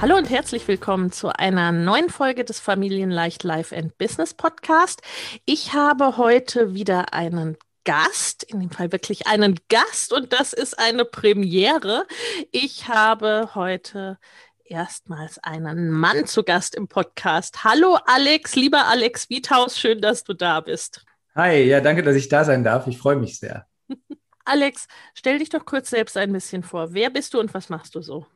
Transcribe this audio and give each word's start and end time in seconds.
Hallo 0.00 0.16
und 0.16 0.30
herzlich 0.30 0.68
willkommen 0.68 1.10
zu 1.10 1.28
einer 1.28 1.72
neuen 1.72 2.08
Folge 2.08 2.44
des 2.44 2.60
Familienleicht 2.60 3.42
Life 3.42 3.76
and 3.76 3.98
Business 3.98 4.32
Podcast. 4.32 5.02
Ich 5.44 5.72
habe 5.72 6.16
heute 6.16 6.72
wieder 6.72 7.12
einen 7.12 7.56
Gast, 7.82 8.44
in 8.44 8.60
dem 8.60 8.70
Fall 8.70 8.92
wirklich 8.92 9.26
einen 9.26 9.58
Gast 9.68 10.12
und 10.12 10.32
das 10.32 10.52
ist 10.52 10.78
eine 10.78 11.04
Premiere. 11.04 12.06
Ich 12.52 12.86
habe 12.86 13.50
heute 13.56 14.18
erstmals 14.64 15.38
einen 15.38 15.90
Mann 15.90 16.26
zu 16.26 16.44
Gast 16.44 16.76
im 16.76 16.86
Podcast. 16.86 17.64
Hallo 17.64 17.98
Alex, 18.06 18.54
lieber 18.54 18.86
Alex 18.86 19.28
Wiethaus, 19.30 19.76
schön, 19.76 20.00
dass 20.00 20.22
du 20.22 20.32
da 20.32 20.60
bist. 20.60 21.04
Hi, 21.34 21.64
ja, 21.64 21.80
danke, 21.80 22.04
dass 22.04 22.14
ich 22.14 22.28
da 22.28 22.44
sein 22.44 22.62
darf. 22.62 22.86
Ich 22.86 22.98
freue 22.98 23.16
mich 23.16 23.40
sehr. 23.40 23.66
Alex, 24.44 24.86
stell 25.14 25.40
dich 25.40 25.48
doch 25.48 25.64
kurz 25.64 25.90
selbst 25.90 26.16
ein 26.16 26.32
bisschen 26.32 26.62
vor. 26.62 26.94
Wer 26.94 27.10
bist 27.10 27.34
du 27.34 27.40
und 27.40 27.52
was 27.52 27.68
machst 27.68 27.96
du 27.96 28.00
so? 28.00 28.26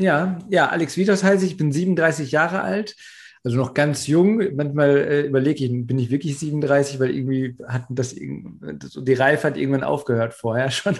Ja, 0.00 0.38
ja, 0.48 0.68
Alex 0.68 0.96
Vitos 0.96 1.24
heiße 1.24 1.44
ich, 1.44 1.56
bin 1.56 1.72
37 1.72 2.30
Jahre 2.30 2.62
alt, 2.62 2.94
also 3.42 3.56
noch 3.56 3.74
ganz 3.74 4.06
jung. 4.06 4.40
Manchmal 4.54 4.96
äh, 4.96 5.20
überlege 5.22 5.64
ich, 5.64 5.86
bin 5.86 5.98
ich 5.98 6.10
wirklich 6.10 6.38
37, 6.38 7.00
weil 7.00 7.10
irgendwie 7.10 7.56
hat 7.66 7.86
das, 7.88 8.14
die 8.14 9.14
Reife 9.14 9.48
hat 9.48 9.56
irgendwann 9.56 9.82
aufgehört 9.82 10.34
vorher 10.34 10.70
schon. 10.70 10.96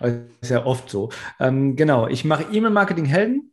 ist 0.40 0.50
ja 0.50 0.66
oft 0.66 0.90
so. 0.90 1.10
Ähm, 1.40 1.74
genau, 1.74 2.06
ich 2.06 2.24
mache 2.24 2.44
E-Mail-Marketing 2.52 3.06
Helden. 3.06 3.52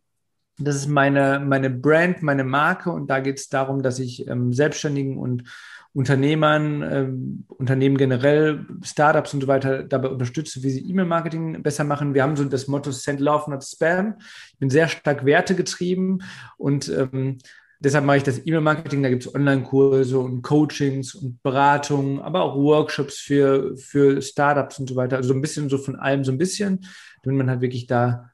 Das 0.57 0.75
ist 0.75 0.87
meine, 0.87 1.39
meine 1.39 1.69
Brand, 1.69 2.21
meine 2.21 2.43
Marke 2.43 2.91
und 2.91 3.09
da 3.09 3.21
geht 3.21 3.39
es 3.39 3.47
darum, 3.47 3.81
dass 3.81 3.97
ich 3.97 4.27
ähm, 4.27 4.51
Selbstständigen 4.51 5.17
und 5.17 5.43
Unternehmern, 5.93 6.83
ähm, 6.83 7.45
Unternehmen 7.47 7.97
generell, 7.97 8.65
Startups 8.83 9.33
und 9.33 9.41
so 9.41 9.47
weiter 9.47 9.83
dabei 9.83 10.09
unterstütze, 10.09 10.61
wie 10.61 10.69
sie 10.69 10.87
E-Mail-Marketing 10.87 11.63
besser 11.63 11.83
machen. 11.83 12.13
Wir 12.13 12.23
haben 12.23 12.35
so 12.35 12.45
das 12.45 12.67
Motto 12.67 12.91
Send 12.91 13.19
Love, 13.19 13.49
not 13.49 13.63
Spam. 13.63 14.15
Ich 14.51 14.59
bin 14.59 14.69
sehr 14.69 14.87
stark 14.87 15.25
wertegetrieben 15.25 16.23
und 16.57 16.89
ähm, 16.89 17.39
deshalb 17.79 18.05
mache 18.05 18.17
ich 18.17 18.23
das 18.23 18.45
E-Mail-Marketing. 18.45 19.01
Da 19.01 19.09
gibt 19.09 19.25
es 19.25 19.33
Online-Kurse 19.33 20.19
und 20.19 20.43
Coachings 20.43 21.15
und 21.15 21.41
Beratungen, 21.41 22.19
aber 22.19 22.43
auch 22.43 22.55
Workshops 22.55 23.17
für, 23.17 23.75
für 23.75 24.21
Startups 24.21 24.79
und 24.79 24.89
so 24.89 24.95
weiter. 24.95 25.17
Also 25.17 25.29
so 25.29 25.33
ein 25.33 25.41
bisschen 25.41 25.69
so 25.69 25.79
von 25.79 25.95
allem 25.95 26.23
so 26.23 26.31
ein 26.31 26.37
bisschen, 26.37 26.85
damit 27.23 27.39
man 27.39 27.49
halt 27.49 27.61
wirklich 27.61 27.87
da 27.87 28.29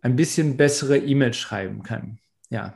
ein 0.00 0.14
bisschen 0.14 0.56
bessere 0.56 0.96
E-Mails 0.96 1.36
schreiben 1.36 1.82
kann. 1.82 2.18
Ja. 2.50 2.74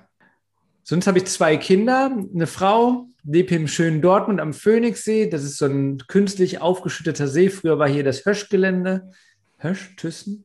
Sonst 0.82 1.06
habe 1.06 1.18
ich 1.18 1.24
zwei 1.26 1.56
Kinder, 1.56 2.10
eine 2.34 2.46
Frau, 2.46 3.06
lebe 3.24 3.54
im 3.54 3.68
schönen 3.68 4.00
Dortmund 4.00 4.40
am 4.40 4.52
Phoenixsee. 4.52 5.28
Das 5.28 5.42
ist 5.42 5.58
so 5.58 5.66
ein 5.66 5.98
künstlich 6.08 6.60
aufgeschütteter 6.60 7.28
See. 7.28 7.50
Früher 7.50 7.78
war 7.78 7.88
hier 7.88 8.04
das 8.04 8.24
Höschgelände. 8.24 9.10
Hösch, 9.58 9.96
Thyssen? 9.96 10.44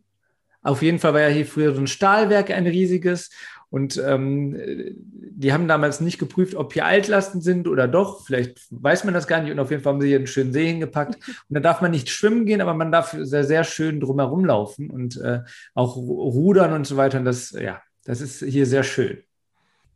Auf 0.62 0.81
jeden 0.81 1.00
Fall 1.00 1.13
war 1.13 1.22
ja 1.22 1.29
hier 1.29 1.45
früher 1.45 1.73
so 1.73 1.81
ein 1.81 1.88
Stahlwerk, 1.88 2.51
ein 2.51 2.67
riesiges. 2.67 3.29
Und 3.69 4.01
ähm, 4.03 4.57
die 5.31 5.53
haben 5.53 5.67
damals 5.67 6.01
nicht 6.01 6.17
geprüft, 6.17 6.56
ob 6.56 6.73
hier 6.73 6.85
Altlasten 6.85 7.40
sind 7.40 7.67
oder 7.67 7.88
doch. 7.88 8.25
Vielleicht 8.25 8.66
weiß 8.72 9.03
man 9.03 9.13
das 9.13 9.28
gar 9.28 9.41
nicht. 9.41 9.51
Und 9.51 9.59
auf 9.59 9.69
jeden 9.69 9.84
Fall 9.84 9.94
haben 9.94 10.01
sie 10.01 10.07
hier 10.07 10.17
einen 10.17 10.28
schönen 10.28 10.53
See 10.53 10.66
hingepackt. 10.66 11.16
Und 11.16 11.53
da 11.53 11.59
darf 11.59 11.81
man 11.81 11.91
nicht 11.91 12.09
schwimmen 12.09 12.46
gehen, 12.46 12.61
aber 12.61 12.73
man 12.73 12.91
darf 12.91 13.16
sehr, 13.19 13.44
sehr 13.44 13.63
schön 13.63 14.00
drumherum 14.00 14.44
laufen 14.44 14.90
und 14.90 15.17
äh, 15.17 15.41
auch 15.75 15.96
rudern 15.96 16.73
und 16.73 16.88
so 16.88 16.97
weiter. 16.97 17.19
Und 17.19 17.25
das, 17.25 17.51
ja, 17.51 17.81
das 18.06 18.22
ist 18.22 18.44
hier 18.44 18.66
sehr 18.66 18.84
schön. 18.84 19.19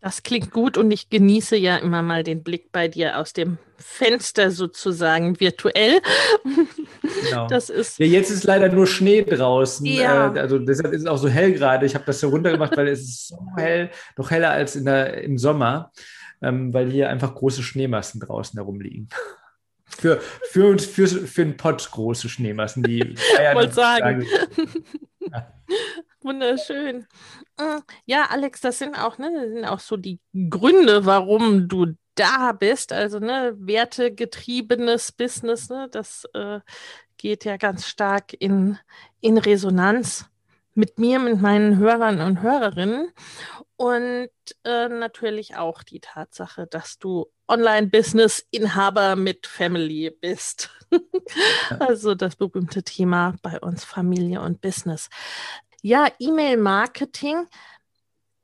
Das 0.04 0.22
klingt 0.22 0.52
gut 0.52 0.78
und 0.78 0.92
ich 0.92 1.10
genieße 1.10 1.56
ja 1.56 1.78
immer 1.78 2.02
mal 2.02 2.24
den 2.24 2.44
Blick 2.44 2.74
bei 2.74 2.90
dir 2.90 3.18
aus 3.20 3.32
dem 3.32 3.58
Fenster 3.78 4.52
sozusagen 4.52 5.40
virtuell. 5.40 6.02
Genau. 7.30 7.48
Das 7.48 7.70
ist 7.70 8.00
ja, 8.00 8.06
jetzt 8.06 8.30
ist 8.30 8.44
leider 8.44 8.68
nur 8.68 8.86
Schnee 8.86 9.24
draußen. 9.24 9.86
Ja. 9.86 10.36
Äh, 10.36 10.40
also 10.40 10.60
deshalb 10.60 10.92
ist 10.92 11.04
es 11.04 11.08
auch 11.08 11.16
so 11.16 11.30
hell 11.30 11.54
gerade. 11.54 11.86
Ich 11.86 11.96
habe 11.96 12.04
das 12.04 12.20
so 12.20 12.28
runtergemacht, 12.28 12.76
weil 12.76 12.90
es 12.90 13.00
ist 13.00 13.28
so 13.30 13.38
hell, 13.56 13.92
noch 14.18 14.30
heller 14.30 14.52
als 14.52 14.76
in 14.76 14.84
der, 14.84 15.24
im 15.24 15.38
Sommer, 15.38 15.94
ähm, 16.42 16.74
weil 16.74 16.92
hier 16.92 17.08
einfach 17.10 17.34
große 17.34 17.64
Schneemassen 17.64 18.20
draußen 18.20 18.60
herumliegen. 18.60 19.08
Für, 19.86 20.20
für, 20.50 20.78
für, 20.80 21.08
für 21.08 21.42
einen 21.44 21.56
Pott 21.56 21.90
große 21.90 22.28
Schneemassen, 22.28 22.84
die 22.84 23.14
Ich 23.14 23.20
wollte 23.54 23.74
sagen. 23.74 24.26
Ja. 25.32 25.48
Wunderschön. 26.24 27.06
Äh, 27.58 27.80
ja, 28.06 28.28
Alex, 28.30 28.62
das 28.62 28.80
sind 28.80 28.96
auch, 28.96 29.18
ne, 29.18 29.32
das 29.34 29.54
sind 29.54 29.66
auch 29.66 29.80
so 29.80 29.98
die 29.98 30.20
Gründe, 30.50 31.06
warum 31.06 31.68
du 31.68 31.96
da 32.16 32.52
bist. 32.52 32.94
Also, 32.94 33.20
ne, 33.20 33.54
wertegetriebenes 33.58 35.12
Business, 35.12 35.70
ne, 35.70 35.88
das 35.92 36.26
äh, 36.34 36.60
geht 37.18 37.46
ja 37.46 37.58
ganz 37.58 37.88
stark 37.88 38.34
in, 38.34 38.78
in 39.22 39.38
Resonanz 39.38 40.26
mit 40.76 40.98
mir, 40.98 41.20
mit 41.20 41.42
meinen 41.42 41.78
Hörern 41.78 42.22
und 42.22 42.42
Hörerinnen. 42.42 43.12
Und 43.76 44.30
äh, 44.64 44.88
natürlich 44.88 45.56
auch 45.58 45.84
die 45.84 46.00
Tatsache, 46.00 46.68
dass 46.68 47.00
du 47.00 47.28
Online-Business-Inhaber 47.48 49.16
mit 49.16 49.48
Family 49.48 50.10
bist. 50.10 50.70
also 51.80 52.16
das 52.16 52.36
berühmte 52.36 52.84
Thema 52.84 53.36
bei 53.42 53.60
uns 53.60 53.84
Familie 53.84 54.42
und 54.42 54.62
Business. 54.62 55.10
Ja, 55.86 56.08
E-Mail-Marketing 56.18 57.46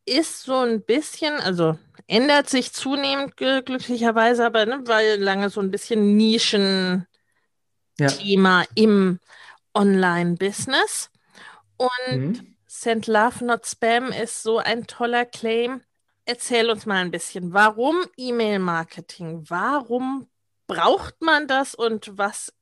ist 0.05 0.43
so 0.43 0.57
ein 0.57 0.81
bisschen, 0.83 1.35
also 1.35 1.79
ändert 2.05 2.49
sich 2.49 2.73
zunehmend 2.73 3.37
glücklicherweise, 3.37 4.45
aber 4.45 4.65
ne, 4.65 4.81
weil 4.85 5.21
lange 5.21 5.49
so 5.49 5.61
ein 5.61 5.71
bisschen 5.71 6.17
Nischen-Thema 6.17 7.07
ja. 8.61 8.67
im 8.75 9.19
Online-Business. 9.73 11.11
Und 11.77 12.17
mhm. 12.17 12.57
Send 12.67 13.07
Love 13.07 13.45
Not 13.45 13.65
Spam 13.65 14.11
ist 14.11 14.43
so 14.43 14.57
ein 14.57 14.85
toller 14.85 15.23
Claim. 15.25 15.81
Erzähl 16.25 16.69
uns 16.69 16.85
mal 16.85 16.97
ein 16.97 17.11
bisschen, 17.11 17.53
warum 17.53 18.03
E-Mail-Marketing? 18.17 19.45
Warum 19.47 20.27
braucht 20.67 21.21
man 21.21 21.47
das 21.47 21.73
und 21.73 22.17
was 22.17 22.53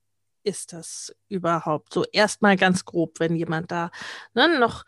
ist 0.48 0.72
das 0.74 1.14
überhaupt? 1.28 1.94
So 1.94 2.06
erstmal 2.12 2.56
ganz 2.56 2.86
grob, 2.86 3.20
wenn 3.20 3.36
jemand 3.36 3.72
da 3.72 3.92
ne, 4.34 4.58
noch 4.60 4.86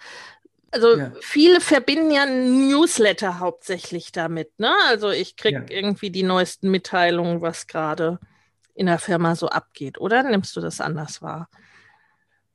also 0.71 0.97
ja. 0.97 1.11
viele 1.21 1.61
verbinden 1.61 2.11
ja 2.11 2.25
Newsletter 2.25 3.39
hauptsächlich 3.39 4.11
damit. 4.11 4.59
Ne? 4.59 4.71
Also 4.87 5.09
ich 5.09 5.35
kriege 5.35 5.65
ja. 5.67 5.75
irgendwie 5.75 6.11
die 6.11 6.23
neuesten 6.23 6.69
Mitteilungen, 6.69 7.41
was 7.41 7.67
gerade 7.67 8.19
in 8.75 8.85
der 8.85 8.99
Firma 8.99 9.35
so 9.35 9.49
abgeht. 9.49 9.99
Oder 9.99 10.23
nimmst 10.23 10.55
du 10.55 10.61
das 10.61 10.79
anders 10.79 11.21
wahr? 11.21 11.49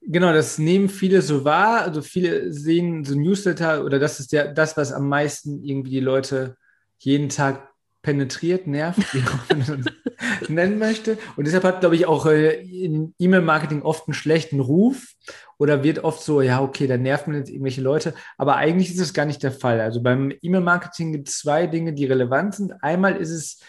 Genau, 0.00 0.32
das 0.32 0.58
nehmen 0.58 0.88
viele 0.88 1.22
so 1.22 1.44
wahr. 1.44 1.82
Also 1.82 2.02
viele 2.02 2.52
sehen 2.52 3.04
so 3.04 3.18
Newsletter 3.18 3.84
oder 3.84 3.98
das 3.98 4.20
ist 4.20 4.32
ja 4.32 4.46
das, 4.46 4.76
was 4.76 4.92
am 4.92 5.08
meisten 5.08 5.62
irgendwie 5.64 5.90
die 5.90 6.00
Leute 6.00 6.56
jeden 6.98 7.30
Tag 7.30 7.73
penetriert, 8.04 8.68
nervt, 8.68 9.12
wie 9.12 9.24
man 9.56 9.82
das 9.82 10.48
nennen 10.48 10.78
möchte. 10.78 11.18
Und 11.36 11.46
deshalb 11.46 11.64
hat, 11.64 11.80
glaube 11.80 11.96
ich, 11.96 12.06
auch 12.06 12.26
äh, 12.26 12.60
in 12.60 13.14
E-Mail-Marketing 13.18 13.82
oft 13.82 14.06
einen 14.06 14.14
schlechten 14.14 14.60
Ruf 14.60 15.14
oder 15.58 15.82
wird 15.82 16.04
oft 16.04 16.22
so, 16.22 16.40
ja, 16.42 16.60
okay, 16.62 16.86
da 16.86 16.96
nervt 16.96 17.26
man 17.26 17.38
jetzt 17.38 17.50
irgendwelche 17.50 17.80
Leute. 17.80 18.14
Aber 18.38 18.56
eigentlich 18.56 18.90
ist 18.90 19.00
das 19.00 19.14
gar 19.14 19.24
nicht 19.24 19.42
der 19.42 19.52
Fall. 19.52 19.80
Also 19.80 20.02
beim 20.02 20.32
E-Mail-Marketing 20.42 21.12
gibt 21.12 21.28
es 21.28 21.38
zwei 21.38 21.66
Dinge, 21.66 21.94
die 21.94 22.04
relevant 22.04 22.54
sind. 22.54 22.74
Einmal 22.82 23.16
ist 23.16 23.30
es 23.30 23.60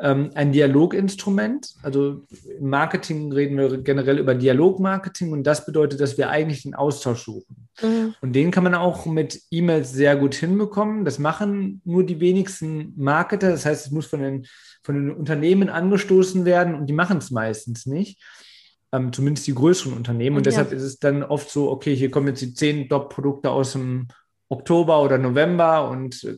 ähm, 0.00 0.30
ein 0.34 0.52
Dialoginstrument. 0.52 1.74
Also 1.82 2.24
im 2.58 2.68
Marketing 2.68 3.32
reden 3.32 3.56
wir 3.56 3.78
generell 3.78 4.18
über 4.18 4.34
Dialogmarketing 4.34 5.32
und 5.32 5.44
das 5.44 5.66
bedeutet, 5.66 6.00
dass 6.00 6.18
wir 6.18 6.30
eigentlich 6.30 6.62
den 6.62 6.74
Austausch 6.74 7.24
suchen. 7.24 7.68
Mhm. 7.80 8.14
Und 8.20 8.32
den 8.32 8.50
kann 8.50 8.64
man 8.64 8.74
auch 8.74 9.06
mit 9.06 9.40
E-Mails 9.50 9.92
sehr 9.92 10.16
gut 10.16 10.34
hinbekommen. 10.34 11.04
Das 11.04 11.18
machen 11.18 11.80
nur 11.84 12.04
die 12.04 12.20
wenigsten 12.20 12.92
Marketer. 12.96 13.50
Das 13.50 13.66
heißt, 13.66 13.86
es 13.86 13.92
muss 13.92 14.06
von 14.06 14.20
den, 14.20 14.46
von 14.82 14.94
den 14.96 15.10
Unternehmen 15.12 15.68
angestoßen 15.68 16.44
werden 16.44 16.74
und 16.74 16.86
die 16.86 16.92
machen 16.92 17.18
es 17.18 17.30
meistens 17.30 17.86
nicht. 17.86 18.20
Ähm, 18.92 19.12
zumindest 19.12 19.46
die 19.46 19.54
größeren 19.54 19.92
Unternehmen. 19.92 20.36
Und 20.36 20.46
ja. 20.46 20.50
deshalb 20.50 20.72
ist 20.72 20.82
es 20.82 20.98
dann 20.98 21.22
oft 21.22 21.50
so, 21.50 21.70
okay, 21.70 21.94
hier 21.94 22.10
kommen 22.10 22.28
jetzt 22.28 22.42
die 22.42 22.54
zehn 22.54 22.88
Top-Produkte 22.88 23.50
aus 23.50 23.72
dem 23.72 24.08
Oktober 24.48 25.02
oder 25.02 25.18
November 25.18 25.88
und 25.88 26.22
äh, 26.24 26.36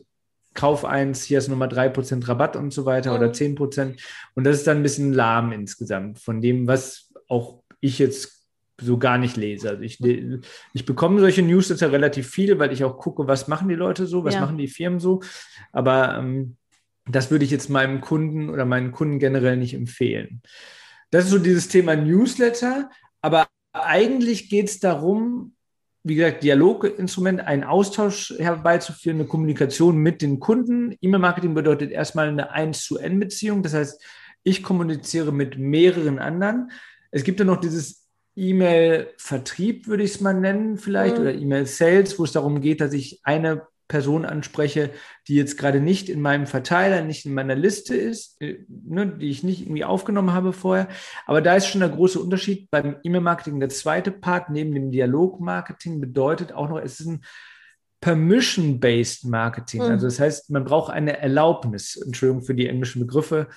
kauf 0.57 0.83
eins, 0.83 1.23
hier 1.23 1.37
ist 1.37 1.47
nochmal 1.47 1.69
3% 1.69 2.27
Rabatt 2.27 2.55
und 2.55 2.73
so 2.73 2.85
weiter 2.85 3.11
mhm. 3.11 3.17
oder 3.17 3.31
10%. 3.31 3.95
Und 4.33 4.43
das 4.43 4.57
ist 4.57 4.67
dann 4.67 4.77
ein 4.77 4.83
bisschen 4.83 5.13
lahm 5.13 5.51
insgesamt 5.51 6.19
von 6.19 6.41
dem, 6.41 6.67
was 6.67 7.13
auch 7.29 7.61
ich 7.79 7.99
jetzt 7.99 8.43
so 8.81 8.97
gar 8.97 9.19
nicht 9.19 9.37
lese. 9.37 9.69
Also 9.69 9.83
ich, 9.83 10.03
ich 10.03 10.85
bekomme 10.85 11.19
solche 11.19 11.43
Newsletter 11.43 11.91
relativ 11.91 12.27
viele, 12.29 12.57
weil 12.57 12.73
ich 12.73 12.83
auch 12.83 12.97
gucke, 12.97 13.27
was 13.27 13.47
machen 13.47 13.69
die 13.69 13.75
Leute 13.75 14.07
so, 14.07 14.23
was 14.23 14.33
ja. 14.33 14.41
machen 14.41 14.57
die 14.57 14.67
Firmen 14.67 14.99
so. 14.99 15.21
Aber 15.71 16.17
ähm, 16.17 16.57
das 17.05 17.29
würde 17.29 17.45
ich 17.45 17.51
jetzt 17.51 17.69
meinem 17.69 18.01
Kunden 18.01 18.49
oder 18.49 18.65
meinen 18.65 18.91
Kunden 18.91 19.19
generell 19.19 19.57
nicht 19.57 19.75
empfehlen. 19.75 20.41
Das 21.11 21.25
ist 21.25 21.31
so 21.31 21.39
dieses 21.39 21.67
Thema 21.67 21.95
Newsletter. 21.95 22.89
Aber 23.21 23.47
eigentlich 23.73 24.49
geht 24.49 24.69
es 24.69 24.79
darum, 24.79 25.53
wie 26.07 26.15
gesagt, 26.15 26.43
Dialoginstrument, 26.43 27.41
einen 27.41 27.63
Austausch 27.63 28.33
herbeizuführen, 28.37 29.19
eine 29.19 29.27
Kommunikation 29.27 29.97
mit 29.97 30.21
den 30.21 30.39
Kunden. 30.39 30.95
E-Mail-Marketing 31.01 31.53
bedeutet 31.53 31.91
erstmal 31.91 32.29
eine 32.29 32.51
1 32.51 32.85
zu 32.85 32.97
N-Beziehung. 32.97 33.63
Das 33.63 33.73
heißt, 33.73 34.01
ich 34.43 34.63
kommuniziere 34.63 35.31
mit 35.31 35.57
mehreren 35.57 36.19
anderen. 36.19 36.71
Es 37.11 37.23
gibt 37.23 37.39
ja 37.39 37.45
noch 37.45 37.59
dieses 37.59 38.07
E-Mail-Vertrieb, 38.35 39.87
würde 39.87 40.03
ich 40.03 40.15
es 40.15 40.21
mal 40.21 40.33
nennen, 40.33 40.77
vielleicht, 40.77 41.15
mhm. 41.15 41.21
oder 41.21 41.33
E-Mail-Sales, 41.33 42.17
wo 42.19 42.23
es 42.23 42.31
darum 42.31 42.61
geht, 42.61 42.81
dass 42.81 42.93
ich 42.93 43.19
eine 43.23 43.63
Person 43.87 44.25
anspreche, 44.25 44.91
die 45.27 45.35
jetzt 45.35 45.57
gerade 45.57 45.79
nicht 45.79 46.09
in 46.09 46.21
meinem 46.21 46.45
Verteiler, 46.45 47.01
nicht 47.01 47.25
in 47.25 47.33
meiner 47.33 47.55
Liste 47.55 47.95
ist, 47.95 48.41
äh, 48.41 48.59
ne, 48.67 49.07
die 49.07 49.29
ich 49.29 49.43
nicht 49.43 49.61
irgendwie 49.61 49.85
aufgenommen 49.85 50.33
habe 50.33 50.53
vorher. 50.53 50.87
Aber 51.25 51.41
da 51.41 51.55
ist 51.55 51.67
schon 51.67 51.81
der 51.81 51.89
große 51.89 52.19
Unterschied. 52.19 52.69
Beim 52.69 52.97
E-Mail-Marketing, 53.03 53.59
der 53.59 53.69
zweite 53.69 54.11
Part 54.11 54.49
neben 54.49 54.73
dem 54.73 54.91
Dialog-Marketing 54.91 56.01
bedeutet 56.01 56.51
auch 56.51 56.69
noch, 56.69 56.79
es 56.79 56.99
ist 56.99 57.07
ein 57.07 57.21
Permission-based 58.01 59.25
Marketing. 59.25 59.83
Mhm. 59.83 59.91
Also 59.91 60.07
das 60.07 60.19
heißt, 60.19 60.49
man 60.51 60.65
braucht 60.65 60.91
eine 60.91 61.19
Erlaubnis. 61.19 61.95
Entschuldigung 61.95 62.43
für 62.43 62.55
die 62.55 62.67
englischen 62.67 63.01
Begriffe. 63.01 63.47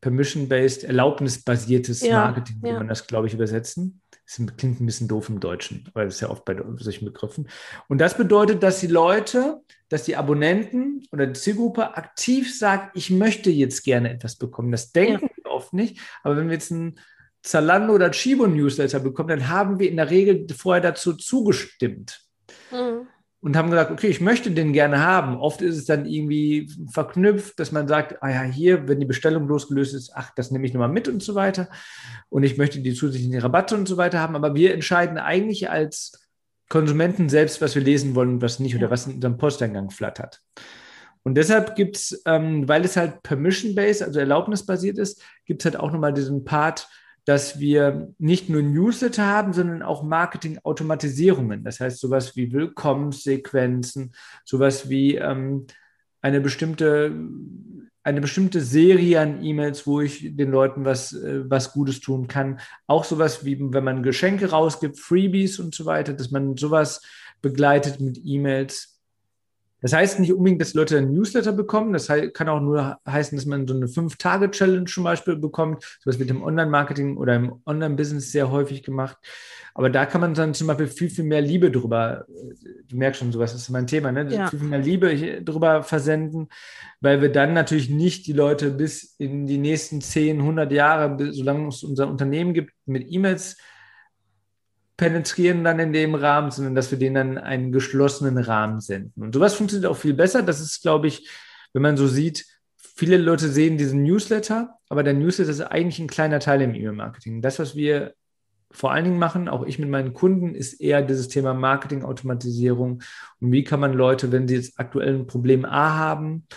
Permission-based, 0.00 0.84
erlaubnisbasiertes 0.84 2.02
ja, 2.02 2.24
Marketing, 2.24 2.60
ja. 2.64 2.74
man 2.74 2.88
das, 2.88 3.06
glaube 3.06 3.26
ich, 3.26 3.34
übersetzen. 3.34 4.00
Das 4.10 4.56
klingt 4.56 4.80
ein 4.80 4.86
bisschen 4.86 5.08
doof 5.08 5.28
im 5.30 5.40
Deutschen, 5.40 5.88
weil 5.94 6.04
das 6.04 6.16
ist 6.16 6.20
ja 6.20 6.30
oft 6.30 6.44
bei 6.44 6.56
solchen 6.76 7.06
Begriffen. 7.06 7.48
Und 7.88 7.98
das 7.98 8.16
bedeutet, 8.16 8.62
dass 8.62 8.80
die 8.80 8.86
Leute, 8.86 9.62
dass 9.88 10.04
die 10.04 10.16
Abonnenten 10.16 11.06
oder 11.12 11.26
die 11.26 11.32
Zielgruppe 11.38 11.96
aktiv 11.96 12.56
sagt, 12.56 12.96
ich 12.96 13.10
möchte 13.10 13.50
jetzt 13.50 13.84
gerne 13.84 14.12
etwas 14.12 14.36
bekommen. 14.36 14.70
Das 14.70 14.92
denken 14.92 15.30
ja. 15.36 15.44
wir 15.44 15.50
oft 15.50 15.72
nicht. 15.72 15.98
Aber 16.22 16.36
wenn 16.36 16.48
wir 16.48 16.54
jetzt 16.54 16.70
ein 16.70 16.98
Zalando 17.42 17.94
oder 17.94 18.10
Chibo 18.10 18.46
Newsletter 18.46 19.00
bekommen, 19.00 19.30
dann 19.30 19.48
haben 19.48 19.78
wir 19.78 19.88
in 19.88 19.96
der 19.96 20.10
Regel 20.10 20.46
vorher 20.54 20.82
dazu 20.82 21.14
zugestimmt. 21.14 22.20
Mhm 22.70 23.08
und 23.40 23.56
haben 23.56 23.70
gesagt, 23.70 23.90
okay, 23.90 24.08
ich 24.08 24.20
möchte 24.20 24.50
den 24.50 24.72
gerne 24.72 25.00
haben. 25.00 25.36
Oft 25.36 25.62
ist 25.62 25.76
es 25.76 25.84
dann 25.84 26.06
irgendwie 26.06 26.70
verknüpft, 26.90 27.60
dass 27.60 27.70
man 27.70 27.86
sagt, 27.86 28.20
ah 28.22 28.30
ja, 28.30 28.42
hier, 28.42 28.88
wenn 28.88 28.98
die 28.98 29.06
Bestellung 29.06 29.46
losgelöst 29.46 29.94
ist, 29.94 30.10
ach, 30.14 30.32
das 30.34 30.50
nehme 30.50 30.66
ich 30.66 30.74
nochmal 30.74 30.88
mit 30.88 31.08
und 31.08 31.22
so 31.22 31.34
weiter. 31.36 31.68
Und 32.30 32.42
ich 32.42 32.58
möchte 32.58 32.80
die 32.80 32.94
zusätzlichen 32.94 33.38
Rabatte 33.38 33.76
und 33.76 33.86
so 33.86 33.96
weiter 33.96 34.18
haben. 34.18 34.34
Aber 34.34 34.54
wir 34.54 34.74
entscheiden 34.74 35.18
eigentlich 35.18 35.70
als 35.70 36.28
Konsumenten 36.68 37.28
selbst, 37.28 37.62
was 37.62 37.76
wir 37.76 37.82
lesen 37.82 38.14
wollen 38.14 38.30
und 38.30 38.42
was 38.42 38.58
nicht 38.58 38.74
oder 38.74 38.90
was 38.90 39.06
in 39.06 39.14
unserem 39.14 39.38
Posteingang 39.38 39.90
flattert. 39.90 40.42
Und 41.22 41.34
deshalb 41.34 41.76
gibt 41.76 41.96
es, 41.96 42.22
ähm, 42.26 42.68
weil 42.68 42.84
es 42.84 42.96
halt 42.96 43.22
permission-based, 43.22 44.02
also 44.02 44.18
erlaubnisbasiert 44.18 44.98
ist, 44.98 45.22
gibt 45.46 45.62
es 45.62 45.66
halt 45.66 45.76
auch 45.76 45.92
nochmal 45.92 46.12
diesen 46.12 46.44
Part, 46.44 46.88
dass 47.28 47.60
wir 47.60 48.14
nicht 48.16 48.48
nur 48.48 48.62
Newsletter 48.62 49.26
haben, 49.26 49.52
sondern 49.52 49.82
auch 49.82 50.02
Marketing-Automatisierungen. 50.02 51.62
Das 51.62 51.78
heißt, 51.78 52.00
sowas 52.00 52.36
wie 52.36 52.52
Willkommenssequenzen, 52.54 54.14
sowas 54.46 54.88
wie 54.88 55.16
ähm, 55.16 55.66
eine 56.22 56.40
bestimmte 56.40 57.12
eine 58.02 58.22
bestimmte 58.22 58.62
Serie 58.62 59.20
an 59.20 59.44
E-Mails, 59.44 59.86
wo 59.86 60.00
ich 60.00 60.34
den 60.34 60.50
Leuten 60.50 60.86
was, 60.86 61.12
äh, 61.12 61.42
was 61.50 61.74
Gutes 61.74 62.00
tun 62.00 62.28
kann. 62.28 62.60
Auch 62.86 63.04
sowas 63.04 63.44
wie, 63.44 63.58
wenn 63.60 63.84
man 63.84 64.02
Geschenke 64.02 64.48
rausgibt, 64.48 64.98
Freebies 64.98 65.58
und 65.58 65.74
so 65.74 65.84
weiter, 65.84 66.14
dass 66.14 66.30
man 66.30 66.56
sowas 66.56 67.02
begleitet 67.42 68.00
mit 68.00 68.18
E-Mails. 68.24 68.97
Das 69.80 69.92
heißt 69.92 70.18
nicht 70.20 70.32
unbedingt, 70.32 70.60
dass 70.60 70.74
Leute 70.74 70.98
ein 70.98 71.12
Newsletter 71.12 71.52
bekommen. 71.52 71.92
Das 71.92 72.08
kann 72.32 72.48
auch 72.48 72.60
nur 72.60 72.98
heißen, 73.08 73.36
dass 73.36 73.46
man 73.46 73.66
so 73.66 73.74
eine 73.74 73.88
Fünf-Tage-Challenge 73.88 74.86
zum 74.86 75.04
Beispiel 75.04 75.36
bekommt. 75.36 75.84
Sowas 76.00 76.18
wird 76.18 76.30
im 76.30 76.42
Online-Marketing 76.42 77.16
oder 77.16 77.36
im 77.36 77.60
Online-Business 77.64 78.32
sehr 78.32 78.50
häufig 78.50 78.82
gemacht. 78.82 79.16
Aber 79.74 79.90
da 79.90 80.06
kann 80.06 80.20
man 80.20 80.34
dann 80.34 80.54
zum 80.54 80.66
Beispiel 80.66 80.88
viel, 80.88 81.08
viel 81.08 81.24
mehr 81.24 81.40
Liebe 81.40 81.70
drüber, 81.70 82.26
du 82.88 82.96
merkst 82.96 83.20
schon, 83.20 83.30
sowas 83.30 83.54
ist 83.54 83.68
mein 83.68 83.86
Thema, 83.86 84.10
ne? 84.10 84.26
Ja. 84.28 84.48
viel, 84.48 84.58
viel 84.58 84.68
mehr 84.68 84.80
Liebe 84.80 85.42
drüber 85.44 85.84
versenden, 85.84 86.48
weil 87.00 87.22
wir 87.22 87.30
dann 87.30 87.52
natürlich 87.52 87.88
nicht 87.88 88.26
die 88.26 88.32
Leute 88.32 88.70
bis 88.70 89.14
in 89.18 89.46
die 89.46 89.58
nächsten 89.58 90.00
10, 90.00 90.40
100 90.40 90.72
Jahre, 90.72 91.32
solange 91.32 91.68
es 91.68 91.84
unser 91.84 92.08
Unternehmen 92.08 92.54
gibt, 92.54 92.72
mit 92.86 93.06
E-Mails 93.08 93.56
penetrieren 94.98 95.64
dann 95.64 95.78
in 95.78 95.92
dem 95.92 96.14
Rahmen, 96.14 96.50
sondern 96.50 96.74
dass 96.74 96.90
wir 96.90 96.98
denen 96.98 97.14
dann 97.14 97.38
einen 97.38 97.72
geschlossenen 97.72 98.36
Rahmen 98.36 98.80
senden. 98.80 99.22
Und 99.22 99.32
sowas 99.32 99.54
funktioniert 99.54 99.90
auch 99.90 99.96
viel 99.96 100.12
besser. 100.12 100.42
Das 100.42 100.60
ist, 100.60 100.82
glaube 100.82 101.06
ich, 101.06 101.30
wenn 101.72 101.82
man 101.82 101.96
so 101.96 102.08
sieht, 102.08 102.44
viele 102.76 103.16
Leute 103.16 103.48
sehen 103.48 103.78
diesen 103.78 104.02
Newsletter, 104.02 104.74
aber 104.88 105.04
der 105.04 105.14
Newsletter 105.14 105.50
ist 105.50 105.60
eigentlich 105.60 106.00
ein 106.00 106.08
kleiner 106.08 106.40
Teil 106.40 106.60
im 106.62 106.74
E-Mail-Marketing. 106.74 107.40
Das, 107.40 107.60
was 107.60 107.76
wir 107.76 108.14
vor 108.72 108.90
allen 108.90 109.04
Dingen 109.04 109.18
machen, 109.20 109.48
auch 109.48 109.64
ich 109.64 109.78
mit 109.78 109.88
meinen 109.88 110.14
Kunden, 110.14 110.56
ist 110.56 110.80
eher 110.80 111.00
dieses 111.00 111.28
Thema 111.28 111.54
Marketing-Automatisierung. 111.54 113.02
Und 113.40 113.52
wie 113.52 113.62
kann 113.62 113.78
man 113.78 113.92
Leute, 113.92 114.32
wenn 114.32 114.48
sie 114.48 114.56
jetzt 114.56 114.80
aktuell 114.80 115.14
ein 115.14 115.26
Problem 115.28 115.64
A 115.64 115.96
haben, 115.96 116.48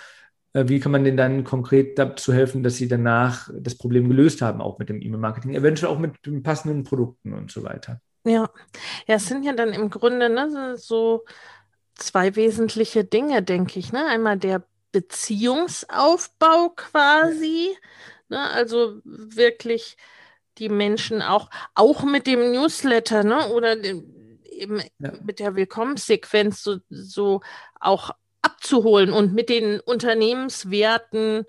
äh, 0.54 0.68
wie 0.68 0.80
kann 0.80 0.92
man 0.92 1.04
denen 1.04 1.16
dann 1.16 1.44
konkret 1.44 2.00
dazu 2.00 2.34
helfen, 2.34 2.64
dass 2.64 2.78
sie 2.78 2.88
danach 2.88 3.52
das 3.56 3.76
Problem 3.76 4.10
gelöst 4.10 4.42
haben, 4.42 4.62
auch 4.62 4.80
mit 4.80 4.90
dem 4.90 5.00
E-Mail-Marketing, 5.00 5.54
eventuell 5.54 5.92
auch 5.92 6.00
mit 6.00 6.26
den 6.26 6.42
passenden 6.42 6.84
Produkten 6.84 7.34
und 7.34 7.52
so 7.52 7.64
weiter. 7.64 8.02
Ja, 8.24 8.50
ja, 9.08 9.16
es 9.16 9.28
sind 9.28 9.44
ja 9.44 9.54
dann 9.54 9.74
im 9.74 9.90
Grunde 9.90 10.30
ne, 10.30 10.78
so 10.78 11.26
zwei 11.96 12.36
wesentliche 12.36 13.04
Dinge, 13.04 13.42
denke 13.42 13.80
ich. 13.80 13.92
Ne? 13.92 14.06
Einmal 14.06 14.38
der 14.38 14.64
Beziehungsaufbau 14.92 16.70
quasi, 16.76 17.76
ne? 18.30 18.50
also 18.52 19.00
wirklich 19.04 19.98
die 20.58 20.70
Menschen 20.70 21.22
auch, 21.22 21.50
auch 21.74 22.04
mit 22.04 22.28
dem 22.28 22.52
Newsletter 22.52 23.24
ne? 23.24 23.50
oder 23.50 23.76
dem, 23.76 24.40
eben 24.52 24.82
ja. 25.00 25.12
mit 25.24 25.40
der 25.40 25.56
Willkommenssequenz 25.56 26.62
so, 26.64 26.78
so 26.90 27.42
auch 27.80 28.12
abzuholen 28.42 29.12
und 29.12 29.34
mit 29.34 29.50
den 29.50 29.80
Unternehmenswerten 29.80 31.46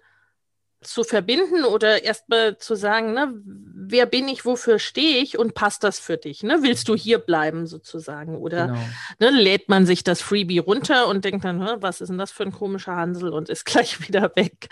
zu 0.82 1.04
verbinden 1.04 1.64
oder 1.64 2.04
erstmal 2.04 2.58
zu 2.58 2.74
sagen, 2.74 3.14
ne, 3.14 3.32
wer 3.44 4.06
bin 4.06 4.28
ich, 4.28 4.44
wofür 4.44 4.78
stehe 4.78 5.18
ich 5.18 5.38
und 5.38 5.54
passt 5.54 5.84
das 5.84 5.98
für 5.98 6.16
dich? 6.16 6.42
Ne? 6.42 6.58
Willst 6.62 6.88
du 6.88 6.96
hier 6.96 7.18
bleiben 7.18 7.66
sozusagen? 7.66 8.36
Oder 8.36 8.68
genau. 8.68 8.80
ne, 9.18 9.30
lädt 9.30 9.68
man 9.68 9.86
sich 9.86 10.04
das 10.04 10.20
Freebie 10.20 10.58
runter 10.58 11.08
und 11.08 11.24
denkt 11.24 11.44
dann, 11.44 11.60
was 11.80 12.00
ist 12.00 12.08
denn 12.08 12.18
das 12.18 12.32
für 12.32 12.44
ein 12.44 12.52
komischer 12.52 12.96
Hansel 12.96 13.30
und 13.30 13.48
ist 13.48 13.64
gleich 13.66 14.06
wieder 14.06 14.32
weg. 14.34 14.68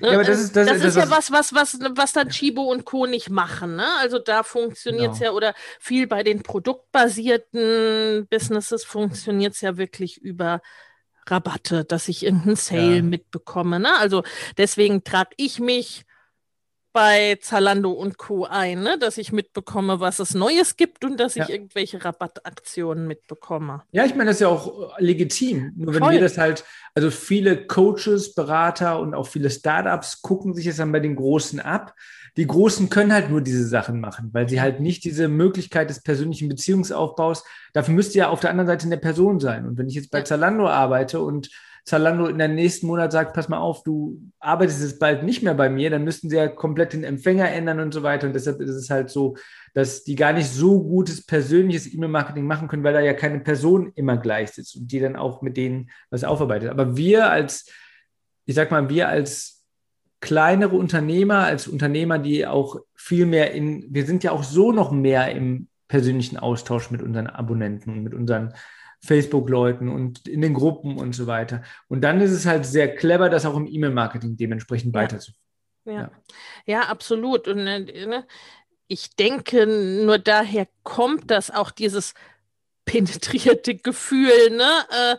Ne? 0.00 0.12
Ja, 0.12 0.22
das 0.22 0.40
ist, 0.40 0.56
das, 0.56 0.66
das, 0.66 0.78
das 0.78 0.86
ist 0.86 0.96
ja 0.96 1.10
was, 1.10 1.30
was, 1.30 1.54
was, 1.54 1.78
was 1.94 2.12
dann 2.12 2.28
Chibo 2.28 2.62
und 2.62 2.84
Co. 2.84 3.06
nicht 3.06 3.30
machen. 3.30 3.76
Ne? 3.76 3.86
Also 3.98 4.18
da 4.18 4.42
funktioniert 4.42 5.12
es 5.12 5.18
genau. 5.18 5.32
ja 5.32 5.36
oder 5.36 5.54
viel 5.78 6.06
bei 6.06 6.22
den 6.22 6.42
produktbasierten 6.42 8.26
Businesses 8.28 8.84
funktioniert 8.84 9.54
es 9.54 9.60
ja 9.60 9.76
wirklich 9.76 10.18
über 10.18 10.60
Rabatte, 11.30 11.84
dass 11.84 12.08
ich 12.08 12.24
irgendeinen 12.24 12.56
Sale 12.56 12.96
ja. 12.96 13.02
mitbekomme. 13.02 13.80
Ne? 13.80 13.96
Also 13.98 14.22
deswegen 14.56 15.04
trage 15.04 15.30
ich 15.36 15.60
mich 15.60 16.04
bei 16.92 17.38
Zalando 17.40 17.90
und 17.90 18.18
Co. 18.18 18.44
ein, 18.44 18.82
ne? 18.82 18.98
dass 18.98 19.18
ich 19.18 19.32
mitbekomme, 19.32 20.00
was 20.00 20.18
es 20.18 20.34
Neues 20.34 20.76
gibt 20.76 21.04
und 21.04 21.18
dass 21.18 21.34
ja. 21.34 21.44
ich 21.44 21.50
irgendwelche 21.50 22.04
Rabattaktionen 22.04 23.06
mitbekomme. 23.06 23.82
Ja, 23.92 24.04
ich 24.04 24.14
meine, 24.14 24.30
das 24.30 24.36
ist 24.36 24.40
ja 24.40 24.48
auch 24.48 24.98
legitim. 24.98 25.72
Nur 25.76 25.94
wenn 25.94 26.02
Voll. 26.02 26.12
wir 26.14 26.20
das 26.20 26.38
halt, 26.38 26.64
also 26.94 27.10
viele 27.10 27.66
Coaches, 27.66 28.34
Berater 28.34 29.00
und 29.00 29.14
auch 29.14 29.26
viele 29.26 29.50
Startups 29.50 30.22
gucken 30.22 30.54
sich 30.54 30.66
das 30.66 30.76
dann 30.76 30.92
bei 30.92 31.00
den 31.00 31.16
Großen 31.16 31.60
ab 31.60 31.94
die 32.36 32.46
Großen 32.46 32.88
können 32.88 33.12
halt 33.12 33.30
nur 33.30 33.40
diese 33.40 33.66
Sachen 33.66 34.00
machen, 34.00 34.30
weil 34.32 34.48
sie 34.48 34.60
halt 34.60 34.80
nicht 34.80 35.04
diese 35.04 35.28
Möglichkeit 35.28 35.90
des 35.90 36.02
persönlichen 36.02 36.48
Beziehungsaufbaus, 36.48 37.44
dafür 37.72 37.94
müsste 37.94 38.18
ja 38.18 38.28
auf 38.28 38.40
der 38.40 38.50
anderen 38.50 38.68
Seite 38.68 38.86
eine 38.86 38.98
Person 38.98 39.40
sein. 39.40 39.66
Und 39.66 39.78
wenn 39.78 39.88
ich 39.88 39.94
jetzt 39.94 40.10
bei 40.10 40.22
Zalando 40.22 40.68
arbeite 40.68 41.20
und 41.20 41.50
Zalando 41.84 42.26
in 42.26 42.38
der 42.38 42.48
nächsten 42.48 42.86
Monat 42.86 43.12
sagt, 43.12 43.34
pass 43.34 43.48
mal 43.48 43.58
auf, 43.58 43.82
du 43.82 44.20
arbeitest 44.38 44.82
jetzt 44.82 45.00
bald 45.00 45.22
nicht 45.22 45.42
mehr 45.42 45.54
bei 45.54 45.68
mir, 45.68 45.90
dann 45.90 46.04
müssten 46.04 46.30
sie 46.30 46.36
ja 46.36 46.48
komplett 46.48 46.92
den 46.92 47.04
Empfänger 47.04 47.50
ändern 47.50 47.80
und 47.80 47.92
so 47.92 48.02
weiter. 48.02 48.26
Und 48.26 48.34
deshalb 48.34 48.60
ist 48.60 48.70
es 48.70 48.90
halt 48.90 49.10
so, 49.10 49.36
dass 49.74 50.04
die 50.04 50.14
gar 50.14 50.32
nicht 50.32 50.48
so 50.48 50.82
gutes 50.82 51.24
persönliches 51.24 51.92
E-Mail-Marketing 51.92 52.44
machen 52.44 52.68
können, 52.68 52.84
weil 52.84 52.94
da 52.94 53.00
ja 53.00 53.14
keine 53.14 53.40
Person 53.40 53.92
immer 53.94 54.16
gleich 54.16 54.52
sitzt 54.52 54.76
und 54.76 54.90
die 54.90 55.00
dann 55.00 55.16
auch 55.16 55.42
mit 55.42 55.56
denen 55.56 55.90
was 56.10 56.24
aufarbeitet. 56.24 56.70
Aber 56.70 56.96
wir 56.96 57.30
als, 57.30 57.66
ich 58.46 58.54
sag 58.54 58.70
mal, 58.70 58.88
wir 58.88 59.08
als 59.08 59.64
kleinere 60.20 60.76
Unternehmer, 60.76 61.44
als 61.44 61.66
Unternehmer, 61.66 62.18
die 62.18 62.46
auch 62.46 62.80
viel 62.94 63.26
mehr 63.26 63.52
in, 63.52 63.86
wir 63.88 64.04
sind 64.04 64.22
ja 64.22 64.32
auch 64.32 64.44
so 64.44 64.72
noch 64.72 64.92
mehr 64.92 65.32
im 65.32 65.68
persönlichen 65.88 66.36
Austausch 66.36 66.90
mit 66.90 67.02
unseren 67.02 67.26
Abonnenten 67.26 67.90
und 67.90 68.02
mit 68.02 68.14
unseren 68.14 68.54
Facebook-Leuten 69.00 69.88
und 69.88 70.28
in 70.28 70.42
den 70.42 70.54
Gruppen 70.54 70.98
und 70.98 71.14
so 71.14 71.26
weiter. 71.26 71.62
Und 71.88 72.02
dann 72.02 72.20
ist 72.20 72.32
es 72.32 72.46
halt 72.46 72.66
sehr 72.66 72.94
clever, 72.94 73.28
das 73.28 73.46
auch 73.46 73.56
im 73.56 73.66
E-Mail-Marketing 73.66 74.36
dementsprechend 74.36 74.94
ja. 74.94 75.02
weiterzuführen. 75.02 75.40
Ja. 75.84 75.92
ja. 75.92 76.10
ja, 76.66 76.80
absolut. 76.82 77.48
Und 77.48 77.66
äh, 77.66 78.06
ne, 78.06 78.26
ich 78.86 79.14
denke, 79.16 79.66
nur 79.66 80.18
daher 80.18 80.68
kommt 80.82 81.30
das 81.30 81.50
auch 81.50 81.70
dieses 81.70 82.14
penetrierte 82.84 83.76
Gefühl, 83.76 84.50
ne? 84.50 84.70
Äh, 84.90 85.16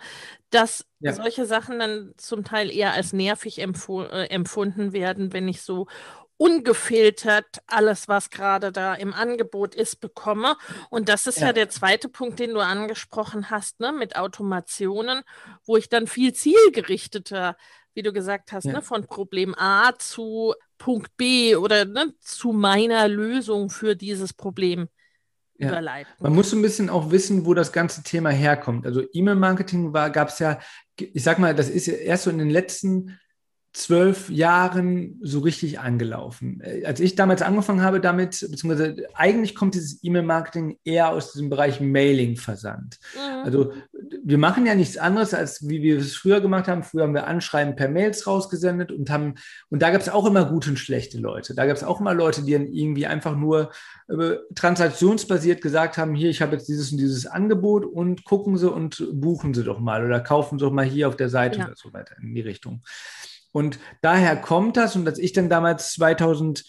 dass 0.52 0.86
ja. 1.00 1.14
solche 1.14 1.46
Sachen 1.46 1.80
dann 1.80 2.14
zum 2.18 2.44
Teil 2.44 2.70
eher 2.70 2.92
als 2.92 3.14
nervig 3.14 3.60
äh, 3.60 4.26
empfunden 4.26 4.92
werden, 4.92 5.32
wenn 5.32 5.48
ich 5.48 5.62
so 5.62 5.88
ungefiltert 6.42 7.62
alles, 7.68 8.08
was 8.08 8.32
gerade 8.32 8.72
da 8.72 8.96
im 8.96 9.14
Angebot 9.14 9.76
ist, 9.76 10.02
bekomme. 10.02 10.58
Und 10.90 11.08
das 11.08 11.28
ist 11.28 11.40
ja. 11.40 11.48
ja, 11.48 11.54
der 11.54 11.70
zweite 11.70 12.10
Punkt, 12.10 12.40
den 12.40 12.56
du 12.56 12.62
angesprochen 12.62 13.52
hast, 13.52 13.80
ne, 13.80 13.92
mit 13.92 14.16
Automationen, 14.16 15.22
wo 15.68 15.78
ich 15.78 15.88
dann 15.88 16.08
viel 16.08 16.34
zielgerichteter, 16.34 17.56
wie 17.94 18.02
du 18.02 18.12
gesagt 18.12 18.54
hast, 18.54 18.64
ja. 18.64 18.74
ne, 18.74 18.82
von 18.82 19.06
Problem 19.06 19.54
A 19.56 19.94
zu 20.00 20.56
Punkt 20.80 21.16
B 21.16 21.56
oder 21.56 21.86
ne, 21.86 22.12
zu 22.20 22.54
meiner 22.54 23.08
Lösung 23.08 23.70
für 23.70 23.96
dieses 23.96 24.34
Problem 24.34 24.90
ja. 25.60 25.68
überleiten. 25.68 26.12
Man 26.22 26.34
muss 26.34 26.50
so 26.50 26.56
ein 26.56 26.64
bisschen 26.64 26.90
auch 26.90 27.12
wissen, 27.12 27.46
wo 27.46 27.54
das 27.54 27.72
ganze 27.72 28.02
Thema 28.02 28.32
herkommt. 28.32 28.88
Also 28.88 29.04
E-Mail-Marketing 29.14 29.94
gab 29.94 30.30
es 30.30 30.40
ja, 30.40 30.58
ich 30.98 31.22
sag 31.22 31.38
mal, 31.38 31.54
das 31.54 31.70
ist 31.70 31.86
ja 31.86 31.94
erst 31.94 32.24
so 32.24 32.32
in 32.32 32.40
den 32.40 32.50
letzten 32.50 33.20
zwölf 33.74 34.30
Jahren 34.30 35.18
so 35.22 35.40
richtig 35.40 35.80
angelaufen. 35.80 36.60
Äh, 36.62 36.84
als 36.86 37.00
ich 37.00 37.16
damals 37.16 37.42
angefangen 37.42 37.82
habe 37.82 38.02
damit, 38.02 38.46
beziehungsweise 38.50 39.08
eigentlich 39.14 39.56
kommt 39.56 39.76
dieses 39.76 40.04
E-Mail-Marketing 40.04 40.78
eher 40.84 41.10
aus 41.10 41.32
diesem 41.32 41.50
Bereich 41.50 41.80
Mailing-Versand. 41.80 43.00
Mhm. 43.16 43.46
Also 43.46 43.74
wir 44.24 44.38
machen 44.38 44.66
ja 44.66 44.76
nichts 44.76 44.98
anderes, 44.98 45.34
als 45.34 45.68
wie 45.70 45.82
wir 45.82 46.00
es 46.00 46.16
früher 46.16 46.42
gemacht 46.42 46.68
haben. 46.68 46.84
Früher 46.84 47.04
haben 47.04 47.14
wir 47.14 47.28
Anschreiben 47.28 47.76
per 47.78 47.88
Mails 47.88 48.28
rausgesendet 48.28 48.92
und 48.92 49.10
haben, 49.10 49.36
und 49.70 49.82
da 49.82 49.90
gab 49.92 50.02
es 50.02 50.10
auch 50.10 50.26
immer 50.26 50.46
gute 50.46 50.72
und 50.72 50.78
schlechte 50.78 51.18
Leute. 51.18 51.56
Da 51.56 51.66
gab 51.66 51.78
es 51.78 51.84
auch 51.84 52.02
immer 52.02 52.14
Leute, 52.14 52.44
die 52.44 52.52
dann 52.52 52.68
irgendwie 52.68 53.06
einfach 53.06 53.38
nur 53.38 53.72
äh, 54.10 54.36
transaktionsbasiert 54.54 55.62
gesagt 55.62 55.98
haben, 55.98 56.14
hier, 56.14 56.30
ich 56.30 56.42
habe 56.42 56.54
jetzt 56.54 56.68
dieses 56.68 56.92
und 56.92 56.98
dieses 56.98 57.26
Angebot 57.26 57.86
und 57.86 58.26
gucken 58.26 58.58
Sie 58.58 58.70
und 58.70 59.08
buchen 59.14 59.54
Sie 59.54 59.64
doch 59.64 59.80
mal 59.80 60.06
oder 60.06 60.20
kaufen 60.20 60.60
Sie 60.60 60.66
doch 60.66 60.74
mal 60.74 60.86
hier 60.86 61.08
auf 61.08 61.16
der 61.16 61.30
Seite 61.30 61.60
ja. 61.60 61.66
oder 61.68 61.76
so 61.78 61.94
weiter 61.94 62.16
in 62.22 62.36
die 62.36 62.42
Richtung. 62.42 62.82
Und 63.52 63.80
daher 64.02 64.36
kommt 64.36 64.78
das. 64.78 64.96
Und 64.96 65.08
als 65.08 65.20
ich 65.20 65.34
dann 65.34 65.50
damals 65.50 65.94
2000, 65.94 66.64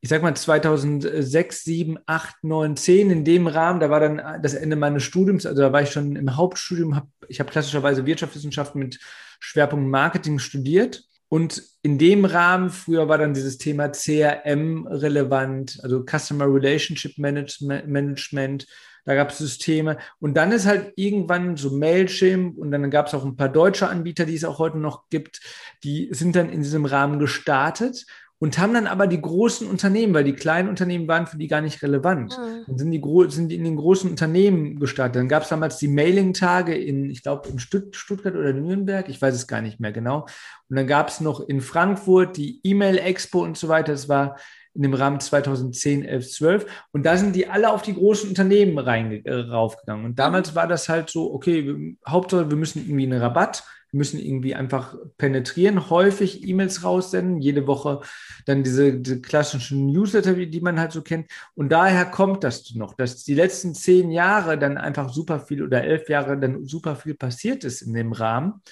ich 0.00 0.08
sag 0.08 0.22
mal 0.22 0.34
2006, 0.34 1.64
7, 1.64 1.98
8, 2.06 2.42
9, 2.42 2.76
10 2.76 3.10
in 3.10 3.24
dem 3.24 3.46
Rahmen, 3.46 3.80
da 3.80 3.90
war 3.90 4.00
dann 4.00 4.42
das 4.42 4.54
Ende 4.54 4.76
meines 4.76 5.02
Studiums, 5.02 5.44
also 5.44 5.60
da 5.60 5.72
war 5.72 5.82
ich 5.82 5.90
schon 5.90 6.16
im 6.16 6.36
Hauptstudium, 6.36 6.96
hab, 6.96 7.08
ich 7.28 7.38
habe 7.38 7.50
klassischerweise 7.50 8.06
Wirtschaftswissenschaften 8.06 8.80
mit 8.80 8.98
Schwerpunkt 9.40 9.88
Marketing 9.88 10.38
studiert. 10.38 11.04
Und 11.28 11.62
in 11.82 11.96
dem 11.96 12.24
Rahmen, 12.24 12.70
früher 12.70 13.08
war 13.08 13.18
dann 13.18 13.34
dieses 13.34 13.56
Thema 13.56 13.90
CRM 13.90 14.86
relevant, 14.88 15.78
also 15.82 16.04
Customer 16.04 16.52
Relationship 16.52 17.18
Management, 17.18 18.66
da 19.04 19.14
gab 19.14 19.30
es 19.30 19.38
Systeme. 19.38 19.98
Und 20.18 20.34
dann 20.34 20.52
ist 20.52 20.66
halt 20.66 20.92
irgendwann 20.96 21.56
so 21.56 21.70
Mailchimp 21.70 22.58
und 22.58 22.70
dann 22.70 22.90
gab 22.90 23.06
es 23.06 23.14
auch 23.14 23.24
ein 23.24 23.36
paar 23.36 23.48
deutsche 23.48 23.88
Anbieter, 23.88 24.24
die 24.24 24.34
es 24.34 24.44
auch 24.44 24.58
heute 24.58 24.78
noch 24.78 25.08
gibt, 25.08 25.40
die 25.84 26.08
sind 26.12 26.36
dann 26.36 26.50
in 26.50 26.62
diesem 26.62 26.84
Rahmen 26.84 27.18
gestartet 27.18 28.06
und 28.42 28.58
haben 28.58 28.72
dann 28.72 28.86
aber 28.86 29.06
die 29.06 29.20
großen 29.20 29.68
Unternehmen, 29.68 30.14
weil 30.14 30.24
die 30.24 30.32
kleinen 30.32 30.70
Unternehmen 30.70 31.06
waren 31.06 31.26
für 31.26 31.36
die 31.36 31.46
gar 31.46 31.60
nicht 31.60 31.82
relevant. 31.82 32.38
Mhm. 32.38 32.64
Dann 32.66 32.78
sind 32.78 32.90
die, 32.90 33.02
sind 33.28 33.48
die 33.50 33.56
in 33.56 33.64
den 33.64 33.76
großen 33.76 34.08
Unternehmen 34.08 34.80
gestartet. 34.80 35.16
Dann 35.16 35.28
gab 35.28 35.42
es 35.42 35.50
damals 35.50 35.76
die 35.76 35.88
Mailing-Tage 35.88 36.74
in, 36.74 37.10
ich 37.10 37.22
glaube, 37.22 37.50
in 37.50 37.58
Stutt 37.58 37.94
Stuttgart 37.94 38.34
oder 38.34 38.54
Nürnberg, 38.54 39.10
ich 39.10 39.20
weiß 39.20 39.34
es 39.34 39.46
gar 39.46 39.60
nicht 39.60 39.78
mehr 39.78 39.92
genau. 39.92 40.22
Und 40.70 40.76
dann 40.76 40.86
gab 40.86 41.08
es 41.08 41.20
noch 41.20 41.40
in 41.40 41.60
Frankfurt 41.60 42.38
die 42.38 42.60
E-Mail-Expo 42.64 43.42
und 43.42 43.58
so 43.58 43.68
weiter. 43.68 43.92
Das 43.92 44.08
war 44.08 44.36
in 44.74 44.82
dem 44.82 44.94
Rahmen 44.94 45.20
2010, 45.20 46.04
11, 46.04 46.30
12. 46.30 46.66
Und 46.92 47.04
da 47.04 47.16
sind 47.16 47.34
die 47.34 47.48
alle 47.48 47.72
auf 47.72 47.82
die 47.82 47.94
großen 47.94 48.28
Unternehmen 48.28 48.78
rein, 48.78 49.24
äh, 49.24 49.32
raufgegangen. 49.32 50.04
Und 50.04 50.18
damals 50.18 50.54
war 50.54 50.68
das 50.68 50.88
halt 50.88 51.10
so, 51.10 51.32
okay, 51.32 51.66
wir, 51.66 51.94
Hauptsache, 52.06 52.50
wir 52.50 52.56
müssen 52.56 52.84
irgendwie 52.84 53.06
einen 53.06 53.20
Rabatt, 53.20 53.64
wir 53.92 53.98
müssen 53.98 54.20
irgendwie 54.20 54.54
einfach 54.54 54.94
penetrieren, 55.18 55.90
häufig 55.90 56.46
E-Mails 56.46 56.84
raussenden, 56.84 57.40
jede 57.40 57.66
Woche 57.66 58.00
dann 58.46 58.62
diese, 58.62 58.94
diese 58.94 59.20
klassischen 59.20 59.86
Newsletter, 59.86 60.34
die 60.34 60.60
man 60.60 60.78
halt 60.78 60.92
so 60.92 61.02
kennt. 61.02 61.28
Und 61.54 61.72
daher 61.72 62.04
kommt 62.04 62.44
das 62.44 62.72
noch, 62.74 62.94
dass 62.94 63.24
die 63.24 63.34
letzten 63.34 63.74
zehn 63.74 64.12
Jahre 64.12 64.58
dann 64.58 64.78
einfach 64.78 65.12
super 65.12 65.40
viel 65.40 65.62
oder 65.64 65.82
elf 65.82 66.08
Jahre 66.08 66.38
dann 66.38 66.64
super 66.64 66.94
viel 66.94 67.14
passiert 67.14 67.64
ist 67.64 67.82
in 67.82 67.92
dem 67.92 68.12
Rahmen. 68.12 68.62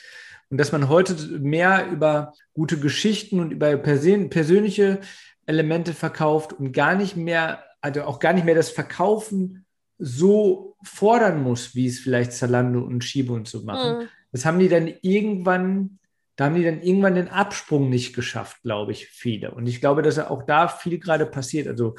Und 0.50 0.58
dass 0.58 0.72
man 0.72 0.88
heute 0.88 1.14
mehr 1.40 1.88
über 1.90 2.32
gute 2.54 2.78
Geschichten 2.78 3.40
und 3.40 3.50
über 3.50 3.76
persönliche 3.76 5.00
Elemente 5.48 5.94
verkauft 5.94 6.52
und 6.52 6.72
gar 6.72 6.94
nicht 6.94 7.16
mehr, 7.16 7.64
also 7.80 8.02
auch 8.02 8.18
gar 8.20 8.32
nicht 8.32 8.44
mehr 8.44 8.54
das 8.54 8.70
Verkaufen 8.70 9.66
so 9.98 10.76
fordern 10.82 11.42
muss, 11.42 11.74
wie 11.74 11.86
es 11.86 11.98
vielleicht 11.98 12.32
Zalando 12.32 12.80
und 12.80 13.02
Shibo 13.02 13.34
und 13.34 13.48
so 13.48 13.62
machen. 13.62 13.98
Mhm. 13.98 14.08
Das 14.30 14.44
haben 14.44 14.58
die 14.58 14.68
dann 14.68 14.92
irgendwann, 15.02 15.98
da 16.36 16.44
haben 16.44 16.54
die 16.54 16.64
dann 16.64 16.82
irgendwann 16.82 17.14
den 17.14 17.28
Absprung 17.28 17.88
nicht 17.88 18.14
geschafft, 18.14 18.62
glaube 18.62 18.92
ich, 18.92 19.06
viele. 19.06 19.50
Und 19.50 19.66
ich 19.66 19.80
glaube, 19.80 20.02
dass 20.02 20.18
auch 20.18 20.44
da 20.44 20.68
viel 20.68 20.98
gerade 20.98 21.26
passiert. 21.26 21.66
Also 21.66 21.96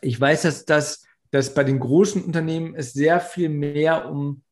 ich 0.00 0.20
weiß, 0.20 0.42
dass 0.42 0.64
das 0.66 1.08
dass 1.30 1.54
bei 1.54 1.64
den 1.64 1.78
großen 1.78 2.22
Unternehmen 2.22 2.74
es 2.74 2.92
sehr 2.92 3.20
viel 3.20 3.48
mehr 3.48 4.10
um 4.10 4.42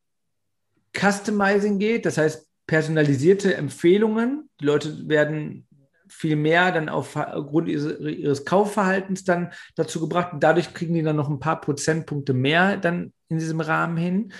Customizing 0.96 1.78
geht, 1.78 2.06
das 2.06 2.18
heißt 2.18 2.46
personalisierte 2.66 3.54
Empfehlungen. 3.54 4.50
Die 4.60 4.64
Leute 4.64 5.08
werden 5.08 5.66
viel 6.08 6.36
mehr 6.36 6.72
dann 6.72 6.88
aufgrund 6.88 7.68
ihres, 7.68 8.00
ihres 8.00 8.44
Kaufverhaltens 8.44 9.24
dann 9.24 9.52
dazu 9.74 10.00
gebracht. 10.00 10.32
Dadurch 10.40 10.74
kriegen 10.74 10.94
die 10.94 11.02
dann 11.02 11.16
noch 11.16 11.28
ein 11.28 11.40
paar 11.40 11.60
Prozentpunkte 11.60 12.32
mehr 12.32 12.76
dann 12.76 13.12
in 13.28 13.38
diesem 13.38 13.60
Rahmen 13.60 13.96
hin. 13.96 14.32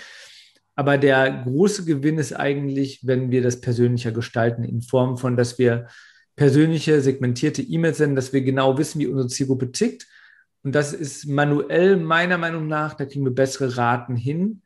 Aber 0.75 0.97
der 0.97 1.43
große 1.43 1.85
Gewinn 1.85 2.19
ist 2.19 2.33
eigentlich, 2.33 3.01
wenn 3.03 3.31
wir 3.31 3.41
das 3.41 3.61
persönlicher 3.61 4.11
gestalten, 4.11 4.63
in 4.63 4.81
Form 4.81 5.17
von, 5.17 5.35
dass 5.35 5.57
wir 5.57 5.87
persönliche, 6.35 7.01
segmentierte 7.01 7.63
E-Mails 7.63 7.97
senden, 7.97 8.15
dass 8.15 8.31
wir 8.31 8.41
genau 8.41 8.77
wissen, 8.77 8.99
wie 8.99 9.07
unsere 9.07 9.27
Zielgruppe 9.27 9.71
tickt. 9.71 10.07
Und 10.63 10.75
das 10.75 10.93
ist 10.93 11.25
manuell 11.25 11.97
meiner 11.97 12.37
Meinung 12.37 12.67
nach, 12.67 12.93
da 12.93 13.05
kriegen 13.05 13.25
wir 13.25 13.33
bessere 13.33 13.75
Raten 13.75 14.15
hin. 14.15 14.61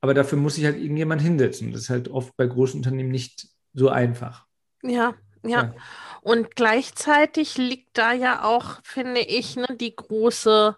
Aber 0.00 0.14
dafür 0.14 0.36
muss 0.36 0.56
sich 0.56 0.64
halt 0.64 0.78
irgendjemand 0.78 1.22
hinsetzen. 1.22 1.70
Das 1.70 1.82
ist 1.82 1.90
halt 1.90 2.08
oft 2.08 2.36
bei 2.36 2.44
großen 2.44 2.78
Unternehmen 2.78 3.10
nicht 3.10 3.46
so 3.72 3.88
einfach. 3.88 4.46
Ja, 4.82 5.14
ja. 5.44 5.62
ja. 5.62 5.74
Und 6.22 6.54
gleichzeitig 6.54 7.58
liegt 7.58 7.98
da 7.98 8.12
ja 8.12 8.44
auch, 8.44 8.78
finde 8.84 9.20
ich, 9.20 9.56
ne, 9.56 9.66
die 9.72 9.94
große 9.94 10.76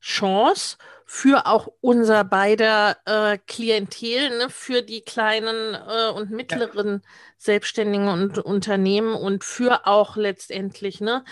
Chance 0.00 0.78
für 1.04 1.46
auch 1.46 1.68
unser 1.82 2.24
beider 2.24 2.96
äh, 3.04 3.36
Klientel, 3.46 4.38
ne, 4.38 4.48
für 4.48 4.80
die 4.80 5.02
kleinen 5.02 5.74
äh, 5.74 6.10
und 6.12 6.30
mittleren 6.30 7.02
ja. 7.04 7.10
Selbstständigen 7.36 8.08
und 8.08 8.38
Unternehmen 8.38 9.14
und 9.14 9.44
für 9.44 9.86
auch 9.86 10.16
letztendlich 10.16 11.02
ne, 11.02 11.24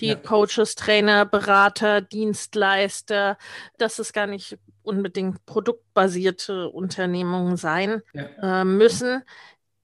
die 0.00 0.06
ja. 0.06 0.14
Coaches, 0.14 0.74
Trainer, 0.74 1.26
Berater, 1.26 2.00
Dienstleister, 2.00 3.36
dass 3.76 3.98
es 3.98 4.14
gar 4.14 4.26
nicht 4.26 4.56
unbedingt 4.82 5.44
produktbasierte 5.44 6.70
Unternehmungen 6.70 7.58
sein 7.58 8.00
ja. 8.14 8.60
äh, 8.60 8.64
müssen, 8.64 9.24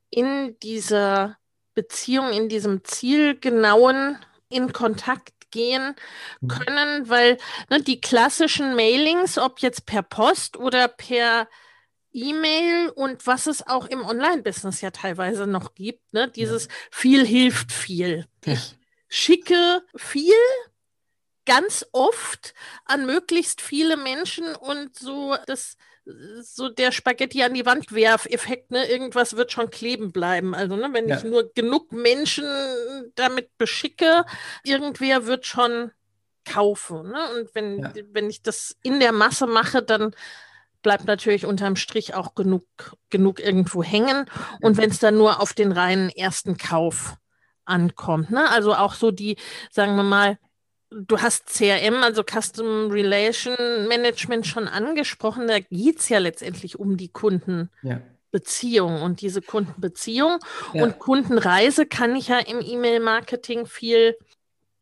in 0.09 0.57
dieser 0.63 1.37
Beziehung, 1.75 2.33
in 2.33 2.49
diesem 2.49 2.85
zielgenauen 2.85 4.19
in 4.49 4.73
Kontakt 4.73 5.33
gehen 5.51 5.95
mhm. 6.41 6.49
können, 6.49 7.09
weil 7.09 7.39
ne, 7.71 7.83
die 7.83 8.01
klassischen 8.01 8.75
Mailings, 8.75 9.39
ob 9.39 9.61
jetzt 9.61 9.87
per 9.87 10.03
Post 10.03 10.57
oder 10.57 10.89
per 10.89 11.49
E-Mail 12.13 12.89
und 12.91 13.27
was 13.27 13.47
es 13.47 13.67
auch 13.67 13.87
im 13.87 14.05
Online-Business 14.05 14.81
ja 14.81 14.91
teilweise 14.91 15.47
noch 15.47 15.75
gibt, 15.75 16.13
ne, 16.13 16.29
dieses 16.29 16.69
viel 16.91 17.25
hilft 17.25 17.73
viel. 17.73 18.27
Ich 18.45 18.77
schicke 19.09 19.83
viel 19.95 20.35
ganz 21.47 21.87
oft 21.93 22.55
an 22.85 23.07
möglichst 23.07 23.61
viele 23.61 23.97
Menschen 23.97 24.55
und 24.55 24.97
so 24.97 25.37
das 25.47 25.77
so 26.43 26.69
der 26.69 26.93
Spaghetti 26.93 27.43
an 27.43 27.55
die 27.55 27.67
Wand 27.67 27.93
werf 27.93 28.27
Effekt, 28.27 28.71
ne? 28.71 28.87
Irgendwas 28.87 29.37
wird 29.37 29.53
schon 29.53 29.71
kleben 29.71 30.13
bleiben. 30.13 30.55
Also, 30.55 30.77
ne, 30.77 30.89
wenn 30.93 31.09
ja. 31.09 31.19
ich 31.19 31.25
nur 31.25 31.53
genug 31.55 31.93
Menschen 31.93 32.47
damit 33.15 33.57
beschicke, 33.59 34.25
irgendwer 34.65 35.27
wird 35.27 35.47
schon 35.47 35.93
kaufen. 36.45 37.11
Ne? 37.11 37.21
Und 37.37 37.55
wenn, 37.55 37.79
ja. 37.81 37.93
wenn 38.13 38.31
ich 38.31 38.43
das 38.43 38.77
in 38.83 39.01
der 39.01 39.13
Masse 39.13 39.47
mache, 39.47 39.83
dann 39.83 40.15
bleibt 40.83 41.05
natürlich 41.05 41.45
unterm 41.45 41.77
Strich 41.77 42.15
auch 42.15 42.35
genug, 42.35 42.65
genug 43.11 43.39
irgendwo 43.41 43.83
hängen. 43.83 44.27
Und 44.63 44.77
wenn 44.77 44.91
es 44.91 44.99
dann 44.99 45.17
nur 45.17 45.41
auf 45.41 45.53
den 45.53 45.73
reinen 45.73 46.09
ersten 46.09 46.57
Kauf 46.57 47.17
ankommt, 47.65 48.31
ne? 48.31 48.49
Also 48.51 48.75
auch 48.75 48.95
so 48.95 49.11
die, 49.11 49.37
sagen 49.71 49.97
wir 49.97 50.03
mal, 50.03 50.39
du 50.91 51.19
hast 51.19 51.47
CRM, 51.47 52.03
also 52.03 52.23
Custom 52.23 52.91
Relation 52.91 53.87
Management 53.89 54.47
schon 54.47 54.69
angesprochen. 54.69 55.47
Da 55.47 55.61
geht 55.61 56.01
es 56.01 56.09
ja 56.09 56.19
letztendlich 56.19 56.79
um 56.79 56.97
die 56.97 57.09
Kundenbeziehung 57.09 58.97
ja. 58.97 59.03
und 59.03 59.21
diese 59.21 59.43
Kundenbeziehung. 59.43 60.39
Ja. 60.75 60.85
Und 60.85 60.99
Kundenreise 60.99 61.87
kann 61.87 62.17
ich 62.17 62.29
ja 62.29 62.39
im 62.39 62.61
E-Mail-Marketing 62.61 63.67
viel, 63.67 64.17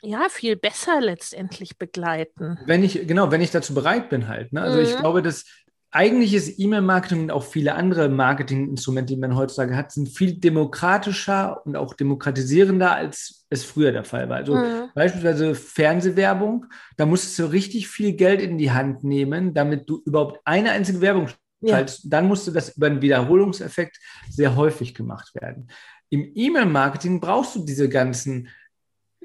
ja, 0.02 0.28
viel 0.30 0.56
besser 0.56 1.00
letztendlich 1.00 1.78
begleiten. 1.78 2.58
Wenn 2.64 2.82
ich, 2.82 3.06
genau, 3.06 3.30
wenn 3.30 3.40
ich 3.40 3.50
dazu 3.50 3.74
bereit 3.74 4.08
bin 4.08 4.28
halt. 4.28 4.52
Ne? 4.52 4.62
Also 4.62 4.78
mhm. 4.78 4.84
ich 4.84 4.96
glaube, 4.96 5.22
dass 5.22 5.44
eigentlich 5.90 6.34
ist 6.34 6.58
E-Mail-Marketing 6.58 7.22
und 7.22 7.30
auch 7.30 7.44
viele 7.44 7.74
andere 7.74 8.08
Marketinginstrumente, 8.08 9.14
die 9.14 9.20
man 9.20 9.36
heutzutage 9.36 9.74
hat, 9.74 9.90
sind 9.90 10.08
viel 10.08 10.34
demokratischer 10.38 11.64
und 11.64 11.76
auch 11.76 11.94
demokratisierender, 11.94 12.94
als 12.94 13.46
es 13.48 13.64
früher 13.64 13.92
der 13.92 14.04
Fall 14.04 14.28
war. 14.28 14.36
Also 14.36 14.54
mhm. 14.54 14.90
beispielsweise 14.94 15.54
Fernsehwerbung, 15.54 16.66
da 16.96 17.06
musstest 17.06 17.38
du 17.38 17.44
richtig 17.46 17.88
viel 17.88 18.12
Geld 18.12 18.42
in 18.42 18.58
die 18.58 18.70
Hand 18.70 19.02
nehmen, 19.02 19.54
damit 19.54 19.88
du 19.88 20.02
überhaupt 20.04 20.40
eine 20.44 20.72
einzige 20.72 21.00
Werbung 21.00 21.28
schaltest. 21.66 22.04
Ja. 22.04 22.10
Dann 22.10 22.28
musste 22.28 22.52
das 22.52 22.76
über 22.76 22.86
einen 22.86 23.00
Wiederholungseffekt 23.00 23.98
sehr 24.28 24.56
häufig 24.56 24.94
gemacht 24.94 25.34
werden. 25.34 25.68
Im 26.10 26.32
E-Mail-Marketing 26.34 27.20
brauchst 27.20 27.56
du 27.56 27.64
diese 27.64 27.88
ganzen 27.88 28.48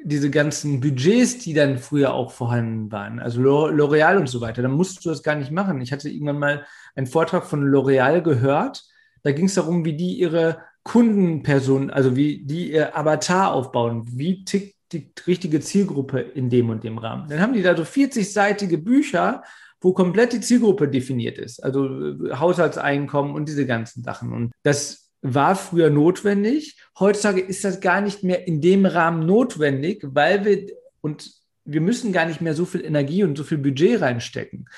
diese 0.04 0.30
ganzen 0.30 0.80
Budgets, 0.80 1.40
die 1.40 1.54
dann 1.54 1.78
früher 1.78 2.14
auch 2.14 2.32
vorhanden 2.32 2.92
waren, 2.92 3.20
also 3.20 3.42
L'Oreal 3.42 4.18
und 4.18 4.28
so 4.28 4.42
weiter, 4.42 4.62
dann 4.62 4.72
musst 4.72 5.04
du 5.04 5.10
das 5.10 5.24
gar 5.24 5.36
nicht 5.36 5.52
machen. 5.52 5.82
Ich 5.82 5.92
hatte 5.92 6.10
irgendwann 6.10 6.40
mal 6.40 6.66
einen 6.96 7.08
Vortrag 7.08 7.46
von 7.46 7.64
L'Oreal 7.64 8.22
gehört. 8.22 8.84
Da 9.24 9.32
ging 9.32 9.46
es 9.46 9.56
darum, 9.56 9.86
wie 9.86 9.96
die 9.96 10.20
ihre 10.20 10.60
Kundenpersonen, 10.84 11.90
also 11.90 12.16
wie 12.16 12.44
die 12.44 12.72
ihr 12.72 12.98
Avatar 12.98 13.54
aufbauen, 13.54 14.04
wie 14.08 14.44
tickt 14.44 14.76
die 14.92 15.12
richtige 15.26 15.60
Zielgruppe 15.60 16.20
in 16.20 16.50
dem 16.50 16.70
und 16.70 16.84
dem 16.84 16.98
Rahmen. 16.98 17.30
Dann 17.30 17.40
haben 17.40 17.54
die 17.54 17.64
da 17.64 17.76
so 17.76 17.84
40-seitige 17.84 18.78
Bücher, 18.78 19.44
wo 19.82 19.94
komplett 19.94 20.34
die 20.34 20.42
Zielgruppe 20.42 20.88
definiert 20.88 21.38
ist, 21.38 21.64
also 21.64 21.86
äh, 21.86 22.36
Haushaltseinkommen 22.36 23.34
und 23.34 23.50
diese 23.50 23.66
ganzen 23.66 24.04
Sachen. 24.04 24.32
Und 24.32 24.52
das 24.64 25.03
war 25.24 25.56
früher 25.56 25.90
notwendig. 25.90 26.78
Heutzutage 27.00 27.42
ist 27.42 27.64
das 27.64 27.80
gar 27.80 28.02
nicht 28.02 28.24
mehr 28.24 28.46
in 28.46 28.62
dem 28.62 28.86
Rahmen 28.86 29.26
notwendig, 29.26 30.02
weil 30.04 30.46
wir 30.46 30.68
und 31.02 31.32
wir 31.66 31.82
müssen 31.82 32.12
gar 32.12 32.26
nicht 32.26 32.42
mehr 32.42 32.54
so 32.54 32.66
viel 32.66 32.84
Energie 32.84 33.24
und 33.24 33.38
so 33.38 33.44
viel 33.44 33.58
Budget 33.58 34.02
reinstecken, 34.02 34.70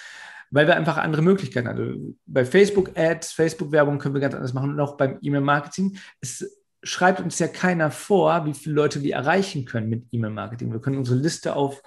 weil 0.52 0.68
wir 0.68 0.76
einfach 0.76 0.98
andere 0.98 1.24
Möglichkeiten 1.24 1.68
haben. 1.68 1.80
Also 1.80 2.16
bei 2.28 2.46
Facebook-Ads, 2.46 3.34
Facebook-Werbung 3.34 3.98
können 3.98 4.14
wir 4.14 4.22
ganz 4.22 4.36
anders 4.36 4.54
machen 4.54 4.72
und 4.72 4.80
auch 4.80 4.96
beim 4.96 5.18
E-Mail-Marketing. 5.22 5.98
Es 6.22 6.60
schreibt 6.84 7.20
uns 7.22 7.40
ja 7.40 7.48
keiner 7.48 7.90
vor, 7.90 8.46
wie 8.46 8.54
viele 8.54 8.76
Leute 8.76 9.02
wir 9.02 9.16
erreichen 9.16 9.66
können 9.66 9.90
mit 9.90 10.06
E-Mail-Marketing. 10.12 10.72
Wir 10.72 10.80
können 10.80 10.98
unsere 10.98 11.18
Liste 11.18 11.56
auf 11.56 11.82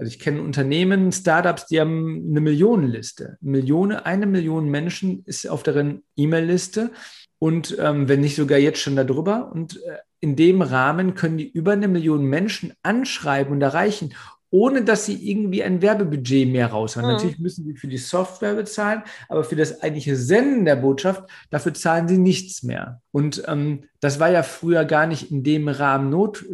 also 0.00 0.12
ich 0.12 0.20
kenne 0.20 0.42
Unternehmen, 0.42 1.10
Startups, 1.10 1.66
die 1.66 1.80
haben 1.80 2.28
eine 2.30 2.40
Millionenliste. 2.40 3.36
Millionen, 3.40 3.96
eine 3.96 4.26
Million 4.26 4.68
Menschen 4.68 5.24
ist 5.24 5.48
auf 5.48 5.64
deren 5.64 6.04
E-Mail-Liste 6.14 6.92
und 7.38 7.76
ähm, 7.78 8.08
wenn 8.08 8.20
nicht 8.20 8.36
sogar 8.36 8.58
jetzt 8.58 8.80
schon 8.80 8.96
darüber. 8.96 9.50
Und 9.52 9.76
äh, 9.84 9.98
in 10.20 10.36
dem 10.36 10.62
Rahmen 10.62 11.14
können 11.14 11.38
die 11.38 11.48
über 11.48 11.72
eine 11.72 11.88
Million 11.88 12.24
Menschen 12.24 12.72
anschreiben 12.82 13.52
und 13.52 13.62
erreichen, 13.62 14.14
ohne 14.50 14.82
dass 14.82 15.04
sie 15.04 15.30
irgendwie 15.30 15.62
ein 15.62 15.82
Werbebudget 15.82 16.48
mehr 16.48 16.68
raushauen. 16.68 17.06
Mhm. 17.06 17.12
Natürlich 17.12 17.38
müssen 17.38 17.64
sie 17.64 17.74
für 17.74 17.88
die 17.88 17.98
Software 17.98 18.54
bezahlen, 18.54 19.02
aber 19.28 19.44
für 19.44 19.56
das 19.56 19.82
eigentliche 19.82 20.16
Senden 20.16 20.64
der 20.64 20.76
Botschaft, 20.76 21.28
dafür 21.50 21.74
zahlen 21.74 22.08
sie 22.08 22.18
nichts 22.18 22.62
mehr. 22.62 23.02
Und 23.12 23.42
ähm, 23.46 23.84
das 24.00 24.20
war 24.20 24.30
ja 24.30 24.42
früher 24.42 24.84
gar 24.84 25.06
nicht 25.06 25.30
in 25.30 25.42
dem 25.42 25.68
Rahmen 25.68 26.10
not, 26.10 26.44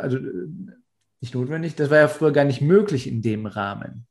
also 0.00 0.18
äh, 0.18 0.48
nicht 1.20 1.34
notwendig, 1.34 1.76
das 1.76 1.88
war 1.88 1.98
ja 1.98 2.08
früher 2.08 2.32
gar 2.32 2.44
nicht 2.44 2.60
möglich 2.60 3.06
in 3.08 3.22
dem 3.22 3.46
Rahmen. 3.46 4.06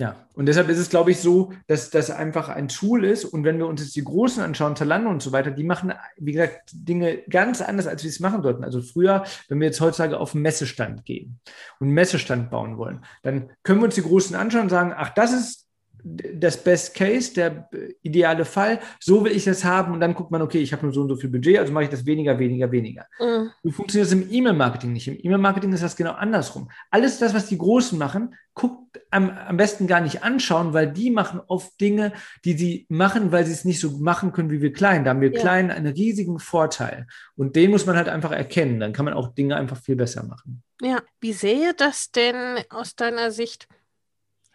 Ja, 0.00 0.16
und 0.32 0.46
deshalb 0.46 0.70
ist 0.70 0.78
es, 0.78 0.88
glaube 0.88 1.10
ich, 1.10 1.20
so, 1.20 1.52
dass 1.66 1.90
das 1.90 2.10
einfach 2.10 2.48
ein 2.48 2.68
Tool 2.68 3.04
ist. 3.04 3.26
Und 3.26 3.44
wenn 3.44 3.58
wir 3.58 3.66
uns 3.66 3.82
jetzt 3.82 3.94
die 3.94 4.02
Großen 4.02 4.42
anschauen, 4.42 4.74
Zalando 4.74 5.10
und 5.10 5.20
so 5.20 5.30
weiter, 5.30 5.50
die 5.50 5.62
machen, 5.62 5.92
wie 6.16 6.32
gesagt, 6.32 6.70
Dinge 6.72 7.18
ganz 7.28 7.60
anders, 7.60 7.86
als 7.86 8.02
wir 8.02 8.08
es 8.08 8.18
machen 8.18 8.42
sollten. 8.42 8.64
Also 8.64 8.80
früher, 8.80 9.24
wenn 9.48 9.60
wir 9.60 9.66
jetzt 9.66 9.82
heutzutage 9.82 10.18
auf 10.18 10.34
einen 10.34 10.40
Messestand 10.40 11.04
gehen 11.04 11.38
und 11.80 11.88
einen 11.88 11.94
Messestand 11.94 12.50
bauen 12.50 12.78
wollen, 12.78 13.04
dann 13.22 13.50
können 13.62 13.80
wir 13.80 13.84
uns 13.84 13.94
die 13.94 14.00
Großen 14.00 14.34
anschauen 14.34 14.62
und 14.62 14.68
sagen, 14.70 14.94
ach, 14.96 15.10
das 15.10 15.34
ist 15.34 15.66
das 16.04 16.62
Best 16.62 16.94
Case, 16.94 17.34
der 17.34 17.68
ideale 18.02 18.44
Fall, 18.44 18.80
so 19.00 19.24
will 19.24 19.32
ich 19.32 19.44
das 19.44 19.64
haben 19.64 19.92
und 19.92 20.00
dann 20.00 20.14
guckt 20.14 20.30
man, 20.30 20.42
okay, 20.42 20.58
ich 20.58 20.72
habe 20.72 20.84
nur 20.84 20.92
so 20.92 21.02
und 21.02 21.08
so 21.08 21.16
viel 21.16 21.30
Budget, 21.30 21.58
also 21.58 21.72
mache 21.72 21.84
ich 21.84 21.90
das 21.90 22.06
weniger, 22.06 22.38
weniger, 22.38 22.70
weniger. 22.70 23.06
Mhm. 23.18 23.50
So 23.62 23.70
funktioniert 23.70 24.06
das 24.06 24.12
im 24.12 24.30
E-Mail-Marketing 24.30 24.92
nicht. 24.92 25.08
Im 25.08 25.18
E-Mail-Marketing 25.20 25.72
ist 25.72 25.82
das 25.82 25.96
genau 25.96 26.12
andersrum. 26.12 26.70
Alles 26.90 27.18
das, 27.18 27.34
was 27.34 27.46
die 27.46 27.58
Großen 27.58 27.98
machen, 27.98 28.34
guckt 28.54 29.00
am, 29.10 29.30
am 29.30 29.56
besten 29.56 29.86
gar 29.86 30.00
nicht 30.00 30.22
anschauen, 30.22 30.72
weil 30.72 30.90
die 30.90 31.10
machen 31.10 31.40
oft 31.46 31.80
Dinge, 31.80 32.12
die 32.44 32.54
sie 32.54 32.86
machen, 32.88 33.32
weil 33.32 33.46
sie 33.46 33.52
es 33.52 33.64
nicht 33.64 33.80
so 33.80 33.98
machen 33.98 34.32
können 34.32 34.50
wie 34.50 34.60
wir 34.60 34.72
Kleinen. 34.72 35.04
Da 35.04 35.10
haben 35.10 35.20
wir 35.20 35.32
ja. 35.32 35.40
Kleinen 35.40 35.70
einen 35.70 35.92
riesigen 35.92 36.38
Vorteil 36.38 37.06
und 37.36 37.56
den 37.56 37.70
muss 37.70 37.86
man 37.86 37.96
halt 37.96 38.08
einfach 38.08 38.32
erkennen. 38.32 38.80
Dann 38.80 38.92
kann 38.92 39.04
man 39.04 39.14
auch 39.14 39.34
Dinge 39.34 39.56
einfach 39.56 39.78
viel 39.78 39.96
besser 39.96 40.24
machen. 40.24 40.62
Ja, 40.82 41.00
wie 41.20 41.32
sehe 41.32 41.74
das 41.74 42.10
denn 42.10 42.58
aus 42.70 42.96
deiner 42.96 43.30
Sicht? 43.30 43.68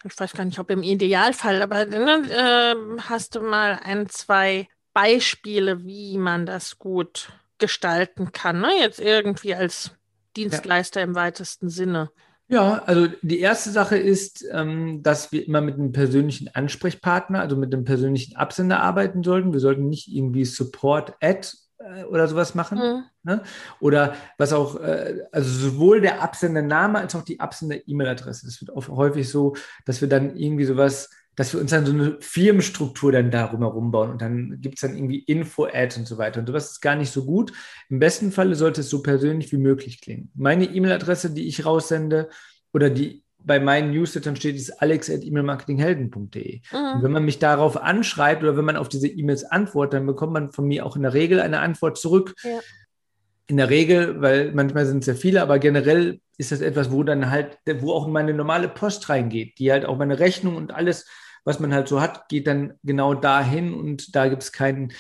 Ich 0.06 0.20
weiß 0.20 0.34
gar 0.34 0.46
nicht, 0.46 0.60
ob 0.60 0.70
im 0.70 0.84
Idealfall, 0.84 1.62
aber 1.62 1.86
ne, 1.86 2.22
äh, 2.30 3.02
hast 3.02 3.36
du 3.36 3.41
mal 3.41 3.80
ein, 3.84 4.08
zwei 4.10 4.68
Beispiele, 4.94 5.84
wie 5.84 6.18
man 6.18 6.46
das 6.46 6.78
gut 6.78 7.32
gestalten 7.58 8.32
kann, 8.32 8.62
ne? 8.62 8.70
jetzt 8.80 9.00
irgendwie 9.00 9.56
als 9.56 9.91
Dienstleister 10.36 11.00
ja. 11.00 11.06
im 11.06 11.15
weitesten 11.15 11.70
Sinne. 11.70 12.10
Ja, 12.48 12.84
also 12.86 13.08
die 13.24 13.39
erste 13.39 13.72
Sache 13.72 13.98
ist, 13.98 14.46
ähm, 14.52 15.02
dass 15.02 15.32
wir 15.32 15.46
immer 15.48 15.62
mit 15.62 15.76
einem 15.76 15.91
persönlichen 15.91 16.48
Ansprechpartner, 16.54 17.39
also 17.39 17.56
mit 17.56 17.74
einem 17.74 17.86
persönlichen 17.86 18.36
Absender 18.36 18.82
arbeiten 18.82 19.24
sollten. 19.24 19.52
Wir 19.52 19.60
sollten 19.60 19.89
nicht 19.89 20.08
irgendwie 20.08 20.46
Support-Ad 20.46 21.48
äh, 21.48 21.64
oder 22.10 22.28
sowas 22.28 22.56
machen. 22.56 22.78
Mhm. 22.78 23.04
Ne? 23.24 23.44
Oder 23.80 24.16
was 24.38 24.54
auch, 24.54 24.80
äh, 24.80 25.24
also 25.32 25.50
sowohl 25.50 26.02
der 26.02 26.22
Absendername 26.22 27.00
als 27.00 27.16
auch 27.16 27.24
die 27.24 27.40
Absender-E-Mail-Adresse. 27.40 28.48
Es 28.48 28.62
wird 28.62 28.72
oft, 28.72 28.90
häufig 28.90 29.30
so, 29.30 29.56
dass 29.86 30.02
wir 30.02 30.08
dann 30.08 30.36
irgendwie 30.36 30.66
sowas, 30.66 31.10
dass 31.36 31.54
wir 31.54 31.60
uns 31.60 31.72
dann 31.72 31.86
so 31.86 31.92
eine 31.92 32.18
Firmenstruktur 32.22 33.12
dann 33.12 33.30
darum 33.30 33.60
herum 33.62 33.92
bauen 33.92 34.12
und 34.12 34.22
dann 34.22 34.62
gibt 34.62 34.76
es 34.76 34.82
dann 34.82 34.96
irgendwie 34.96 35.20
Info-Ads 35.20 35.98
und 35.98 36.08
so 36.08 36.18
weiter. 36.18 36.40
Und 36.40 36.48
sowas 36.48 36.72
ist 36.72 36.82
gar 36.82 36.96
nicht 36.96 37.12
so 37.12 37.26
gut. 37.26 37.52
Im 37.90 38.00
besten 38.00 38.32
Falle 38.32 38.56
sollte 38.56 38.82
es 38.82 38.90
so 38.90 39.04
persönlich 39.04 39.52
wie 39.52 39.58
möglich 39.58 40.00
klingen. 40.00 40.32
Meine 40.34 40.66
E-Mail-Adresse, 40.66 41.32
die 41.32 41.48
ich 41.48 41.66
raussende, 41.66 42.30
oder 42.76 42.90
die 42.90 43.25
bei 43.45 43.60
meinen 43.60 43.91
Newslettern 43.91 44.36
steht, 44.36 44.55
ist 44.55 44.81
alex.emailmarketinghelden.de. 44.81 46.62
Mhm. 46.71 46.77
Und 46.77 47.03
wenn 47.03 47.12
man 47.12 47.25
mich 47.25 47.39
darauf 47.39 47.81
anschreibt 47.81 48.43
oder 48.43 48.58
wenn 48.58 48.65
man 48.65 48.77
auf 48.77 48.89
diese 48.89 49.08
E-Mails 49.08 49.43
antwortet, 49.43 49.99
dann 49.99 50.05
bekommt 50.05 50.34
man 50.34 50.51
von 50.51 50.65
mir 50.65 50.86
auch 50.86 50.95
in 50.95 51.03
der 51.03 51.13
Regel 51.13 51.39
eine 51.39 51.60
Antwort 51.60 51.97
zurück. 51.97 52.34
Ja. 52.43 52.60
In 53.47 53.58
der 53.58 53.69
Regel, 53.69 54.21
weil 54.21 54.51
manchmal 54.53 54.88
sind 54.88 54.99
es 54.99 55.05
ja 55.05 55.13
viele, 55.13 55.41
aber 55.43 55.60
generell 55.60 56.19
ist 56.38 56.51
das 56.51 56.62
etwas, 56.62 56.91
wo 56.91 57.03
dann 57.03 57.29
halt, 57.29 57.60
wo 57.79 57.93
auch 57.93 58.08
meine 58.08 58.34
normale 58.34 58.67
Post 58.67 59.08
reingeht, 59.10 59.60
die 59.60 59.71
halt 59.71 59.86
auch 59.86 59.97
meine 59.97 60.17
Rechnung 60.17 60.55
und 60.55 60.73
alles, 60.73 61.08
was 61.43 61.60
man 61.60 61.73
halt 61.73 61.88
so 61.88 62.01
hat, 62.01 62.27
geht 62.27 62.47
dann 62.47 62.73
genau 62.84 63.13
dahin 63.13 63.73
und 63.73 64.15
da 64.15 64.27
gibt 64.27 64.41
es 64.41 64.51
keinen 64.51 64.91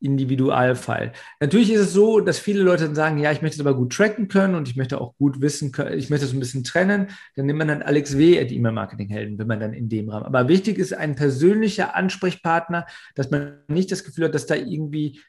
Individualfall. 0.00 1.12
Natürlich 1.40 1.72
ist 1.72 1.80
es 1.80 1.92
so, 1.92 2.20
dass 2.20 2.38
viele 2.38 2.62
Leute 2.62 2.84
dann 2.84 2.94
sagen, 2.94 3.18
ja, 3.18 3.32
ich 3.32 3.42
möchte 3.42 3.56
es 3.56 3.60
aber 3.60 3.76
gut 3.76 3.92
tracken 3.92 4.28
können 4.28 4.54
und 4.54 4.68
ich 4.68 4.76
möchte 4.76 5.00
auch 5.00 5.16
gut 5.16 5.40
wissen 5.40 5.72
können, 5.72 5.98
ich 5.98 6.10
möchte 6.10 6.26
es 6.26 6.32
ein 6.32 6.40
bisschen 6.40 6.64
trennen. 6.64 7.08
Dann 7.36 7.46
nimmt 7.46 7.58
man 7.58 7.68
dann 7.68 7.82
Alex 7.82 8.16
W. 8.16 8.40
at 8.40 8.52
E-Mail-Marketing-Helden, 8.52 9.38
wenn 9.38 9.46
man 9.46 9.60
dann 9.60 9.72
in 9.72 9.88
dem 9.88 10.08
Rahmen. 10.08 10.26
Aber 10.26 10.48
wichtig 10.48 10.78
ist 10.78 10.92
ein 10.92 11.16
persönlicher 11.16 11.96
Ansprechpartner, 11.96 12.86
dass 13.14 13.30
man 13.30 13.58
nicht 13.68 13.90
das 13.90 14.04
Gefühl 14.04 14.26
hat, 14.26 14.34
dass 14.34 14.46
da 14.46 14.54
irgendwie 14.54 15.20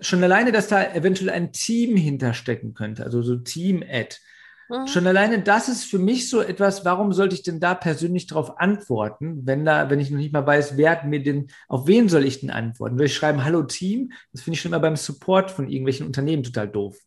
schon 0.00 0.22
alleine, 0.22 0.52
dass 0.52 0.68
da 0.68 0.92
eventuell 0.94 1.30
ein 1.30 1.52
Team 1.52 1.96
hinterstecken 1.96 2.74
könnte, 2.74 3.04
also 3.04 3.22
so 3.22 3.36
Team-Ad 3.36 4.16
Mhm. 4.68 4.86
Schon 4.86 5.06
alleine 5.06 5.42
das 5.42 5.68
ist 5.68 5.84
für 5.84 5.98
mich 5.98 6.28
so 6.30 6.40
etwas, 6.40 6.84
warum 6.84 7.12
sollte 7.12 7.34
ich 7.34 7.42
denn 7.42 7.60
da 7.60 7.74
persönlich 7.74 8.26
darauf 8.26 8.58
antworten, 8.58 9.46
wenn 9.46 9.64
da, 9.64 9.90
wenn 9.90 10.00
ich 10.00 10.10
noch 10.10 10.18
nicht 10.18 10.32
mal 10.32 10.46
weiß, 10.46 10.76
wer 10.76 10.90
hat 10.90 11.06
mir 11.06 11.22
denn, 11.22 11.48
auf 11.68 11.86
wen 11.86 12.08
soll 12.08 12.24
ich 12.24 12.40
denn 12.40 12.50
antworten? 12.50 12.98
Will 12.98 13.06
ich 13.06 13.14
schreiben, 13.14 13.44
hallo 13.44 13.62
Team? 13.62 14.12
Das 14.32 14.42
finde 14.42 14.54
ich 14.56 14.60
schon 14.60 14.70
immer 14.70 14.80
beim 14.80 14.96
Support 14.96 15.50
von 15.50 15.68
irgendwelchen 15.68 16.06
Unternehmen 16.06 16.42
total 16.42 16.68
doof. 16.68 16.98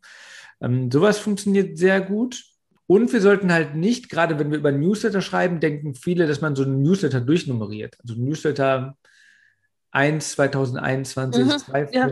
Ähm, 0.62 0.92
sowas 0.92 1.18
funktioniert 1.18 1.78
sehr 1.78 2.02
gut. 2.02 2.44
Und 2.88 3.12
wir 3.12 3.22
sollten 3.22 3.52
halt 3.52 3.76
nicht, 3.76 4.10
gerade 4.10 4.38
wenn 4.38 4.52
wir 4.52 4.60
über 4.60 4.72
Newsletter 4.72 5.22
schreiben, 5.22 5.60
denken 5.60 5.96
viele, 5.96 6.28
dass 6.28 6.42
man 6.42 6.56
so 6.56 6.64
einen 6.64 6.84
Newsletter 6.84 7.20
durchnummeriert. 7.20 7.98
Also 8.02 8.14
Newsletter 8.16 8.96
1 9.92 10.32
2021, 10.34 11.46
mhm, 11.46 11.50
2 11.50 11.90
ja. 11.94 12.12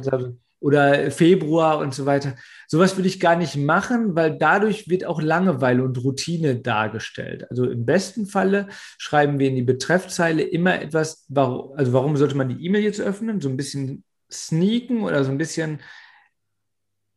Oder 0.63 1.11
Februar 1.11 1.79
und 1.79 1.93
so 1.93 2.05
weiter. 2.05 2.35
Sowas 2.67 2.95
würde 2.95 3.09
ich 3.09 3.19
gar 3.19 3.35
nicht 3.35 3.57
machen, 3.57 4.15
weil 4.15 4.37
dadurch 4.37 4.87
wird 4.87 5.03
auch 5.03 5.21
Langeweile 5.21 5.83
und 5.83 6.01
Routine 6.01 6.55
dargestellt. 6.55 7.45
Also 7.49 7.69
im 7.69 7.85
besten 7.85 8.25
Falle 8.25 8.69
schreiben 8.97 9.39
wir 9.39 9.49
in 9.49 9.55
die 9.55 9.61
Betreffzeile 9.61 10.41
immer 10.41 10.81
etwas, 10.81 11.27
also 11.35 11.91
warum 11.91 12.15
sollte 12.15 12.37
man 12.37 12.47
die 12.47 12.65
E-Mail 12.65 12.81
jetzt 12.81 13.01
öffnen? 13.01 13.41
So 13.41 13.49
ein 13.49 13.57
bisschen 13.57 14.05
sneaken 14.31 15.03
oder 15.03 15.25
so 15.25 15.31
ein 15.31 15.37
bisschen 15.37 15.81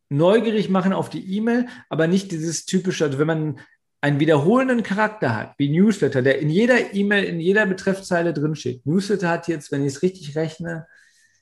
neugierig 0.09 0.69
machen 0.69 0.91
auf 0.91 1.09
die 1.09 1.37
E-Mail, 1.37 1.67
aber 1.87 2.07
nicht 2.07 2.33
dieses 2.33 2.65
typische, 2.65 3.05
also 3.05 3.17
wenn 3.17 3.27
man 3.27 3.59
einen 4.01 4.19
wiederholenden 4.19 4.83
Charakter 4.83 5.33
hat, 5.33 5.53
wie 5.57 5.69
Newsletter, 5.69 6.21
der 6.21 6.39
in 6.39 6.49
jeder 6.49 6.93
E-Mail, 6.93 7.23
in 7.23 7.39
jeder 7.39 7.65
Betreffzeile 7.65 8.33
drinsteht. 8.33 8.85
Newsletter 8.85 9.29
hat 9.29 9.47
jetzt, 9.47 9.71
wenn 9.71 9.85
ich 9.85 9.93
es 9.93 10.01
richtig 10.01 10.35
rechne, 10.35 10.85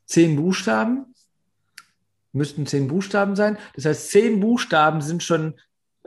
zehn 0.06 0.36
Buchstaben. 0.36 1.16
Müssten 2.36 2.66
zehn 2.66 2.88
Buchstaben 2.88 3.36
sein. 3.36 3.58
Das 3.76 3.86
heißt, 3.86 4.12
zehn 4.12 4.40
Buchstaben 4.40 5.02
sind 5.02 5.24
schon 5.24 5.56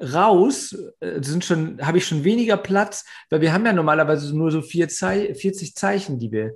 raus, 0.01 0.77
äh, 1.01 1.23
sind 1.23 1.45
schon, 1.45 1.85
habe 1.85 1.99
ich 1.99 2.07
schon 2.07 2.25
weniger 2.25 2.57
Platz, 2.57 3.05
weil 3.31 3.41
wir 3.41 3.53
haben 3.53 3.67
ja 3.67 3.73
normalerweise 3.73 4.37
nur 4.37 4.51
so 4.51 4.63
vier 4.63 4.89
Zei 4.89 5.35
40 5.35 5.75
Zeichen, 5.75 6.19
die 6.19 6.31
wir 6.31 6.55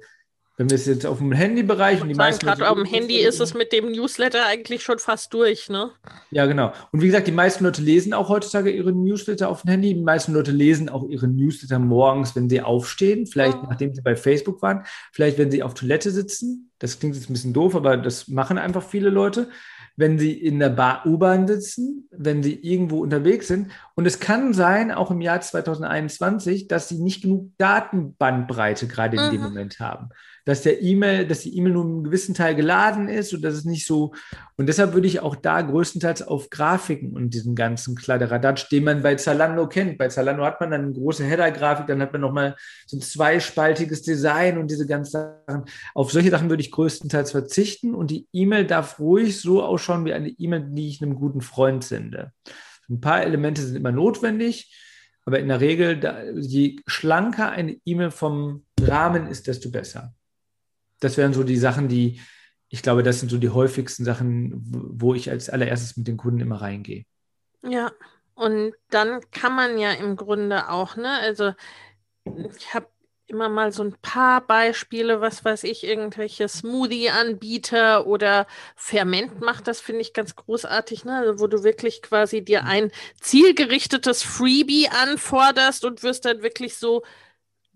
wenn 0.63 0.71
wir 0.71 0.77
es 0.77 0.87
jetzt 0.87 1.07
auf 1.07 1.19
dem 1.19 1.33
Handybereich 1.33 2.01
und 2.01 2.09
die 2.09 2.15
meisten. 2.15 2.47
Gerade 2.47 2.71
auf 2.71 2.77
dem 2.77 2.85
Handy 2.85 3.19
ist 3.19 3.41
es 3.41 3.53
mit 3.53 3.73
dem 3.73 3.91
Newsletter 3.91 4.47
eigentlich 4.47 4.85
schon 4.85 5.01
fast 5.01 5.35
durch, 5.35 5.69
ne? 5.69 5.91
Ja, 6.31 6.47
genau. 6.47 6.73
Und 6.93 7.03
wie 7.03 7.07
gesagt, 7.07 7.27
die 7.27 7.33
meisten 7.33 7.65
Leute 7.65 7.83
lesen 7.83 8.15
auch 8.15 8.29
heutzutage 8.29 8.71
ihre 8.71 8.93
Newsletter 8.93 9.49
auf 9.49 9.63
dem 9.63 9.71
Handy. 9.71 9.95
Die 9.95 10.01
meisten 10.01 10.33
Leute 10.33 10.53
lesen 10.53 10.89
auch 10.89 11.09
ihre 11.09 11.27
Newsletter 11.27 11.81
morgens, 11.81 12.37
wenn 12.37 12.49
sie 12.49 12.61
aufstehen. 12.61 13.27
Vielleicht 13.27 13.59
oh. 13.59 13.67
nachdem 13.69 13.93
sie 13.93 14.03
bei 14.03 14.15
Facebook 14.15 14.63
waren. 14.63 14.85
Vielleicht, 15.11 15.37
wenn 15.37 15.51
sie 15.51 15.65
auf 15.65 15.75
Toilette 15.75 16.13
sitzen. 16.13 16.71
Das 16.79 17.01
klingt 17.01 17.17
jetzt 17.17 17.29
ein 17.29 17.33
bisschen 17.33 17.53
doof, 17.53 17.75
aber 17.75 17.97
das 17.97 18.29
machen 18.29 18.57
einfach 18.57 18.85
viele 18.85 19.11
Leute 19.11 19.49
wenn 19.95 20.19
sie 20.19 20.33
in 20.33 20.59
der 20.59 21.03
U-Bahn 21.05 21.47
sitzen, 21.47 22.09
wenn 22.11 22.43
sie 22.43 22.55
irgendwo 22.55 23.03
unterwegs 23.03 23.47
sind. 23.47 23.71
Und 23.95 24.07
es 24.07 24.21
kann 24.21 24.55
sein, 24.55 24.91
auch 24.91 25.11
im 25.11 25.21
Jahr 25.21 25.43
2021, 25.43 26.67
dass 26.67 26.89
sie 26.89 26.99
nicht 26.99 27.21
genug 27.21 27.53
Datenbandbreite 27.59 28.89
gerade 28.89 29.19
in 29.19 29.27
mhm. 29.27 29.31
dem 29.33 29.41
Moment 29.43 29.81
haben 29.81 30.09
dass 30.45 30.63
der 30.63 30.83
E-Mail, 30.83 31.27
dass 31.27 31.41
die 31.41 31.57
E-Mail 31.57 31.73
nur 31.73 31.85
einen 31.85 32.05
gewissen 32.05 32.35
Teil 32.35 32.55
geladen 32.55 33.09
ist 33.09 33.33
und 33.33 33.43
dass 33.43 33.55
es 33.55 33.65
nicht 33.65 33.87
so. 33.87 34.13
Und 34.57 34.67
deshalb 34.67 34.93
würde 34.93 35.07
ich 35.07 35.21
auch 35.21 35.37
da 35.37 35.61
größtenteils 35.61 36.23
auf 36.23 36.51
Grafiken 36.51 37.13
und 37.13 37.31
diesen 37.31 37.55
ganzen 37.55 37.95
Kladderadatsch, 37.95 38.71
den 38.71 38.85
man 38.85 39.03
bei 39.03 39.15
Zalando 39.15 39.69
kennt. 39.69 39.99
Bei 39.99 40.09
Zalando 40.09 40.45
hat 40.45 40.61
man 40.61 40.73
dann 40.73 40.83
eine 40.83 40.93
große 40.93 41.25
Header-Grafik, 41.25 41.87
dann 41.87 42.03
hat 42.03 42.13
man 42.13 42.21
nochmal 42.21 42.57
so 42.87 42.97
ein 42.97 43.01
zweispaltiges 43.01 44.03
Design 44.03 44.59
und 44.59 44.71
diese 44.71 44.87
ganzen 44.87 45.13
Sachen. 45.47 45.65
Auf 45.95 46.11
solche 46.11 46.31
Sachen 46.31 46.51
würde 46.51 46.63
ich 46.63 46.73
größtenteils 46.73 47.31
verzichten 47.31 47.95
und 47.95 48.11
die 48.11 48.27
E-Mail 48.33 48.67
darf 48.67 48.99
ruhig 48.99 49.41
so 49.41 49.63
ausschauen 49.63 50.05
wie 50.05 50.13
eine 50.13 50.29
E-Mail, 50.29 50.67
die 50.71 50.89
ich 50.89 51.03
einem 51.03 51.15
guten 51.15 51.41
Freund 51.41 51.85
sende. 51.85 52.33
Ein 52.91 53.01
paar 53.01 53.23
Elemente 53.23 53.63
sind 53.63 53.77
immer 53.77 53.93
notwendig. 53.93 54.77
Aber 55.25 55.39
in 55.39 55.47
der 55.47 55.61
Regel, 55.61 56.35
je 56.41 56.81
schlanker 56.89 57.53
eine 57.53 57.77
E-Mail 57.85 58.11
vom 58.11 58.65
Rahmen 58.81 59.29
ist, 59.29 59.47
desto 59.47 59.71
besser 59.71 60.13
das 61.03 61.17
wären 61.17 61.35
so 61.35 61.43
die 61.43 61.57
Sachen, 61.57 61.89
die, 61.89 62.21
ich 62.69 62.83
glaube, 62.83 63.03
das 63.03 63.21
sind 63.21 63.31
so 63.31 63.39
die 63.39 63.51
häufigsten 63.51 64.05
Sachen, 64.05 64.53
wo 64.65 65.15
ich 65.15 65.31
als 65.31 65.51
allererstes 65.51 65.97
mit 65.97 66.07
den 66.07 66.17
Kunden 66.17 66.41
immer 66.41 66.61
reingehe. 66.61 67.05
Ja, 67.63 67.93
und 68.35 68.75
dann 68.91 69.21
kann 69.31 69.55
man 69.55 69.79
ja 69.79 69.93
im 69.93 70.17
Grunde 70.17 70.69
auch, 70.69 70.97
ne, 70.97 71.19
also 71.21 71.53
ich 72.25 72.73
habe 72.75 72.87
immer 73.27 73.49
mal 73.49 73.73
so 73.73 73.83
ein 73.83 73.97
paar 74.03 74.47
Beispiele, 74.47 75.21
was 75.21 75.45
weiß 75.45 75.65
ich, 75.65 75.85
irgendwelche 75.85 76.49
Smoothie-Anbieter 76.49 78.07
oder 78.07 78.47
Ferment 78.77 79.41
macht, 79.41 79.67
das 79.67 79.81
finde 79.81 80.03
ich 80.03 80.13
ganz 80.13 80.37
großartig, 80.37 81.05
ne? 81.05 81.19
Also 81.19 81.41
wo 81.41 81.47
du 81.47 81.65
wirklich 81.65 82.03
quasi 82.03 82.45
dir 82.45 82.65
ein 82.65 82.93
zielgerichtetes 83.21 84.23
Freebie 84.23 84.89
anforderst 84.89 85.85
und 85.85 86.03
wirst 86.03 86.27
dann 86.27 86.43
wirklich 86.43 86.77
so 86.77 87.03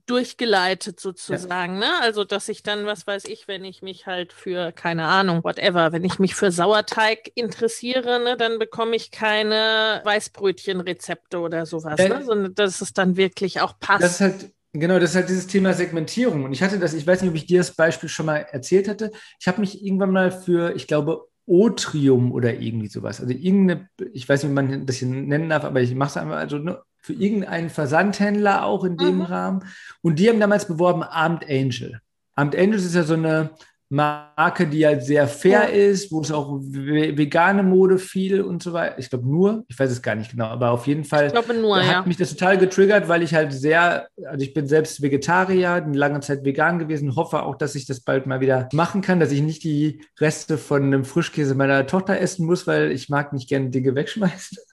durchgeleitet 0.07 1.01
sozusagen, 1.01 1.75
ja. 1.75 1.81
ne? 1.81 1.91
Also, 2.01 2.25
dass 2.25 2.49
ich 2.49 2.63
dann, 2.63 2.87
was 2.87 3.07
weiß 3.07 3.25
ich, 3.27 3.49
wenn 3.49 3.65
ich 3.65 3.83
mich 3.83 4.07
halt 4.07 4.33
für, 4.33 4.73
keine 4.73 5.05
Ahnung, 5.05 5.43
whatever, 5.45 5.93
wenn 5.93 6.05
ich 6.05 6.19
mich 6.19 6.35
für 6.35 6.51
Sauerteig 6.51 7.33
interessiere, 7.35 8.21
ne, 8.21 8.37
dann 8.37 8.59
bekomme 8.59 8.97
ich 8.97 9.11
keine 9.11 10.01
Weißbrötchenrezepte 10.05 11.39
oder 11.39 11.67
sowas, 11.67 11.99
ja. 11.99 12.09
ne? 12.09 12.25
Sondern 12.25 12.55
dass 12.55 12.81
es 12.81 12.93
dann 12.93 13.17
wirklich 13.17 13.61
auch 13.61 13.79
passt. 13.79 14.03
Das 14.03 14.13
ist 14.13 14.21
halt, 14.21 14.53
genau, 14.73 14.99
das 14.99 15.11
ist 15.11 15.17
halt 15.17 15.29
dieses 15.29 15.47
Thema 15.47 15.75
Segmentierung. 15.75 16.45
Und 16.45 16.53
ich 16.53 16.63
hatte 16.63 16.79
das, 16.79 16.95
ich 16.95 17.07
weiß 17.07 17.23
nicht, 17.23 17.31
ob 17.31 17.37
ich 17.37 17.47
dir 17.47 17.59
das 17.59 17.75
Beispiel 17.75 18.09
schon 18.09 18.27
mal 18.27 18.47
erzählt 18.51 18.89
hatte. 18.89 19.11
Ich 19.41 19.49
habe 19.49 19.61
mich 19.61 19.85
irgendwann 19.85 20.11
mal 20.11 20.31
für, 20.31 20.75
ich 20.77 20.87
glaube, 20.87 21.27
Otrium 21.47 22.33
oder 22.33 22.55
irgendwie 22.55 22.89
sowas. 22.89 23.21
Also 23.21 23.33
irgendeine, 23.33 23.89
ich 24.13 24.29
weiß 24.29 24.43
nicht, 24.43 24.51
wie 24.51 24.55
man 24.55 24.87
das 24.87 24.97
hier 24.97 25.09
nennen 25.09 25.49
darf, 25.49 25.65
aber 25.65 25.81
ich 25.81 25.95
mache 25.95 26.11
es 26.11 26.17
einfach, 26.17 26.37
also 26.37 26.59
ne, 26.59 26.81
für 27.07 27.13
irgendeinen 27.13 27.71
Versandhändler 27.71 28.65
auch 28.65 28.83
in 28.83 28.97
dem 28.97 29.19
mhm. 29.19 29.23
Rahmen. 29.23 29.65
Und 30.03 30.19
die 30.19 30.29
haben 30.29 30.41
damals 30.41 30.67
beworben 30.67 31.05
Armed 31.05 31.49
Angel. 31.49 32.01
Armed 32.35 32.57
Angels 32.57 32.85
ist 32.85 32.97
ja 32.97 33.05
so 33.05 33.15
eine 33.15 33.51
Marke, 33.89 34.67
die 34.67 34.85
halt 34.85 35.05
sehr 35.05 35.29
fair 35.29 35.73
ja. 35.73 35.89
ist, 35.91 36.11
wo 36.11 36.21
es 36.21 36.33
auch 36.33 36.59
vegane 36.61 37.63
Mode 37.63 37.99
viel 37.99 38.41
und 38.41 38.61
so 38.61 38.73
weiter. 38.73 38.99
Ich 38.99 39.09
glaube 39.09 39.29
nur, 39.29 39.65
ich 39.69 39.79
weiß 39.79 39.89
es 39.89 40.03
gar 40.03 40.17
nicht 40.17 40.33
genau, 40.33 40.47
aber 40.47 40.73
auf 40.73 40.89
jeden 40.89 41.05
Fall 41.05 41.33
nur, 41.55 41.77
hat 41.77 41.87
ja. 41.87 42.03
mich 42.05 42.17
das 42.17 42.31
total 42.31 42.59
getriggert, 42.59 43.07
weil 43.07 43.23
ich 43.23 43.33
halt 43.33 43.53
sehr, 43.53 44.09
also 44.25 44.45
ich 44.45 44.53
bin 44.53 44.67
selbst 44.67 45.01
Vegetarier, 45.01 45.75
eine 45.75 45.97
lange 45.97 46.19
Zeit 46.19 46.45
vegan 46.45 46.81
gewesen, 46.81 47.15
hoffe 47.15 47.45
auch, 47.45 47.55
dass 47.55 47.77
ich 47.77 47.87
das 47.87 48.01
bald 48.01 48.27
mal 48.27 48.41
wieder 48.41 48.69
machen 48.73 49.01
kann, 49.01 49.21
dass 49.21 49.31
ich 49.31 49.43
nicht 49.43 49.63
die 49.63 50.01
Reste 50.19 50.59
von 50.59 50.83
einem 50.83 51.05
Frischkäse 51.05 51.55
meiner 51.55 51.87
Tochter 51.87 52.19
essen 52.19 52.47
muss, 52.47 52.67
weil 52.67 52.91
ich 52.91 53.09
mag 53.09 53.33
nicht 53.33 53.49
gerne 53.49 53.71
Dinge 53.71 53.95
wegschmeißen. 53.95 54.59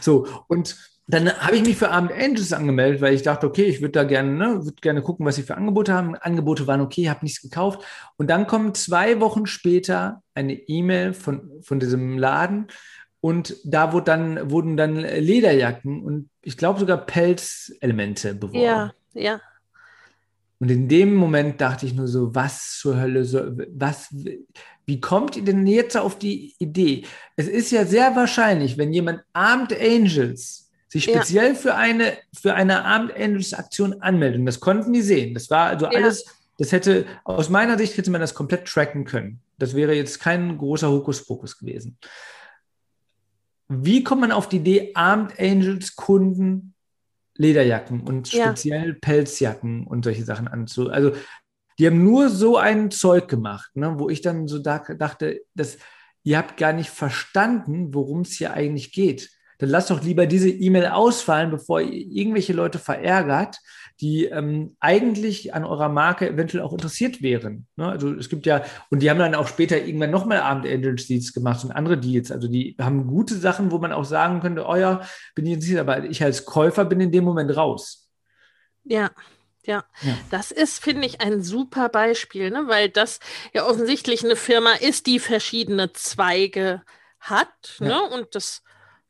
So, 0.00 0.26
und 0.48 0.74
dann 1.08 1.32
habe 1.32 1.56
ich 1.56 1.62
mich 1.62 1.76
für 1.76 1.90
Abend 1.90 2.12
Angels 2.12 2.52
angemeldet, 2.52 3.00
weil 3.00 3.14
ich 3.14 3.22
dachte, 3.22 3.46
okay, 3.46 3.64
ich 3.64 3.80
würde 3.80 3.92
da 3.92 4.04
gerne, 4.04 4.32
ne, 4.32 4.64
würde 4.64 4.80
gerne 4.80 5.02
gucken, 5.02 5.24
was 5.24 5.36
sie 5.36 5.44
für 5.44 5.56
Angebote 5.56 5.94
haben. 5.94 6.16
Angebote 6.16 6.66
waren 6.66 6.80
okay, 6.80 7.08
habe 7.08 7.24
nichts 7.24 7.42
gekauft. 7.42 7.84
Und 8.16 8.28
dann 8.28 8.46
kommt 8.46 8.76
zwei 8.76 9.20
Wochen 9.20 9.46
später 9.46 10.22
eine 10.34 10.54
E-Mail 10.54 11.14
von, 11.14 11.50
von 11.62 11.78
diesem 11.78 12.18
Laden 12.18 12.66
und 13.20 13.56
da 13.64 13.92
wurde 13.92 14.04
dann, 14.04 14.50
wurden 14.50 14.76
dann 14.76 14.96
Lederjacken 14.96 16.02
und 16.02 16.30
ich 16.42 16.56
glaube 16.56 16.80
sogar 16.80 16.98
Pelzelemente 17.06 18.34
beworben. 18.34 18.60
Ja, 18.60 18.92
ja. 19.14 19.40
Und 20.58 20.70
in 20.70 20.88
dem 20.88 21.14
Moment 21.14 21.60
dachte 21.60 21.86
ich 21.86 21.94
nur 21.94 22.08
so, 22.08 22.34
was 22.34 22.78
zur 22.78 22.98
Hölle, 22.98 23.24
so, 23.24 23.40
was, 23.74 24.14
wie 24.86 25.00
kommt 25.00 25.36
ihr 25.36 25.44
denn 25.44 25.66
jetzt 25.66 25.96
auf 25.96 26.18
die 26.18 26.54
Idee? 26.58 27.04
Es 27.36 27.46
ist 27.46 27.70
ja 27.70 27.84
sehr 27.84 28.16
wahrscheinlich, 28.16 28.78
wenn 28.78 28.92
jemand 28.92 29.22
Armed 29.32 29.78
Angels 29.78 30.65
sich 30.96 31.04
speziell 31.04 31.52
ja. 31.52 31.54
für 31.54 31.74
eine, 31.74 32.16
für 32.32 32.54
eine 32.54 32.84
Abendendungsaktion 32.84 34.00
anmelden. 34.00 34.46
Das 34.46 34.60
konnten 34.60 34.92
die 34.92 35.02
sehen. 35.02 35.34
Das 35.34 35.50
war 35.50 35.66
also 35.68 35.86
ja. 35.86 35.92
alles, 35.92 36.24
das 36.58 36.72
hätte, 36.72 37.06
aus 37.24 37.50
meiner 37.50 37.76
Sicht 37.78 37.96
hätte 37.96 38.10
man 38.10 38.20
das 38.20 38.34
komplett 38.34 38.66
tracken 38.66 39.04
können. 39.04 39.40
Das 39.58 39.74
wäre 39.74 39.94
jetzt 39.94 40.20
kein 40.20 40.56
großer 40.56 40.90
Hokuspokus 40.90 41.58
gewesen. 41.58 41.98
Wie 43.68 44.04
kommt 44.04 44.20
man 44.20 44.32
auf 44.32 44.48
die 44.48 44.56
Idee, 44.58 44.92
Armed 44.94 45.38
Angels 45.38 45.96
Kunden 45.96 46.74
Lederjacken 47.34 48.00
und 48.00 48.28
speziell 48.28 48.88
ja. 48.88 48.96
Pelzjacken 49.00 49.86
und 49.86 50.04
solche 50.04 50.24
Sachen 50.24 50.48
anzu? 50.48 50.88
Also, 50.88 51.12
die 51.78 51.86
haben 51.86 52.02
nur 52.02 52.30
so 52.30 52.56
ein 52.56 52.90
Zeug 52.90 53.28
gemacht, 53.28 53.70
ne, 53.74 53.98
wo 53.98 54.08
ich 54.08 54.22
dann 54.22 54.48
so 54.48 54.58
da, 54.58 54.78
dachte, 54.78 55.42
dass 55.54 55.76
ihr 56.22 56.38
habt 56.38 56.56
gar 56.56 56.72
nicht 56.72 56.88
verstanden, 56.88 57.92
worum 57.92 58.22
es 58.22 58.32
hier 58.32 58.54
eigentlich 58.54 58.92
geht 58.92 59.35
dann 59.58 59.68
lasst 59.68 59.90
doch 59.90 60.02
lieber 60.02 60.26
diese 60.26 60.50
E-Mail 60.50 60.86
ausfallen, 60.86 61.50
bevor 61.50 61.80
ihr 61.80 61.92
irgendwelche 61.92 62.52
Leute 62.52 62.78
verärgert, 62.78 63.58
die 64.00 64.26
ähm, 64.26 64.76
eigentlich 64.78 65.54
an 65.54 65.64
eurer 65.64 65.88
Marke 65.88 66.28
eventuell 66.28 66.62
auch 66.62 66.72
interessiert 66.72 67.22
wären. 67.22 67.66
Ne? 67.76 67.88
Also 67.88 68.12
es 68.12 68.28
gibt 68.28 68.44
ja, 68.44 68.62
und 68.90 69.00
die 69.00 69.08
haben 69.08 69.18
dann 69.18 69.34
auch 69.34 69.48
später 69.48 69.78
irgendwann 69.78 70.10
nochmal 70.10 70.40
Abend 70.40 70.66
Angels 70.66 71.06
Deals 71.06 71.32
gemacht 71.32 71.64
und 71.64 71.72
andere 71.72 71.96
Deals. 71.96 72.30
Also 72.30 72.48
die 72.48 72.76
haben 72.78 73.06
gute 73.06 73.34
Sachen, 73.34 73.70
wo 73.70 73.78
man 73.78 73.92
auch 73.92 74.04
sagen 74.04 74.40
könnte, 74.40 74.66
oh 74.66 74.76
ja, 74.76 75.00
bin 75.34 75.46
ich 75.46 75.54
interessiert, 75.54 75.80
aber 75.80 76.04
ich 76.04 76.22
als 76.22 76.44
Käufer 76.44 76.84
bin 76.84 77.00
in 77.00 77.12
dem 77.12 77.24
Moment 77.24 77.56
raus. 77.56 78.10
Ja. 78.84 79.10
Ja. 79.64 79.84
ja. 80.02 80.16
das 80.30 80.52
ist, 80.52 80.82
finde 80.82 81.06
ich, 81.06 81.20
ein 81.20 81.42
super 81.42 81.88
Beispiel, 81.88 82.50
ne? 82.50 82.68
weil 82.68 82.88
das 82.88 83.18
ja 83.52 83.66
offensichtlich 83.66 84.24
eine 84.24 84.36
Firma 84.36 84.74
ist, 84.74 85.06
die 85.06 85.18
verschiedene 85.18 85.92
Zweige 85.92 86.82
hat. 87.18 87.48
Ja. 87.80 87.86
Ne? 87.86 88.02
Und 88.14 88.34
das 88.34 88.62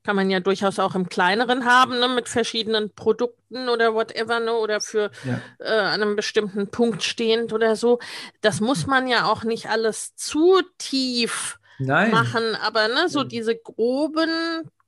kann 0.07 0.14
man 0.14 0.31
ja 0.31 0.38
durchaus 0.38 0.79
auch 0.79 0.95
im 0.95 1.09
kleineren 1.09 1.64
haben, 1.64 1.99
ne, 1.99 2.09
mit 2.09 2.29
verschiedenen 2.29 2.95
Produkten 2.95 3.69
oder 3.69 3.92
whatever, 3.92 4.38
ne, 4.38 4.53
oder 4.53 4.81
für 4.81 5.11
ja. 5.25 5.40
äh, 5.59 5.69
an 5.69 6.01
einem 6.01 6.14
bestimmten 6.14 6.69
Punkt 6.69 7.03
stehend 7.03 7.53
oder 7.53 7.75
so. 7.75 7.99
Das 8.40 8.61
muss 8.61 8.87
man 8.87 9.09
ja 9.09 9.25
auch 9.25 9.42
nicht 9.42 9.69
alles 9.69 10.14
zu 10.14 10.61
tief 10.79 11.59
Nein. 11.81 12.12
machen, 12.12 12.55
aber 12.62 12.87
ne, 12.87 13.09
so 13.09 13.25
diese 13.25 13.57
groben 13.57 14.31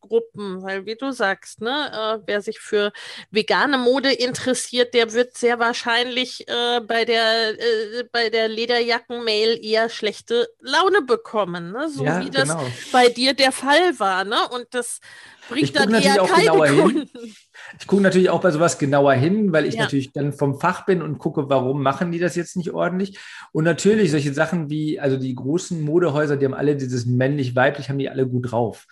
Zielgruppen, 0.00 0.62
weil 0.62 0.86
wie 0.86 0.96
du 0.96 1.12
sagst, 1.12 1.60
ne, 1.60 1.90
äh, 1.92 2.22
wer 2.26 2.40
sich 2.40 2.58
für 2.58 2.92
vegane 3.30 3.78
Mode 3.78 4.12
interessiert, 4.12 4.94
der 4.94 5.12
wird 5.12 5.36
sehr 5.36 5.58
wahrscheinlich 5.58 6.46
äh, 6.48 6.80
bei 6.80 7.04
der 7.04 7.58
äh, 7.58 8.04
bei 8.10 8.30
der 8.30 8.48
Lederjacken-Mail 8.48 9.64
eher 9.64 9.88
schlechte 9.88 10.48
Laune 10.60 11.02
bekommen, 11.02 11.72
ne? 11.72 11.88
so 11.88 12.04
ja, 12.04 12.20
wie 12.20 12.30
das 12.30 12.48
genau. 12.48 12.66
bei 12.92 13.08
dir 13.08 13.34
der 13.34 13.52
Fall 13.52 13.98
war, 13.98 14.24
ne? 14.24 14.36
Und 14.50 14.66
das 14.70 15.00
bringt 15.48 15.76
dann 15.76 15.94
eher 15.94 16.16
keine 16.24 16.50
Kunden. 16.50 16.90
Hin. 16.90 17.30
Ich 17.78 17.86
gucke 17.86 18.02
natürlich 18.02 18.30
auch 18.30 18.40
bei 18.40 18.50
sowas 18.50 18.78
genauer 18.78 19.14
hin, 19.14 19.52
weil 19.52 19.66
ich 19.66 19.74
ja. 19.74 19.82
natürlich 19.82 20.12
dann 20.12 20.32
vom 20.32 20.58
Fach 20.60 20.86
bin 20.86 21.02
und 21.02 21.18
gucke, 21.18 21.48
warum 21.48 21.82
machen 21.82 22.12
die 22.12 22.18
das 22.18 22.36
jetzt 22.36 22.56
nicht 22.56 22.70
ordentlich. 22.70 23.18
Und 23.52 23.64
natürlich 23.64 24.10
solche 24.10 24.32
Sachen 24.32 24.70
wie, 24.70 25.00
also 25.00 25.16
die 25.16 25.34
großen 25.34 25.82
Modehäuser, 25.82 26.36
die 26.36 26.46
haben 26.46 26.54
alle 26.54 26.76
dieses 26.76 27.06
männlich-weiblich, 27.06 27.88
haben 27.88 27.98
die 27.98 28.08
alle 28.08 28.26
gut 28.26 28.52
drauf. 28.52 28.86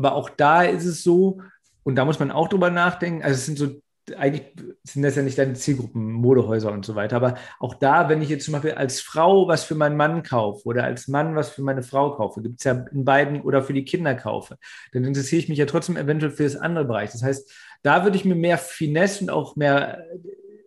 Aber 0.00 0.14
auch 0.14 0.30
da 0.30 0.62
ist 0.62 0.86
es 0.86 1.02
so, 1.02 1.42
und 1.82 1.96
da 1.96 2.06
muss 2.06 2.18
man 2.18 2.30
auch 2.30 2.48
drüber 2.48 2.70
nachdenken, 2.70 3.22
also 3.22 3.34
es 3.34 3.44
sind 3.44 3.58
so 3.58 3.68
eigentlich 4.16 4.54
sind 4.82 5.02
das 5.02 5.14
ja 5.14 5.22
nicht 5.22 5.38
deine 5.38 5.52
Zielgruppen, 5.52 6.10
Modehäuser 6.10 6.72
und 6.72 6.84
so 6.84 6.94
weiter. 6.94 7.16
Aber 7.16 7.34
auch 7.60 7.74
da, 7.74 8.08
wenn 8.08 8.22
ich 8.22 8.28
jetzt 8.28 8.44
zum 8.44 8.52
Beispiel 8.52 8.72
als 8.72 9.00
Frau 9.00 9.46
was 9.46 9.62
für 9.62 9.74
meinen 9.74 9.96
Mann 9.96 10.22
kaufe 10.22 10.66
oder 10.66 10.84
als 10.84 11.06
Mann 11.06 11.36
was 11.36 11.50
für 11.50 11.62
meine 11.62 11.82
Frau 11.82 12.16
kaufe, 12.16 12.42
gibt 12.42 12.58
es 12.58 12.64
ja 12.64 12.72
in 12.90 13.04
beiden 13.04 13.42
oder 13.42 13.62
für 13.62 13.74
die 13.74 13.84
Kinder 13.84 14.14
kaufe, 14.14 14.56
dann 14.92 15.04
interessiere 15.04 15.40
ich 15.40 15.48
mich 15.48 15.58
ja 15.58 15.66
trotzdem 15.66 15.96
eventuell 15.96 16.32
für 16.32 16.44
das 16.44 16.56
andere 16.56 16.86
Bereich. 16.86 17.12
Das 17.12 17.22
heißt, 17.22 17.52
da 17.82 18.02
würde 18.02 18.16
ich 18.16 18.24
mir 18.24 18.34
mehr 18.34 18.58
Finesse 18.58 19.22
und 19.22 19.30
auch 19.30 19.54
mehr, 19.54 20.04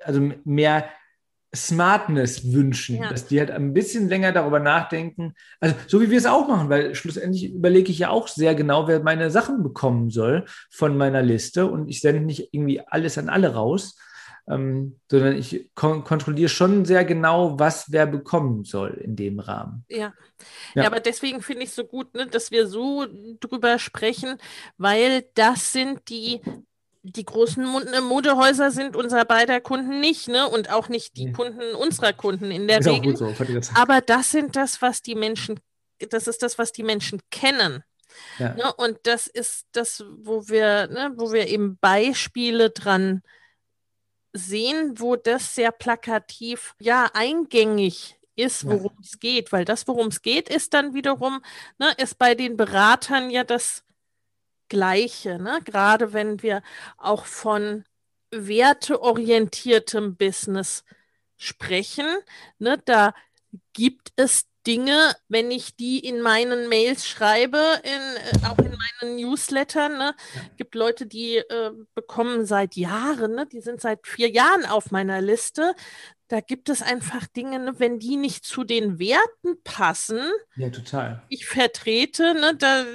also 0.06 0.32
mehr 0.46 0.86
Smartness 1.56 2.52
wünschen, 2.52 2.98
ja. 2.98 3.10
dass 3.10 3.28
die 3.28 3.40
halt 3.40 3.52
ein 3.52 3.74
bisschen 3.74 4.10
länger 4.10 4.32
darüber 4.32 4.60
nachdenken. 4.60 5.34
Also 5.60 5.76
so 5.88 6.02
wie 6.02 6.10
wir 6.10 6.18
es 6.18 6.26
auch 6.26 6.48
machen, 6.48 6.70
weil 6.70 6.96
schlussendlich 6.96 7.54
überlege 7.54 7.92
ich 7.92 8.00
ja 8.00 8.10
auch 8.10 8.28
sehr 8.28 8.56
genau, 8.56 8.88
wer 8.88 9.02
meine 9.02 9.30
Sachen 9.30 9.62
bekommen 9.62 10.10
soll 10.10 10.46
von 10.72 10.98
meiner 10.98 11.22
Liste 11.22 11.68
und 11.68 11.90
ich 11.90 12.02
sende 12.02 12.22
nicht 12.22 12.50
irgendwie 12.54 12.82
alles 12.82 13.18
an 13.18 13.30
alle 13.30 13.54
raus, 13.54 13.98
ähm, 14.50 15.00
sondern 15.10 15.38
ich 15.38 15.70
kon 15.76 16.04
kontrolliere 16.04 16.50
schon 16.50 16.86
sehr 16.86 17.06
genau, 17.06 17.60
was 17.60 17.92
wer 17.92 18.08
bekommen 18.08 18.64
soll 18.64 18.92
in 19.04 19.16
dem 19.16 19.40
Rahmen. 19.40 19.86
Ja, 19.90 20.14
ja. 20.74 20.84
ja 20.84 20.88
aber 20.88 21.00
deswegen 21.00 21.42
finde 21.42 21.64
ich 21.64 21.70
es 21.70 21.76
so 21.76 21.86
gut, 21.86 22.14
ne, 22.14 22.28
dass 22.28 22.52
wir 22.52 22.68
so 22.68 23.06
drüber 23.40 23.80
sprechen, 23.80 24.38
weil 24.78 25.26
das 25.36 25.72
sind 25.72 26.10
die 26.10 26.42
die 27.04 27.26
großen 27.26 27.66
Modehäuser 28.02 28.72
sind 28.72 28.96
unser 28.96 29.26
beider 29.26 29.60
Kunden 29.60 30.00
nicht, 30.00 30.30
ne? 30.30 30.48
Und 30.48 30.72
auch 30.72 30.88
nicht 30.88 31.18
die 31.18 31.34
Kunden 31.34 31.76
unserer 31.76 32.14
Kunden 32.14 32.50
in 32.50 32.68
der 32.68 32.80
ist 32.80 32.88
Regel. 32.88 33.18
So, 33.18 33.34
Aber 33.76 34.00
das 34.00 34.32
sind 34.32 34.56
das, 34.56 34.82
was 34.82 35.02
die 35.02 35.16
Menschen, 35.16 35.60
das 36.10 36.28
ist 36.28 36.42
das, 36.42 36.58
was 36.58 36.72
die 36.72 36.84
Menschen 36.84 37.20
kennen. 37.30 37.84
Ja. 38.40 38.54
Ne? 38.54 38.74
Und 38.76 39.00
das 39.04 39.28
ist 39.28 39.66
das, 39.74 40.04
wo 40.22 40.48
wir, 40.48 40.88
ne, 40.88 41.12
wo 41.16 41.34
wir 41.34 41.48
eben 41.48 41.78
Beispiele 41.78 42.70
dran 42.70 43.22
sehen, 44.32 44.94
wo 44.98 45.18
das 45.18 45.56
sehr 45.56 45.72
plakativ, 45.72 46.74
ja, 46.80 47.10
eingängig 47.14 48.18
ist, 48.36 48.66
worum 48.66 48.94
es 49.02 49.14
ja. 49.14 49.20
geht. 49.20 49.52
Weil 49.52 49.66
das, 49.66 49.88
worum 49.90 50.08
es 50.08 50.22
geht, 50.22 50.48
ist 50.48 50.74
dann 50.74 50.94
wiederum, 50.94 51.42
ne, 51.80 51.94
ist 51.98 52.18
bei 52.18 52.34
den 52.34 52.56
Beratern 52.56 53.30
ja 53.30 53.44
das 53.44 53.84
Gleiche, 54.70 55.40
ne? 55.40 55.60
gerade 55.64 56.14
wenn 56.14 56.42
wir 56.42 56.62
auch 56.98 57.26
von 57.26 57.86
werteorientiertem 58.32 60.16
Business 60.16 60.84
sprechen. 61.38 62.08
Ne? 62.60 62.82
Da 62.86 63.14
gibt 63.74 64.12
es 64.16 64.46
Dinge, 64.66 65.14
wenn 65.28 65.52
ich 65.52 65.76
die 65.76 66.00
in 66.00 66.22
meinen 66.22 66.70
Mails 66.70 67.08
schreibe, 67.08 67.62
in, 67.84 67.92
äh, 67.92 68.48
auch 68.48 68.58
in 68.60 68.78
meinen 69.02 69.16
Newslettern, 69.18 69.98
ne, 69.98 70.16
ja. 70.36 70.42
gibt 70.56 70.76
Leute, 70.76 71.06
die 71.06 71.38
äh, 71.38 71.72
bekommen 71.96 72.46
seit 72.46 72.76
Jahren, 72.76 73.36
ne, 73.36 73.46
die 73.46 73.60
sind 73.60 73.82
seit 73.82 74.08
vier 74.08 74.30
Jahren 74.30 74.66
auf 74.66 74.92
meiner 74.92 75.22
Liste, 75.22 75.76
da 76.28 76.40
gibt 76.40 76.70
es 76.70 76.82
einfach 76.82 77.28
Dinge, 77.28 77.60
ne, 77.60 77.74
wenn 77.78 78.00
die 78.00 78.16
nicht 78.16 78.46
zu 78.46 78.64
den 78.64 79.00
Werten 79.00 79.62
passen, 79.64 80.20
ja, 80.56 80.70
total. 80.70 81.22
ich 81.30 81.46
vertrete, 81.46 82.34
ne, 82.34 82.56
da 82.58 82.86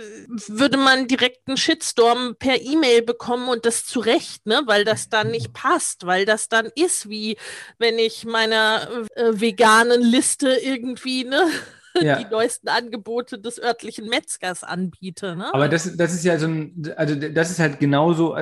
würde 0.49 0.77
man 0.77 1.07
direkt 1.07 1.47
einen 1.47 1.57
Shitstorm 1.57 2.37
per 2.39 2.61
E-Mail 2.61 3.03
bekommen 3.03 3.49
und 3.49 3.67
das 3.67 3.85
zu 3.85 4.01
Recht, 4.01 4.47
ne, 4.47 4.63
weil 4.67 4.85
das 4.85 5.09
dann 5.09 5.31
nicht 5.31 5.53
passt, 5.53 6.07
weil 6.07 6.25
das 6.25 6.49
dann 6.49 6.71
ist 6.75 7.09
wie, 7.09 7.37
wenn 7.79 7.99
ich 7.99 8.25
meiner 8.25 8.89
äh, 9.15 9.41
veganen 9.41 10.03
Liste 10.03 10.51
irgendwie, 10.51 11.25
ne, 11.25 11.43
ja. 12.03 12.17
die 12.17 12.27
neuesten 12.31 12.69
Angebote 12.69 13.39
des 13.39 13.61
örtlichen 13.61 14.09
Metzgers 14.09 14.65
anbiete. 14.65 15.37
Ne? 15.37 15.53
Aber 15.53 15.69
das, 15.69 15.97
das 15.97 16.15
ist 16.15 16.25
ja 16.25 16.39
so 16.39 16.47
ein, 16.47 16.93
also 16.97 17.15
das 17.15 17.51
ist 17.51 17.59
halt 17.59 17.79
genauso, 17.79 18.35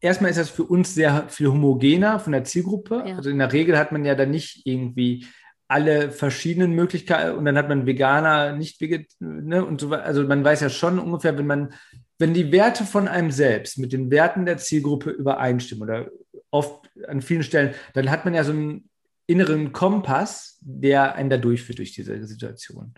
erstmal 0.00 0.30
ist 0.30 0.38
das 0.38 0.50
für 0.50 0.64
uns 0.64 0.94
sehr 0.94 1.28
viel 1.28 1.48
homogener 1.48 2.20
von 2.20 2.32
der 2.32 2.44
Zielgruppe. 2.44 3.04
Ja. 3.06 3.16
Also 3.16 3.30
in 3.30 3.38
der 3.38 3.52
Regel 3.52 3.78
hat 3.78 3.92
man 3.92 4.04
ja 4.04 4.14
dann 4.14 4.30
nicht 4.30 4.66
irgendwie 4.66 5.26
alle 5.68 6.10
verschiedenen 6.10 6.72
Möglichkeiten 6.72 7.36
und 7.36 7.44
dann 7.44 7.58
hat 7.58 7.68
man 7.68 7.86
Veganer, 7.86 8.56
nicht 8.56 8.80
Veget, 8.80 9.10
ne, 9.20 9.64
und 9.64 9.80
so 9.80 9.92
Also 9.92 10.24
man 10.24 10.42
weiß 10.42 10.60
ja 10.60 10.70
schon 10.70 10.98
ungefähr, 10.98 11.36
wenn 11.36 11.46
man, 11.46 11.74
wenn 12.18 12.32
die 12.32 12.50
Werte 12.52 12.84
von 12.84 13.06
einem 13.06 13.30
selbst 13.30 13.78
mit 13.78 13.92
den 13.92 14.10
Werten 14.10 14.46
der 14.46 14.56
Zielgruppe 14.56 15.10
übereinstimmen 15.10 15.82
oder 15.82 16.08
oft 16.50 16.88
an 17.06 17.20
vielen 17.20 17.42
Stellen, 17.42 17.74
dann 17.92 18.10
hat 18.10 18.24
man 18.24 18.32
ja 18.32 18.44
so 18.44 18.52
einen 18.52 18.88
inneren 19.26 19.72
Kompass, 19.72 20.58
der 20.62 21.16
einen 21.16 21.28
da 21.28 21.36
durchführt 21.36 21.78
durch 21.78 21.92
diese 21.92 22.26
Situation. 22.26 22.94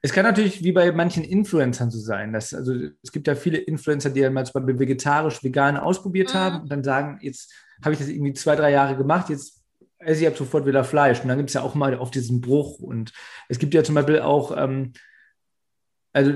Es 0.00 0.12
kann 0.12 0.24
natürlich 0.24 0.62
wie 0.62 0.72
bei 0.72 0.92
manchen 0.92 1.24
Influencern 1.24 1.90
so 1.90 1.98
sein, 1.98 2.32
dass, 2.32 2.54
also 2.54 2.72
es 3.02 3.10
gibt 3.10 3.26
ja 3.26 3.34
viele 3.34 3.58
Influencer, 3.58 4.10
die 4.10 4.20
dann 4.20 4.32
mal 4.32 4.46
zum 4.46 4.60
Beispiel 4.60 4.78
vegetarisch, 4.78 5.42
vegan 5.42 5.76
ausprobiert 5.76 6.34
mhm. 6.34 6.38
haben 6.38 6.60
und 6.62 6.70
dann 6.70 6.84
sagen, 6.84 7.18
jetzt 7.20 7.52
habe 7.82 7.94
ich 7.94 7.98
das 7.98 8.08
irgendwie 8.08 8.32
zwei, 8.32 8.54
drei 8.54 8.70
Jahre 8.70 8.96
gemacht, 8.96 9.28
jetzt 9.28 9.58
esse 9.98 10.22
ich 10.22 10.28
ab 10.28 10.36
sofort 10.36 10.66
wieder 10.66 10.84
Fleisch. 10.84 11.20
Und 11.20 11.28
dann 11.28 11.38
gibt 11.38 11.50
es 11.50 11.54
ja 11.54 11.62
auch 11.62 11.74
mal 11.74 11.96
auf 11.96 12.10
diesen 12.10 12.40
Bruch. 12.40 12.78
Und 12.78 13.12
es 13.48 13.58
gibt 13.58 13.74
ja 13.74 13.82
zum 13.82 13.94
Beispiel 13.94 14.20
auch, 14.20 14.56
ähm, 14.56 14.92
also 16.12 16.32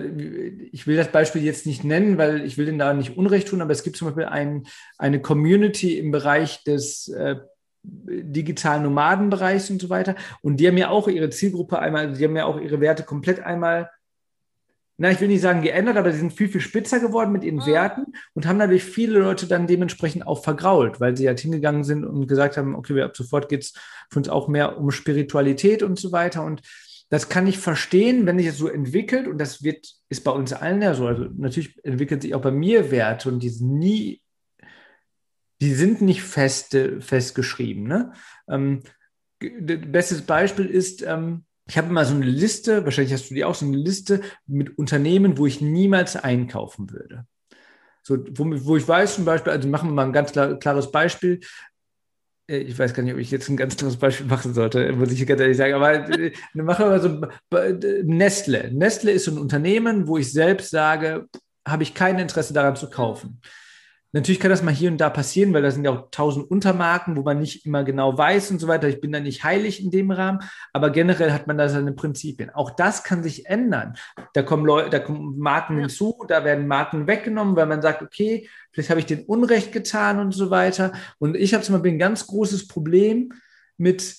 ich 0.72 0.86
will 0.86 0.96
das 0.96 1.08
Beispiel 1.08 1.42
jetzt 1.42 1.66
nicht 1.66 1.84
nennen, 1.84 2.18
weil 2.18 2.44
ich 2.44 2.58
will 2.58 2.66
denen 2.66 2.78
da 2.78 2.92
nicht 2.92 3.16
Unrecht 3.16 3.48
tun, 3.48 3.62
aber 3.62 3.72
es 3.72 3.82
gibt 3.82 3.96
zum 3.96 4.08
Beispiel 4.08 4.26
ein, 4.26 4.64
eine 4.98 5.20
Community 5.20 5.98
im 5.98 6.10
Bereich 6.10 6.62
des 6.64 7.08
äh, 7.08 7.36
digitalen 7.82 8.82
Nomadenbereichs 8.84 9.70
und 9.70 9.80
so 9.80 9.90
weiter. 9.90 10.14
Und 10.40 10.58
die 10.58 10.68
haben 10.68 10.76
ja 10.76 10.90
auch 10.90 11.08
ihre 11.08 11.30
Zielgruppe 11.30 11.78
einmal, 11.78 12.12
die 12.12 12.24
haben 12.24 12.36
ja 12.36 12.44
auch 12.44 12.60
ihre 12.60 12.80
Werte 12.80 13.02
komplett 13.02 13.40
einmal, 13.40 13.90
na, 14.98 15.10
ich 15.10 15.20
will 15.20 15.28
nicht 15.28 15.40
sagen 15.40 15.62
geändert, 15.62 15.96
aber 15.96 16.12
sie 16.12 16.18
sind 16.18 16.32
viel, 16.32 16.48
viel 16.48 16.60
spitzer 16.60 17.00
geworden 17.00 17.32
mit 17.32 17.42
ihren 17.42 17.56
mhm. 17.56 17.66
Werten 17.66 18.06
und 18.34 18.46
haben 18.46 18.58
natürlich 18.58 18.84
viele 18.84 19.18
Leute 19.18 19.46
dann 19.46 19.66
dementsprechend 19.66 20.26
auch 20.26 20.44
vergrault, 20.44 21.00
weil 21.00 21.16
sie 21.16 21.26
halt 21.26 21.40
hingegangen 21.40 21.82
sind 21.82 22.04
und 22.04 22.28
gesagt 22.28 22.56
haben, 22.56 22.76
okay, 22.76 23.00
ab 23.02 23.16
sofort 23.16 23.48
geht 23.48 23.62
es 23.62 23.74
für 24.10 24.20
uns 24.20 24.28
auch 24.28 24.46
mehr 24.48 24.78
um 24.78 24.90
Spiritualität 24.90 25.82
und 25.82 25.98
so 25.98 26.12
weiter. 26.12 26.44
Und 26.44 26.62
das 27.08 27.28
kann 27.28 27.46
ich 27.46 27.58
verstehen, 27.58 28.26
wenn 28.26 28.38
sich 28.38 28.46
das 28.46 28.58
so 28.58 28.68
entwickelt 28.68 29.26
und 29.26 29.38
das 29.38 29.62
wird, 29.62 29.86
ist 30.08 30.24
bei 30.24 30.30
uns 30.30 30.52
allen 30.52 30.80
ja 30.80 30.94
so. 30.94 31.06
Also 31.06 31.26
natürlich 31.36 31.78
entwickelt 31.84 32.22
sich 32.22 32.34
auch 32.34 32.40
bei 32.40 32.52
mir 32.52 32.90
Werte 32.90 33.28
und 33.28 33.42
die 33.42 33.50
sind 33.50 33.78
nie 33.78 34.21
die 35.62 35.74
sind 35.74 36.02
nicht 36.02 36.24
feste, 36.24 37.00
festgeschrieben. 37.00 37.84
Ne? 37.84 38.12
Ähm, 38.48 38.82
bestes 39.38 40.22
Beispiel 40.22 40.66
ist, 40.66 41.02
ähm, 41.02 41.44
ich 41.68 41.78
habe 41.78 41.88
immer 41.88 42.04
so 42.04 42.16
eine 42.16 42.26
Liste, 42.26 42.84
wahrscheinlich 42.84 43.12
hast 43.12 43.30
du 43.30 43.34
die 43.34 43.44
auch, 43.44 43.54
so 43.54 43.64
eine 43.64 43.76
Liste 43.76 44.22
mit 44.46 44.76
Unternehmen, 44.76 45.38
wo 45.38 45.46
ich 45.46 45.60
niemals 45.60 46.16
einkaufen 46.16 46.90
würde. 46.90 47.26
So, 48.02 48.18
wo, 48.32 48.44
wo 48.64 48.76
ich 48.76 48.88
weiß 48.88 49.14
zum 49.14 49.24
Beispiel, 49.24 49.52
also 49.52 49.68
machen 49.68 49.90
wir 49.90 49.94
mal 49.94 50.06
ein 50.06 50.12
ganz 50.12 50.32
klar, 50.32 50.58
klares 50.58 50.90
Beispiel. 50.90 51.38
Äh, 52.48 52.58
ich 52.58 52.76
weiß 52.76 52.92
gar 52.92 53.04
nicht, 53.04 53.14
ob 53.14 53.20
ich 53.20 53.30
jetzt 53.30 53.48
ein 53.48 53.56
ganz 53.56 53.76
klares 53.76 53.96
Beispiel 53.96 54.26
machen 54.26 54.54
sollte, 54.54 54.92
muss 54.94 55.12
ich 55.12 55.24
ganz 55.24 55.40
ehrlich 55.40 55.56
sagen. 55.56 55.74
Aber 55.74 55.92
äh, 55.92 56.32
machen 56.54 56.86
wir 56.86 56.90
mal 56.90 57.00
so 57.00 58.02
Nestle. 58.02 58.72
Nestle 58.72 59.12
ist 59.12 59.26
so 59.26 59.30
ein 59.30 59.38
Unternehmen, 59.38 60.08
wo 60.08 60.18
ich 60.18 60.32
selbst 60.32 60.70
sage, 60.70 61.28
habe 61.64 61.84
ich 61.84 61.94
kein 61.94 62.18
Interesse 62.18 62.52
daran 62.52 62.74
zu 62.74 62.90
kaufen. 62.90 63.40
Natürlich 64.14 64.40
kann 64.40 64.50
das 64.50 64.62
mal 64.62 64.74
hier 64.74 64.90
und 64.90 64.98
da 64.98 65.08
passieren, 65.08 65.54
weil 65.54 65.62
da 65.62 65.70
sind 65.70 65.84
ja 65.84 65.90
auch 65.90 66.08
tausend 66.10 66.50
Untermarken, 66.50 67.16
wo 67.16 67.22
man 67.22 67.40
nicht 67.40 67.64
immer 67.64 67.82
genau 67.82 68.16
weiß 68.16 68.50
und 68.50 68.58
so 68.58 68.68
weiter. 68.68 68.88
Ich 68.88 69.00
bin 69.00 69.10
da 69.10 69.20
nicht 69.20 69.42
heilig 69.42 69.82
in 69.82 69.90
dem 69.90 70.10
Rahmen, 70.10 70.40
aber 70.74 70.90
generell 70.90 71.32
hat 71.32 71.46
man 71.46 71.56
da 71.56 71.70
seine 71.70 71.92
Prinzipien. 71.92 72.50
Auch 72.50 72.70
das 72.70 73.04
kann 73.04 73.22
sich 73.22 73.46
ändern. 73.46 73.94
Da 74.34 74.42
kommen 74.42 74.66
Leute, 74.66 74.90
da 74.90 74.98
kommen 74.98 75.38
Marken 75.38 75.76
ja. 75.76 75.80
hinzu, 75.80 76.24
da 76.28 76.44
werden 76.44 76.66
Marken 76.66 77.06
weggenommen, 77.06 77.56
weil 77.56 77.66
man 77.66 77.80
sagt, 77.80 78.02
okay, 78.02 78.48
vielleicht 78.70 78.90
habe 78.90 79.00
ich 79.00 79.06
den 79.06 79.24
Unrecht 79.24 79.72
getan 79.72 80.18
und 80.18 80.32
so 80.32 80.50
weiter. 80.50 80.92
Und 81.18 81.34
ich 81.34 81.54
habe 81.54 81.64
zum 81.64 81.74
Beispiel 81.74 81.92
ein 81.92 81.98
ganz 81.98 82.26
großes 82.26 82.68
Problem 82.68 83.32
mit 83.78 84.16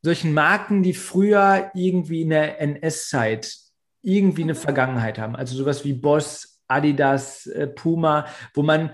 solchen 0.00 0.32
Marken, 0.32 0.82
die 0.82 0.94
früher 0.94 1.70
irgendwie 1.74 2.22
in 2.22 2.30
der 2.30 2.58
NS-Zeit 2.58 3.54
irgendwie 4.00 4.42
eine 4.42 4.54
Vergangenheit 4.54 5.18
haben. 5.18 5.36
Also 5.36 5.56
sowas 5.56 5.84
wie 5.84 5.92
Boss, 5.92 6.53
Adidas, 6.74 7.46
äh, 7.46 7.66
Puma, 7.66 8.26
wo 8.54 8.62
man, 8.62 8.90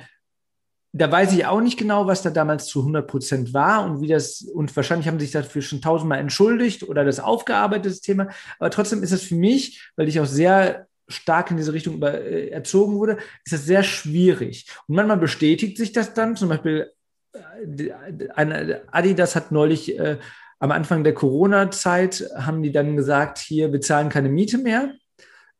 da 0.92 1.10
weiß 1.10 1.32
ich 1.32 1.46
auch 1.46 1.60
nicht 1.60 1.78
genau, 1.78 2.06
was 2.06 2.22
da 2.22 2.30
damals 2.30 2.66
zu 2.66 2.80
100 2.80 3.06
Prozent 3.06 3.54
war 3.54 3.84
und 3.84 4.00
wie 4.00 4.08
das, 4.08 4.42
und 4.42 4.74
wahrscheinlich 4.74 5.08
haben 5.08 5.20
sich 5.20 5.30
dafür 5.30 5.62
schon 5.62 5.80
tausendmal 5.80 6.18
entschuldigt 6.18 6.82
oder 6.82 7.04
das 7.04 7.20
aufgearbeitete 7.20 8.00
Thema, 8.00 8.28
aber 8.58 8.70
trotzdem 8.70 9.02
ist 9.02 9.12
es 9.12 9.22
für 9.22 9.36
mich, 9.36 9.90
weil 9.96 10.08
ich 10.08 10.20
auch 10.20 10.26
sehr 10.26 10.86
stark 11.10 11.50
in 11.50 11.56
diese 11.56 11.72
Richtung 11.72 11.94
über, 11.94 12.14
äh, 12.14 12.48
erzogen 12.48 12.94
wurde, 12.94 13.18
ist 13.44 13.52
das 13.52 13.64
sehr 13.64 13.82
schwierig. 13.82 14.66
Und 14.86 14.94
manchmal 14.94 15.16
bestätigt 15.16 15.76
sich 15.76 15.92
das 15.92 16.14
dann, 16.14 16.36
zum 16.36 16.48
Beispiel 16.48 16.90
äh, 17.32 17.90
eine, 18.34 18.82
Adidas 18.92 19.36
hat 19.36 19.52
neulich 19.52 19.98
äh, 19.98 20.18
am 20.58 20.70
Anfang 20.70 21.04
der 21.04 21.14
Corona-Zeit, 21.14 22.30
haben 22.36 22.62
die 22.62 22.72
dann 22.72 22.96
gesagt, 22.96 23.38
hier, 23.38 23.72
wir 23.72 23.80
zahlen 23.80 24.08
keine 24.08 24.28
Miete 24.28 24.58
mehr. 24.58 24.92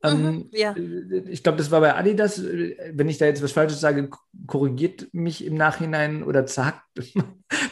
Ähm, 0.02 0.22
mhm, 0.22 0.48
ja. 0.52 0.74
Ich 1.28 1.42
glaube, 1.42 1.58
das 1.58 1.70
war 1.70 1.80
bei 1.80 1.94
Adidas. 1.94 2.42
Wenn 2.42 3.08
ich 3.08 3.18
da 3.18 3.26
jetzt 3.26 3.42
was 3.42 3.52
Falsches 3.52 3.80
sage, 3.80 4.08
korrigiert 4.46 5.08
mich 5.12 5.44
im 5.44 5.54
Nachhinein 5.54 6.22
oder 6.22 6.46
sagt, 6.46 6.82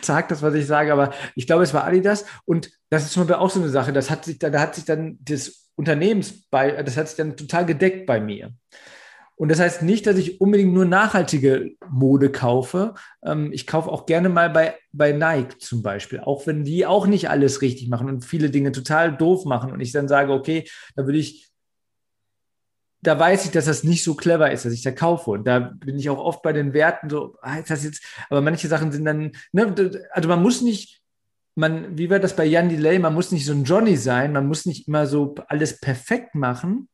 sagt 0.03 0.31
das, 0.31 0.43
was 0.43 0.55
ich 0.55 0.67
sage. 0.67 0.93
Aber 0.93 1.13
ich 1.35 1.47
glaube, 1.47 1.63
es 1.63 1.73
war 1.73 1.85
Adidas. 1.85 2.27
Und 2.45 2.71
das 2.91 3.05
ist 3.05 3.13
zum 3.13 3.23
Beispiel 3.23 3.43
auch 3.43 3.51
so 3.51 3.61
eine 3.61 3.71
Sache. 3.71 3.93
Das 3.93 4.11
hat 4.11 4.25
sich 4.25 4.39
da, 4.39 4.51
da 4.51 4.61
hat 4.61 4.75
sich 4.75 4.85
dann 4.85 5.19
das 5.23 5.71
Unternehmensbei, 5.77 6.83
das 6.83 6.97
hat 6.97 7.09
sich 7.09 7.17
dann 7.17 7.37
total 7.37 7.65
gedeckt 7.65 8.07
bei 8.07 8.21
mir. 8.21 8.53
Und 9.37 9.51
das 9.51 9.61
heißt 9.61 9.83
nicht, 9.83 10.05
dass 10.09 10.19
ich 10.19 10.41
unbedingt 10.41 10.75
nur 10.75 10.85
nachhaltige 10.85 11.71
Mode 11.89 12.33
kaufe. 12.33 12.95
Ähm, 13.25 13.53
ich 13.53 13.69
kaufe 13.69 13.89
auch 13.89 14.05
gerne 14.05 14.29
mal 14.29 14.51
bei, 14.51 14.75
bei 14.91 15.13
Nike 15.13 15.59
zum 15.61 15.81
Beispiel, 15.81 16.19
auch 16.19 16.49
wenn 16.49 16.65
die 16.65 16.85
auch 16.85 17.07
nicht 17.07 17.31
alles 17.31 17.63
richtig 17.63 17.89
machen 17.89 18.09
und 18.09 18.25
viele 18.25 18.51
Dinge 18.51 18.73
total 18.73 19.17
doof 19.17 19.45
machen. 19.45 19.71
Und 19.71 19.81
ich 19.81 19.93
dann 19.93 20.09
sage, 20.09 20.33
okay, 20.33 20.69
da 20.97 21.07
würde 21.07 21.21
ich 21.21 21.48
da 23.01 23.19
weiß 23.19 23.45
ich, 23.45 23.51
dass 23.51 23.67
das 23.67 23.85
nicht 23.85 24.03
so 24.03 24.15
clever 24.15 24.51
ist, 24.51 24.65
dass 24.65 24.73
ich 24.73 24.83
da 24.83 24.91
kaufe. 24.91 25.31
Und 25.31 25.47
da 25.47 25.59
bin 25.59 25.99
ich 25.99 26.11
auch 26.11 26.19
oft 26.19 26.43
bei 26.43 26.53
den 26.53 26.73
Werten 26.73 27.09
so, 27.09 27.37
ah, 27.43 27.59
ist 27.59 27.71
das 27.71 27.85
jetzt, 27.85 28.03
aber 28.29 28.41
manche 28.41 28.69
Sachen 28.69 28.93
sind 28.93 29.05
dann, 29.05 29.33
ne, 29.53 29.75
also 30.11 30.29
man 30.29 30.43
muss 30.43 30.63
nicht, 30.63 31.01
man, 31.55 31.97
wie 31.97 32.11
war 32.11 32.19
das 32.19 32.37
bei 32.37 32.45
Jan 32.45 32.69
Delay, 32.69 32.99
man 32.99 33.15
muss 33.15 33.33
nicht 33.33 33.45
so 33.45 33.53
ein 33.53 33.65
Johnny 33.65 33.97
sein, 33.97 34.33
man 34.33 34.47
muss 34.47 34.67
nicht 34.67 34.89
immer 34.89 35.07
so 35.07 35.35
alles 35.49 35.81
perfekt 35.81 36.35
machen, 36.35 36.89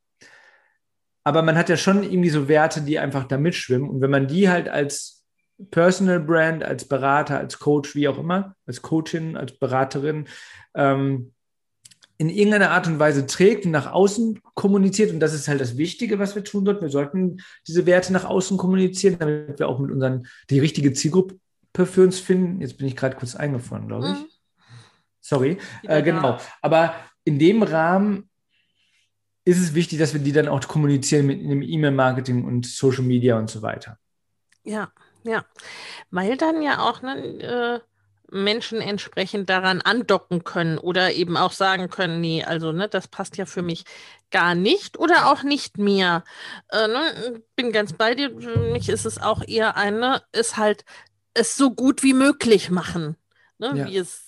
aber 1.23 1.43
man 1.43 1.57
hat 1.57 1.69
ja 1.69 1.77
schon 1.77 2.03
irgendwie 2.03 2.31
so 2.31 2.49
Werte, 2.49 2.83
die 2.83 2.99
einfach 2.99 3.25
da 3.25 3.39
mitschwimmen. 3.39 3.89
Und 3.89 4.01
wenn 4.01 4.11
man 4.11 4.27
die 4.27 4.49
halt 4.49 4.69
als 4.69 5.25
Personal 5.71 6.21
Brand, 6.21 6.65
als 6.65 6.87
Berater, 6.87 7.39
als 7.39 7.59
Coach, 7.59 7.95
wie 7.95 8.09
auch 8.09 8.19
immer, 8.19 8.57
als 8.67 8.83
Coachin, 8.83 9.37
als 9.37 9.59
Beraterin, 9.59 10.27
ähm, 10.75 11.34
in 12.25 12.31
irgendeiner 12.31 12.71
Art 12.71 12.87
und 12.87 12.99
Weise 12.99 13.27
trägt 13.27 13.67
und 13.67 13.73
nach 13.73 13.93
außen 13.93 14.41
kommuniziert. 14.55 15.13
Und 15.13 15.21
das 15.21 15.35
ist 15.35 15.47
halt 15.47 15.61
das 15.61 15.77
Wichtige, 15.77 16.19
was 16.19 16.35
wir 16.35 16.43
tun 16.43 16.65
sollten. 16.65 16.81
Wir 16.81 16.89
sollten 16.89 17.43
diese 17.69 17.85
Werte 17.85 18.15
nach 18.15 18.25
außen 18.25 18.57
kommunizieren, 18.57 19.17
damit 19.19 19.59
wir 19.59 19.69
auch 19.69 19.79
mit 19.79 19.91
unseren, 19.91 20.27
die 20.49 20.59
richtige 20.59 20.95
Zielgruppe 20.95 21.37
für 21.75 22.03
uns 22.03 22.19
finden. 22.19 22.63
Jetzt 22.63 22.79
bin 22.79 22.87
ich 22.87 22.97
gerade 22.97 23.17
kurz 23.17 23.35
eingefroren, 23.35 23.89
glaube 23.89 24.07
ich. 24.07 24.19
Mhm. 24.19 24.29
Sorry. 25.21 25.59
Äh, 25.83 26.03
genau. 26.03 26.39
Aber 26.63 26.95
in 27.25 27.39
dem 27.39 27.63
Rahmen 27.63 28.31
ist 29.45 29.61
es 29.61 29.75
wichtig, 29.75 29.99
dass 29.99 30.15
wir 30.15 30.21
die 30.21 30.33
dann 30.33 30.49
auch 30.49 30.67
kommunizieren 30.67 31.27
mit 31.27 31.43
dem 31.43 31.61
E-Mail-Marketing 31.61 32.45
und 32.45 32.65
Social 32.65 33.05
Media 33.05 33.39
und 33.39 33.51
so 33.51 33.61
weiter. 33.61 33.99
Ja, 34.63 34.91
ja. 35.25 35.45
Weil 36.11 36.39
dann 36.39 36.63
ja 36.63 36.79
auch, 36.79 37.03
ne, 37.03 37.81
äh 37.83 37.94
Menschen 38.31 38.81
entsprechend 38.81 39.49
daran 39.49 39.81
andocken 39.81 40.45
können 40.45 40.79
oder 40.79 41.13
eben 41.13 41.37
auch 41.37 41.53
sagen 41.53 41.89
können, 41.89 42.21
nee, 42.21 42.43
also 42.43 42.73
ne, 42.73 42.89
das 42.89 43.09
passt 43.09 43.37
ja 43.37 43.47
für 43.47 43.63
mich 43.63 43.85
gar 44.31 44.55
nicht 44.55 44.99
oder 44.99 45.31
auch 45.31 45.43
nicht 45.43 45.79
mehr. 45.79 46.25
Äh, 46.71 46.89
ne, 46.89 47.43
bin 47.57 47.73
ganz 47.73 47.93
bei 47.93 48.15
dir. 48.15 48.31
Für 48.41 48.59
mich 48.59 48.89
ist 48.89 49.07
es 49.07 49.21
auch 49.21 49.43
eher 49.47 49.77
eine, 49.77 50.23
ist 50.33 50.57
halt 50.57 50.85
es 51.35 51.57
so 51.57 51.71
gut 51.71 52.03
wie 52.03 52.15
möglich 52.15 52.71
machen, 52.71 53.17
ne, 53.59 53.73
ja. 53.75 53.87
wie 53.87 53.97
es 53.99 54.25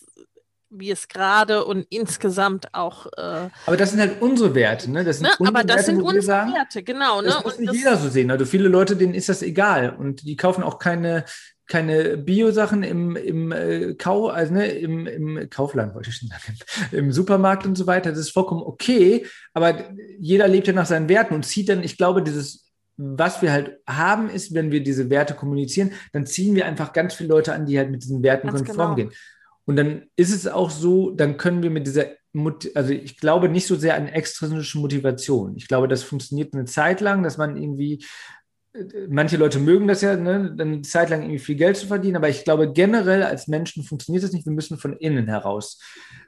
wie 0.69 0.91
es 0.91 1.09
gerade 1.09 1.65
und 1.65 1.87
insgesamt 1.91 2.75
auch. 2.75 3.07
Äh, 3.17 3.49
aber 3.67 3.77
das 3.77 3.91
sind 3.91 4.01
halt 4.01 4.21
unsere 4.21 4.55
Werte, 4.55 4.91
ne? 4.91 5.05
Das 5.05 5.19
sind 5.19 5.29
ne? 5.41 5.47
Aber 5.47 5.63
das 5.63 5.77
Werte, 5.77 5.85
sind 5.85 6.03
unsere 6.03 6.23
sagen, 6.23 6.53
Werte, 6.53 6.83
genau. 6.83 7.23
Das 7.23 7.35
ne? 7.35 7.41
muss 7.45 7.55
und 7.55 7.61
nicht 7.61 7.71
das, 7.71 7.79
jeder 7.79 7.97
so 7.97 8.09
sehen. 8.09 8.31
Also 8.31 8.45
viele 8.45 8.69
Leute, 8.69 8.97
denen 8.97 9.15
ist 9.15 9.29
das 9.29 9.43
egal 9.43 9.91
und 9.97 10.23
die 10.23 10.37
kaufen 10.37 10.63
auch 10.63 10.79
keine 10.79 11.25
keine 11.67 12.17
Bio-Sachen 12.17 12.83
im, 12.83 13.17
im 13.17 13.53
äh, 13.53 13.95
Kau, 13.95 14.29
also 14.29 14.55
ne, 14.55 14.69
im, 14.69 15.07
im 15.07 15.51
Kaufland, 15.51 15.95
wollte 15.95 16.11
ich 16.11 16.17
schon 16.17 16.29
sagen, 16.29 16.59
im 16.93 17.13
Supermarkt 17.13 17.67
und 17.67 17.77
so 17.77 17.87
weiter. 17.87 18.11
Das 18.11 18.21
ist 18.21 18.31
vollkommen 18.31 18.63
okay, 18.63 19.27
aber 19.53 19.85
jeder 20.19 20.47
lebt 20.49 20.69
ja 20.69 20.73
nach 20.73 20.87
seinen 20.87 21.09
Werten 21.09 21.35
und 21.35 21.45
zieht 21.45 21.69
dann, 21.69 21.83
ich 21.83 21.97
glaube, 21.97 22.23
dieses, 22.23 22.71
was 22.97 23.43
wir 23.43 23.53
halt 23.53 23.79
haben, 23.87 24.31
ist, 24.31 24.55
wenn 24.55 24.71
wir 24.71 24.83
diese 24.83 25.11
Werte 25.11 25.35
kommunizieren, 25.35 25.93
dann 26.13 26.27
ziehen 26.27 26.55
wir 26.55 26.67
einfach 26.67 26.93
ganz 26.93 27.15
viele 27.15 27.31
Leute 27.31 27.53
an, 27.53 27.67
die 27.67 27.79
halt 27.79 27.91
mit 27.91 28.03
diesen 28.03 28.23
Werten 28.23 28.49
ganz 28.49 28.65
konform 28.65 28.95
genau. 28.95 29.11
gehen. 29.11 29.19
Und 29.65 29.77
dann 29.77 30.05
ist 30.15 30.33
es 30.33 30.47
auch 30.47 30.71
so, 30.71 31.11
dann 31.11 31.37
können 31.37 31.63
wir 31.63 31.71
mit 31.71 31.87
dieser, 31.87 32.07
also 32.75 32.93
ich 32.93 33.19
glaube 33.19 33.49
nicht 33.49 33.67
so 33.67 33.75
sehr 33.75 33.97
an 33.97 34.07
extrinsische 34.07 34.79
Motivation. 34.79 35.57
Ich 35.57 35.67
glaube, 35.67 35.89
das 35.89 36.05
funktioniert 36.05 36.55
eine 36.55 36.67
Zeit 36.67 37.01
lang, 37.01 37.25
dass 37.25 37.37
man 37.37 37.57
irgendwie 37.57 38.05
manche 39.09 39.37
Leute 39.37 39.59
mögen 39.59 39.89
das 39.89 40.01
ja, 40.01 40.17
ne, 40.17 40.53
dann 40.57 40.73
eine 40.73 40.83
Zeit 40.83 41.11
lang 41.11 41.23
irgendwie 41.23 41.39
viel 41.39 41.57
Geld 41.57 41.77
zu 41.77 41.87
verdienen, 41.87 42.17
aber 42.17 42.29
ich 42.29 42.45
glaube, 42.45 42.73
generell 42.73 43.23
als 43.23 43.49
Menschen 43.49 43.83
funktioniert 43.83 44.25
das 44.25 44.33
nicht. 44.33 44.47
Wir 44.47 44.53
müssen 44.53 44.79
von 44.79 44.97
innen 44.97 45.29
heraus 45.29 45.81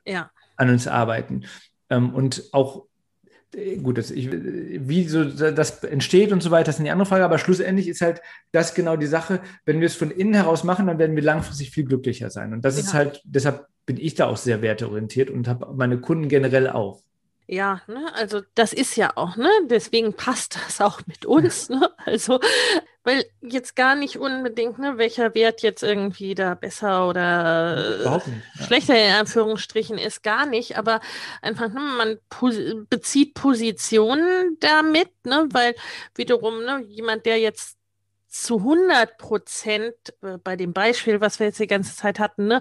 ja. 0.06 0.30
an 0.56 0.70
uns 0.70 0.86
arbeiten. 0.86 1.44
Ähm, 1.90 2.14
und 2.14 2.44
auch, 2.52 2.86
äh, 3.54 3.76
gut, 3.76 3.98
das, 3.98 4.10
ich, 4.10 4.30
wie 4.30 5.08
so 5.08 5.24
das 5.24 5.82
entsteht 5.84 6.32
und 6.32 6.42
so 6.42 6.50
weiter, 6.50 6.64
das 6.64 6.76
ist 6.76 6.80
eine 6.80 6.92
andere 6.92 7.06
Frage, 7.06 7.24
aber 7.24 7.38
schlussendlich 7.38 7.88
ist 7.88 8.00
halt 8.00 8.20
das 8.52 8.74
genau 8.74 8.96
die 8.96 9.06
Sache. 9.06 9.40
Wenn 9.64 9.80
wir 9.80 9.86
es 9.86 9.96
von 9.96 10.10
innen 10.10 10.34
heraus 10.34 10.64
machen, 10.64 10.86
dann 10.86 10.98
werden 10.98 11.16
wir 11.16 11.22
langfristig 11.22 11.70
viel 11.70 11.84
glücklicher 11.84 12.30
sein. 12.30 12.52
Und 12.52 12.64
das 12.64 12.76
ja. 12.76 12.82
ist 12.82 12.94
halt, 12.94 13.20
deshalb 13.24 13.66
bin 13.86 13.96
ich 13.96 14.14
da 14.14 14.26
auch 14.26 14.36
sehr 14.36 14.62
werteorientiert 14.62 15.30
und 15.30 15.48
habe 15.48 15.74
meine 15.74 15.98
Kunden 15.98 16.28
generell 16.28 16.68
auch. 16.68 17.02
Ja, 17.50 17.80
ne, 17.86 18.12
also 18.14 18.42
das 18.54 18.74
ist 18.74 18.94
ja 18.96 19.12
auch, 19.16 19.36
ne? 19.36 19.48
Deswegen 19.70 20.12
passt 20.12 20.56
das 20.56 20.80
auch 20.82 21.00
mit 21.06 21.24
uns, 21.24 21.68
ne? 21.70 21.90
Also, 22.04 22.40
weil 23.04 23.24
jetzt 23.40 23.74
gar 23.74 23.94
nicht 23.94 24.18
unbedingt, 24.18 24.78
ne, 24.78 24.98
welcher 24.98 25.34
Wert 25.34 25.62
jetzt 25.62 25.82
irgendwie 25.82 26.34
da 26.34 26.54
besser 26.54 27.08
oder 27.08 28.04
ja. 28.04 28.22
schlechter 28.66 29.02
in 29.02 29.14
Anführungsstrichen 29.14 29.96
ist, 29.96 30.22
gar 30.22 30.44
nicht, 30.44 30.76
aber 30.76 31.00
einfach, 31.40 31.72
ne, 31.72 31.80
man 31.80 32.18
pos 32.28 32.54
bezieht 32.90 33.32
Positionen 33.32 34.58
damit, 34.60 35.08
ne, 35.24 35.48
weil 35.50 35.74
wiederum, 36.16 36.62
ne, 36.64 36.84
jemand, 36.86 37.24
der 37.24 37.38
jetzt 37.38 37.77
zu 38.28 38.58
100 38.58 39.16
Prozent 39.16 39.94
äh, 40.22 40.38
bei 40.38 40.56
dem 40.56 40.72
Beispiel, 40.72 41.20
was 41.20 41.38
wir 41.38 41.46
jetzt 41.46 41.60
die 41.60 41.66
ganze 41.66 41.96
Zeit 41.96 42.18
hatten, 42.18 42.46
ne, 42.46 42.60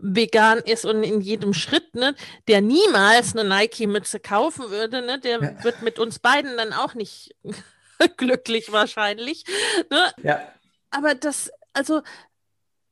vegan 0.00 0.58
ist 0.58 0.84
und 0.84 1.02
in 1.02 1.20
jedem 1.20 1.54
Schritt, 1.54 1.94
ne, 1.94 2.14
der 2.46 2.60
niemals 2.60 3.34
eine 3.34 3.48
Nike-Mütze 3.48 4.20
kaufen 4.20 4.70
würde, 4.70 5.02
ne, 5.02 5.18
der 5.18 5.40
ja. 5.40 5.64
wird 5.64 5.82
mit 5.82 5.98
uns 5.98 6.18
beiden 6.18 6.56
dann 6.56 6.72
auch 6.72 6.94
nicht 6.94 7.34
glücklich 8.16 8.70
wahrscheinlich. 8.70 9.44
Ne? 9.90 10.12
Ja. 10.22 10.40
Aber 10.90 11.14
das, 11.14 11.50
also 11.72 12.02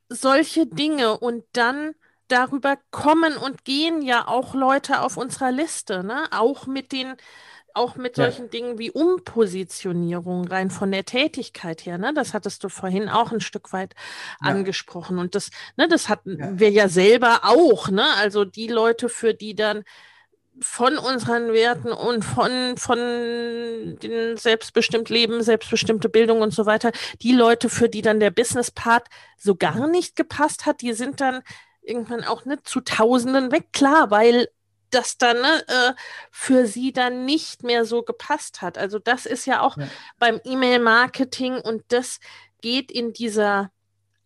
solche 0.09 0.67
Dinge 0.67 1.19
und 1.19 1.45
dann 1.53 1.95
darüber 2.29 2.79
kommen 2.91 3.37
und 3.37 3.65
gehen 3.65 4.03
ja 4.03 4.27
auch 4.27 4.55
Leute 4.55 5.01
auf 5.01 5.17
unserer 5.17 5.53
Liste, 5.53 6.03
ne? 6.03 6.27
Auch 6.33 6.67
mit 6.67 6.91
den 6.91 7.15
auch 7.77 7.97
mit 7.97 8.17
solchen 8.17 8.47
ja. 8.47 8.49
Dingen 8.49 8.79
wie 8.79 8.91
Umpositionierung 8.91 10.47
rein 10.49 10.71
von 10.71 10.91
der 10.91 11.05
Tätigkeit 11.05 11.85
her, 11.85 11.99
ne? 11.99 12.13
Das 12.15 12.35
hattest 12.35 12.65
du 12.65 12.69
vorhin 12.69 13.09
auch 13.09 13.33
ein 13.33 13.41
Stück 13.41 13.73
weit 13.73 13.95
ja. 14.43 14.51
angesprochen. 14.51 15.19
Und 15.19 15.35
das, 15.35 15.51
ne, 15.77 15.87
das 15.89 16.09
hatten 16.09 16.39
ja. 16.39 16.59
wir 16.59 16.71
ja 16.71 16.89
selber 16.89 17.41
auch, 17.45 17.91
ne? 17.91 18.05
Also 18.17 18.45
die 18.45 18.69
Leute, 18.69 19.09
für 19.09 19.35
die 19.35 19.55
dann 19.55 19.85
von 20.61 20.97
unseren 20.97 21.53
Werten 21.53 21.93
und 21.93 22.25
von, 22.25 22.77
von 22.79 22.99
den 22.99 24.37
selbstbestimmt 24.37 25.11
Leben, 25.11 25.43
selbstbestimmte 25.43 26.09
Bildung 26.09 26.41
und 26.41 26.55
so 26.55 26.65
weiter, 26.67 26.93
die 27.21 27.33
Leute, 27.33 27.69
für 27.69 27.89
die 27.89 28.01
dann 28.01 28.21
der 28.21 28.31
Business-Part 28.31 29.09
so 29.37 29.55
gar 29.55 29.87
nicht 29.87 30.17
gepasst 30.17 30.65
hat, 30.65 30.81
die 30.81 30.95
sind 30.95 31.21
dann 31.21 31.43
irgendwann 31.83 32.25
auch 32.25 32.47
nicht 32.47 32.67
zu 32.67 32.81
Tausenden 32.81 33.53
weg, 33.53 33.67
klar, 33.73 34.11
weil 34.11 34.49
das 34.91 35.19
dann 35.19 35.41
ne, 35.41 35.65
äh, 35.69 35.93
für 36.31 36.67
sie 36.67 36.93
dann 36.93 37.25
nicht 37.25 37.63
mehr 37.63 37.85
so 37.85 38.03
gepasst 38.03 38.63
hat. 38.63 38.79
Also 38.79 38.99
das 38.99 39.27
ist 39.27 39.47
ja 39.47 39.61
auch 39.61 39.77
ja. 39.77 39.89
beim 40.19 40.41
E-Mail-Marketing 40.45 41.61
und 41.61 41.85
das 41.89 42.21
geht 42.61 42.91
in 42.91 43.13
dieser 43.13 43.71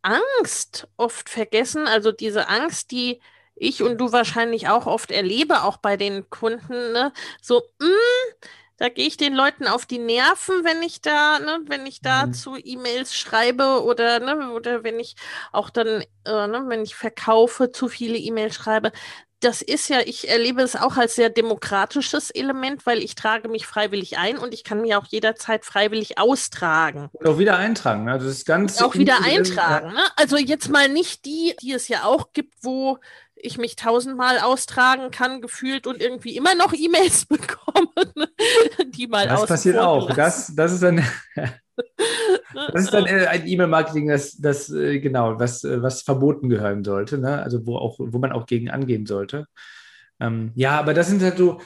Angst 0.03 0.89
oft 0.97 1.29
vergessen. 1.29 1.87
Also 1.87 2.13
diese 2.13 2.49
Angst, 2.49 2.91
die 2.91 3.21
ich 3.55 3.83
und 3.83 3.99
du 3.99 4.13
wahrscheinlich 4.13 4.69
auch 4.69 4.87
oft 4.87 5.11
erlebe, 5.11 5.63
auch 5.65 5.77
bei 5.77 5.97
den 5.97 6.31
Kunden, 6.31 6.93
ne? 6.93 7.13
so, 7.43 7.63
mh, 7.79 7.87
hm, 7.87 8.51
da 8.81 8.89
gehe 8.89 9.07
ich 9.07 9.19
den 9.19 9.35
Leuten 9.35 9.67
auf 9.67 9.85
die 9.85 9.99
Nerven, 9.99 10.65
wenn 10.65 10.83
ich 10.83 11.03
da, 11.03 11.39
ne, 11.39 11.61
wenn 11.67 11.85
ich 11.85 12.01
dazu 12.01 12.53
mhm. 12.53 12.63
E-Mails 12.65 13.15
schreibe 13.15 13.85
oder, 13.85 14.21
ne, 14.21 14.53
oder 14.53 14.83
wenn 14.83 14.99
ich 14.99 15.17
auch 15.53 15.69
dann, 15.69 16.03
äh, 16.25 16.47
ne, 16.47 16.65
wenn 16.67 16.83
ich 16.83 16.95
verkaufe, 16.95 17.73
zu 17.73 17.89
viele 17.89 18.17
E-Mails 18.17 18.55
schreibe, 18.55 18.93
das 19.41 19.63
ist 19.63 19.89
ja, 19.89 20.01
ich 20.05 20.29
erlebe 20.29 20.63
es 20.63 20.77
auch 20.77 20.97
als 20.97 21.15
sehr 21.15 21.31
demokratisches 21.31 22.31
Element, 22.31 22.85
weil 22.87 22.99
ich 22.99 23.15
trage 23.15 23.49
mich 23.49 23.67
freiwillig 23.67 24.19
ein 24.19 24.39
und 24.39 24.53
ich 24.53 24.65
kann 24.65 24.83
mich 24.83 24.95
auch 24.95 25.07
jederzeit 25.07 25.65
freiwillig 25.65 26.19
austragen. 26.19 27.09
Und 27.13 27.27
auch 27.27 27.39
wieder 27.39 27.57
eintragen, 27.57 28.05
ne? 28.05 28.19
Das 28.19 28.25
ist 28.27 28.47
ganz. 28.47 28.81
Auch 28.83 28.95
wieder 28.95 29.23
eintragen, 29.25 29.93
ne? 29.95 30.03
Also 30.17 30.37
jetzt 30.37 30.69
mal 30.69 30.89
nicht 30.89 31.25
die, 31.25 31.57
die 31.63 31.73
es 31.73 31.89
ja 31.89 32.05
auch 32.05 32.33
gibt, 32.33 32.55
wo 32.63 32.99
ich 33.43 33.57
mich 33.57 33.77
tausendmal 33.77 34.39
austragen 34.39 35.11
kann, 35.11 35.41
gefühlt 35.41 35.87
und 35.87 36.01
irgendwie 36.01 36.37
immer 36.37 36.55
noch 36.55 36.73
E-Mails 36.75 37.25
bekomme, 37.27 38.13
ne? 38.15 38.29
die 38.91 39.07
mal 39.07 39.27
Das 39.27 39.47
passiert 39.47 39.79
auch. 39.79 40.15
Das, 40.15 40.55
das 40.55 40.73
ist 40.73 40.83
dann. 40.83 41.05
Das 42.55 42.85
ist 42.85 42.95
dann 42.95 43.05
ein 43.05 43.47
E-Mail-Marketing, 43.47 44.09
das, 44.09 44.37
das 44.37 44.71
äh, 44.71 45.01
genau, 45.01 45.39
was, 45.39 45.65
äh, 45.65 45.83
was 45.83 46.03
verboten 46.03 46.49
gehören 46.49 46.85
sollte, 46.85 47.19
ne? 47.19 47.43
also 47.43 47.67
wo, 47.67 47.77
auch, 47.77 47.97
wo 47.99 48.19
man 48.19 48.33
auch 48.33 48.47
gegen 48.47 48.71
angehen 48.71 49.07
sollte. 49.07 49.47
Ähm, 50.21 50.53
ja, 50.55 50.79
aber 50.79 50.95
das 50.95 51.09
sind 51.09 51.23
halt 51.23 51.39
so, 51.39 51.61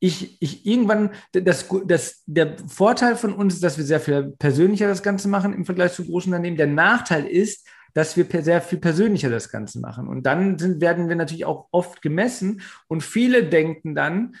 ich, 0.00 0.36
ich 0.42 0.66
irgendwann, 0.66 1.10
das, 1.32 1.66
das, 1.86 2.22
der 2.26 2.56
Vorteil 2.68 3.16
von 3.16 3.32
uns 3.32 3.54
ist, 3.54 3.64
dass 3.64 3.78
wir 3.78 3.84
sehr 3.84 4.00
viel 4.00 4.34
persönlicher 4.38 4.86
das 4.86 5.02
Ganze 5.02 5.28
machen 5.28 5.54
im 5.54 5.64
Vergleich 5.64 5.92
zu 5.92 6.04
großen 6.04 6.30
Unternehmen. 6.32 6.56
Der 6.56 6.66
Nachteil 6.66 7.26
ist, 7.26 7.66
dass 7.94 8.16
wir 8.16 8.26
sehr 8.42 8.60
viel 8.60 8.78
persönlicher 8.78 9.30
das 9.30 9.48
Ganze 9.48 9.80
machen. 9.80 10.08
Und 10.08 10.24
dann 10.26 10.58
sind, 10.58 10.80
werden 10.80 11.08
wir 11.08 11.16
natürlich 11.16 11.44
auch 11.46 11.68
oft 11.70 12.02
gemessen 12.02 12.60
und 12.88 13.02
viele 13.02 13.44
denken 13.44 13.94
dann, 13.94 14.34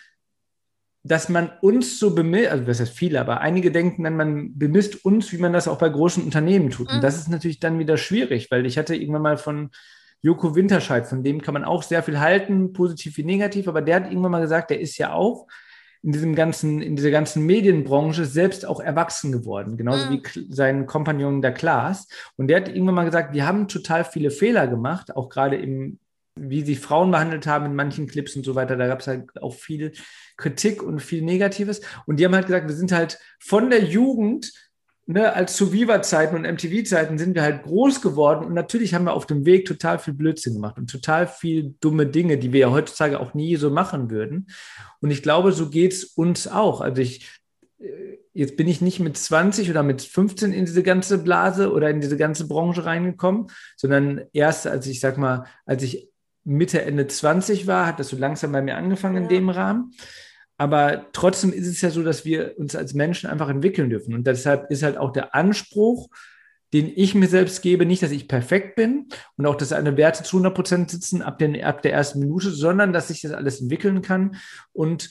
dass 1.06 1.28
man 1.28 1.50
uns 1.60 1.98
so 1.98 2.14
bemisst, 2.14 2.50
also 2.50 2.64
das 2.64 2.80
heißt 2.80 2.96
viele, 2.96 3.20
aber 3.20 3.42
einige 3.42 3.70
denken 3.70 4.04
dann, 4.04 4.16
man 4.16 4.58
bemisst 4.58 5.04
uns, 5.04 5.32
wie 5.32 5.38
man 5.38 5.52
das 5.52 5.68
auch 5.68 5.78
bei 5.78 5.90
großen 5.90 6.24
Unternehmen 6.24 6.70
tut. 6.70 6.88
Mhm. 6.88 6.96
Und 6.96 7.04
das 7.04 7.18
ist 7.18 7.28
natürlich 7.28 7.60
dann 7.60 7.78
wieder 7.78 7.98
schwierig, 7.98 8.50
weil 8.50 8.64
ich 8.64 8.78
hatte 8.78 8.96
irgendwann 8.96 9.22
mal 9.22 9.36
von 9.36 9.70
Joko 10.22 10.54
Winterscheid, 10.54 11.06
von 11.06 11.22
dem 11.22 11.42
kann 11.42 11.52
man 11.52 11.64
auch 11.64 11.82
sehr 11.82 12.02
viel 12.02 12.18
halten, 12.18 12.72
positiv 12.72 13.18
wie 13.18 13.24
negativ, 13.24 13.68
aber 13.68 13.82
der 13.82 13.96
hat 13.96 14.06
irgendwann 14.06 14.30
mal 14.30 14.40
gesagt, 14.40 14.70
der 14.70 14.80
ist 14.80 14.96
ja 14.96 15.12
auch 15.12 15.46
in 16.02 16.12
diesem 16.12 16.34
ganzen, 16.34 16.80
in 16.80 16.96
dieser 16.96 17.10
ganzen 17.10 17.44
Medienbranche 17.44 18.24
selbst 18.24 18.64
auch 18.64 18.80
erwachsen 18.80 19.30
geworden, 19.30 19.76
genauso 19.76 20.10
mhm. 20.10 20.22
wie 20.22 20.54
sein 20.54 20.86
Kompagnon 20.86 21.42
der 21.42 21.52
Klaas. 21.52 22.08
Und 22.36 22.48
der 22.48 22.62
hat 22.62 22.68
irgendwann 22.68 22.94
mal 22.94 23.04
gesagt, 23.04 23.34
wir 23.34 23.46
haben 23.46 23.68
total 23.68 24.04
viele 24.04 24.30
Fehler 24.30 24.68
gemacht, 24.68 25.14
auch 25.14 25.28
gerade 25.28 25.56
im, 25.56 25.98
wie 26.36 26.62
sie 26.62 26.76
Frauen 26.76 27.10
behandelt 27.10 27.46
haben 27.46 27.66
in 27.66 27.74
manchen 27.74 28.06
Clips 28.06 28.34
und 28.36 28.44
so 28.44 28.54
weiter. 28.54 28.76
Da 28.76 28.86
gab 28.86 29.00
es 29.00 29.06
halt 29.06 29.40
auch 29.40 29.54
viel 29.54 29.92
Kritik 30.36 30.82
und 30.82 31.00
viel 31.00 31.22
Negatives. 31.22 31.80
Und 32.06 32.18
die 32.18 32.24
haben 32.24 32.34
halt 32.34 32.46
gesagt, 32.46 32.68
wir 32.68 32.74
sind 32.74 32.92
halt 32.92 33.18
von 33.38 33.70
der 33.70 33.84
Jugend 33.84 34.52
ne, 35.06 35.32
als 35.32 35.56
zu 35.56 35.72
Viva-Zeiten 35.72 36.34
und 36.34 36.42
MTV-Zeiten 36.42 37.18
sind 37.18 37.34
wir 37.34 37.42
halt 37.42 37.62
groß 37.62 38.00
geworden 38.00 38.44
und 38.44 38.54
natürlich 38.54 38.94
haben 38.94 39.04
wir 39.04 39.12
auf 39.12 39.26
dem 39.26 39.44
Weg 39.44 39.66
total 39.66 39.98
viel 39.98 40.14
Blödsinn 40.14 40.54
gemacht 40.54 40.78
und 40.78 40.90
total 40.90 41.26
viel 41.26 41.74
dumme 41.80 42.06
Dinge, 42.06 42.38
die 42.38 42.52
wir 42.52 42.60
ja 42.60 42.70
heutzutage 42.70 43.20
auch 43.20 43.34
nie 43.34 43.56
so 43.56 43.70
machen 43.70 44.10
würden. 44.10 44.48
Und 45.00 45.10
ich 45.10 45.22
glaube, 45.22 45.52
so 45.52 45.68
geht 45.68 45.92
es 45.92 46.04
uns 46.04 46.48
auch. 46.48 46.80
Also 46.80 47.02
ich, 47.02 47.28
äh, 47.78 48.18
jetzt 48.32 48.56
bin 48.56 48.66
ich 48.66 48.80
nicht 48.80 49.00
mit 49.00 49.16
20 49.16 49.70
oder 49.70 49.82
mit 49.82 50.02
15 50.02 50.52
in 50.52 50.64
diese 50.64 50.82
ganze 50.82 51.18
Blase 51.18 51.72
oder 51.72 51.90
in 51.90 52.00
diese 52.00 52.16
ganze 52.16 52.48
Branche 52.48 52.84
reingekommen, 52.84 53.48
sondern 53.76 54.22
erst 54.32 54.66
als 54.66 54.86
ich 54.86 55.00
sag 55.00 55.18
mal, 55.18 55.44
als 55.66 55.82
ich 55.82 56.10
Mitte, 56.44 56.82
Ende 56.82 57.06
20 57.06 57.66
war, 57.66 57.86
hat 57.86 57.98
das 57.98 58.08
so 58.08 58.16
langsam 58.16 58.52
bei 58.52 58.62
mir 58.62 58.76
angefangen 58.76 59.16
ja. 59.16 59.22
in 59.22 59.28
dem 59.28 59.48
Rahmen. 59.48 59.92
Aber 60.56 61.06
trotzdem 61.12 61.52
ist 61.52 61.66
es 61.66 61.80
ja 61.80 61.90
so, 61.90 62.02
dass 62.02 62.24
wir 62.24 62.58
uns 62.58 62.76
als 62.76 62.94
Menschen 62.94 63.28
einfach 63.28 63.48
entwickeln 63.48 63.90
dürfen. 63.90 64.14
Und 64.14 64.26
deshalb 64.26 64.70
ist 64.70 64.82
halt 64.82 64.96
auch 64.96 65.12
der 65.12 65.34
Anspruch, 65.34 66.08
den 66.72 66.92
ich 66.94 67.14
mir 67.14 67.28
selbst 67.28 67.62
gebe, 67.62 67.86
nicht, 67.86 68.02
dass 68.02 68.10
ich 68.10 68.28
perfekt 68.28 68.76
bin 68.76 69.08
und 69.36 69.46
auch, 69.46 69.54
dass 69.54 69.72
eine 69.72 69.96
Werte 69.96 70.22
zu 70.24 70.36
100 70.36 70.54
Prozent 70.54 70.90
sitzen 70.90 71.22
ab, 71.22 71.38
den, 71.38 71.62
ab 71.62 71.82
der 71.82 71.92
ersten 71.92 72.18
Minute, 72.18 72.50
sondern 72.50 72.92
dass 72.92 73.10
ich 73.10 73.20
das 73.20 73.32
alles 73.32 73.60
entwickeln 73.60 74.02
kann. 74.02 74.36
Und 74.72 75.10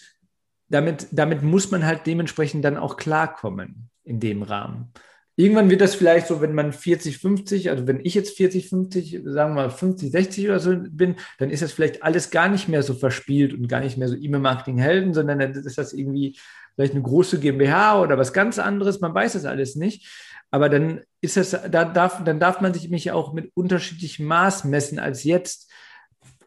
damit, 0.67 1.07
damit 1.11 1.41
muss 1.41 1.71
man 1.71 1.85
halt 1.85 2.05
dementsprechend 2.05 2.65
dann 2.65 2.77
auch 2.77 2.97
klarkommen 2.97 3.89
in 4.03 4.19
dem 4.19 4.43
Rahmen. 4.43 4.91
Irgendwann 5.35 5.69
wird 5.69 5.81
das 5.81 5.95
vielleicht 5.95 6.27
so, 6.27 6.41
wenn 6.41 6.53
man 6.53 6.73
40, 6.73 7.17
50, 7.17 7.69
also 7.71 7.87
wenn 7.87 8.01
ich 8.03 8.13
jetzt 8.13 8.37
40, 8.37 8.69
50, 8.69 9.21
sagen 9.25 9.55
wir 9.55 9.63
mal 9.63 9.69
50, 9.71 10.11
60 10.11 10.45
oder 10.45 10.59
so 10.59 10.75
bin, 10.75 11.15
dann 11.39 11.49
ist 11.49 11.63
das 11.63 11.71
vielleicht 11.71 12.03
alles 12.03 12.29
gar 12.29 12.49
nicht 12.49 12.67
mehr 12.69 12.83
so 12.83 12.93
verspielt 12.93 13.53
und 13.53 13.67
gar 13.67 13.79
nicht 13.79 13.97
mehr 13.97 14.07
so 14.07 14.15
E-Mail-Marketing-Helden, 14.15 15.13
sondern 15.15 15.39
dann 15.39 15.53
ist 15.53 15.77
das 15.77 15.93
irgendwie 15.93 16.37
vielleicht 16.75 16.93
eine 16.93 17.01
große 17.01 17.39
GmbH 17.39 18.01
oder 18.01 18.17
was 18.17 18.31
ganz 18.33 18.59
anderes, 18.59 18.99
man 18.99 19.13
weiß 19.13 19.33
das 19.33 19.45
alles 19.45 19.75
nicht. 19.75 20.07
Aber 20.51 20.69
dann 20.69 21.01
ist 21.19 21.35
das, 21.35 21.49
da 21.49 21.83
darf, 21.83 22.23
dann 22.23 22.39
darf 22.39 22.61
man 22.61 22.75
sich 22.75 22.89
mich 22.91 23.09
auch 23.09 23.33
mit 23.33 23.51
unterschiedlichem 23.55 24.27
Maß 24.27 24.65
messen 24.65 24.99
als 24.99 25.23
jetzt. 25.23 25.71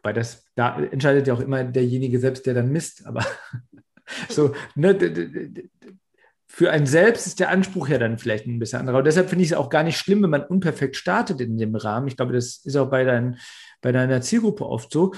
Weil 0.01 0.13
das, 0.13 0.45
da 0.55 0.79
entscheidet 0.79 1.27
ja 1.27 1.33
auch 1.33 1.41
immer 1.41 1.65
derjenige 1.65 2.17
selbst, 2.19 2.45
der 2.45 2.53
dann 2.53 2.71
misst. 2.71 3.05
Aber 3.05 3.25
so, 4.29 4.53
ne, 4.75 4.95
für 6.57 6.71
einen 6.71 6.87
selbst 6.87 7.27
ist 7.27 7.39
der 7.39 7.49
Anspruch 7.49 7.87
ja 7.87 7.99
dann 7.99 8.17
vielleicht 8.17 8.47
ein 8.47 8.57
bisschen 8.57 8.79
anderer. 8.79 8.97
Und 8.97 9.03
deshalb 9.05 9.29
finde 9.29 9.43
ich 9.43 9.51
es 9.51 9.55
auch 9.55 9.69
gar 9.69 9.83
nicht 9.83 9.95
schlimm, 9.95 10.23
wenn 10.23 10.31
man 10.31 10.41
unperfekt 10.41 10.95
startet 10.95 11.39
in 11.39 11.55
dem 11.55 11.75
Rahmen. 11.75 12.07
Ich 12.07 12.17
glaube, 12.17 12.33
das 12.33 12.65
ist 12.65 12.75
auch 12.75 12.89
bei, 12.89 13.03
dein, 13.03 13.37
bei 13.79 13.91
deiner 13.91 14.21
Zielgruppe 14.21 14.65
oft 14.65 14.91
so. 14.91 15.13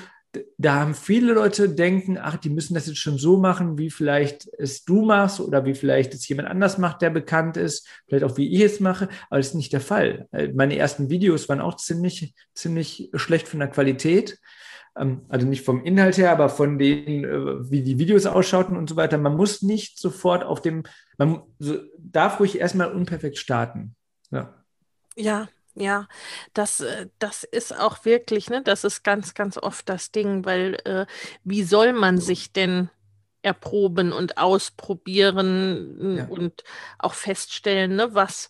Da 0.57 0.75
haben 0.75 0.93
viele 0.93 1.33
Leute 1.33 1.69
denken, 1.69 2.17
ach, 2.19 2.37
die 2.37 2.51
müssen 2.51 2.75
das 2.75 2.85
jetzt 2.85 2.99
schon 2.99 3.17
so 3.17 3.37
machen, 3.37 3.79
wie 3.79 3.89
vielleicht 3.89 4.47
es 4.59 4.85
du 4.85 5.03
machst 5.03 5.39
oder 5.39 5.65
wie 5.65 5.73
vielleicht 5.73 6.13
es 6.13 6.27
jemand 6.27 6.49
anders 6.49 6.77
macht, 6.77 7.01
der 7.01 7.09
bekannt 7.09 7.57
ist, 7.57 7.87
vielleicht 8.07 8.23
auch 8.23 8.37
wie 8.37 8.53
ich 8.53 8.61
es 8.61 8.79
mache, 8.79 9.09
aber 9.29 9.39
das 9.39 9.47
ist 9.47 9.55
nicht 9.55 9.73
der 9.73 9.81
Fall. 9.81 10.27
Äh, 10.31 10.49
meine 10.49 10.77
ersten 10.77 11.09
Videos 11.09 11.49
waren 11.49 11.61
auch 11.61 11.77
ziemlich, 11.77 12.35
ziemlich 12.53 13.09
schlecht 13.15 13.47
von 13.47 13.59
der 13.59 13.69
Qualität. 13.69 14.39
Ähm, 14.95 15.25
also 15.29 15.47
nicht 15.47 15.65
vom 15.65 15.83
Inhalt 15.83 16.17
her, 16.17 16.31
aber 16.31 16.49
von 16.49 16.77
denen, 16.77 17.23
äh, 17.23 17.71
wie 17.71 17.81
die 17.81 17.97
Videos 17.97 18.25
ausschauten 18.25 18.77
und 18.77 18.89
so 18.89 18.95
weiter. 18.95 19.17
Man 19.17 19.35
muss 19.35 19.61
nicht 19.63 19.97
sofort 19.97 20.43
auf 20.43 20.61
dem, 20.61 20.83
man 21.17 21.41
darf 21.97 22.39
ruhig 22.39 22.59
erstmal 22.59 22.91
unperfekt 22.91 23.37
starten. 23.37 23.95
Ja. 24.31 24.63
Ja, 25.15 25.49
ja, 25.75 26.07
das, 26.53 26.81
äh, 26.81 27.07
das 27.19 27.43
ist 27.43 27.77
auch 27.77 28.05
wirklich, 28.05 28.49
ne, 28.49 28.61
das 28.63 28.83
ist 28.83 29.03
ganz, 29.03 29.33
ganz 29.33 29.57
oft 29.57 29.87
das 29.89 30.11
Ding, 30.11 30.45
weil 30.45 30.75
äh, 30.85 31.05
wie 31.43 31.63
soll 31.63 31.93
man 31.93 32.17
sich 32.19 32.51
denn 32.51 32.89
erproben 33.41 34.11
und 34.11 34.37
ausprobieren 34.37 36.17
ja. 36.17 36.25
und 36.25 36.63
auch 36.97 37.13
feststellen, 37.13 37.95
ne, 37.95 38.13
was, 38.13 38.49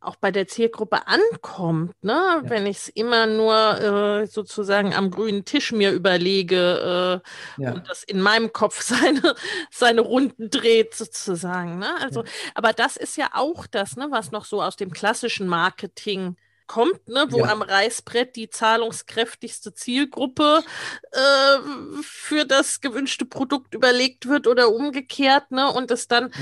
auch 0.00 0.16
bei 0.16 0.30
der 0.30 0.48
Zielgruppe 0.48 1.06
ankommt, 1.06 1.92
ne? 2.02 2.12
Ja. 2.12 2.42
Wenn 2.44 2.66
ich 2.66 2.78
es 2.78 2.88
immer 2.88 3.26
nur 3.26 4.22
äh, 4.22 4.26
sozusagen 4.26 4.94
am 4.94 5.10
grünen 5.10 5.44
Tisch 5.44 5.72
mir 5.72 5.92
überlege 5.92 7.22
äh, 7.58 7.62
ja. 7.62 7.72
und 7.72 7.88
das 7.88 8.02
in 8.04 8.20
meinem 8.20 8.52
Kopf 8.52 8.80
seine, 8.82 9.34
seine 9.70 10.00
Runden 10.00 10.48
dreht, 10.48 10.94
sozusagen. 10.94 11.78
Ne? 11.78 11.94
Also, 12.00 12.24
aber 12.54 12.72
das 12.72 12.96
ist 12.96 13.16
ja 13.16 13.30
auch 13.34 13.66
das, 13.66 13.96
ne, 13.96 14.08
was 14.10 14.30
noch 14.30 14.46
so 14.46 14.62
aus 14.62 14.76
dem 14.76 14.90
klassischen 14.90 15.46
Marketing 15.46 16.36
kommt, 16.70 17.08
ne, 17.08 17.26
wo 17.30 17.42
am 17.42 17.62
Reißbrett 17.62 18.36
die 18.36 18.48
zahlungskräftigste 18.48 19.74
Zielgruppe 19.74 20.62
äh, 21.10 21.58
für 22.00 22.44
das 22.44 22.80
gewünschte 22.80 23.24
Produkt 23.24 23.74
überlegt 23.74 24.28
wird 24.28 24.46
oder 24.46 24.72
umgekehrt, 24.72 25.50
ne, 25.50 25.68
und 25.72 25.90
es 25.90 26.06
dann 26.06 26.32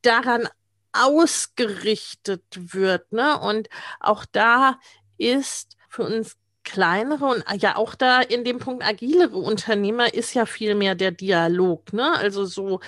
daran 0.00 0.48
ausgerichtet 0.94 2.42
wird. 2.54 3.12
Ne? 3.12 3.38
Und 3.38 3.68
auch 4.00 4.24
da 4.24 4.80
ist 5.18 5.76
für 5.90 6.04
uns 6.04 6.38
kleinere 6.64 7.26
und 7.26 7.44
ja 7.60 7.76
auch 7.76 7.94
da 7.94 8.22
in 8.22 8.44
dem 8.44 8.58
Punkt 8.58 8.82
agilere 8.82 9.36
Unternehmer 9.36 10.14
ist 10.14 10.32
ja 10.32 10.46
viel 10.46 10.74
mehr 10.74 10.94
der 10.94 11.10
Dialog. 11.10 11.92
Ne? 11.92 12.16
Also 12.16 12.46
so. 12.46 12.80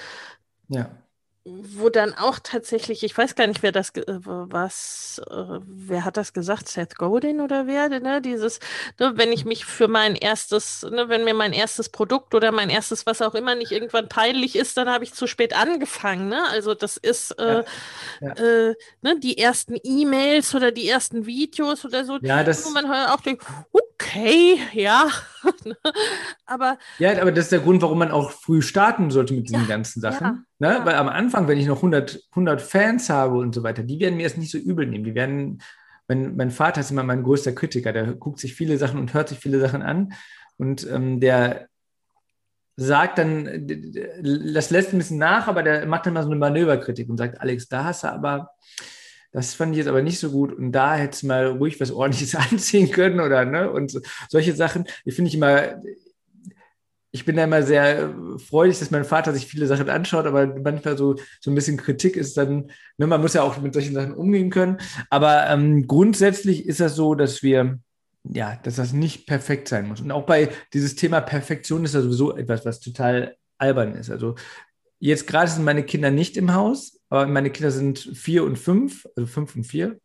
Ja 0.69 0.91
wo 1.77 1.89
dann 1.89 2.15
auch 2.15 2.39
tatsächlich, 2.43 3.03
ich 3.03 3.17
weiß 3.17 3.35
gar 3.35 3.47
nicht, 3.47 3.63
wer 3.63 3.73
das, 3.73 3.93
was, 3.95 5.21
äh, 5.31 5.61
wer 5.65 6.05
hat 6.05 6.17
das 6.17 6.33
gesagt, 6.33 6.69
Seth 6.69 6.97
Godin 6.97 7.41
oder 7.41 7.67
wer, 7.67 7.89
ne, 7.89 8.21
dieses, 8.21 8.61
ne, 8.99 9.13
wenn 9.17 9.33
ich 9.33 9.45
mich 9.45 9.65
für 9.65 9.89
mein 9.89 10.15
erstes, 10.15 10.83
ne, 10.83 11.09
wenn 11.09 11.25
mir 11.25 11.35
mein 11.35 11.53
erstes 11.53 11.89
Produkt 11.89 12.35
oder 12.35 12.53
mein 12.53 12.71
erstes, 12.71 13.07
was 13.07 13.23
auch 13.23 13.35
immer, 13.35 13.55
nicht 13.55 13.73
irgendwann 13.73 14.09
peinlich 14.09 14.57
ist, 14.57 14.77
dann 14.77 14.89
habe 14.89 15.05
ich 15.05 15.15
zu 15.15 15.27
spät 15.27 15.55
angefangen, 15.55 16.29
ne, 16.29 16.45
also 16.51 16.75
das 16.75 16.97
ist, 16.97 17.33
äh, 17.33 17.65
ja. 18.21 18.33
Äh, 18.33 18.75
ne, 19.03 19.19
die 19.19 19.39
ersten 19.39 19.77
E-Mails 19.83 20.55
oder 20.55 20.73
die 20.73 20.89
ersten 20.89 21.27
Videos 21.27 21.85
oder 21.85 22.05
so, 22.05 22.19
ja, 22.21 22.45
das, 22.45 22.65
wo 22.65 22.71
man 22.71 22.87
auch 22.87 23.21
denkt, 23.21 23.45
okay, 23.73 24.61
ja, 24.73 25.09
aber. 26.47 26.79
Ja, 26.99 27.21
aber 27.21 27.33
das 27.33 27.47
ist 27.47 27.53
der 27.53 27.61
Grund, 27.61 27.83
warum 27.83 27.99
man 27.99 28.11
auch 28.11 28.31
früh 28.31 28.63
starten 28.63 29.11
sollte 29.11 29.35
mit 29.35 29.49
diesen 29.49 29.63
ja, 29.63 29.67
ganzen 29.67 30.01
Sachen. 30.01 30.47
Ne? 30.59 30.69
Ja. 30.69 30.85
Weil 30.85 30.95
am 30.95 31.09
Anfang, 31.09 31.49
wenn 31.49 31.59
ich 31.59 31.67
noch 31.67 31.77
100, 31.77 32.21
100 32.31 32.61
Fans 32.61 33.11
habe 33.11 33.39
und 33.39 33.55
so 33.55 33.63
weiter, 33.63 33.83
die 33.83 34.01
werden 34.01 34.17
mir 34.17 34.25
das 34.25 34.37
nicht 34.37 34.51
so 34.51 34.59
übel 34.59 34.87
nehmen. 34.87 35.05
Die 35.05 35.15
werden, 35.15 35.63
mein, 36.09 36.37
mein 36.37 36.51
Vater 36.51 36.81
ist 36.81 36.91
immer 36.91 37.03
mein 37.03 37.23
größter 37.23 37.53
Kritiker, 37.53 37.93
der 37.93 38.15
guckt 38.15 38.41
sich 38.41 38.55
viele 38.55 38.79
Sachen 38.79 38.99
und 38.99 39.15
hört 39.15 39.29
sich 39.29 39.39
viele 39.39 39.61
Sachen 39.61 39.83
an 39.83 40.15
und 40.57 40.87
ähm, 40.91 41.21
der 41.21 41.69
sagt 42.77 43.19
dann, 43.19 43.67
das 44.55 44.71
lässt 44.71 44.93
ein 44.93 44.99
bisschen 44.99 45.19
nach, 45.19 45.49
aber 45.49 45.65
der 45.65 45.85
macht 45.87 46.07
dann 46.07 46.15
mal 46.15 46.23
so 46.23 46.31
eine 46.31 46.39
Manöverkritik 46.39 47.09
und 47.09 47.17
sagt, 47.17 47.41
Alex, 47.41 47.69
da 47.69 47.85
hast 47.85 48.05
du 48.05 48.09
aber, 48.09 48.51
das 49.33 49.55
fand 49.55 49.73
ich 49.73 49.79
jetzt 49.79 49.89
aber 49.89 50.01
nicht 50.01 50.21
so 50.21 50.31
gut 50.31 50.53
und 50.53 50.71
da 50.71 50.95
hättest 50.95 51.25
du 51.25 51.27
mal 51.27 51.47
ruhig 51.47 51.81
was 51.81 51.91
ordentliches 51.91 52.35
anziehen 52.51 52.91
können 52.91 53.21
oder 53.21 53.45
ne 53.45 53.71
und 53.71 53.91
so, 53.91 54.01
solche 54.29 54.55
Sachen, 54.55 54.85
die 55.05 55.11
finde 55.11 55.29
ich 55.29 55.35
immer, 55.35 55.83
ich 57.11 57.25
bin 57.25 57.37
da 57.37 57.45
immer 57.45 57.63
sehr 57.63 58.15
freudig, 58.39 58.79
dass 58.79 58.91
mein 58.91 59.05
Vater 59.05 59.33
sich 59.33 59.47
viele 59.47 59.67
Sachen 59.67 59.89
anschaut, 59.89 60.27
aber 60.27 60.47
manchmal 60.47 60.99
so, 60.99 61.17
so 61.41 61.51
ein 61.51 61.55
bisschen 61.55 61.77
Kritik 61.77 62.17
ist 62.17 62.37
dann, 62.37 62.71
ne, 62.99 63.07
man 63.07 63.21
muss 63.21 63.35
ja 63.35 63.43
auch 63.43 63.59
mit 63.61 63.73
solchen 63.73 63.95
Sachen 63.95 64.15
umgehen 64.15 64.51
können. 64.51 64.79
Aber 65.09 65.49
ähm, 65.49 65.87
grundsätzlich 65.87 66.67
ist 66.67 66.81
das 66.81 66.97
so, 66.97 67.15
dass 67.15 67.43
wir, 67.43 67.79
ja, 68.25 68.57
dass 68.63 68.77
das 68.77 68.93
nicht 68.93 69.27
perfekt 69.27 69.69
sein 69.69 69.89
muss. 69.89 70.01
Und 70.01 70.11
auch 70.11 70.27
bei 70.27 70.51
dieses 70.75 70.97
Thema 70.97 71.21
Perfektion 71.21 71.85
ist 71.85 71.95
ja 71.95 72.03
sowieso 72.03 72.37
etwas, 72.37 72.67
was 72.67 72.81
total 72.81 73.37
albern 73.57 73.95
ist. 73.95 74.11
Also 74.11 74.35
Jetzt 75.01 75.27
gerade 75.27 75.51
sind 75.51 75.65
meine 75.65 75.85
Kinder 75.85 76.11
nicht 76.11 76.37
im 76.37 76.55
Haus, 76.55 77.01
aber 77.09 77.27
meine 77.27 77.51
Kinder 77.51 77.71
sind 77.71 77.99
vier 77.99 78.45
und 78.45 78.59
fünf, 78.59 79.07
also 79.17 79.27
fünf 79.27 79.55
und 79.55 79.65
vier. 79.65 79.99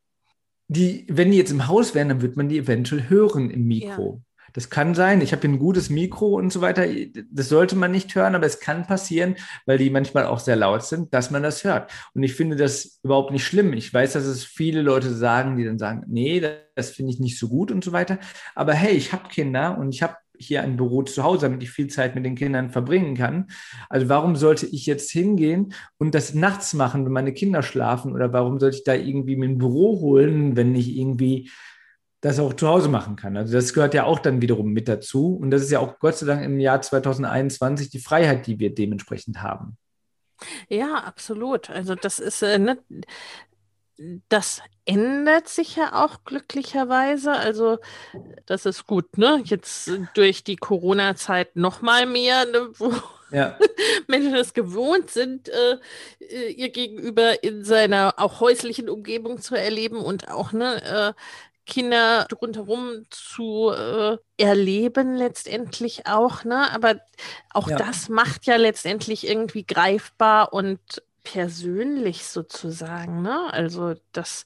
Die, 0.68 1.06
wenn 1.10 1.32
die 1.32 1.38
jetzt 1.38 1.52
im 1.52 1.68
Haus 1.68 1.96
wären, 1.96 2.10
dann 2.10 2.22
wird 2.22 2.38
man 2.38 2.48
die 2.48 2.60
eventuell 2.60 3.10
hören 3.10 3.50
im 3.50 3.66
Mikro. 3.66 4.22
Ja. 4.22 4.33
Das 4.54 4.70
kann 4.70 4.94
sein. 4.96 5.22
Ich 5.22 5.32
habe 5.32 5.48
ein 5.48 5.60
gutes 5.60 5.90
Mikro 5.90 6.36
und 6.36 6.54
so 6.54 6.62
weiter. 6.62 6.86
Das 7.32 7.50
sollte 7.50 7.76
man 7.76 7.92
nicht 7.92 8.14
hören, 8.16 8.36
aber 8.36 8.46
es 8.46 8.60
kann 8.60 8.86
passieren, 8.86 9.36
weil 9.66 9.78
die 9.78 9.90
manchmal 9.90 10.26
auch 10.28 10.40
sehr 10.40 10.56
laut 10.56 10.84
sind, 10.84 11.14
dass 11.14 11.32
man 11.32 11.44
das 11.44 11.64
hört. 11.64 11.92
Und 12.14 12.24
ich 12.24 12.36
finde 12.36 12.56
das 12.56 13.00
überhaupt 13.04 13.32
nicht 13.32 13.46
schlimm. 13.46 13.74
Ich 13.74 13.94
weiß, 13.94 14.14
dass 14.14 14.26
es 14.26 14.46
viele 14.46 14.82
Leute 14.82 15.14
sagen, 15.14 15.58
die 15.58 15.66
dann 15.66 15.80
sagen, 15.80 16.04
nee, 16.08 16.42
das 16.76 16.92
finde 16.92 17.12
ich 17.12 17.20
nicht 17.20 17.40
so 17.40 17.50
gut 17.50 17.72
und 17.72 17.84
so 17.84 17.92
weiter. 17.92 18.20
Aber 18.56 18.74
hey, 18.74 18.94
ich 18.94 19.12
habe 19.12 19.28
Kinder 19.28 19.78
und 19.78 19.94
ich 19.94 20.04
habe 20.04 20.16
hier 20.38 20.62
ein 20.62 20.78
Büro 20.78 21.04
zu 21.04 21.24
Hause, 21.24 21.48
damit 21.48 21.64
ich 21.64 21.72
viel 21.72 21.88
Zeit 21.88 22.16
mit 22.16 22.26
den 22.26 22.36
Kindern 22.36 22.70
verbringen 22.70 23.16
kann. 23.16 23.48
Also 23.90 24.10
warum 24.10 24.36
sollte 24.36 24.66
ich 24.66 24.86
jetzt 24.86 25.12
hingehen 25.12 25.74
und 25.98 26.16
das 26.16 26.34
nachts 26.34 26.74
machen, 26.74 27.06
wenn 27.06 27.12
meine 27.12 27.34
Kinder 27.34 27.64
schlafen? 27.64 28.14
Oder 28.14 28.34
warum 28.34 28.60
sollte 28.60 28.78
ich 28.78 28.84
da 28.84 28.94
irgendwie 28.94 29.36
mir 29.36 29.50
ein 29.50 29.58
Büro 29.58 30.00
holen, 30.00 30.56
wenn 30.56 30.76
ich 30.76 30.98
irgendwie 30.98 31.50
das 32.24 32.40
auch 32.40 32.54
zu 32.54 32.70
Hause 32.70 32.88
machen 32.88 33.18
kann. 33.18 33.36
Also 33.36 33.54
das 33.54 33.74
gehört 33.74 33.94
ja 33.94 34.06
auch 34.06 34.18
dann 34.18 34.42
wiederum 34.42 34.72
mit 34.72 34.88
dazu. 34.88 35.36
Und 35.36 35.52
das 35.52 35.62
ist 35.62 35.72
ja 35.72 35.80
auch 35.80 36.00
Gott 36.00 36.16
sei 36.16 36.26
Dank 36.26 36.44
im 36.44 36.58
Jahr 36.58 36.82
2021 36.82 37.90
die 37.90 38.00
Freiheit, 38.00 38.48
die 38.48 38.60
wir 38.60 38.74
dementsprechend 38.74 39.42
haben. 39.42 39.78
Ja, 40.70 40.96
absolut. 40.96 41.70
Also 41.70 41.96
das 41.96 42.20
ist, 42.20 42.42
äh, 42.42 42.60
ne, 42.60 42.78
das 44.30 44.62
ändert 44.86 45.50
sich 45.50 45.76
ja 45.76 46.02
auch 46.02 46.24
glücklicherweise. 46.24 47.34
Also 47.34 47.80
das 48.46 48.66
ist 48.66 48.88
gut, 48.88 49.18
ne? 49.18 49.42
Jetzt 49.44 49.92
durch 50.14 50.46
die 50.46 50.56
Corona-Zeit 50.56 51.58
noch 51.58 51.82
mal 51.82 52.06
mehr, 52.06 52.46
ne, 52.46 52.70
wo 52.78 52.94
ja. 53.32 53.58
Menschen 54.08 54.34
es 54.36 54.54
gewohnt 54.54 55.10
sind, 55.10 55.50
äh, 55.50 55.78
äh, 56.22 56.52
ihr 56.52 56.70
Gegenüber 56.70 57.44
in 57.44 57.66
seiner 57.66 58.14
auch 58.18 58.40
häuslichen 58.40 58.88
Umgebung 58.88 59.42
zu 59.42 59.56
erleben 59.56 59.98
und 59.98 60.30
auch 60.30 60.54
ne, 60.54 60.82
äh, 60.84 61.14
Kinder 61.66 62.28
rundherum 62.42 63.06
zu 63.10 63.72
äh, 63.72 64.18
erleben 64.38 65.16
letztendlich 65.16 66.08
auch, 66.08 66.44
ne? 66.44 66.72
Aber 66.72 66.96
auch 67.52 67.70
ja. 67.70 67.78
das 67.78 68.10
macht 68.10 68.46
ja 68.46 68.58
letztendlich 68.58 69.28
irgendwie 69.28 69.66
greifbar 69.66 70.54
und 70.54 70.80
persönlich 71.24 72.26
sozusagen, 72.26 73.22
ne? 73.22 73.54
Also 73.54 73.96
dass 74.12 74.46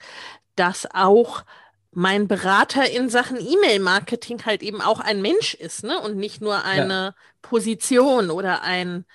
das 0.56 0.88
auch 0.94 1.44
mein 1.92 2.28
Berater 2.28 2.90
in 2.90 3.10
Sachen 3.10 3.38
E-Mail-Marketing 3.38 4.46
halt 4.46 4.62
eben 4.62 4.82
auch 4.82 5.00
ein 5.00 5.22
Mensch 5.22 5.56
ist, 5.56 5.84
ne? 5.84 6.00
Und 6.00 6.18
nicht 6.18 6.42
nur 6.42 6.64
eine 6.64 6.94
ja. 6.94 7.16
Position 7.42 8.30
oder 8.30 8.62
ein 8.62 9.06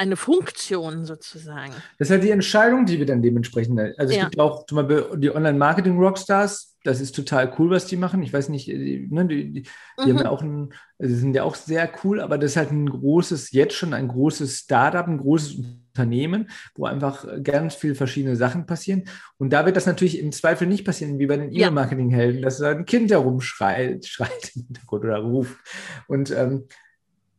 eine 0.00 0.16
Funktion 0.16 1.04
sozusagen. 1.04 1.74
Das 1.98 2.08
ist 2.08 2.10
halt 2.10 2.22
die 2.22 2.30
Entscheidung, 2.30 2.86
die 2.86 2.98
wir 2.98 3.04
dann 3.04 3.20
dementsprechend. 3.20 3.78
Also 3.78 4.12
es 4.12 4.16
ja. 4.16 4.24
gibt 4.24 4.40
auch 4.40 4.64
zum 4.64 4.76
Beispiel 4.76 5.18
die 5.18 5.34
Online-Marketing-Rockstars, 5.34 6.69
das 6.84 7.00
ist 7.00 7.14
total 7.14 7.52
cool, 7.58 7.70
was 7.70 7.86
die 7.86 7.96
machen. 7.96 8.22
Ich 8.22 8.32
weiß 8.32 8.48
nicht, 8.48 8.66
die, 8.66 9.06
ne, 9.10 9.26
die, 9.26 9.52
die, 9.52 9.60
mhm. 9.98 10.02
haben 10.02 10.18
ja 10.18 10.30
auch 10.30 10.42
ein, 10.42 10.72
also 10.98 11.14
sind 11.14 11.34
ja 11.34 11.42
auch 11.44 11.54
sehr 11.54 11.90
cool, 12.02 12.20
aber 12.20 12.38
das 12.38 12.52
ist 12.52 12.56
halt 12.56 12.70
ein 12.70 12.88
großes, 12.88 13.52
jetzt 13.52 13.74
schon 13.74 13.92
ein 13.92 14.08
großes 14.08 14.58
Startup, 14.58 15.06
ein 15.06 15.18
großes 15.18 15.56
Unternehmen, 15.56 16.48
wo 16.74 16.86
einfach 16.86 17.26
ganz 17.42 17.74
viele 17.74 17.94
verschiedene 17.94 18.36
Sachen 18.36 18.64
passieren. 18.64 19.04
Und 19.36 19.52
da 19.52 19.66
wird 19.66 19.76
das 19.76 19.86
natürlich 19.86 20.18
im 20.18 20.32
Zweifel 20.32 20.66
nicht 20.66 20.84
passieren, 20.84 21.18
wie 21.18 21.26
bei 21.26 21.36
den 21.36 21.52
E-Mail-Marketing-Helden, 21.52 22.42
dass 22.42 22.58
da 22.58 22.70
ein 22.70 22.86
Kind 22.86 23.10
herumschreit 23.10 24.04
schreit 24.06 24.52
im 24.54 24.64
Hintergrund 24.66 25.04
oder 25.04 25.18
ruft. 25.18 25.58
Und 26.06 26.30
ähm, 26.30 26.66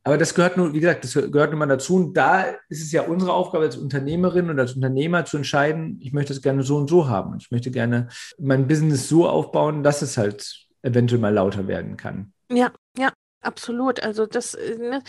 aber 0.03 0.17
das 0.17 0.33
gehört 0.33 0.57
nur, 0.57 0.73
wie 0.73 0.79
gesagt, 0.79 1.03
das 1.03 1.13
gehört 1.13 1.51
nun 1.51 1.59
mal 1.59 1.67
dazu. 1.67 1.95
Und 1.95 2.17
da 2.17 2.45
ist 2.69 2.81
es 2.81 2.91
ja 2.91 3.03
unsere 3.03 3.33
Aufgabe 3.33 3.65
als 3.65 3.77
Unternehmerin 3.77 4.49
und 4.49 4.59
als 4.59 4.73
Unternehmer 4.73 5.25
zu 5.25 5.37
entscheiden, 5.37 5.99
ich 6.01 6.11
möchte 6.11 6.33
es 6.33 6.41
gerne 6.41 6.63
so 6.63 6.77
und 6.77 6.89
so 6.89 7.07
haben. 7.07 7.37
Ich 7.39 7.51
möchte 7.51 7.69
gerne 7.69 8.07
mein 8.39 8.67
Business 8.67 9.07
so 9.07 9.29
aufbauen, 9.29 9.83
dass 9.83 10.01
es 10.01 10.17
halt 10.17 10.67
eventuell 10.81 11.21
mal 11.21 11.33
lauter 11.33 11.67
werden 11.67 11.97
kann. 11.97 12.33
Ja, 12.51 12.71
ja. 12.97 13.11
Absolut. 13.41 14.01
Also 14.01 14.25
das, 14.25 14.53
äh, 14.53 14.77
ne, 14.77 15.03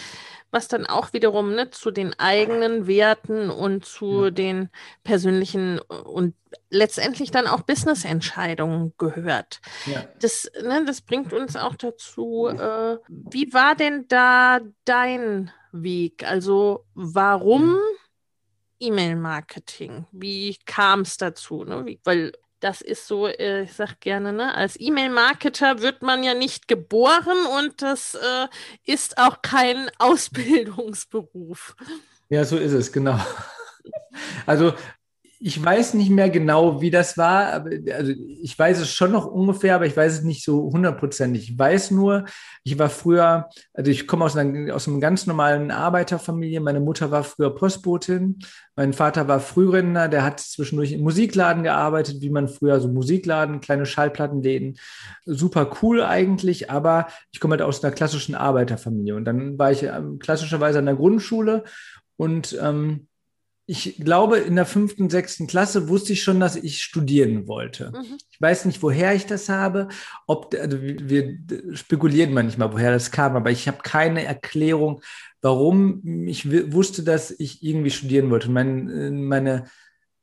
was 0.50 0.68
dann 0.68 0.86
auch 0.86 1.12
wiederum 1.12 1.54
ne, 1.54 1.70
zu 1.70 1.90
den 1.90 2.18
eigenen 2.18 2.86
Werten 2.86 3.50
und 3.50 3.84
zu 3.84 4.24
ja. 4.24 4.30
den 4.30 4.70
persönlichen 5.04 5.78
und 5.78 6.34
letztendlich 6.70 7.30
dann 7.30 7.46
auch 7.46 7.62
Business-Entscheidungen 7.62 8.94
gehört. 8.98 9.60
Ja. 9.86 10.04
Das, 10.20 10.50
ne, 10.62 10.84
das 10.86 11.02
bringt 11.02 11.32
uns 11.32 11.56
auch 11.56 11.76
dazu, 11.76 12.48
äh, 12.48 12.98
wie 13.08 13.52
war 13.52 13.74
denn 13.74 14.06
da 14.08 14.60
dein 14.84 15.50
Weg? 15.72 16.24
Also 16.24 16.84
warum 16.94 17.72
mhm. 17.72 17.78
E-Mail-Marketing? 18.80 20.06
Wie 20.10 20.56
kam 20.66 21.00
es 21.00 21.16
dazu? 21.16 21.64
Ne? 21.64 21.86
Wie, 21.86 22.00
weil 22.04 22.32
das 22.62 22.80
ist 22.80 23.08
so, 23.08 23.26
äh, 23.26 23.62
ich 23.62 23.72
sag 23.72 24.00
gerne, 24.00 24.32
ne, 24.32 24.54
als 24.54 24.78
E-Mail-Marketer 24.78 25.82
wird 25.82 26.02
man 26.02 26.22
ja 26.22 26.34
nicht 26.34 26.68
geboren 26.68 27.38
und 27.58 27.82
das 27.82 28.14
äh, 28.14 28.48
ist 28.84 29.18
auch 29.18 29.42
kein 29.42 29.90
Ausbildungsberuf. 29.98 31.74
Ja, 32.28 32.44
so 32.44 32.56
ist 32.56 32.72
es, 32.72 32.92
genau. 32.92 33.18
Also 34.46 34.74
ich 35.44 35.62
weiß 35.62 35.94
nicht 35.94 36.10
mehr 36.10 36.30
genau, 36.30 36.80
wie 36.80 36.90
das 36.90 37.18
war. 37.18 37.52
Aber, 37.52 37.70
also 37.96 38.12
ich 38.40 38.56
weiß 38.56 38.78
es 38.78 38.94
schon 38.94 39.10
noch 39.10 39.26
ungefähr, 39.26 39.74
aber 39.74 39.86
ich 39.86 39.96
weiß 39.96 40.18
es 40.18 40.22
nicht 40.22 40.44
so 40.44 40.70
hundertprozentig. 40.72 41.50
Ich 41.50 41.58
weiß 41.58 41.90
nur, 41.90 42.26
ich 42.62 42.78
war 42.78 42.88
früher, 42.88 43.48
also 43.74 43.90
ich 43.90 44.06
komme 44.06 44.24
aus 44.24 44.36
einer, 44.36 44.72
aus 44.72 44.86
einer 44.86 45.00
ganz 45.00 45.26
normalen 45.26 45.72
Arbeiterfamilie. 45.72 46.60
Meine 46.60 46.78
Mutter 46.78 47.10
war 47.10 47.24
früher 47.24 47.52
Postbotin. 47.52 48.38
Mein 48.76 48.92
Vater 48.92 49.26
war 49.26 49.40
Frührentner, 49.40 50.08
der 50.08 50.22
hat 50.22 50.38
zwischendurch 50.38 50.92
im 50.92 51.00
Musikladen 51.00 51.64
gearbeitet, 51.64 52.20
wie 52.20 52.30
man 52.30 52.46
früher 52.46 52.78
so 52.78 52.86
Musikladen, 52.86 53.60
kleine 53.60 53.84
Schallplattenläden. 53.84 54.78
Super 55.24 55.70
cool 55.82 56.04
eigentlich, 56.04 56.70
aber 56.70 57.08
ich 57.32 57.40
komme 57.40 57.54
halt 57.54 57.62
aus 57.62 57.82
einer 57.82 57.92
klassischen 57.92 58.36
Arbeiterfamilie. 58.36 59.16
Und 59.16 59.24
dann 59.24 59.58
war 59.58 59.72
ich 59.72 59.82
ähm, 59.82 60.20
klassischerweise 60.20 60.78
an 60.78 60.86
der 60.86 60.94
Grundschule 60.94 61.64
und 62.16 62.56
ähm, 62.62 63.08
ich 63.72 63.96
glaube, 63.96 64.36
in 64.36 64.54
der 64.54 64.66
fünften, 64.66 65.08
sechsten 65.08 65.46
Klasse 65.46 65.88
wusste 65.88 66.12
ich 66.12 66.22
schon, 66.22 66.40
dass 66.40 66.56
ich 66.56 66.82
studieren 66.82 67.48
wollte. 67.48 67.90
Mhm. 67.90 68.18
Ich 68.30 68.38
weiß 68.38 68.66
nicht, 68.66 68.82
woher 68.82 69.14
ich 69.14 69.24
das 69.24 69.48
habe. 69.48 69.88
Ob, 70.26 70.54
also 70.60 70.76
wir 70.82 71.38
spekulieren 71.72 72.34
manchmal, 72.34 72.70
woher 72.74 72.92
das 72.92 73.10
kam, 73.10 73.34
aber 73.34 73.50
ich 73.50 73.68
habe 73.68 73.78
keine 73.82 74.26
Erklärung, 74.26 75.00
warum 75.40 76.26
ich 76.26 76.50
wusste, 76.70 77.02
dass 77.02 77.30
ich 77.30 77.62
irgendwie 77.62 77.90
studieren 77.90 78.28
wollte. 78.28 78.50
Mein, 78.50 79.24
meine, 79.24 79.64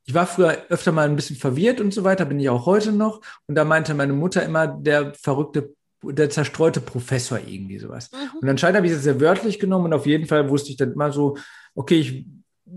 ich 0.04 0.14
war 0.14 0.28
früher 0.28 0.56
öfter 0.68 0.92
mal 0.92 1.08
ein 1.08 1.16
bisschen 1.16 1.34
verwirrt 1.34 1.80
und 1.80 1.92
so 1.92 2.04
weiter, 2.04 2.26
bin 2.26 2.38
ich 2.38 2.48
auch 2.50 2.66
heute 2.66 2.92
noch. 2.92 3.20
Und 3.48 3.56
da 3.56 3.64
meinte 3.64 3.94
meine 3.94 4.12
Mutter 4.12 4.44
immer, 4.44 4.68
der 4.68 5.12
verrückte 5.14 5.74
der 6.02 6.30
zerstreute 6.30 6.80
Professor 6.80 7.38
irgendwie 7.38 7.80
sowas. 7.80 8.12
Mhm. 8.12 8.38
Und 8.42 8.48
anscheinend 8.48 8.76
habe 8.76 8.86
ich 8.86 8.92
das 8.92 9.02
sehr 9.02 9.20
wörtlich 9.20 9.58
genommen 9.58 9.86
und 9.86 9.92
auf 9.92 10.06
jeden 10.06 10.26
Fall 10.26 10.48
wusste 10.48 10.70
ich 10.70 10.76
dann 10.76 10.92
immer 10.92 11.10
so, 11.10 11.36
okay, 11.74 11.98
ich 11.98 12.24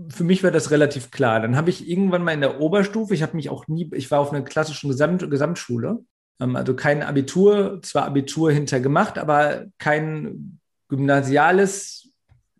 für 0.08 0.24
mich 0.24 0.42
war 0.42 0.50
das 0.50 0.70
relativ 0.70 1.10
klar. 1.10 1.40
Dann 1.40 1.56
habe 1.56 1.70
ich 1.70 1.88
irgendwann 1.88 2.24
mal 2.24 2.32
in 2.32 2.40
der 2.40 2.60
Oberstufe, 2.60 3.14
ich 3.14 3.22
habe 3.22 3.36
mich 3.36 3.50
auch 3.50 3.68
nie, 3.68 3.90
ich 3.92 4.10
war 4.10 4.20
auf 4.20 4.32
einer 4.32 4.42
klassischen 4.42 4.88
Gesamt, 4.90 5.28
Gesamtschule, 5.30 6.00
ähm, 6.40 6.56
also 6.56 6.74
kein 6.74 7.02
Abitur, 7.02 7.80
zwar 7.82 8.04
Abitur 8.04 8.52
hinter 8.52 8.80
gemacht, 8.80 9.18
aber 9.18 9.66
kein 9.78 10.58
gymnasiales, 10.88 12.10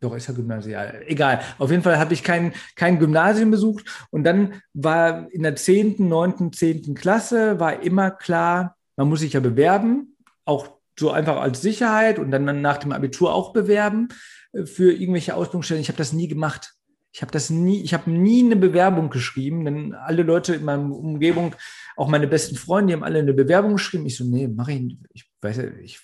doch 0.00 0.14
ist 0.14 0.28
ja 0.28 0.34
gymnasial, 0.34 1.02
egal. 1.06 1.40
Auf 1.58 1.70
jeden 1.70 1.82
Fall 1.82 1.98
habe 1.98 2.14
ich 2.14 2.22
kein, 2.22 2.52
kein 2.76 2.98
Gymnasium 2.98 3.50
besucht 3.50 3.86
und 4.10 4.24
dann 4.24 4.60
war 4.74 5.30
in 5.32 5.42
der 5.42 5.56
10., 5.56 5.96
9., 5.98 6.52
10. 6.52 6.94
Klasse 6.94 7.58
war 7.58 7.82
immer 7.82 8.10
klar, 8.10 8.76
man 8.96 9.08
muss 9.08 9.20
sich 9.20 9.32
ja 9.32 9.40
bewerben, 9.40 10.16
auch 10.44 10.68
so 10.98 11.10
einfach 11.10 11.40
als 11.40 11.60
Sicherheit 11.60 12.18
und 12.18 12.30
dann 12.30 12.60
nach 12.60 12.76
dem 12.76 12.92
Abitur 12.92 13.34
auch 13.34 13.52
bewerben 13.52 14.08
äh, 14.52 14.66
für 14.66 14.92
irgendwelche 14.92 15.34
Ausbildungsstellen. 15.34 15.80
Ich 15.80 15.88
habe 15.88 15.98
das 15.98 16.12
nie 16.12 16.28
gemacht. 16.28 16.73
Ich 17.14 17.22
habe 17.22 17.30
das 17.30 17.48
nie, 17.48 17.80
ich 17.80 17.94
habe 17.94 18.10
nie 18.10 18.44
eine 18.44 18.56
Bewerbung 18.56 19.08
geschrieben, 19.08 19.64
denn 19.64 19.94
alle 19.94 20.24
Leute 20.24 20.56
in 20.56 20.64
meiner 20.64 20.90
Umgebung, 20.90 21.54
auch 21.96 22.08
meine 22.08 22.26
besten 22.26 22.56
Freunde, 22.56 22.88
die 22.88 22.94
haben 22.94 23.04
alle 23.04 23.20
eine 23.20 23.32
Bewerbung 23.32 23.74
geschrieben. 23.74 24.04
Ich 24.04 24.16
so, 24.16 24.24
nee, 24.24 24.48
mach 24.48 24.66
ich, 24.66 24.98
ich 25.12 25.30
weiß, 25.40 25.58
ich 25.80 26.00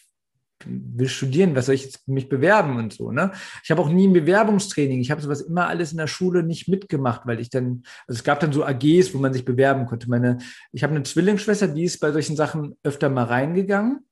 will 0.64 1.08
studieren, 1.08 1.56
was 1.56 1.66
soll 1.66 1.74
ich 1.74 1.82
jetzt 1.82 2.06
mich 2.06 2.28
bewerben 2.28 2.76
und 2.76 2.92
so, 2.92 3.10
ne? 3.10 3.32
Ich 3.64 3.72
habe 3.72 3.82
auch 3.82 3.88
nie 3.88 4.06
ein 4.06 4.12
Bewerbungstraining. 4.12 5.00
Ich 5.00 5.10
habe 5.10 5.20
sowas 5.20 5.40
immer 5.40 5.66
alles 5.66 5.90
in 5.90 5.98
der 5.98 6.06
Schule 6.06 6.44
nicht 6.44 6.68
mitgemacht, 6.68 7.22
weil 7.24 7.40
ich 7.40 7.50
dann, 7.50 7.82
also 8.06 8.16
es 8.18 8.22
gab 8.22 8.38
dann 8.38 8.52
so 8.52 8.64
AGs, 8.64 9.12
wo 9.12 9.18
man 9.18 9.32
sich 9.32 9.44
bewerben 9.44 9.86
konnte. 9.86 10.08
Meine, 10.08 10.38
ich 10.70 10.84
habe 10.84 10.94
eine 10.94 11.02
Zwillingsschwester, 11.02 11.66
die 11.66 11.84
ist 11.84 11.98
bei 11.98 12.12
solchen 12.12 12.36
Sachen 12.36 12.76
öfter 12.84 13.08
mal 13.08 13.24
reingegangen. 13.24 14.06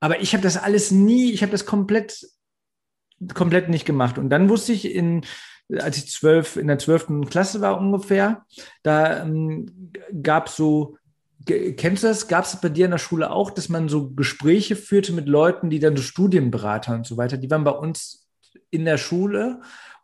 Aber 0.00 0.22
ich 0.22 0.32
habe 0.32 0.42
das 0.42 0.56
alles 0.56 0.90
nie, 0.90 1.32
ich 1.32 1.42
habe 1.42 1.52
das 1.52 1.66
komplett, 1.66 2.26
komplett 3.34 3.68
nicht 3.68 3.84
gemacht. 3.84 4.16
Und 4.16 4.30
dann 4.30 4.48
wusste 4.48 4.72
ich 4.72 4.86
in, 4.86 5.26
als 5.78 5.98
ich 5.98 6.10
zwölf, 6.10 6.56
in 6.56 6.66
der 6.66 6.78
zwölften 6.78 7.26
Klasse 7.26 7.60
war 7.60 7.78
ungefähr, 7.78 8.44
da 8.82 9.22
ähm, 9.22 9.92
gab 10.22 10.48
es 10.48 10.56
so, 10.56 10.96
kennst 11.46 12.02
du 12.02 12.08
das? 12.08 12.28
Gab 12.28 12.44
es 12.44 12.60
bei 12.60 12.68
dir 12.68 12.86
in 12.86 12.90
der 12.90 12.98
Schule 12.98 13.30
auch, 13.30 13.50
dass 13.50 13.68
man 13.68 13.88
so 13.88 14.10
Gespräche 14.10 14.76
führte 14.76 15.12
mit 15.12 15.28
Leuten, 15.28 15.70
die 15.70 15.78
dann 15.78 15.96
so 15.96 16.02
Studienberater 16.02 16.94
und 16.94 17.06
so 17.06 17.16
weiter, 17.16 17.36
die 17.36 17.50
waren 17.50 17.64
bei 17.64 17.70
uns 17.70 18.28
in 18.70 18.84
der 18.84 18.98
Schule 18.98 19.60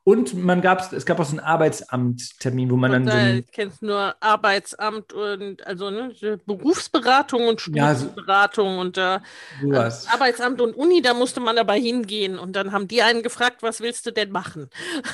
Und 0.08 0.34
man 0.34 0.62
gab 0.62 0.92
es 0.92 1.04
gab 1.04 1.18
auch 1.18 1.24
so 1.24 1.32
einen 1.32 1.40
Arbeitsamttermin, 1.40 2.70
wo 2.70 2.76
man 2.76 2.94
und 2.94 3.06
dann. 3.06 3.32
so 3.32 3.38
ich 3.38 3.50
kenne 3.50 3.72
nur 3.80 4.14
Arbeitsamt 4.20 5.12
und 5.12 5.66
also 5.66 5.90
ne, 5.90 6.12
Berufsberatung 6.46 7.48
und 7.48 7.60
Studienberatung 7.60 8.68
ja, 8.68 8.74
so, 8.74 8.80
und 8.80 8.98
äh, 8.98 9.18
sowas. 9.60 10.06
Arbeitsamt 10.08 10.60
und 10.60 10.76
Uni, 10.76 11.02
da 11.02 11.12
musste 11.12 11.40
man 11.40 11.56
dabei 11.56 11.80
hingehen 11.80 12.38
und 12.38 12.54
dann 12.54 12.70
haben 12.70 12.86
die 12.86 13.02
einen 13.02 13.24
gefragt, 13.24 13.64
was 13.64 13.80
willst 13.80 14.06
du 14.06 14.12
denn 14.12 14.30
machen? 14.30 14.70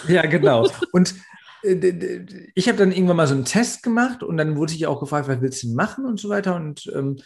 Ja, 0.08 0.26
genau. 0.26 0.68
Und 0.92 1.14
äh, 1.62 2.26
ich 2.54 2.68
habe 2.68 2.76
dann 2.76 2.92
irgendwann 2.92 3.16
mal 3.16 3.26
so 3.26 3.34
einen 3.34 3.46
Test 3.46 3.82
gemacht 3.82 4.22
und 4.22 4.36
dann 4.36 4.56
wurde 4.56 4.74
ich 4.74 4.86
auch 4.86 5.00
gefragt, 5.00 5.26
was 5.26 5.40
willst 5.40 5.62
du 5.62 5.68
machen 5.68 6.04
und 6.04 6.20
so 6.20 6.28
weiter. 6.28 6.54
Und 6.54 6.92
ähm, 6.94 7.16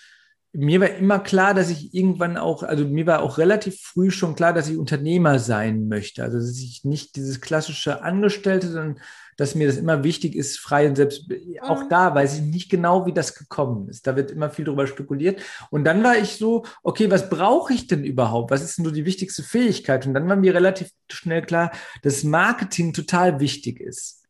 mir 0.57 0.80
war 0.80 0.88
immer 0.88 1.18
klar, 1.18 1.54
dass 1.54 1.70
ich 1.70 1.94
irgendwann 1.94 2.36
auch, 2.36 2.62
also 2.62 2.84
mir 2.84 3.07
war 3.07 3.22
auch 3.22 3.38
relativ 3.38 3.80
früh 3.80 4.11
schon 4.11 4.34
klar, 4.34 4.52
dass 4.52 4.68
ich 4.68 4.78
Unternehmer 4.78 5.38
sein 5.38 5.88
möchte. 5.88 6.22
Also 6.22 6.38
dass 6.38 6.59
ich 6.59 6.84
nicht 6.84 7.16
dieses 7.16 7.40
klassische 7.40 8.02
Angestellte, 8.02 8.68
sondern 8.68 9.00
dass 9.36 9.54
mir 9.54 9.66
das 9.66 9.76
immer 9.76 10.02
wichtig 10.02 10.34
ist, 10.34 10.59
frei 10.59 10.88
und 10.88 10.96
selbst 10.96 11.26
auch 11.61 11.84
mhm. 11.84 11.88
da 11.90 12.14
weiß 12.14 12.38
ich 12.38 12.42
nicht 12.42 12.70
genau, 12.70 13.04
wie 13.04 13.12
das 13.12 13.34
gekommen 13.34 13.88
ist. 13.90 14.07
Da 14.07 14.16
wird 14.16 14.30
immer 14.30 14.48
viel 14.48 14.64
drüber 14.64 14.86
spekuliert. 14.86 15.42
Und 15.70 15.84
dann 15.84 16.02
war 16.02 16.16
ich 16.16 16.36
so, 16.36 16.64
okay, 16.82 17.11
was 17.11 17.28
brauche 17.28 17.74
ich 17.74 17.86
denn 17.86 18.04
überhaupt? 18.04 18.50
Was 18.50 18.62
ist 18.62 18.78
denn 18.78 18.86
so 18.86 18.90
die 18.90 19.04
wichtigste 19.04 19.42
Fähigkeit? 19.42 20.07
Und 20.07 20.14
dann 20.14 20.26
war 20.28 20.36
mir 20.36 20.54
relativ 20.54 20.90
schnell 21.11 21.42
klar, 21.42 21.70
dass 22.02 22.24
Marketing 22.24 22.94
total 22.94 23.40
wichtig 23.40 23.80
ist 23.80 24.26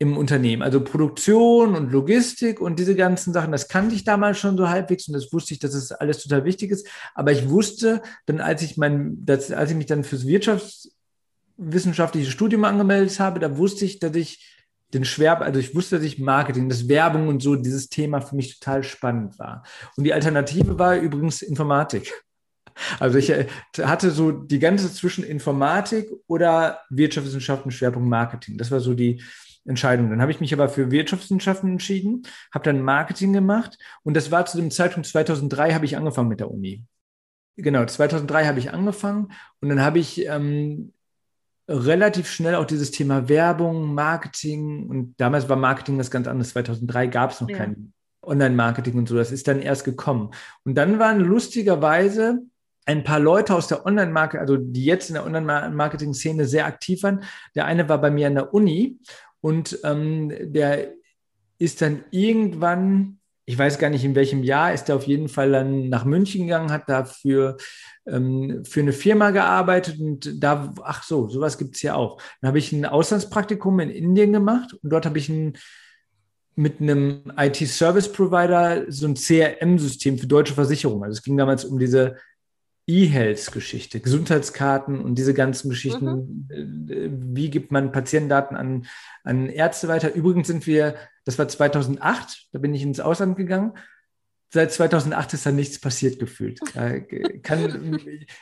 im 0.00 0.16
Unternehmen. 0.16 0.62
Also 0.62 0.82
Produktion 0.82 1.76
und 1.76 1.92
Logistik 1.92 2.58
und 2.58 2.78
diese 2.78 2.96
ganzen 2.96 3.34
Sachen, 3.34 3.52
das 3.52 3.68
kannte 3.68 3.94
ich 3.94 4.02
damals 4.02 4.38
schon 4.38 4.56
so 4.56 4.70
halbwegs 4.70 5.06
und 5.06 5.14
das 5.14 5.30
wusste 5.30 5.52
ich, 5.52 5.60
dass 5.60 5.74
es 5.74 5.88
das 5.88 6.00
alles 6.00 6.22
total 6.22 6.46
wichtig 6.46 6.70
ist. 6.70 6.88
Aber 7.14 7.32
ich 7.32 7.50
wusste 7.50 8.00
dann, 8.24 8.40
als 8.40 8.62
ich 8.62 8.78
mein, 8.78 9.18
das, 9.26 9.52
als 9.52 9.70
ich 9.70 9.76
mich 9.76 9.86
dann 9.86 10.02
fürs 10.02 10.26
wirtschaftswissenschaftliche 10.26 12.30
Studium 12.30 12.64
angemeldet 12.64 13.20
habe, 13.20 13.40
da 13.40 13.58
wusste 13.58 13.84
ich, 13.84 13.98
dass 13.98 14.16
ich 14.16 14.56
den 14.94 15.04
Schwer, 15.04 15.42
also 15.42 15.60
ich 15.60 15.74
wusste, 15.74 15.96
dass 15.96 16.04
ich 16.06 16.18
Marketing, 16.18 16.70
das 16.70 16.88
Werbung 16.88 17.28
und 17.28 17.42
so, 17.42 17.54
dieses 17.54 17.90
Thema 17.90 18.22
für 18.22 18.36
mich 18.36 18.58
total 18.58 18.82
spannend 18.82 19.38
war. 19.38 19.64
Und 19.98 20.04
die 20.04 20.14
Alternative 20.14 20.78
war 20.78 20.96
übrigens 20.96 21.42
Informatik. 21.42 22.10
Also 22.98 23.18
ich 23.18 23.28
äh, 23.28 23.46
hatte 23.82 24.10
so 24.10 24.32
die 24.32 24.60
ganze 24.60 24.90
zwischen 24.90 25.24
Informatik 25.24 26.08
oder 26.26 26.80
Wirtschaftswissenschaften 26.88 27.70
Schwerpunkt 27.70 28.08
Marketing. 28.08 28.56
Das 28.56 28.70
war 28.70 28.80
so 28.80 28.94
die, 28.94 29.20
Entscheidung. 29.64 30.10
Dann 30.10 30.20
habe 30.20 30.30
ich 30.30 30.40
mich 30.40 30.52
aber 30.52 30.68
für 30.68 30.90
Wirtschaftswissenschaften 30.90 31.72
entschieden, 31.72 32.22
habe 32.52 32.64
dann 32.64 32.82
Marketing 32.82 33.32
gemacht 33.32 33.78
und 34.02 34.14
das 34.14 34.30
war 34.30 34.46
zu 34.46 34.58
dem 34.58 34.70
Zeitpunkt 34.70 35.08
2003 35.08 35.74
habe 35.74 35.84
ich 35.84 35.96
angefangen 35.96 36.28
mit 36.28 36.40
der 36.40 36.50
Uni. 36.50 36.84
Genau, 37.56 37.84
2003 37.84 38.46
habe 38.46 38.58
ich 38.58 38.72
angefangen 38.72 39.32
und 39.60 39.68
dann 39.68 39.82
habe 39.82 39.98
ich 39.98 40.26
ähm, 40.26 40.92
relativ 41.68 42.28
schnell 42.28 42.54
auch 42.54 42.64
dieses 42.64 42.90
Thema 42.90 43.28
Werbung, 43.28 43.94
Marketing 43.94 44.88
und 44.88 45.14
damals 45.18 45.48
war 45.48 45.56
Marketing 45.56 45.98
das 45.98 46.10
ganz 46.10 46.26
anderes. 46.26 46.50
2003 46.50 47.06
gab 47.08 47.30
es 47.32 47.40
noch 47.40 47.48
ja. 47.48 47.58
kein 47.58 47.92
Online-Marketing 48.22 48.98
und 48.98 49.08
so. 49.08 49.16
Das 49.16 49.32
ist 49.32 49.46
dann 49.48 49.60
erst 49.60 49.84
gekommen. 49.84 50.30
Und 50.64 50.74
dann 50.74 50.98
waren 50.98 51.20
lustigerweise 51.20 52.40
ein 52.86 53.04
paar 53.04 53.20
Leute 53.20 53.54
aus 53.54 53.68
der 53.68 53.86
Online-Marketing, 53.86 54.40
also 54.40 54.56
die 54.56 54.84
jetzt 54.84 55.10
in 55.10 55.14
der 55.14 55.24
Online-Marketing-Szene 55.24 56.44
sehr 56.44 56.66
aktiv 56.66 57.02
waren. 57.02 57.22
Der 57.54 57.66
eine 57.66 57.88
war 57.88 58.00
bei 58.00 58.10
mir 58.10 58.26
an 58.26 58.34
der 58.34 58.52
Uni 58.52 58.98
und 59.40 59.78
ähm, 59.84 60.32
der 60.52 60.92
ist 61.58 61.82
dann 61.82 62.04
irgendwann, 62.10 63.18
ich 63.44 63.58
weiß 63.58 63.78
gar 63.78 63.90
nicht 63.90 64.04
in 64.04 64.14
welchem 64.14 64.42
Jahr, 64.42 64.72
ist 64.72 64.88
er 64.88 64.96
auf 64.96 65.06
jeden 65.06 65.28
Fall 65.28 65.52
dann 65.52 65.88
nach 65.88 66.04
München 66.04 66.42
gegangen, 66.46 66.72
hat 66.72 66.88
dafür 66.88 67.56
ähm, 68.06 68.64
für 68.64 68.80
eine 68.80 68.92
Firma 68.92 69.30
gearbeitet 69.30 70.00
und 70.00 70.42
da, 70.42 70.72
ach 70.82 71.02
so, 71.02 71.28
sowas 71.28 71.58
gibt 71.58 71.76
es 71.76 71.82
ja 71.82 71.94
auch. 71.94 72.20
Dann 72.40 72.48
habe 72.48 72.58
ich 72.58 72.72
ein 72.72 72.86
Auslandspraktikum 72.86 73.80
in 73.80 73.90
Indien 73.90 74.32
gemacht 74.32 74.74
und 74.82 74.90
dort 74.90 75.06
habe 75.06 75.18
ich 75.18 75.28
ein 75.28 75.56
mit 76.56 76.80
einem 76.80 77.32
IT-Service-Provider 77.36 78.84
so 78.88 79.06
ein 79.06 79.14
CRM-System 79.14 80.18
für 80.18 80.26
deutsche 80.26 80.54
Versicherungen. 80.54 81.04
Also 81.04 81.18
es 81.18 81.22
ging 81.22 81.36
damals 81.36 81.64
um 81.64 81.78
diese 81.78 82.16
E-Health-Geschichte, 82.86 84.00
Gesundheitskarten 84.00 85.00
und 85.00 85.16
diese 85.16 85.34
ganzen 85.34 85.70
Geschichten. 85.70 86.46
Mhm. 86.48 86.88
Äh, 86.90 87.08
wie 87.34 87.50
gibt 87.50 87.72
man 87.72 87.92
Patientendaten 87.92 88.56
an, 88.56 88.86
an 89.24 89.48
Ärzte 89.48 89.88
weiter? 89.88 90.12
Übrigens 90.14 90.48
sind 90.48 90.66
wir, 90.66 90.96
das 91.24 91.38
war 91.38 91.48
2008, 91.48 92.48
da 92.52 92.58
bin 92.58 92.74
ich 92.74 92.82
ins 92.82 93.00
Ausland 93.00 93.36
gegangen. 93.36 93.72
Seit 94.52 94.72
2008 94.72 95.34
ist 95.34 95.46
da 95.46 95.52
nichts 95.52 95.80
passiert 95.80 96.18
gefühlt. 96.18 96.60
Kann, 97.42 98.00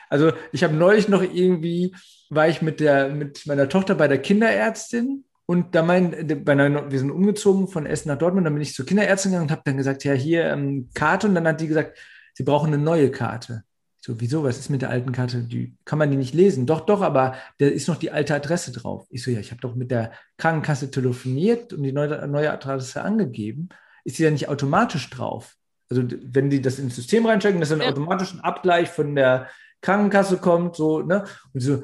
also 0.08 0.32
ich 0.52 0.64
habe 0.64 0.74
neulich 0.74 1.08
noch 1.08 1.22
irgendwie, 1.22 1.94
war 2.30 2.48
ich 2.48 2.62
mit, 2.62 2.80
der, 2.80 3.10
mit 3.10 3.46
meiner 3.46 3.68
Tochter 3.68 3.94
bei 3.94 4.08
der 4.08 4.22
Kinderärztin 4.22 5.24
und 5.50 5.74
da 5.74 5.82
mein, 5.82 6.44
bei 6.44 6.52
einer, 6.52 6.90
wir 6.90 6.98
sind 6.98 7.10
umgezogen 7.10 7.68
von 7.68 7.86
Essen 7.86 8.08
nach 8.08 8.18
Dortmund, 8.18 8.46
dann 8.46 8.52
bin 8.52 8.62
ich 8.62 8.74
zur 8.74 8.84
Kinderärztin 8.84 9.32
gegangen 9.32 9.48
und 9.48 9.50
habe 9.50 9.62
dann 9.64 9.78
gesagt, 9.78 10.04
ja, 10.04 10.12
hier 10.12 10.44
ähm, 10.44 10.90
Karte. 10.92 11.26
Und 11.26 11.34
dann 11.34 11.46
hat 11.46 11.62
die 11.62 11.68
gesagt, 11.68 11.98
sie 12.34 12.42
brauchen 12.42 12.66
eine 12.66 12.82
neue 12.82 13.10
Karte. 13.10 13.64
So, 14.00 14.20
wieso? 14.20 14.44
Was 14.44 14.58
ist 14.58 14.70
mit 14.70 14.82
der 14.82 14.90
alten 14.90 15.12
Karte? 15.12 15.42
Die 15.42 15.76
kann 15.84 15.98
man 15.98 16.10
die 16.10 16.16
nicht 16.16 16.34
lesen? 16.34 16.66
Doch, 16.66 16.80
doch, 16.80 17.02
aber 17.02 17.34
da 17.58 17.66
ist 17.66 17.88
noch 17.88 17.96
die 17.96 18.12
alte 18.12 18.34
Adresse 18.34 18.72
drauf. 18.72 19.06
Ich 19.10 19.22
so, 19.22 19.30
ja, 19.30 19.40
ich 19.40 19.50
habe 19.50 19.60
doch 19.60 19.74
mit 19.74 19.90
der 19.90 20.12
Krankenkasse 20.36 20.90
telefoniert 20.90 21.72
und 21.72 21.82
die 21.82 21.92
neue, 21.92 22.26
neue 22.28 22.52
Adresse 22.52 23.02
angegeben. 23.02 23.70
Ist 24.04 24.16
sie 24.16 24.24
ja 24.24 24.30
nicht 24.30 24.48
automatisch 24.48 25.10
drauf? 25.10 25.56
Also, 25.90 26.04
wenn 26.22 26.50
die 26.50 26.62
das 26.62 26.78
ins 26.78 26.94
System 26.96 27.26
reinchecken, 27.26 27.60
dass 27.60 27.70
dann 27.70 27.80
ja. 27.80 27.88
automatisch 27.88 28.32
ein 28.32 28.40
Abgleich 28.40 28.88
von 28.88 29.14
der 29.16 29.48
Krankenkasse 29.80 30.38
kommt, 30.38 30.76
so, 30.76 31.00
ne? 31.00 31.24
Und 31.52 31.60
so, 31.60 31.82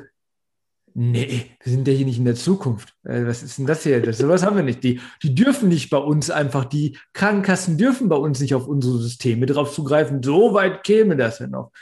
nee, 0.95 1.51
wir 1.63 1.73
sind 1.73 1.89
ja 1.89 1.95
hier 1.95 2.07
nicht 2.07 2.19
in 2.19 2.25
der 2.25 2.35
Zukunft. 2.37 2.95
Äh, 3.05 3.27
was 3.27 3.43
ist 3.43 3.59
denn 3.59 3.67
das 3.67 3.83
hier? 3.83 4.01
Das, 4.01 4.19
sowas 4.19 4.45
haben 4.45 4.57
wir 4.57 4.63
nicht. 4.63 4.85
Die, 4.85 5.01
die 5.23 5.35
dürfen 5.35 5.69
nicht 5.69 5.91
bei 5.91 5.99
uns 5.99 6.31
einfach, 6.31 6.65
die 6.65 6.97
Krankenkassen 7.13 7.77
dürfen 7.77 8.09
bei 8.09 8.17
uns 8.17 8.41
nicht 8.41 8.55
auf 8.55 8.69
unsere 8.69 8.99
Systeme 8.99 9.47
drauf 9.47 9.75
zugreifen. 9.75 10.23
So 10.23 10.55
weit 10.55 10.85
käme 10.85 11.17
das 11.17 11.41
ja 11.41 11.49
noch. 11.49 11.73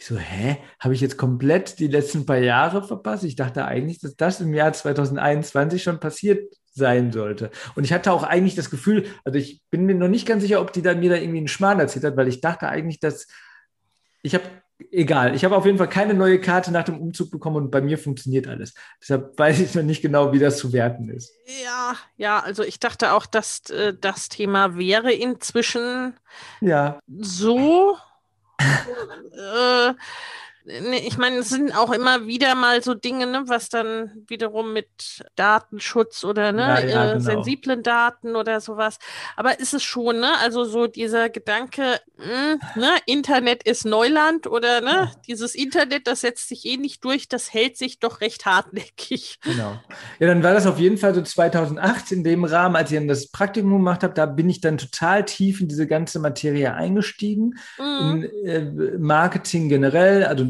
Ich 0.00 0.06
so, 0.06 0.16
hä? 0.16 0.58
Habe 0.78 0.94
ich 0.94 1.00
jetzt 1.00 1.18
komplett 1.18 1.80
die 1.80 1.88
letzten 1.88 2.24
paar 2.24 2.38
Jahre 2.38 2.86
verpasst? 2.86 3.24
Ich 3.24 3.34
dachte 3.34 3.64
eigentlich, 3.64 3.98
dass 3.98 4.14
das 4.14 4.40
im 4.40 4.54
Jahr 4.54 4.72
2021 4.72 5.82
schon 5.82 5.98
passiert 5.98 6.54
sein 6.72 7.10
sollte. 7.10 7.50
Und 7.74 7.82
ich 7.82 7.92
hatte 7.92 8.12
auch 8.12 8.22
eigentlich 8.22 8.54
das 8.54 8.70
Gefühl, 8.70 9.06
also 9.24 9.40
ich 9.40 9.60
bin 9.70 9.86
mir 9.86 9.96
noch 9.96 10.06
nicht 10.06 10.24
ganz 10.24 10.42
sicher, 10.42 10.60
ob 10.60 10.72
die 10.72 10.82
da 10.82 10.94
mir 10.94 11.10
da 11.10 11.16
irgendwie 11.16 11.38
einen 11.38 11.48
Schmarrn 11.48 11.80
erzählt 11.80 12.04
hat, 12.04 12.16
weil 12.16 12.28
ich 12.28 12.40
dachte 12.40 12.68
eigentlich, 12.68 13.00
dass 13.00 13.26
ich 14.22 14.34
habe, 14.34 14.44
egal, 14.92 15.34
ich 15.34 15.44
habe 15.44 15.56
auf 15.56 15.66
jeden 15.66 15.78
Fall 15.78 15.88
keine 15.88 16.14
neue 16.14 16.40
Karte 16.40 16.70
nach 16.70 16.84
dem 16.84 17.00
Umzug 17.00 17.32
bekommen 17.32 17.56
und 17.56 17.70
bei 17.72 17.80
mir 17.80 17.98
funktioniert 17.98 18.46
alles. 18.46 18.74
Deshalb 19.00 19.36
weiß 19.36 19.58
ich 19.58 19.74
noch 19.74 19.82
nicht 19.82 20.02
genau, 20.02 20.32
wie 20.32 20.38
das 20.38 20.58
zu 20.58 20.72
werten 20.72 21.08
ist. 21.08 21.34
Ja, 21.64 21.96
ja, 22.16 22.38
also 22.38 22.62
ich 22.62 22.78
dachte 22.78 23.14
auch, 23.14 23.26
dass 23.26 23.68
äh, 23.70 23.94
das 24.00 24.28
Thema 24.28 24.76
wäre 24.78 25.12
inzwischen 25.12 26.14
ja. 26.60 27.00
so 27.08 27.96
äh, 28.58 29.94
ich 30.68 31.18
meine, 31.18 31.36
es 31.38 31.48
sind 31.48 31.76
auch 31.76 31.92
immer 31.92 32.26
wieder 32.26 32.54
mal 32.54 32.82
so 32.82 32.94
Dinge, 32.94 33.26
ne, 33.26 33.44
was 33.46 33.68
dann 33.68 34.10
wiederum 34.26 34.72
mit 34.72 35.22
Datenschutz 35.36 36.24
oder 36.24 36.52
ne, 36.52 36.62
ja, 36.62 36.80
ja, 36.80 37.04
äh, 37.04 37.12
genau. 37.14 37.20
sensiblen 37.20 37.82
Daten 37.82 38.36
oder 38.36 38.60
sowas. 38.60 38.98
Aber 39.36 39.58
ist 39.60 39.74
es 39.74 39.82
schon, 39.82 40.20
ne? 40.20 40.38
Also 40.40 40.64
so 40.64 40.86
dieser 40.86 41.30
Gedanke, 41.30 42.00
mh, 42.18 42.24
hm, 42.24 42.80
ne, 42.80 42.90
Internet 43.06 43.62
ist 43.62 43.84
Neuland 43.84 44.46
oder 44.46 44.80
ne, 44.80 44.90
ja. 44.90 45.12
dieses 45.26 45.54
Internet, 45.54 46.06
das 46.06 46.20
setzt 46.20 46.48
sich 46.48 46.64
eh 46.66 46.76
nicht 46.76 47.04
durch, 47.04 47.28
das 47.28 47.52
hält 47.52 47.76
sich 47.76 47.98
doch 47.98 48.20
recht 48.20 48.46
hartnäckig. 48.46 49.38
Genau. 49.48 49.80
Ja, 50.18 50.26
dann 50.26 50.42
war 50.42 50.52
das 50.52 50.66
auf 50.66 50.78
jeden 50.78 50.98
Fall 50.98 51.14
so 51.14 51.22
2008 51.22 52.12
in 52.12 52.22
dem 52.22 52.44
Rahmen, 52.44 52.76
als 52.76 52.90
ich 52.90 52.98
dann 52.98 53.08
das 53.08 53.28
Praktikum 53.28 53.72
gemacht 53.72 54.02
habe, 54.02 54.12
da 54.12 54.26
bin 54.26 54.50
ich 54.50 54.60
dann 54.60 54.76
total 54.76 55.24
tief 55.24 55.60
in 55.60 55.68
diese 55.68 55.86
ganze 55.86 56.18
Materie 56.18 56.74
eingestiegen, 56.74 57.54
mhm. 57.78 58.28
in 58.44 58.46
äh, 58.46 58.98
Marketing 58.98 59.68
generell, 59.68 60.24
also 60.24 60.46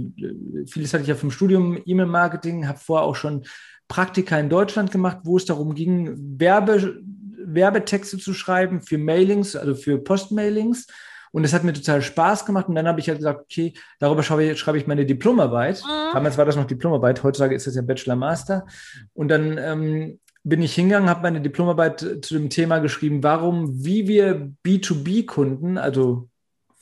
vieles 0.66 0.92
hatte 0.92 1.02
ich 1.02 1.08
ja 1.08 1.14
vom 1.14 1.30
Studium 1.30 1.78
E-Mail-Marketing, 1.84 2.66
habe 2.68 2.78
vorher 2.78 3.06
auch 3.06 3.16
schon 3.16 3.44
Praktika 3.88 4.38
in 4.38 4.50
Deutschland 4.50 4.90
gemacht, 4.90 5.18
wo 5.24 5.36
es 5.36 5.46
darum 5.46 5.74
ging, 5.74 6.14
Werbe, 6.38 7.00
Werbetexte 7.38 8.18
zu 8.18 8.34
schreiben 8.34 8.82
für 8.82 8.98
Mailings, 8.98 9.56
also 9.56 9.74
für 9.74 9.98
Postmailings. 9.98 10.86
Und 11.30 11.44
es 11.44 11.52
hat 11.52 11.64
mir 11.64 11.72
total 11.72 12.02
Spaß 12.02 12.46
gemacht. 12.46 12.68
Und 12.68 12.74
dann 12.74 12.88
habe 12.88 13.00
ich 13.00 13.08
halt 13.08 13.18
gesagt, 13.18 13.40
okay, 13.40 13.74
darüber 13.98 14.22
schreibe 14.22 14.44
ich, 14.44 14.58
schreibe 14.58 14.78
ich 14.78 14.86
meine 14.86 15.06
Diplomarbeit. 15.06 15.82
Mhm. 15.82 16.14
Damals 16.14 16.38
war 16.38 16.44
das 16.44 16.56
noch 16.56 16.66
Diplomarbeit, 16.66 17.22
heutzutage 17.22 17.54
ist 17.54 17.66
das 17.66 17.74
ja 17.74 17.82
Bachelor 17.82 18.16
Master. 18.16 18.66
Und 19.14 19.28
dann 19.28 19.58
ähm, 19.58 20.18
bin 20.44 20.62
ich 20.62 20.74
hingegangen, 20.74 21.10
habe 21.10 21.22
meine 21.22 21.40
Diplomarbeit 21.40 22.00
zu 22.22 22.34
dem 22.34 22.48
Thema 22.48 22.78
geschrieben, 22.78 23.22
warum, 23.22 23.84
wie 23.84 24.08
wir 24.08 24.52
B2B-Kunden, 24.64 25.76
also 25.76 26.27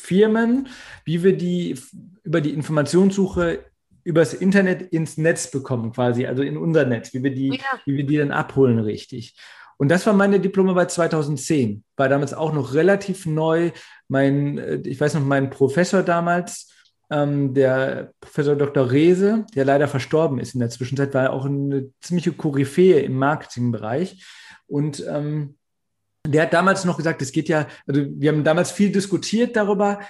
Firmen, 0.06 0.68
wie 1.04 1.22
wir 1.22 1.36
die 1.36 1.78
über 2.22 2.40
die 2.40 2.54
Informationssuche 2.54 3.64
übers 4.04 4.34
Internet 4.34 4.82
ins 4.82 5.16
Netz 5.16 5.50
bekommen, 5.50 5.92
quasi, 5.92 6.26
also 6.26 6.44
in 6.44 6.56
unser 6.56 6.86
Netz, 6.86 7.12
wie 7.12 7.24
wir 7.24 7.34
die, 7.34 7.48
ja. 7.48 7.80
wie 7.86 7.96
wir 7.96 8.06
die 8.06 8.18
dann 8.18 8.30
abholen, 8.30 8.78
richtig. 8.78 9.34
Und 9.78 9.88
das 9.88 10.06
war 10.06 10.12
meine 10.12 10.38
Diplomarbeit 10.38 10.92
2010, 10.92 11.82
war 11.96 12.08
damals 12.08 12.32
auch 12.32 12.52
noch 12.52 12.72
relativ 12.72 13.26
neu. 13.26 13.72
Mein, 14.06 14.58
äh, 14.58 14.76
ich 14.84 15.00
weiß 15.00 15.14
noch, 15.14 15.24
mein 15.24 15.50
Professor 15.50 16.04
damals 16.04 16.72
ähm, 17.10 17.52
der 17.52 18.12
Professor 18.20 18.54
Dr. 18.54 18.90
Rehse, 18.90 19.44
der 19.56 19.64
leider 19.64 19.88
verstorben 19.88 20.38
ist 20.38 20.54
in 20.54 20.60
der 20.60 20.70
Zwischenzeit, 20.70 21.12
war 21.12 21.32
auch 21.32 21.44
eine 21.44 21.90
ziemliche 22.00 22.32
Koryphäe 22.32 23.00
im 23.00 23.16
Marketingbereich. 23.18 24.24
Und 24.68 25.04
ähm, 25.08 25.56
der 26.26 26.42
hat 26.42 26.52
damals 26.52 26.84
noch 26.84 26.96
gesagt, 26.96 27.22
es 27.22 27.32
geht 27.32 27.48
ja, 27.48 27.66
also 27.86 28.02
wir 28.08 28.30
haben 28.32 28.44
damals 28.44 28.70
viel 28.70 28.90
diskutiert 28.90 29.56
darüber. 29.56 30.00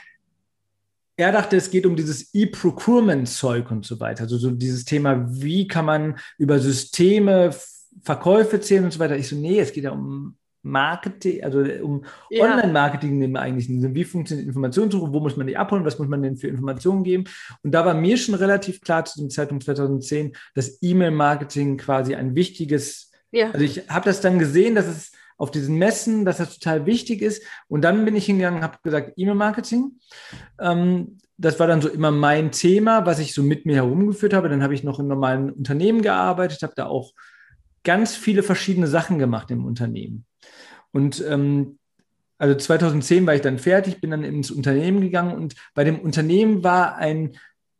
Er 1.16 1.32
dachte, 1.32 1.56
es 1.56 1.70
geht 1.70 1.86
um 1.86 1.96
dieses 1.96 2.34
E-Procurement-Zeug 2.34 3.70
und 3.70 3.86
so 3.86 4.00
weiter. 4.00 4.24
Also 4.24 4.36
so 4.36 4.50
dieses 4.50 4.84
Thema, 4.84 5.26
wie 5.28 5.66
kann 5.66 5.86
man 5.86 6.18
über 6.38 6.58
Systeme 6.58 7.54
Verkäufe 8.02 8.60
zählen 8.60 8.84
und 8.84 8.92
so 8.92 8.98
weiter. 8.98 9.16
Ich 9.16 9.28
so, 9.28 9.36
nee, 9.36 9.58
es 9.58 9.72
geht 9.72 9.84
ja 9.84 9.90
um 9.90 10.36
Marketing, 10.62 11.44
also 11.44 11.60
um 11.60 12.04
ja. 12.28 12.44
Online-Marketing 12.44 13.22
im 13.22 13.36
eigentlichen 13.36 13.80
Sinn. 13.80 13.94
Wie 13.94 14.04
funktioniert 14.04 14.48
Informationssuche? 14.48 15.12
Wo 15.12 15.20
muss 15.20 15.36
man 15.36 15.46
die 15.46 15.56
abholen? 15.56 15.84
Was 15.84 15.98
muss 15.98 16.08
man 16.08 16.22
denn 16.22 16.36
für 16.36 16.48
Informationen 16.48 17.04
geben? 17.04 17.24
Und 17.62 17.72
da 17.72 17.86
war 17.86 17.94
mir 17.94 18.16
schon 18.16 18.34
relativ 18.34 18.80
klar 18.80 19.04
zu 19.04 19.20
dem 19.20 19.30
Zeitpunkt 19.30 19.64
2010, 19.64 20.32
dass 20.54 20.78
E-Mail-Marketing 20.82 21.76
quasi 21.78 22.16
ein 22.16 22.34
wichtiges, 22.34 23.12
ja. 23.30 23.50
also 23.50 23.64
ich 23.64 23.88
habe 23.88 24.06
das 24.06 24.20
dann 24.20 24.38
gesehen, 24.38 24.74
dass 24.74 24.86
es 24.86 25.12
auf 25.36 25.50
diesen 25.50 25.76
Messen, 25.76 26.24
dass 26.24 26.38
das 26.38 26.58
total 26.58 26.86
wichtig 26.86 27.22
ist. 27.22 27.42
Und 27.68 27.82
dann 27.82 28.04
bin 28.04 28.16
ich 28.16 28.26
hingegangen, 28.26 28.62
habe 28.62 28.78
gesagt, 28.82 29.12
E-Mail-Marketing. 29.16 29.92
Ähm, 30.60 31.18
das 31.38 31.60
war 31.60 31.66
dann 31.66 31.82
so 31.82 31.88
immer 31.88 32.10
mein 32.10 32.50
Thema, 32.50 33.04
was 33.04 33.18
ich 33.18 33.34
so 33.34 33.42
mit 33.42 33.66
mir 33.66 33.76
herumgeführt 33.76 34.32
habe. 34.32 34.48
Dann 34.48 34.62
habe 34.62 34.74
ich 34.74 34.84
noch 34.84 34.98
in 34.98 35.06
normalen 35.06 35.50
Unternehmen 35.50 36.00
gearbeitet, 36.02 36.62
habe 36.62 36.72
da 36.76 36.86
auch 36.86 37.12
ganz 37.84 38.16
viele 38.16 38.42
verschiedene 38.42 38.86
Sachen 38.86 39.18
gemacht 39.18 39.50
im 39.50 39.64
Unternehmen. 39.64 40.24
Und 40.92 41.22
ähm, 41.28 41.78
also 42.38 42.54
2010 42.54 43.26
war 43.26 43.34
ich 43.34 43.42
dann 43.42 43.58
fertig, 43.58 44.00
bin 44.00 44.10
dann 44.10 44.24
ins 44.24 44.50
Unternehmen 44.50 45.00
gegangen 45.00 45.34
und 45.34 45.54
bei 45.74 45.84
dem 45.84 45.98
Unternehmen 46.00 46.64
war 46.64 46.96
ein, 46.96 47.36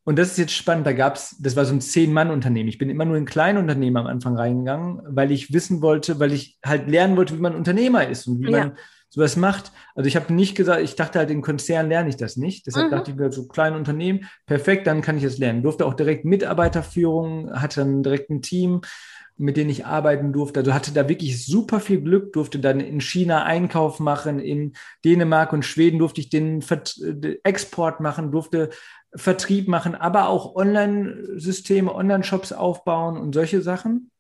und 0.07 0.17
das 0.17 0.29
ist 0.29 0.39
jetzt 0.39 0.53
spannend, 0.53 0.87
da 0.87 0.93
gab 0.93 1.17
es, 1.17 1.37
das 1.41 1.57
war 1.57 1.65
so 1.65 1.75
ein 1.75 1.81
Zehn-Mann-Unternehmen. 1.81 2.69
Ich 2.69 2.79
bin 2.79 2.89
immer 2.89 3.05
nur 3.05 3.17
in 3.17 3.25
kleine 3.25 3.59
Unternehmen 3.59 3.97
am 3.97 4.07
Anfang 4.07 4.37
reingegangen, 4.37 5.01
weil 5.05 5.33
ich 5.33 5.53
wissen 5.53 5.83
wollte, 5.83 6.21
weil 6.21 6.33
ich 6.33 6.61
halt 6.65 6.89
lernen 6.89 7.17
wollte, 7.17 7.37
wie 7.37 7.41
man 7.41 7.57
Unternehmer 7.57 8.09
ist 8.09 8.29
und 8.29 8.39
wie 8.41 8.53
ja. 8.53 8.59
man 8.59 8.77
sowas 9.09 9.37
macht. 9.37 9.73
Also 9.97 10.07
ich 10.07 10.15
habe 10.15 10.33
nicht 10.33 10.55
gesagt, 10.55 10.81
ich 10.81 10.95
dachte 10.95 11.19
halt, 11.19 11.31
in 11.31 11.43
Konzernen 11.43 11.91
lerne 11.91 12.09
ich 12.09 12.17
das 12.17 12.37
nicht. 12.37 12.69
Deshalb 12.69 12.87
mhm. 12.87 12.91
dachte 12.93 13.11
ich 13.11 13.17
mir, 13.17 13.33
so 13.33 13.49
kleine 13.49 13.77
Unternehmen, 13.77 14.29
perfekt, 14.47 14.87
dann 14.87 15.03
kann 15.03 15.17
ich 15.17 15.25
das 15.25 15.39
lernen. 15.39 15.65
Durfte 15.65 15.85
auch 15.85 15.95
direkt 15.95 16.25
Mitarbeiterführung, 16.25 17.53
hatte 17.61 17.81
dann 17.81 18.05
direkt 18.05 18.31
ein 18.31 18.43
Team 18.43 18.83
mit 19.39 19.57
denen 19.57 19.71
ich 19.71 19.85
arbeiten 19.85 20.33
durfte. 20.33 20.61
Also 20.61 20.73
hatte 20.73 20.93
da 20.93 21.09
wirklich 21.09 21.45
super 21.45 21.81
viel 21.81 22.01
Glück, 22.01 22.33
durfte 22.33 22.59
dann 22.59 22.81
in 22.81 23.01
China 23.01 23.45
Einkauf 23.45 24.01
machen, 24.01 24.39
in 24.39 24.73
Dänemark 25.05 25.53
und 25.53 25.65
Schweden 25.65 25.99
durfte 25.99 26.21
ich 26.21 26.31
den 26.31 26.63
äh, 26.63 27.37
Export 27.45 28.01
machen, 28.01 28.33
durfte 28.33 28.71
Vertrieb 29.17 29.69
machen, 29.69 29.95
aber 29.95 30.29
auch 30.29 30.55
Online-Systeme, 30.55 31.95
Online-Shops 31.95 32.53
aufbauen 32.53 33.17
und 33.17 33.35
solche 33.35 33.63
Sachen. 33.63 34.11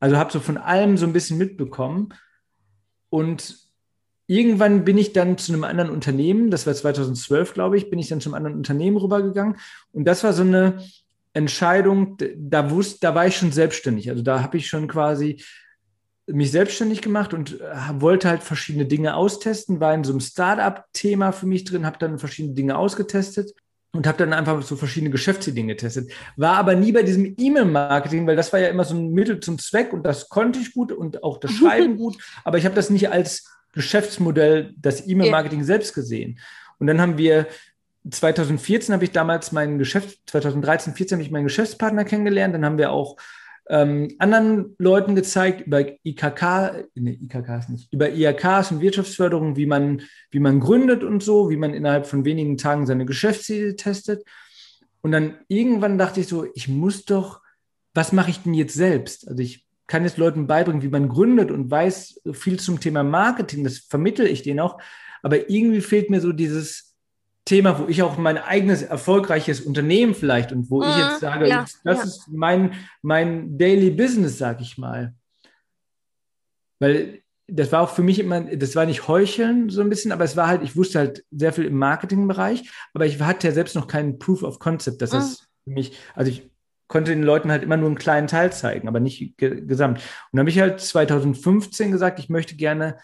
Also 0.00 0.16
habe 0.16 0.32
so 0.32 0.40
von 0.40 0.56
allem 0.56 0.96
so 0.96 1.06
ein 1.06 1.12
bisschen 1.12 1.38
mitbekommen. 1.38 2.14
Und 3.10 3.58
irgendwann 4.26 4.84
bin 4.84 4.98
ich 4.98 5.12
dann 5.12 5.38
zu 5.38 5.52
einem 5.52 5.64
anderen 5.64 5.90
Unternehmen, 5.90 6.50
das 6.50 6.66
war 6.66 6.74
2012, 6.74 7.54
glaube 7.54 7.76
ich, 7.76 7.90
bin 7.90 7.98
ich 7.98 8.08
dann 8.08 8.20
zum 8.20 8.34
anderen 8.34 8.56
Unternehmen 8.56 8.96
rübergegangen. 8.96 9.56
Und 9.92 10.04
das 10.04 10.24
war 10.24 10.32
so 10.32 10.42
eine, 10.42 10.78
Entscheidung, 11.36 12.16
da 12.34 12.70
wusste, 12.70 13.00
da 13.02 13.14
war 13.14 13.26
ich 13.26 13.36
schon 13.36 13.52
selbstständig. 13.52 14.08
Also 14.08 14.22
da 14.22 14.42
habe 14.42 14.56
ich 14.56 14.68
schon 14.68 14.88
quasi 14.88 15.42
mich 16.26 16.50
selbstständig 16.50 17.02
gemacht 17.02 17.34
und 17.34 17.60
äh, 17.60 17.74
wollte 18.00 18.30
halt 18.30 18.42
verschiedene 18.42 18.86
Dinge 18.86 19.14
austesten, 19.14 19.78
war 19.78 19.94
in 19.94 20.02
so 20.02 20.12
einem 20.12 20.20
Startup-Thema 20.20 21.32
für 21.32 21.46
mich 21.46 21.64
drin, 21.64 21.84
habe 21.84 21.98
dann 21.98 22.18
verschiedene 22.18 22.54
Dinge 22.54 22.78
ausgetestet 22.78 23.52
und 23.96 24.06
habe 24.06 24.18
dann 24.18 24.32
einfach 24.32 24.62
so 24.62 24.76
verschiedene 24.76 25.10
Geschäftsideen 25.10 25.68
getestet. 25.68 26.10
War 26.36 26.56
aber 26.56 26.74
nie 26.74 26.92
bei 26.92 27.02
diesem 27.02 27.34
E-Mail-Marketing, 27.36 28.26
weil 28.26 28.36
das 28.36 28.52
war 28.52 28.60
ja 28.60 28.68
immer 28.68 28.84
so 28.84 28.94
ein 28.94 29.12
Mittel 29.12 29.40
zum 29.40 29.58
Zweck 29.58 29.92
und 29.92 30.02
das 30.02 30.28
konnte 30.28 30.58
ich 30.58 30.74
gut 30.74 30.92
und 30.92 31.22
auch 31.22 31.38
das 31.38 31.52
Schreiben 31.54 31.96
gut, 31.96 32.16
aber 32.44 32.58
ich 32.58 32.64
habe 32.64 32.74
das 32.74 32.90
nicht 32.90 33.10
als 33.10 33.50
Geschäftsmodell, 33.72 34.74
das 34.76 35.06
E-Mail-Marketing 35.06 35.58
yeah. 35.58 35.66
selbst 35.66 35.94
gesehen. 35.94 36.38
Und 36.78 36.86
dann 36.86 37.00
haben 37.00 37.18
wir 37.18 37.46
2014 38.10 38.94
habe 38.94 39.04
ich 39.04 39.10
damals 39.12 39.52
meinen 39.52 39.78
Geschäft, 39.78 40.18
2013, 40.26 40.94
14 40.94 41.16
habe 41.16 41.22
ich 41.24 41.30
meinen 41.30 41.44
Geschäftspartner 41.44 42.04
kennengelernt. 42.04 42.54
Dann 42.54 42.64
haben 42.64 42.78
wir 42.78 42.90
auch 42.90 43.16
ähm, 43.68 44.14
anderen 44.18 44.76
Leuten 44.78 45.14
gezeigt 45.14 45.66
über 45.66 45.84
IKK, 46.04 46.86
ne, 46.94 47.14
IKK 47.14 47.58
ist 47.58 47.70
nicht, 47.70 47.92
über 47.92 48.10
IHKs 48.10 48.70
und 48.70 48.80
Wirtschaftsförderung, 48.80 49.56
wie 49.56 49.66
man, 49.66 50.02
wie 50.30 50.38
man 50.38 50.60
gründet 50.60 51.02
und 51.02 51.22
so, 51.22 51.50
wie 51.50 51.56
man 51.56 51.74
innerhalb 51.74 52.06
von 52.06 52.24
wenigen 52.24 52.58
Tagen 52.58 52.86
seine 52.86 53.06
Geschäftsziele 53.06 53.74
testet. 53.76 54.24
Und 55.00 55.12
dann 55.12 55.38
irgendwann 55.48 55.98
dachte 55.98 56.20
ich 56.20 56.28
so, 56.28 56.46
ich 56.54 56.68
muss 56.68 57.04
doch, 57.04 57.40
was 57.94 58.12
mache 58.12 58.30
ich 58.30 58.42
denn 58.42 58.54
jetzt 58.54 58.74
selbst? 58.74 59.28
Also 59.28 59.42
ich 59.42 59.66
kann 59.86 60.04
jetzt 60.04 60.18
Leuten 60.18 60.46
beibringen, 60.46 60.82
wie 60.82 60.88
man 60.88 61.08
gründet 61.08 61.50
und 61.50 61.70
weiß 61.70 62.22
viel 62.32 62.58
zum 62.58 62.80
Thema 62.80 63.02
Marketing, 63.02 63.64
das 63.64 63.78
vermittle 63.78 64.28
ich 64.28 64.42
denen 64.42 64.60
auch. 64.60 64.80
Aber 65.22 65.48
irgendwie 65.50 65.80
fehlt 65.80 66.10
mir 66.10 66.20
so 66.20 66.32
dieses, 66.32 66.85
Thema, 67.46 67.78
wo 67.78 67.86
ich 67.86 68.02
auch 68.02 68.18
mein 68.18 68.38
eigenes 68.38 68.82
erfolgreiches 68.82 69.60
Unternehmen 69.60 70.14
vielleicht 70.14 70.52
und 70.52 70.68
wo 70.68 70.82
mhm, 70.82 70.90
ich 70.90 70.96
jetzt 70.98 71.20
sage, 71.20 71.48
ja, 71.48 71.64
das 71.84 71.98
ja. 71.98 72.04
ist 72.04 72.28
mein, 72.28 72.74
mein 73.02 73.56
Daily 73.56 73.90
Business, 73.90 74.36
sag 74.36 74.60
ich 74.60 74.76
mal. 74.76 75.14
Weil 76.80 77.22
das 77.46 77.70
war 77.70 77.82
auch 77.82 77.90
für 77.90 78.02
mich 78.02 78.18
immer, 78.18 78.40
das 78.40 78.74
war 78.74 78.84
nicht 78.84 79.06
heucheln 79.06 79.70
so 79.70 79.80
ein 79.80 79.88
bisschen, 79.88 80.10
aber 80.10 80.24
es 80.24 80.36
war 80.36 80.48
halt, 80.48 80.62
ich 80.62 80.76
wusste 80.76 80.98
halt 80.98 81.24
sehr 81.30 81.52
viel 81.52 81.66
im 81.66 81.78
Marketingbereich, 81.78 82.68
aber 82.92 83.06
ich 83.06 83.20
hatte 83.22 83.46
ja 83.46 83.54
selbst 83.54 83.76
noch 83.76 83.86
keinen 83.86 84.18
Proof 84.18 84.42
of 84.42 84.58
Concept, 84.58 85.00
dass 85.00 85.12
mhm. 85.12 85.16
das 85.16 85.48
für 85.62 85.70
mich, 85.70 85.96
also 86.16 86.30
ich 86.30 86.50
konnte 86.88 87.12
den 87.12 87.22
Leuten 87.22 87.52
halt 87.52 87.62
immer 87.62 87.76
nur 87.76 87.88
einen 87.88 87.98
kleinen 87.98 88.26
Teil 88.26 88.52
zeigen, 88.52 88.88
aber 88.88 88.98
nicht 88.98 89.36
ge 89.38 89.64
gesamt. 89.64 89.98
Und 89.98 90.04
dann 90.32 90.40
habe 90.40 90.50
ich 90.50 90.58
halt 90.58 90.80
2015 90.80 91.92
gesagt, 91.92 92.18
ich 92.18 92.28
möchte 92.28 92.56
gerne 92.56 92.98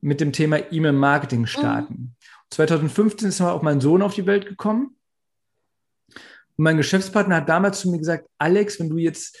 mit 0.00 0.20
dem 0.20 0.32
Thema 0.32 0.58
E-Mail-Marketing 0.70 1.46
starten. 1.46 1.94
Mhm. 1.94 2.14
2015 2.50 3.28
ist 3.28 3.40
auch 3.40 3.62
mein 3.62 3.80
Sohn 3.80 4.02
auf 4.02 4.14
die 4.14 4.26
Welt 4.26 4.46
gekommen. 4.46 4.96
Und 6.08 6.64
mein 6.64 6.76
Geschäftspartner 6.76 7.36
hat 7.36 7.48
damals 7.48 7.80
zu 7.80 7.90
mir 7.90 7.98
gesagt, 7.98 8.28
Alex, 8.38 8.80
wenn 8.80 8.90
du 8.90 8.98
jetzt, 8.98 9.36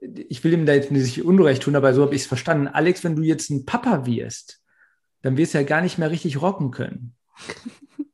ich 0.00 0.42
will 0.42 0.52
ihm 0.52 0.66
da 0.66 0.74
jetzt 0.74 0.90
nicht 0.90 1.24
Unrecht 1.24 1.62
tun, 1.62 1.76
aber 1.76 1.94
so 1.94 2.02
habe 2.02 2.14
ich 2.14 2.22
es 2.22 2.26
verstanden, 2.26 2.68
Alex, 2.68 3.04
wenn 3.04 3.16
du 3.16 3.22
jetzt 3.22 3.50
ein 3.50 3.66
Papa 3.66 4.06
wirst, 4.06 4.60
dann 5.22 5.36
wirst 5.36 5.54
du 5.54 5.58
ja 5.58 5.64
gar 5.64 5.80
nicht 5.80 5.98
mehr 5.98 6.10
richtig 6.10 6.40
rocken 6.40 6.70
können. 6.70 7.14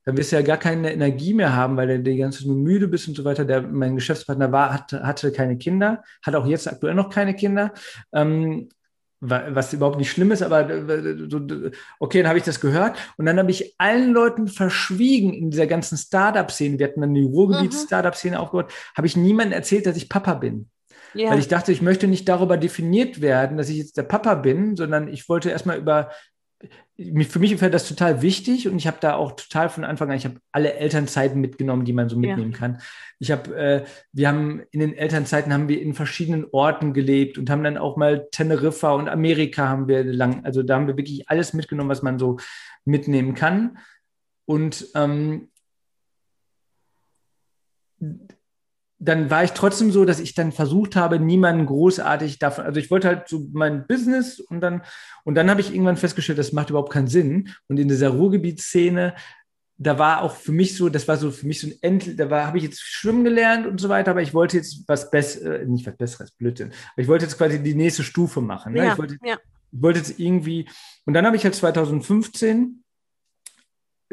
Dann 0.05 0.17
wirst 0.17 0.33
du 0.33 0.37
ja 0.37 0.43
gar 0.43 0.57
keine 0.57 0.93
Energie 0.93 1.33
mehr 1.33 1.55
haben, 1.55 1.77
weil 1.77 1.87
du 1.87 2.01
die 2.01 2.17
ganze 2.17 2.41
Zeit 2.41 2.49
nur 2.49 2.57
müde 2.57 2.89
bist 2.89 3.07
und 3.07 3.17
so 3.17 3.25
weiter. 3.25 3.45
Der, 3.45 3.63
mein 3.63 3.95
Geschäftspartner 3.95 4.51
war, 4.51 4.73
hatte, 4.73 5.07
hatte 5.07 5.31
keine 5.31 5.59
Kinder, 5.59 6.03
hat 6.23 6.35
auch 6.35 6.45
jetzt 6.45 6.67
aktuell 6.67 6.95
noch 6.95 7.09
keine 7.09 7.37
Kinder. 7.37 7.73
Ähm, 8.13 8.69
was 9.25 9.73
überhaupt 9.73 9.99
nicht 9.99 10.11
schlimm 10.11 10.33
ist, 10.33 10.43
aber 10.43 10.69
äh, 10.69 11.71
okay, 12.01 12.23
dann 12.23 12.29
habe 12.29 12.39
ich 12.39 12.45
das 12.45 12.61
gehört 12.61 12.99
und 13.17 13.27
dann 13.27 13.39
habe 13.39 13.53
ich 13.53 13.77
allen 13.79 14.13
Leuten 14.13 14.49
verschwiegen 14.49 15.33
in 15.33 15.51
dieser 15.51 15.69
ganzen 15.69 15.97
Startup-Szene, 15.97 16.81
wir 16.81 16.87
hatten 16.87 17.03
dann 17.03 17.15
die 17.15 17.23
Ruhrgebiets-Startup-Szene 17.23 18.37
mhm. 18.37 18.43
aufgebaut, 18.43 18.73
habe 18.97 19.07
ich 19.07 19.17
niemandem 19.17 19.57
erzählt, 19.57 19.87
dass 19.87 19.97
ich 19.97 20.09
Papa 20.09 20.35
bin. 20.35 20.69
Ja. 21.15 21.31
Weil 21.31 21.39
ich 21.39 21.49
dachte, 21.49 21.71
ich 21.73 21.83
möchte 21.83 22.09
nicht 22.09 22.29
darüber 22.29 22.57
definiert 22.57 23.21
werden, 23.21 23.59
dass 23.59 23.69
ich 23.69 23.77
jetzt 23.77 23.97
der 23.97 24.03
Papa 24.03 24.35
bin, 24.35 24.77
sondern 24.77 25.09
ich 25.09 25.29
wollte 25.29 25.51
erstmal 25.51 25.79
über 25.79 26.11
für 26.97 27.39
mich 27.39 27.61
wäre 27.61 27.71
das 27.71 27.89
total 27.89 28.23
wichtig 28.23 28.69
und 28.69 28.77
ich 28.77 28.87
habe 28.87 28.99
da 29.01 29.15
auch 29.15 29.33
total 29.33 29.69
von 29.69 29.85
Anfang 29.85 30.11
an, 30.11 30.17
ich 30.17 30.25
habe 30.25 30.41
alle 30.53 30.75
Elternzeiten 30.75 31.41
mitgenommen, 31.41 31.85
die 31.85 31.93
man 31.93 32.09
so 32.09 32.19
mitnehmen 32.19 32.53
ja. 32.53 32.59
kann. 32.59 32.81
Ich 33.19 33.31
habe, 33.31 33.57
äh, 33.57 33.85
wir 34.13 34.29
haben 34.29 34.63
in 34.71 34.81
den 34.81 34.95
Elternzeiten 34.95 35.53
haben 35.53 35.69
wir 35.69 35.81
in 35.81 35.95
verschiedenen 35.95 36.47
Orten 36.53 36.93
gelebt 36.93 37.39
und 37.39 37.51
haben 37.51 37.65
dann 37.65 37.79
auch 37.79 37.97
mal 37.97 38.29
Teneriffa 38.31 38.93
und 38.93 39.09
Amerika 39.09 39.69
haben 39.69 39.89
wir 39.89 40.05
lang, 40.05 40.45
also 40.45 40.63
da 40.63 40.77
haben 40.77 40.87
wir 40.87 40.97
wirklich 40.97 41.29
alles 41.29 41.55
mitgenommen, 41.55 41.91
was 41.91 42.03
man 42.03 42.19
so 42.19 42.39
mitnehmen 42.85 43.35
kann. 43.35 43.79
Und 44.45 44.89
ähm, 44.95 45.49
dann 49.05 49.31
war 49.31 49.43
ich 49.43 49.51
trotzdem 49.51 49.91
so, 49.91 50.05
dass 50.05 50.21
ich 50.21 50.35
dann 50.35 50.53
versucht 50.53 50.95
habe, 50.95 51.19
niemanden 51.19 51.67
großartig 51.67 52.39
davon, 52.39 52.65
also 52.65 52.79
ich 52.79 52.89
wollte 52.91 53.09
halt 53.09 53.29
so 53.29 53.49
mein 53.53 53.85
Business 53.89 54.39
und 54.39 54.61
dann, 54.61 54.83
und 55.25 55.35
dann 55.35 55.51
habe 55.51 55.61
ich 55.61 55.75
irgendwann 55.75 55.97
festgestellt, 55.97 56.39
das 56.39 56.53
macht 56.53 56.71
überhaupt 56.71 56.93
keinen 56.93 57.09
Sinn. 57.09 57.49
Und 57.67 57.81
in 57.81 57.89
dieser 57.89 58.11
Ruhrgebietsszene, 58.11 59.15
da 59.77 59.99
war 59.99 60.23
auch 60.23 60.37
für 60.37 60.53
mich 60.53 60.77
so, 60.77 60.89
das 60.89 61.09
war 61.09 61.17
so 61.17 61.33
für 61.33 61.49
mich 61.49 61.61
so 61.61 61.67
ein 61.67 61.75
End, 61.81 62.21
da 62.21 62.31
war, 62.31 62.47
habe 62.47 62.59
ich 62.59 62.65
jetzt 62.65 62.81
schwimmen 62.81 63.25
gelernt 63.25 63.67
und 63.67 63.81
so 63.81 63.89
weiter, 63.89 64.13
aber 64.13 64.23
ich 64.23 64.35
wollte 64.35 64.57
jetzt 64.57 64.85
was 64.87 65.11
Besseres, 65.11 65.63
äh, 65.63 65.67
nicht 65.67 65.85
was 65.85 65.97
Besseres, 65.97 66.31
Blödsinn, 66.31 66.69
aber 66.69 67.03
ich 67.03 67.09
wollte 67.09 67.25
jetzt 67.25 67.37
quasi 67.37 67.61
die 67.61 67.75
nächste 67.75 68.05
Stufe 68.05 68.41
machen. 68.41 68.75
Ne? 68.75 68.85
Ja, 68.85 68.93
ich, 68.93 68.99
wollte, 68.99 69.17
ja. 69.25 69.37
ich 69.73 69.83
wollte 69.83 69.99
jetzt 69.99 70.21
irgendwie, 70.21 70.69
und 71.07 71.15
dann 71.15 71.27
habe 71.27 71.35
ich 71.35 71.43
halt 71.43 71.57
2015 71.57 72.82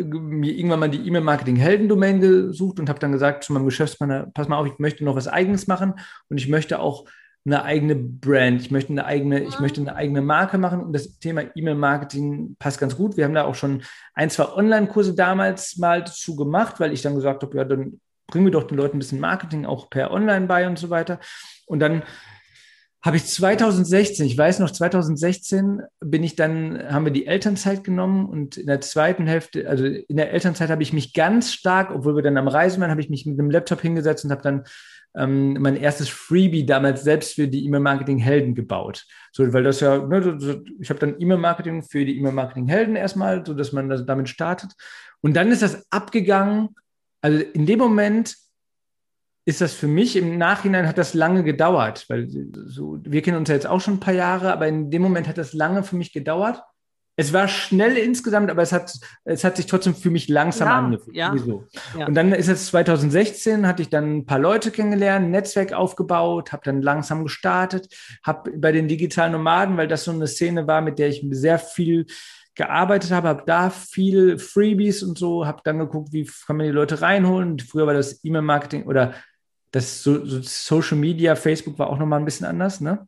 mir 0.04 0.54
irgendwann 0.54 0.80
mal 0.80 0.90
die 0.90 1.06
E-Mail-Marketing-Helden-Domain 1.08 2.20
gesucht 2.22 2.80
und 2.80 2.90
habe 2.90 3.00
dann 3.00 3.12
gesagt 3.12 3.44
zu 3.44 3.54
meinem 3.54 3.66
Geschäftspartner, 3.66 4.28
pass 4.34 4.48
mal 4.48 4.58
auf, 4.58 4.68
ich 4.68 4.80
möchte 4.80 5.04
noch 5.04 5.16
was 5.16 5.28
Eigenes 5.28 5.68
machen 5.68 5.94
und 6.30 6.38
ich 6.38 6.48
möchte 6.48 6.80
auch 6.80 7.06
eine 7.46 7.64
eigene 7.64 7.96
Brand, 7.96 8.62
ich 8.62 8.72
möchte 8.72 8.92
eine 8.92 9.06
eigene, 9.06 9.44
ich 9.44 9.60
möchte 9.60 9.82
eine 9.82 9.96
eigene 9.96 10.22
Marke 10.22 10.58
machen 10.58 10.82
und 10.82 10.94
das 10.94 11.20
Thema 11.20 11.44
E-Mail-Marketing 11.56 12.56
passt 12.60 12.80
ganz 12.80 12.96
gut. 12.96 13.18
Wir 13.18 13.26
haben 13.26 13.34
da 13.34 13.46
auch 13.46 13.56
schon 13.56 13.82
ein, 14.14 14.30
zwei 14.30 14.54
Online-Kurse 14.54 15.16
damals 15.16 15.78
mal 15.78 16.04
dazu 16.04 16.36
gemacht, 16.36 16.80
weil 16.80 16.94
ich 16.94 17.02
dann 17.02 17.16
gesagt 17.16 17.44
habe, 17.44 17.58
ja, 17.58 17.64
dann 17.64 18.00
bringen 18.28 18.46
wir 18.46 18.52
doch 18.52 18.66
den 18.66 18.78
Leuten 18.78 18.98
ein 18.98 19.00
bisschen 19.00 19.20
Marketing 19.20 19.66
auch 19.66 19.90
per 19.90 20.12
Online 20.12 20.48
bei 20.48 20.68
und 20.68 20.78
so 20.78 20.90
weiter. 20.90 21.20
Und 21.66 21.80
dann 21.80 22.04
habe 23.02 23.16
ich 23.16 23.26
2016, 23.26 24.26
ich 24.26 24.38
weiß 24.38 24.60
noch, 24.60 24.72
2016 24.72 25.84
bin 26.02 26.24
ich 26.24 26.36
dann, 26.36 26.92
haben 26.92 27.06
wir 27.06 27.14
die 27.14 27.28
Elternzeit 27.28 27.84
genommen 27.86 28.28
und 28.28 28.58
in 28.58 28.68
der 28.68 28.82
zweiten 28.82 29.26
Hälfte, 29.26 29.70
also 29.70 29.86
in 29.86 30.18
der 30.18 30.34
Elternzeit 30.34 30.70
habe 30.70 30.84
ich 30.84 30.92
mich 30.92 31.14
ganz 31.14 31.54
stark, 31.54 31.92
obwohl 31.92 32.16
wir 32.16 32.24
dann 32.24 32.38
am 32.38 32.50
Reisen 32.50 32.82
waren, 32.82 32.92
habe 32.92 33.00
ich 33.00 33.10
mich 33.10 33.26
mit 33.26 33.40
einem 33.40 33.52
Laptop 33.52 33.82
hingesetzt 33.82 34.26
und 34.26 34.32
habe 34.32 34.42
dann 34.42 34.64
ähm, 35.16 35.54
mein 35.60 35.78
erstes 35.78 36.10
Freebie 36.10 36.66
damals 36.66 37.04
selbst 37.04 37.36
für 37.36 37.48
die 37.48 37.66
E-Mail-Marketing-Helden 37.66 38.54
gebaut. 38.54 39.06
So, 39.32 39.52
weil 39.54 39.64
das 39.64 39.80
ja, 39.80 40.06
ne, 40.06 40.38
so, 40.38 40.62
ich 40.80 40.90
habe 40.90 41.00
dann 41.00 41.16
E-Mail-Marketing 41.20 41.84
für 41.84 42.06
die 42.06 42.18
E-Mail-Marketing-Helden 42.20 42.96
erstmal, 42.96 43.46
so 43.46 43.54
dass 43.54 43.72
man 43.72 43.90
das 43.90 44.06
damit 44.06 44.30
startet. 44.30 44.74
Und 45.22 45.36
dann 45.36 45.52
ist 45.52 45.62
das 45.62 45.86
abgegangen. 45.90 46.76
Also 47.22 47.40
in 47.40 47.66
dem 47.66 47.80
Moment 47.80 48.36
ist 49.50 49.62
das 49.62 49.74
für 49.74 49.88
mich 49.88 50.16
im 50.16 50.38
Nachhinein 50.38 50.88
hat 50.88 51.00
das 51.00 51.16
lange 51.16 51.44
gedauert, 51.44 52.06
weil 52.08 52.28
so, 52.68 53.00
wir 53.02 53.24
kennen 53.24 53.38
uns 53.38 53.50
ja 53.50 53.56
jetzt 53.56 53.66
auch 53.66 53.82
schon 53.82 53.96
ein 53.96 54.00
paar 54.00 54.14
Jahre, 54.14 54.54
aber 54.54 54.68
in 54.68 54.92
dem 54.92 55.02
Moment 55.02 55.28
hat 55.28 55.40
das 55.40 55.54
lange 55.54 55.82
für 55.82 55.96
mich 55.96 56.14
gedauert. 56.14 56.62
Es 57.16 57.34
war 57.34 57.48
schnell 57.48 57.98
insgesamt, 57.98 58.52
aber 58.52 58.62
es 58.62 58.72
hat, 58.72 58.94
es 59.26 59.44
hat 59.44 59.58
sich 59.58 59.66
trotzdem 59.66 59.96
für 59.96 60.12
mich 60.12 60.30
langsam 60.30 60.68
ja, 60.68 60.78
angefühlt. 60.78 61.18
Ja, 61.18 61.36
ja. 61.98 62.06
Und 62.06 62.14
dann 62.14 62.32
ist 62.32 62.48
es 62.48 62.68
2016, 62.68 63.66
hatte 63.66 63.82
ich 63.82 63.90
dann 63.90 64.18
ein 64.18 64.26
paar 64.28 64.38
Leute 64.38 64.70
kennengelernt, 64.70 65.26
ein 65.26 65.32
Netzwerk 65.32 65.74
aufgebaut, 65.74 66.52
habe 66.54 66.62
dann 66.64 66.84
langsam 66.84 67.24
gestartet, 67.24 67.92
habe 68.24 68.52
bei 68.56 68.72
den 68.72 68.88
digitalen 68.88 69.32
Nomaden, 69.32 69.78
weil 69.78 69.88
das 69.88 70.04
so 70.04 70.12
eine 70.12 70.28
Szene 70.28 70.68
war, 70.68 70.82
mit 70.82 71.00
der 71.00 71.10
ich 71.10 71.26
sehr 71.32 71.58
viel 71.58 72.06
gearbeitet 72.54 73.12
habe, 73.12 73.30
habe 73.30 73.44
da 73.48 73.72
viel 73.72 74.38
Freebies 74.38 75.02
und 75.02 75.18
so, 75.18 75.48
habe 75.48 75.62
dann 75.64 75.80
geguckt, 75.80 76.14
wie 76.14 76.30
kann 76.46 76.58
man 76.58 76.68
die 76.68 76.72
Leute 76.72 77.02
reinholen. 77.02 77.58
Früher 77.58 77.88
war 77.88 77.94
das 77.96 78.24
E-Mail-Marketing 78.24 78.84
oder 78.84 79.16
das 79.72 80.04
so, 80.04 80.26
so 80.26 80.42
Social 80.42 80.98
Media, 80.98 81.36
Facebook 81.36 81.78
war 81.80 81.90
auch 81.90 82.00
nochmal 82.00 82.20
ein 82.20 82.26
bisschen 82.26 82.46
anders. 82.46 82.82
Ne? 82.82 83.08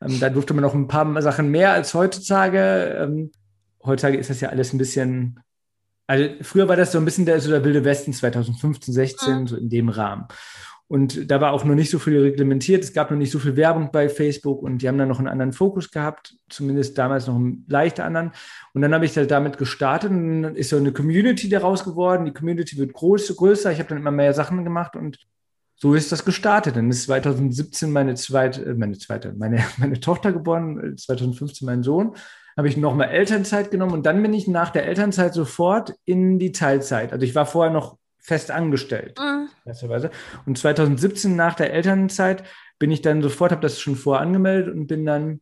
Ähm, 0.00 0.18
da 0.20 0.30
durfte 0.30 0.54
man 0.54 0.62
noch 0.62 0.74
ein 0.74 0.88
paar 0.88 1.22
Sachen 1.22 1.50
mehr 1.50 1.72
als 1.72 1.94
heutzutage. 1.94 2.96
Ähm, 2.98 3.32
heutzutage 3.84 4.18
ist 4.18 4.30
das 4.30 4.40
ja 4.40 4.48
alles 4.48 4.72
ein 4.72 4.78
bisschen, 4.78 5.40
also 6.06 6.28
früher 6.42 6.68
war 6.68 6.76
das 6.76 6.92
so 6.92 6.98
ein 6.98 7.04
bisschen 7.04 7.26
der, 7.26 7.40
so 7.40 7.50
der 7.50 7.64
wilde 7.64 7.84
Westen 7.84 8.12
2015, 8.12 8.92
16, 8.92 9.40
mhm. 9.40 9.46
so 9.46 9.56
in 9.56 9.68
dem 9.68 9.88
Rahmen. 9.88 10.26
Und 10.88 11.30
da 11.30 11.40
war 11.40 11.52
auch 11.52 11.64
noch 11.64 11.74
nicht 11.74 11.90
so 11.90 11.98
viel 11.98 12.20
reglementiert. 12.20 12.84
Es 12.84 12.92
gab 12.92 13.10
noch 13.10 13.16
nicht 13.16 13.30
so 13.30 13.38
viel 13.38 13.56
Werbung 13.56 13.90
bei 13.92 14.10
Facebook 14.10 14.62
und 14.62 14.82
die 14.82 14.88
haben 14.88 14.98
dann 14.98 15.08
noch 15.08 15.20
einen 15.20 15.28
anderen 15.28 15.54
Fokus 15.54 15.90
gehabt, 15.90 16.34
zumindest 16.50 16.98
damals 16.98 17.28
noch 17.28 17.36
einen 17.36 17.64
leicht 17.66 17.98
anderen. 17.98 18.32
Und 18.74 18.82
dann 18.82 18.92
habe 18.92 19.06
ich 19.06 19.14
damit 19.14 19.56
gestartet 19.56 20.10
und 20.10 20.42
dann 20.42 20.54
ist 20.54 20.68
so 20.68 20.76
eine 20.76 20.92
Community 20.92 21.48
daraus 21.48 21.84
geworden. 21.84 22.26
Die 22.26 22.34
Community 22.34 22.76
wird 22.76 22.92
groß, 22.92 23.34
größer. 23.34 23.72
Ich 23.72 23.78
habe 23.78 23.88
dann 23.88 23.98
immer 23.98 24.10
mehr 24.10 24.34
Sachen 24.34 24.64
gemacht 24.64 24.94
und 24.94 25.16
so 25.82 25.94
ist 25.94 26.12
das 26.12 26.24
gestartet. 26.24 26.76
Dann 26.76 26.90
ist 26.90 27.02
2017 27.04 27.90
meine 27.90 28.14
zweite, 28.14 28.64
äh, 28.64 28.74
meine 28.74 28.96
zweite, 28.96 29.34
meine, 29.36 29.64
meine 29.78 29.98
Tochter 29.98 30.32
geboren, 30.32 30.96
2015 30.96 31.66
mein 31.66 31.82
Sohn. 31.82 32.14
Habe 32.56 32.68
ich 32.68 32.76
nochmal 32.76 33.08
Elternzeit 33.08 33.72
genommen 33.72 33.92
und 33.92 34.06
dann 34.06 34.22
bin 34.22 34.32
ich 34.32 34.46
nach 34.46 34.70
der 34.70 34.86
Elternzeit 34.86 35.34
sofort 35.34 35.94
in 36.04 36.38
die 36.38 36.52
Teilzeit. 36.52 37.12
Also 37.12 37.24
ich 37.24 37.34
war 37.34 37.46
vorher 37.46 37.72
noch 37.72 37.98
fest 38.20 38.52
angestellt. 38.52 39.18
Mhm. 39.18 39.48
Und 40.46 40.56
2017 40.56 41.34
nach 41.34 41.54
der 41.54 41.72
Elternzeit 41.72 42.44
bin 42.78 42.92
ich 42.92 43.02
dann 43.02 43.20
sofort, 43.20 43.50
habe 43.50 43.62
das 43.62 43.80
schon 43.80 43.96
vorher 43.96 44.22
angemeldet 44.22 44.72
und 44.72 44.86
bin 44.86 45.04
dann, 45.04 45.40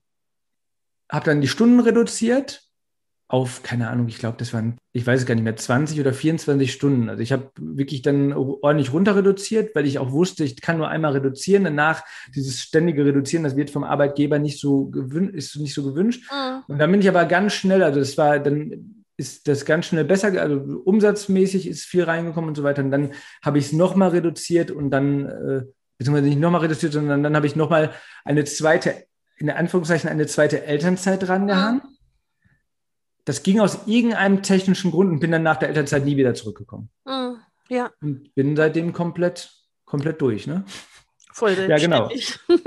habe 1.11 1.27
dann 1.27 1.43
die 1.43 1.49
Stunden 1.49 1.81
reduziert 1.81 2.70
auf, 3.31 3.63
keine 3.63 3.89
Ahnung, 3.89 4.09
ich 4.09 4.19
glaube, 4.19 4.37
das 4.39 4.53
waren, 4.53 4.77
ich 4.93 5.07
weiß 5.07 5.21
es 5.21 5.27
gar 5.27 5.37
nicht 5.37 5.45
mehr, 5.45 5.55
20 5.55 6.01
oder 6.01 6.13
24 6.13 6.73
Stunden. 6.73 7.09
Also 7.09 7.23
ich 7.23 7.31
habe 7.31 7.51
wirklich 7.57 8.03
dann 8.03 8.33
ordentlich 8.33 8.93
runter 8.93 9.15
reduziert, 9.15 9.77
weil 9.77 9.87
ich 9.87 10.01
auch 10.01 10.11
wusste, 10.11 10.43
ich 10.43 10.61
kann 10.61 10.79
nur 10.79 10.89
einmal 10.89 11.13
reduzieren. 11.13 11.63
Danach 11.63 12.03
dieses 12.35 12.61
ständige 12.61 13.05
Reduzieren, 13.05 13.45
das 13.45 13.55
wird 13.55 13.71
vom 13.71 13.85
Arbeitgeber 13.85 14.41
nicht 14.41 14.59
so 14.59 14.87
gewünscht, 14.87 15.35
ist 15.37 15.57
nicht 15.57 15.75
so 15.75 15.85
gewünscht. 15.85 16.29
Mhm. 16.33 16.65
Und 16.67 16.79
dann 16.81 16.91
bin 16.91 17.01
ich 17.01 17.09
aber 17.09 17.25
ganz 17.25 17.53
schnell, 17.53 17.85
also 17.85 18.01
das 18.01 18.19
war, 18.19 18.41
dann 18.41 19.05
ist 19.17 19.47
das 19.47 19.65
ganz 19.65 19.87
schnell 19.87 20.05
besser, 20.05 20.33
also 20.41 20.57
umsatzmäßig 20.85 21.69
ist 21.69 21.85
viel 21.85 22.03
reingekommen 22.03 22.49
und 22.49 22.57
so 22.57 22.65
weiter. 22.65 22.83
Und 22.83 22.91
dann 22.91 23.13
habe 23.43 23.59
ich 23.59 23.67
es 23.67 23.73
nochmal 23.73 24.09
reduziert 24.09 24.73
und 24.73 24.91
dann, 24.91 25.27
äh, 25.27 25.63
beziehungsweise 25.99 26.29
nicht 26.29 26.41
nochmal 26.41 26.63
reduziert, 26.63 26.95
sondern 26.95 27.23
dann 27.23 27.37
habe 27.37 27.47
ich 27.47 27.55
nochmal 27.55 27.93
eine 28.25 28.45
zweite, 28.45 29.05
in 29.37 29.51
Anführungszeichen 29.51 30.11
eine 30.11 30.27
zweite 30.27 30.65
Elternzeit 30.65 31.29
dran 31.29 31.47
gehangen. 31.47 31.83
Mhm 31.85 32.00
das 33.25 33.43
ging 33.43 33.61
aus 33.61 33.87
irgendeinem 33.87 34.43
technischen 34.43 34.91
Grund 34.91 35.11
und 35.11 35.21
bin 35.21 35.31
dann 35.31 35.43
nach 35.43 35.57
der 35.57 35.69
Elternzeit 35.69 36.05
nie 36.05 36.17
wieder 36.17 36.35
zurückgekommen. 36.35 36.91
Mm, 37.05 37.35
ja. 37.69 37.91
Und 38.01 38.35
bin 38.35 38.57
seitdem 38.57 38.93
komplett, 38.93 39.51
komplett 39.85 40.21
durch, 40.21 40.47
ne? 40.47 40.65
Voll 41.33 41.57
Ja, 41.69 41.79
genau. 41.79 42.11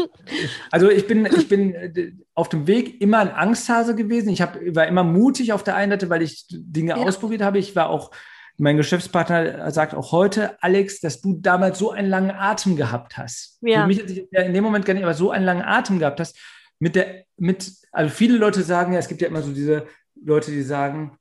Also 0.72 0.90
ich 0.90 1.06
bin, 1.08 1.26
ich 1.26 1.48
bin 1.48 1.76
äh, 1.76 2.12
auf 2.34 2.50
dem 2.50 2.66
Weg 2.66 3.02
immer 3.02 3.20
ein 3.20 3.30
Angsthase 3.30 3.96
gewesen. 3.96 4.30
Ich 4.30 4.42
hab, 4.42 4.58
war 4.74 4.88
immer 4.88 5.04
mutig 5.04 5.54
auf 5.54 5.64
der 5.64 5.76
einen 5.76 5.92
Seite, 5.92 6.10
weil 6.10 6.22
ich 6.22 6.46
Dinge 6.50 6.92
ja. 6.92 6.98
ausprobiert 6.98 7.42
habe. 7.42 7.60
Ich 7.60 7.76
war 7.76 7.90
auch, 7.90 8.12
mein 8.58 8.78
Geschäftspartner 8.78 9.70
sagt 9.72 9.94
auch 9.94 10.12
heute, 10.12 10.62
Alex, 10.62 11.02
dass 11.02 11.22
du 11.22 11.34
damals 11.34 11.78
so 11.78 11.92
einen 11.92 12.10
langen 12.10 12.32
Atem 12.32 12.76
gehabt 12.76 13.18
hast. 13.18 13.60
Ja. 13.62 13.82
Für 13.82 13.88
mich 13.88 14.00
hat 14.00 14.08
sich 14.08 14.32
in 14.32 14.54
dem 14.54 14.64
Moment 14.64 14.86
gar 14.86 14.94
nicht, 14.94 15.04
aber 15.04 15.14
so 15.14 15.32
einen 15.32 15.46
langen 15.46 15.64
Atem 15.64 16.00
gehabt 16.00 16.20
hast. 16.20 16.38
Mit 16.80 16.96
der, 16.96 17.26
mit, 17.38 17.72
also 17.92 18.14
viele 18.14 18.38
Leute 18.38 18.64
sagen 18.64 18.94
ja, 18.94 19.00
es 19.00 19.08
gibt 19.08 19.22
ja 19.22 19.28
immer 19.28 19.42
so 19.42 19.52
diese 19.52 19.88
Leute, 20.24 20.52
die 20.52 20.64
sagen, 20.64 21.18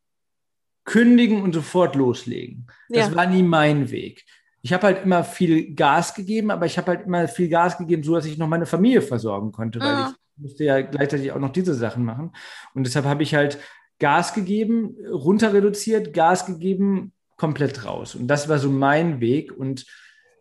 kündigen 0.84 1.42
und 1.42 1.52
sofort 1.52 1.94
loslegen. 1.94 2.66
Das 2.88 3.10
ja. 3.10 3.14
war 3.14 3.26
nie 3.26 3.42
mein 3.42 3.90
Weg. 3.90 4.24
Ich 4.62 4.72
habe 4.72 4.86
halt 4.86 5.04
immer 5.04 5.24
viel 5.24 5.74
Gas 5.74 6.14
gegeben, 6.14 6.50
aber 6.50 6.66
ich 6.66 6.78
habe 6.78 6.92
halt 6.92 7.06
immer 7.06 7.26
viel 7.28 7.48
Gas 7.48 7.78
gegeben, 7.78 8.02
so 8.02 8.14
dass 8.14 8.26
ich 8.26 8.38
noch 8.38 8.48
meine 8.48 8.66
Familie 8.66 9.02
versorgen 9.02 9.52
konnte, 9.52 9.80
weil 9.80 9.88
ja. 9.88 10.14
ich 10.36 10.42
musste 10.42 10.64
ja 10.64 10.80
gleichzeitig 10.82 11.32
auch 11.32 11.38
noch 11.38 11.52
diese 11.52 11.74
Sachen 11.74 12.04
machen. 12.04 12.32
Und 12.74 12.84
deshalb 12.86 13.04
habe 13.04 13.22
ich 13.22 13.34
halt 13.34 13.58
Gas 13.98 14.34
gegeben, 14.34 14.96
runter 15.10 15.52
reduziert, 15.52 16.12
Gas 16.12 16.46
gegeben, 16.46 17.12
komplett 17.36 17.84
raus. 17.84 18.14
Und 18.14 18.28
das 18.28 18.48
war 18.48 18.58
so 18.58 18.70
mein 18.70 19.20
Weg. 19.20 19.52
Und 19.56 19.86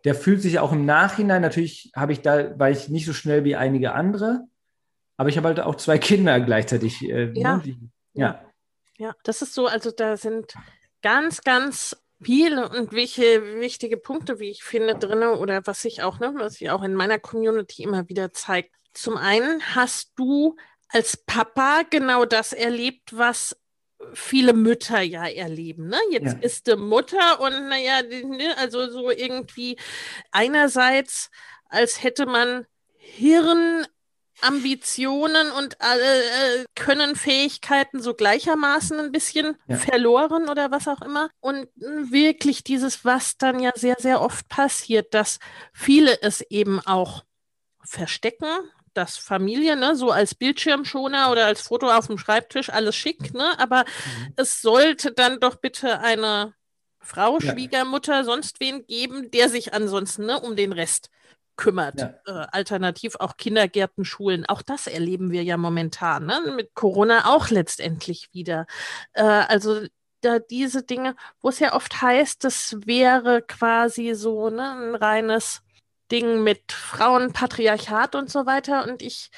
der 0.04 0.14
fühlt 0.14 0.42
sich 0.42 0.58
auch 0.58 0.72
im 0.72 0.84
Nachhinein, 0.84 1.42
natürlich 1.42 1.92
habe 1.94 2.12
ich 2.12 2.20
da, 2.20 2.58
war 2.58 2.70
ich 2.70 2.88
nicht 2.88 3.06
so 3.06 3.12
schnell 3.12 3.44
wie 3.44 3.56
einige 3.56 3.92
andere, 3.92 4.44
aber 5.16 5.28
ich 5.28 5.36
habe 5.36 5.48
halt 5.48 5.60
auch 5.60 5.76
zwei 5.76 5.98
Kinder 5.98 6.40
gleichzeitig. 6.40 7.02
Äh, 7.02 7.32
ja. 7.34 7.56
Ne, 7.56 7.62
die, 7.64 7.78
ja. 8.14 8.40
Ja, 8.98 9.14
das 9.24 9.42
ist 9.42 9.54
so, 9.54 9.66
also 9.66 9.90
da 9.90 10.16
sind 10.16 10.54
ganz, 11.02 11.42
ganz 11.42 11.96
viele 12.22 12.68
und 12.68 12.92
welche 12.92 13.60
wichtige 13.60 13.96
Punkte, 13.96 14.38
wie 14.38 14.50
ich 14.50 14.62
finde, 14.62 14.94
drin 14.94 15.22
oder 15.22 15.66
was 15.66 15.82
sich 15.82 16.02
auch, 16.02 16.20
ne, 16.20 16.32
was 16.36 16.54
sich 16.54 16.70
auch 16.70 16.82
in 16.82 16.94
meiner 16.94 17.18
Community 17.18 17.82
immer 17.82 18.08
wieder 18.08 18.32
zeigt. 18.32 18.74
Zum 18.94 19.16
einen 19.16 19.74
hast 19.74 20.12
du 20.16 20.56
als 20.88 21.16
Papa 21.16 21.82
genau 21.88 22.24
das 22.24 22.52
erlebt, 22.52 23.16
was 23.16 23.56
viele 24.14 24.52
Mütter 24.52 25.00
ja 25.00 25.26
erleben. 25.26 25.88
Ne? 25.88 25.98
Jetzt 26.10 26.34
ja. 26.34 26.38
ist 26.40 26.66
die 26.66 26.76
Mutter 26.76 27.40
und 27.40 27.68
naja, 27.68 28.02
ne, 28.02 28.56
also 28.58 28.90
so 28.90 29.10
irgendwie 29.10 29.76
einerseits, 30.30 31.30
als 31.68 32.02
hätte 32.02 32.26
man 32.26 32.66
Hirn 32.96 33.86
Ambitionen 34.42 35.50
und 35.52 35.76
äh, 35.80 36.64
können 36.74 37.16
Fähigkeiten 37.16 38.02
so 38.02 38.14
gleichermaßen 38.14 38.98
ein 38.98 39.12
bisschen 39.12 39.56
ja. 39.66 39.76
verloren 39.76 40.48
oder 40.48 40.70
was 40.70 40.88
auch 40.88 41.00
immer. 41.02 41.30
Und 41.40 41.68
wirklich 41.76 42.64
dieses, 42.64 43.04
was 43.04 43.38
dann 43.38 43.60
ja 43.60 43.72
sehr, 43.74 43.96
sehr 43.98 44.20
oft 44.20 44.48
passiert, 44.48 45.14
dass 45.14 45.38
viele 45.72 46.20
es 46.22 46.40
eben 46.42 46.80
auch 46.80 47.24
verstecken, 47.84 48.46
dass 48.94 49.16
Familie, 49.16 49.76
ne, 49.76 49.96
so 49.96 50.10
als 50.10 50.34
Bildschirmschoner 50.34 51.30
oder 51.30 51.46
als 51.46 51.62
Foto 51.62 51.90
auf 51.90 52.08
dem 52.08 52.18
Schreibtisch, 52.18 52.68
alles 52.70 52.94
schick, 52.94 53.32
ne? 53.32 53.58
Aber 53.58 53.84
mhm. 53.84 54.34
es 54.36 54.60
sollte 54.60 55.12
dann 55.12 55.40
doch 55.40 55.56
bitte 55.56 56.00
eine 56.00 56.54
Frau, 57.00 57.38
ja. 57.38 57.52
Schwiegermutter, 57.52 58.24
sonst 58.24 58.60
wen 58.60 58.86
geben, 58.86 59.30
der 59.30 59.48
sich 59.48 59.74
ansonsten 59.74 60.26
ne, 60.26 60.38
um 60.40 60.56
den 60.56 60.72
Rest 60.72 61.10
kümmert. 61.62 62.00
Ja. 62.00 62.14
Äh, 62.26 62.46
alternativ 62.50 63.14
auch 63.20 63.36
Kindergärten, 63.36 64.04
Schulen. 64.04 64.44
Auch 64.46 64.62
das 64.62 64.88
erleben 64.88 65.30
wir 65.30 65.44
ja 65.44 65.56
momentan. 65.56 66.26
Ne? 66.26 66.52
Mit 66.56 66.74
Corona 66.74 67.32
auch 67.32 67.50
letztendlich 67.50 68.30
wieder. 68.32 68.66
Äh, 69.12 69.22
also 69.22 69.82
da 70.22 70.40
diese 70.40 70.82
Dinge, 70.82 71.14
wo 71.40 71.50
es 71.50 71.60
ja 71.60 71.74
oft 71.74 72.02
heißt, 72.02 72.42
das 72.42 72.76
wäre 72.84 73.42
quasi 73.42 74.14
so 74.14 74.50
ne, 74.50 74.72
ein 74.72 74.94
reines 74.96 75.62
Ding 76.10 76.42
mit 76.42 76.72
Frauenpatriarchat 76.72 78.16
und 78.16 78.28
so 78.28 78.44
weiter. 78.44 78.84
Und 78.88 79.00
ich 79.00 79.30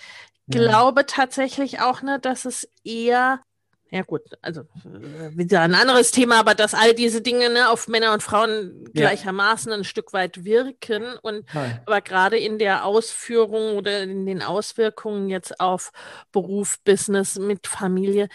ja. 0.46 0.60
glaube 0.60 1.04
tatsächlich 1.04 1.80
auch, 1.80 2.00
ne, 2.00 2.18
dass 2.18 2.46
es 2.46 2.70
eher 2.84 3.42
ja 3.90 4.02
gut, 4.02 4.22
also 4.42 4.62
äh, 4.62 5.36
wieder 5.36 5.60
ein 5.60 5.74
anderes 5.74 6.10
Thema, 6.10 6.40
aber 6.40 6.54
dass 6.54 6.74
all 6.74 6.94
diese 6.94 7.20
Dinge 7.20 7.50
ne, 7.50 7.70
auf 7.70 7.86
Männer 7.86 8.12
und 8.12 8.22
Frauen 8.22 8.84
gleichermaßen 8.92 9.70
ja. 9.70 9.78
ein 9.78 9.84
Stück 9.84 10.12
weit 10.12 10.44
wirken 10.44 11.04
und 11.22 11.44
Nein. 11.54 11.80
aber 11.86 12.00
gerade 12.00 12.36
in 12.38 12.58
der 12.58 12.84
Ausführung 12.84 13.76
oder 13.76 14.02
in 14.02 14.26
den 14.26 14.42
Auswirkungen 14.42 15.28
jetzt 15.28 15.60
auf 15.60 15.92
Beruf, 16.32 16.78
Business 16.84 17.38
mit 17.38 17.66
Familie 17.66 18.28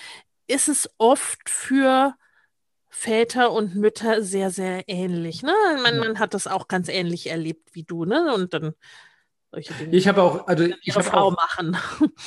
ist 0.48 0.70
es 0.70 0.90
oft 0.98 1.50
für 1.50 2.16
Väter 2.90 3.52
und 3.52 3.76
Mütter 3.76 4.24
sehr, 4.24 4.50
sehr 4.50 4.84
ähnlich. 4.88 5.44
Ne? 5.44 5.54
Man, 5.84 5.96
ja. 5.96 6.00
man 6.00 6.20
hat 6.20 6.34
das 6.34 6.48
auch 6.48 6.68
ganz 6.68 6.90
ähnlich 6.90 7.30
erlebt 7.30 7.70
wie 7.74 7.84
du, 7.84 8.04
ne? 8.04 8.34
Und 8.34 8.54
dann 8.54 8.74
solche 9.52 9.74
Dinge. 9.74 9.96
Ich 9.96 10.08
habe 10.08 10.22
auch, 10.22 10.48
also 10.48 10.66
ich 10.82 10.96
habe 10.96 11.14
auch, 11.14 11.36
machen. 11.36 11.78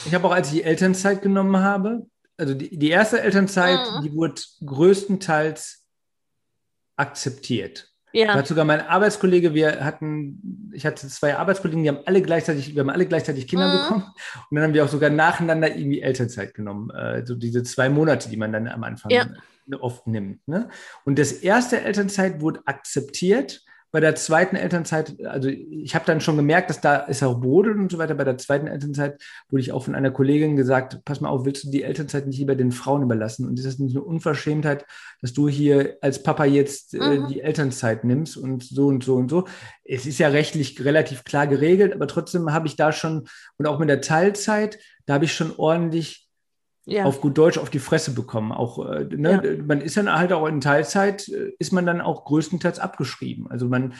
Ich 0.06 0.14
habe 0.14 0.26
auch, 0.26 0.32
als 0.32 0.48
ich 0.48 0.54
die 0.54 0.62
Elternzeit 0.62 1.20
genommen 1.20 1.58
habe, 1.58 2.06
also 2.36 2.54
die, 2.54 2.76
die 2.76 2.90
erste 2.90 3.20
Elternzeit, 3.20 3.78
mhm. 3.78 4.02
die 4.02 4.14
wurde 4.14 4.42
größtenteils 4.64 5.86
akzeptiert. 6.96 7.88
Ja. 8.12 8.34
Hat 8.34 8.46
sogar 8.46 8.66
mein 8.66 8.80
Arbeitskollege, 8.80 9.54
wir 9.54 9.82
hatten, 9.84 10.70
ich 10.74 10.84
hatte 10.84 11.08
zwei 11.08 11.36
Arbeitskollegen, 11.36 11.82
die 11.82 11.88
haben 11.88 12.00
alle 12.04 12.20
gleichzeitig, 12.20 12.74
wir 12.74 12.80
haben 12.80 12.90
alle 12.90 13.06
gleichzeitig 13.06 13.48
Kinder 13.48 13.68
mhm. 13.68 13.78
bekommen. 13.78 14.04
Und 14.50 14.54
dann 14.54 14.64
haben 14.64 14.74
wir 14.74 14.84
auch 14.84 14.88
sogar 14.88 15.08
nacheinander 15.08 15.74
irgendwie 15.74 16.02
Elternzeit 16.02 16.52
genommen. 16.52 16.90
Äh, 16.90 17.24
so 17.24 17.34
diese 17.34 17.62
zwei 17.62 17.88
Monate, 17.88 18.28
die 18.28 18.36
man 18.36 18.52
dann 18.52 18.68
am 18.68 18.84
Anfang 18.84 19.10
ja. 19.10 19.26
oft 19.80 20.06
nimmt. 20.06 20.46
Ne? 20.46 20.68
Und 21.04 21.18
das 21.18 21.32
erste 21.32 21.80
Elternzeit 21.80 22.40
wurde 22.42 22.60
akzeptiert 22.66 23.64
bei 23.92 24.00
der 24.00 24.14
zweiten 24.14 24.56
Elternzeit, 24.56 25.14
also 25.26 25.50
ich 25.50 25.94
habe 25.94 26.06
dann 26.06 26.22
schon 26.22 26.36
gemerkt, 26.36 26.70
dass 26.70 26.80
da 26.80 26.96
ist 26.96 27.22
auch 27.22 27.38
Brodel 27.38 27.78
und 27.78 27.92
so 27.92 27.98
weiter. 27.98 28.14
Bei 28.14 28.24
der 28.24 28.38
zweiten 28.38 28.66
Elternzeit 28.66 29.20
wurde 29.50 29.60
ich 29.60 29.70
auch 29.70 29.84
von 29.84 29.94
einer 29.94 30.10
Kollegin 30.10 30.56
gesagt, 30.56 31.04
pass 31.04 31.20
mal 31.20 31.28
auf, 31.28 31.44
willst 31.44 31.64
du 31.64 31.70
die 31.70 31.82
Elternzeit 31.82 32.26
nicht 32.26 32.38
lieber 32.38 32.54
den 32.54 32.72
Frauen 32.72 33.02
überlassen? 33.02 33.46
Und 33.46 33.58
ist 33.58 33.66
das 33.66 33.78
nicht 33.78 33.94
eine 33.94 34.02
Unverschämtheit, 34.02 34.86
dass 35.20 35.34
du 35.34 35.46
hier 35.46 35.98
als 36.00 36.22
Papa 36.22 36.46
jetzt 36.46 36.94
äh, 36.94 37.18
mhm. 37.18 37.28
die 37.28 37.42
Elternzeit 37.42 38.02
nimmst 38.02 38.38
und 38.38 38.64
so 38.64 38.86
und 38.86 39.04
so 39.04 39.16
und 39.16 39.28
so? 39.28 39.46
Es 39.84 40.06
ist 40.06 40.18
ja 40.18 40.28
rechtlich 40.28 40.82
relativ 40.82 41.24
klar 41.24 41.46
geregelt, 41.46 41.92
aber 41.92 42.06
trotzdem 42.06 42.50
habe 42.50 42.68
ich 42.68 42.76
da 42.76 42.92
schon, 42.92 43.28
und 43.58 43.66
auch 43.66 43.78
mit 43.78 43.90
der 43.90 44.00
Teilzeit, 44.00 44.78
da 45.04 45.14
habe 45.14 45.26
ich 45.26 45.34
schon 45.34 45.52
ordentlich 45.54 46.21
ja. 46.84 47.04
auf 47.04 47.20
gut 47.20 47.38
Deutsch 47.38 47.58
auf 47.58 47.70
die 47.70 47.78
Fresse 47.78 48.12
bekommen. 48.12 48.52
Auch, 48.52 48.84
äh, 48.86 49.04
ne, 49.04 49.42
ja. 49.44 49.62
man 49.62 49.80
ist 49.80 49.96
dann 49.96 50.12
halt 50.12 50.32
auch 50.32 50.46
in 50.46 50.60
Teilzeit, 50.60 51.28
äh, 51.28 51.52
ist 51.58 51.72
man 51.72 51.86
dann 51.86 52.00
auch 52.00 52.24
größtenteils 52.24 52.78
abgeschrieben. 52.78 53.50
Also 53.50 53.68
man, 53.68 53.94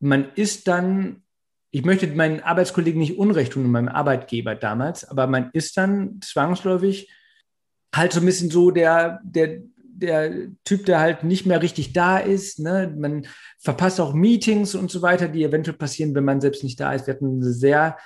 man 0.00 0.26
ist 0.34 0.68
dann, 0.68 1.22
ich 1.70 1.84
möchte 1.84 2.06
meinen 2.08 2.40
Arbeitskollegen 2.40 3.00
nicht 3.00 3.18
Unrecht 3.18 3.52
tun, 3.52 3.70
meinem 3.70 3.88
Arbeitgeber 3.88 4.54
damals, 4.54 5.08
aber 5.08 5.26
man 5.26 5.50
ist 5.52 5.76
dann 5.76 6.20
zwangsläufig 6.22 7.12
halt 7.94 8.12
so 8.12 8.20
ein 8.20 8.26
bisschen 8.26 8.50
so 8.50 8.70
der, 8.70 9.20
der, 9.22 9.60
der 9.76 10.48
Typ, 10.64 10.86
der 10.86 11.00
halt 11.00 11.24
nicht 11.24 11.44
mehr 11.44 11.60
richtig 11.60 11.92
da 11.92 12.18
ist. 12.18 12.60
Ne? 12.60 12.94
Man 12.96 13.26
verpasst 13.58 14.00
auch 14.00 14.14
Meetings 14.14 14.74
und 14.74 14.90
so 14.90 15.02
weiter, 15.02 15.28
die 15.28 15.44
eventuell 15.44 15.76
passieren, 15.76 16.14
wenn 16.14 16.24
man 16.24 16.40
selbst 16.40 16.64
nicht 16.64 16.80
da 16.80 16.92
ist. 16.94 17.06
Wir 17.06 17.14
hatten 17.14 17.40
eine 17.42 17.52
sehr 17.52 17.98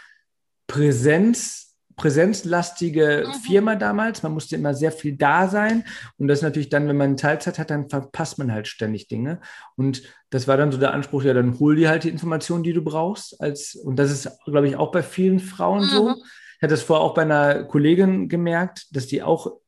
Präsenz 0.67 1.64
präsenzlastige 1.97 3.25
mhm. 3.27 3.33
Firma 3.41 3.77
damals. 3.77 4.23
Man 4.23 4.33
musste 4.33 4.57
immer 4.57 4.75
sehr 4.75 4.93
viel 4.93 5.17
da 5.17 5.49
sein. 5.49 5.85
Und 6.19 6.29
das 6.29 6.43
natürlich 6.43 6.69
dann, 6.69 6.89
wenn 6.89 6.97
man 6.97 7.17
Teilzeit 7.17 7.59
hat, 7.59 7.71
dann 7.71 7.89
verpasst 7.89 8.39
man 8.39 8.53
halt 8.53 8.69
ständig 8.69 9.09
Dinge. 9.09 9.41
Und 9.77 10.03
das 10.31 10.49
war 10.49 10.57
dann 10.57 10.73
so 10.73 10.79
der 10.79 10.93
Anspruch, 10.93 11.23
ja, 11.23 11.35
dann 11.35 11.59
hol 11.59 11.77
dir 11.77 11.89
halt 11.89 12.05
die 12.05 12.11
Informationen, 12.11 12.63
die 12.63 12.73
du 12.73 12.83
brauchst. 12.83 13.41
Als, 13.41 13.75
und 13.75 13.97
das 13.97 14.11
ist, 14.11 14.31
glaube 14.45 14.69
ich, 14.69 14.77
auch 14.77 14.91
bei 14.91 15.03
vielen 15.03 15.41
Frauen 15.41 15.85
mhm. 15.85 15.89
so. 15.89 16.11
Ich 16.57 16.63
hatte 16.63 16.75
das 16.75 16.83
vorher 16.83 17.05
auch 17.05 17.15
bei 17.15 17.23
einer 17.23 17.65
Kollegin 17.65 18.29
gemerkt, 18.29 18.87
dass 18.95 19.07
die 19.07 19.23
auch 19.23 19.59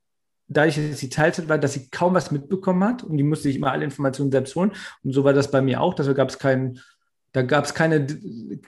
dadurch, 0.48 0.76
dass 0.76 0.98
sie 0.98 1.08
Teilzeit 1.08 1.48
war, 1.48 1.58
dass 1.58 1.72
sie 1.72 1.88
kaum 1.90 2.14
was 2.14 2.30
mitbekommen 2.30 2.84
hat 2.84 3.02
und 3.02 3.16
die 3.16 3.24
musste 3.24 3.44
sich 3.44 3.56
immer 3.56 3.72
alle 3.72 3.84
Informationen 3.84 4.30
selbst 4.30 4.54
holen. 4.54 4.72
Und 5.02 5.12
so 5.12 5.24
war 5.24 5.32
das 5.32 5.50
bei 5.50 5.60
mir 5.60 5.80
auch. 5.80 5.94
Deshalb 5.94 6.16
gab 6.16 6.28
es 6.28 6.38
keinen 6.38 6.80
da 7.36 7.42
gab 7.42 7.66
es 7.66 7.74
keine, 7.74 8.06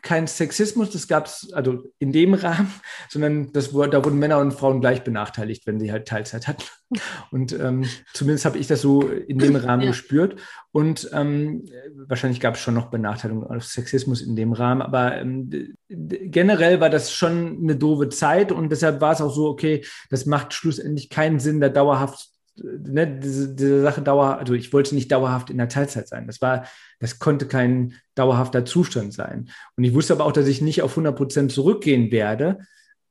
keinen 0.03 0.27
Sexismus, 0.27 0.91
das 0.91 1.09
gab 1.09 1.25
es 1.25 1.51
also 1.55 1.85
in 1.99 2.13
dem 2.13 2.35
Rahmen, 2.35 2.71
sondern 3.09 3.51
das, 3.53 3.71
da 3.73 4.05
wurden 4.05 4.19
Männer 4.19 4.41
und 4.41 4.53
Frauen 4.53 4.83
gleich 4.83 5.05
benachteiligt, 5.05 5.67
wenn 5.67 5.81
sie 5.81 5.91
halt 5.91 6.07
Teilzeit 6.07 6.47
hatten. 6.47 6.65
Und 7.31 7.53
ähm, 7.53 7.85
zumindest 8.15 8.45
habe 8.47 8.59
ich 8.59 8.67
das 8.67 8.81
so 8.81 9.03
in 9.03 9.39
dem 9.39 9.57
Rahmen 9.57 9.83
ja. 9.83 9.89
gespürt. 9.89 10.37
Und 10.73 11.09
ähm, 11.13 11.65
wahrscheinlich 12.07 12.41
gab 12.41 12.55
es 12.55 12.61
schon 12.61 12.75
noch 12.75 12.91
Benachteiligung 12.91 13.45
auf 13.45 13.65
Sexismus 13.65 14.21
in 14.21 14.37
dem 14.37 14.53
Rahmen, 14.53 14.83
aber 14.83 15.17
ähm, 15.17 15.51
generell 15.89 16.81
war 16.81 16.91
das 16.91 17.13
schon 17.13 17.59
eine 17.63 17.77
doofe 17.77 18.11
Zeit 18.11 18.53
und 18.53 18.71
deshalb 18.71 19.01
war 19.01 19.13
es 19.13 19.21
auch 19.21 19.35
so, 19.35 19.49
okay, 19.49 19.85
das 20.11 20.27
macht 20.27 20.53
schlussendlich 20.53 21.09
keinen 21.09 21.41
Sinn, 21.41 21.61
da 21.61 21.69
dauerhaft 21.69 22.29
ne, 22.63 23.19
diese, 23.23 23.55
diese 23.55 23.83
Sache 23.83 24.03
dauer, 24.03 24.39
also 24.39 24.55
ich 24.55 24.73
wollte 24.73 24.95
nicht 24.95 25.11
dauerhaft 25.11 25.51
in 25.51 25.59
der 25.59 25.69
Teilzeit 25.69 26.09
sein. 26.09 26.27
Das 26.27 26.41
war, 26.41 26.67
das 27.01 27.19
konnte 27.19 27.47
kein 27.47 27.95
dauerhafter 28.15 28.65
Zustand 28.65 29.13
sein. 29.13 29.49
Und 29.77 29.85
ich 29.85 29.95
wusste 29.95 30.13
aber 30.13 30.25
auch, 30.25 30.33
dass 30.33 30.47
ich 30.47 30.61
nicht 30.61 30.83
auf 30.83 30.93
100 30.93 31.17
Prozent 31.17 31.53
zurückgehen 31.53 32.11
werde. 32.11 32.59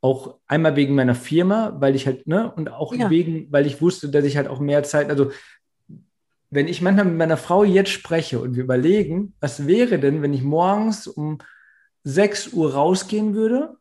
Auch 0.02 0.38
einmal 0.48 0.76
wegen 0.76 0.95
meiner 0.95 1.16
Firma, 1.16 1.76
weil 1.80 1.95
ich 1.95 2.06
halt, 2.06 2.28
ne, 2.28 2.52
und 2.52 2.72
auch 2.72 2.93
ja. 2.93 3.10
wegen, 3.10 3.52
weil 3.52 3.66
ich 3.66 3.82
wusste, 3.82 4.10
dass 4.10 4.26
ich 4.26 4.38
halt 4.38 4.48
auch 4.48 4.60
mehr 4.60 4.84
Zeit, 4.84 5.10
also 5.10 5.32
wenn 6.50 6.68
ich 6.68 6.82
manchmal 6.82 7.06
mit 7.06 7.18
meiner 7.18 7.38
Frau 7.38 7.64
jetzt 7.64 7.89
spreche 7.89 8.39
und 8.39 8.56
wir 8.56 8.64
überlegen, 8.64 9.34
was 9.39 9.68
wäre 9.68 10.00
denn, 10.00 10.22
wenn 10.22 10.34
ich 10.34 10.43
morgens 10.43 11.08
um 11.08 11.39
6 12.04 12.54
Uhr 12.54 12.74
rausgehen 12.74 13.34
würde 13.34 13.76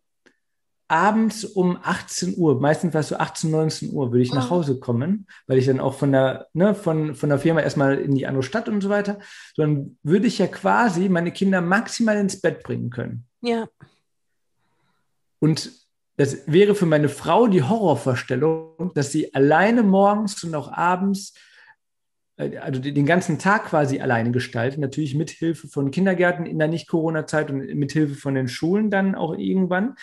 abends 0.89 1.45
um 1.45 1.79
18 1.83 2.35
Uhr, 2.37 2.61
meistens 2.61 2.95
war 2.95 3.01
es 3.01 3.09
so 3.09 3.17
18, 3.17 3.51
19 3.51 3.93
Uhr, 3.93 4.13
würde 4.13 4.23
ich 4.23 4.33
nach 4.33 4.47
oh. 4.47 4.57
Hause 4.57 4.79
kommen, 4.79 5.27
weil 5.47 5.59
ich 5.59 5.67
dann 5.67 5.81
auch 5.81 5.95
von 5.95 6.13
der, 6.13 6.47
ne, 6.53 6.75
von, 6.75 7.15
von 7.15 7.29
der 7.29 7.39
Firma 7.39 7.61
erstmal 7.61 7.99
in 7.99 8.15
die 8.15 8.27
andere 8.27 8.43
Stadt 8.43 8.69
und 8.69 8.81
so 8.81 8.89
weiter, 8.89 9.19
so 9.55 9.63
dann 9.63 9.99
würde 10.03 10.27
ich 10.27 10.39
ja 10.39 10.47
quasi 10.47 11.09
meine 11.09 11.33
Kinder 11.33 11.61
maximal 11.61 12.17
ins 12.17 12.41
Bett 12.41 12.63
bringen 12.63 12.91
können. 12.91 13.27
Ja. 13.41 13.67
Und 15.41 15.73
das 16.17 16.47
wäre 16.47 16.75
für 16.75 16.87
meine 16.87 17.09
Frau 17.09 17.47
die 17.47 17.63
Horrorvorstellung, 17.63 18.93
dass 18.95 19.13
sie 19.13 19.35
alleine 19.35 19.83
morgens 19.83 20.43
und 20.45 20.55
auch 20.55 20.73
abends, 20.73 21.35
äh, 22.37 22.57
also 22.59 22.81
den 22.81 23.07
ganzen 23.07 23.39
Tag 23.39 23.67
quasi 23.67 24.01
alleine 24.01 24.31
gestaltet, 24.31 24.79
natürlich 24.79 25.15
mit 25.15 25.31
Hilfe 25.31 25.69
von 25.69 25.91
Kindergärten 25.91 26.47
in 26.47 26.59
der 26.59 26.69
Nicht-Corona-Zeit 26.69 27.51
und 27.51 27.59
mit 27.75 27.93
Hilfe 27.93 28.15
von 28.15 28.35
den 28.35 28.49
Schulen 28.49 28.91
dann 28.91 29.15
auch 29.15 29.37
irgendwann. 29.37 29.97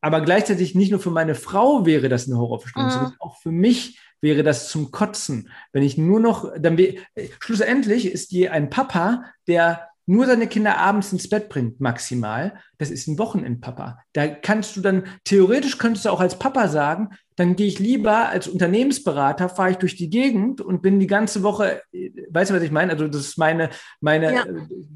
Aber 0.00 0.22
gleichzeitig 0.22 0.74
nicht 0.74 0.90
nur 0.90 1.00
für 1.00 1.10
meine 1.10 1.34
Frau 1.34 1.84
wäre 1.84 2.08
das 2.08 2.26
eine 2.26 2.38
Horrorvorstellung, 2.38 2.88
mhm. 2.88 2.92
sondern 2.92 3.16
auch 3.18 3.36
für 3.38 3.52
mich 3.52 3.98
wäre 4.20 4.42
das 4.42 4.68
zum 4.68 4.90
Kotzen. 4.90 5.50
Wenn 5.72 5.82
ich 5.82 5.98
nur 5.98 6.20
noch, 6.20 6.52
dann 6.58 6.78
schlussendlich 7.40 8.06
ist 8.06 8.32
die 8.32 8.48
ein 8.48 8.70
Papa, 8.70 9.24
der 9.46 9.88
nur 10.06 10.26
seine 10.26 10.46
Kinder 10.46 10.78
abends 10.78 11.12
ins 11.12 11.28
Bett 11.28 11.48
bringt, 11.48 11.80
maximal, 11.80 12.58
das 12.80 12.90
ist 12.90 13.06
ein 13.06 13.18
Wochenendpapa. 13.18 13.98
Da 14.14 14.26
kannst 14.26 14.74
du 14.74 14.80
dann, 14.80 15.04
theoretisch 15.24 15.76
könntest 15.76 16.06
du 16.06 16.08
auch 16.08 16.20
als 16.20 16.38
Papa 16.38 16.66
sagen, 16.66 17.10
dann 17.36 17.54
gehe 17.54 17.66
ich 17.66 17.78
lieber 17.78 18.30
als 18.30 18.48
Unternehmensberater, 18.48 19.50
fahre 19.50 19.72
ich 19.72 19.76
durch 19.76 19.96
die 19.96 20.08
Gegend 20.08 20.62
und 20.62 20.80
bin 20.80 20.98
die 20.98 21.06
ganze 21.06 21.42
Woche, 21.42 21.82
weißt 22.30 22.50
du, 22.50 22.54
was 22.54 22.62
ich 22.62 22.70
meine? 22.70 22.92
Also 22.92 23.06
das 23.06 23.20
ist 23.20 23.38
meine, 23.38 23.68
meine, 24.00 24.32
ja. 24.32 24.44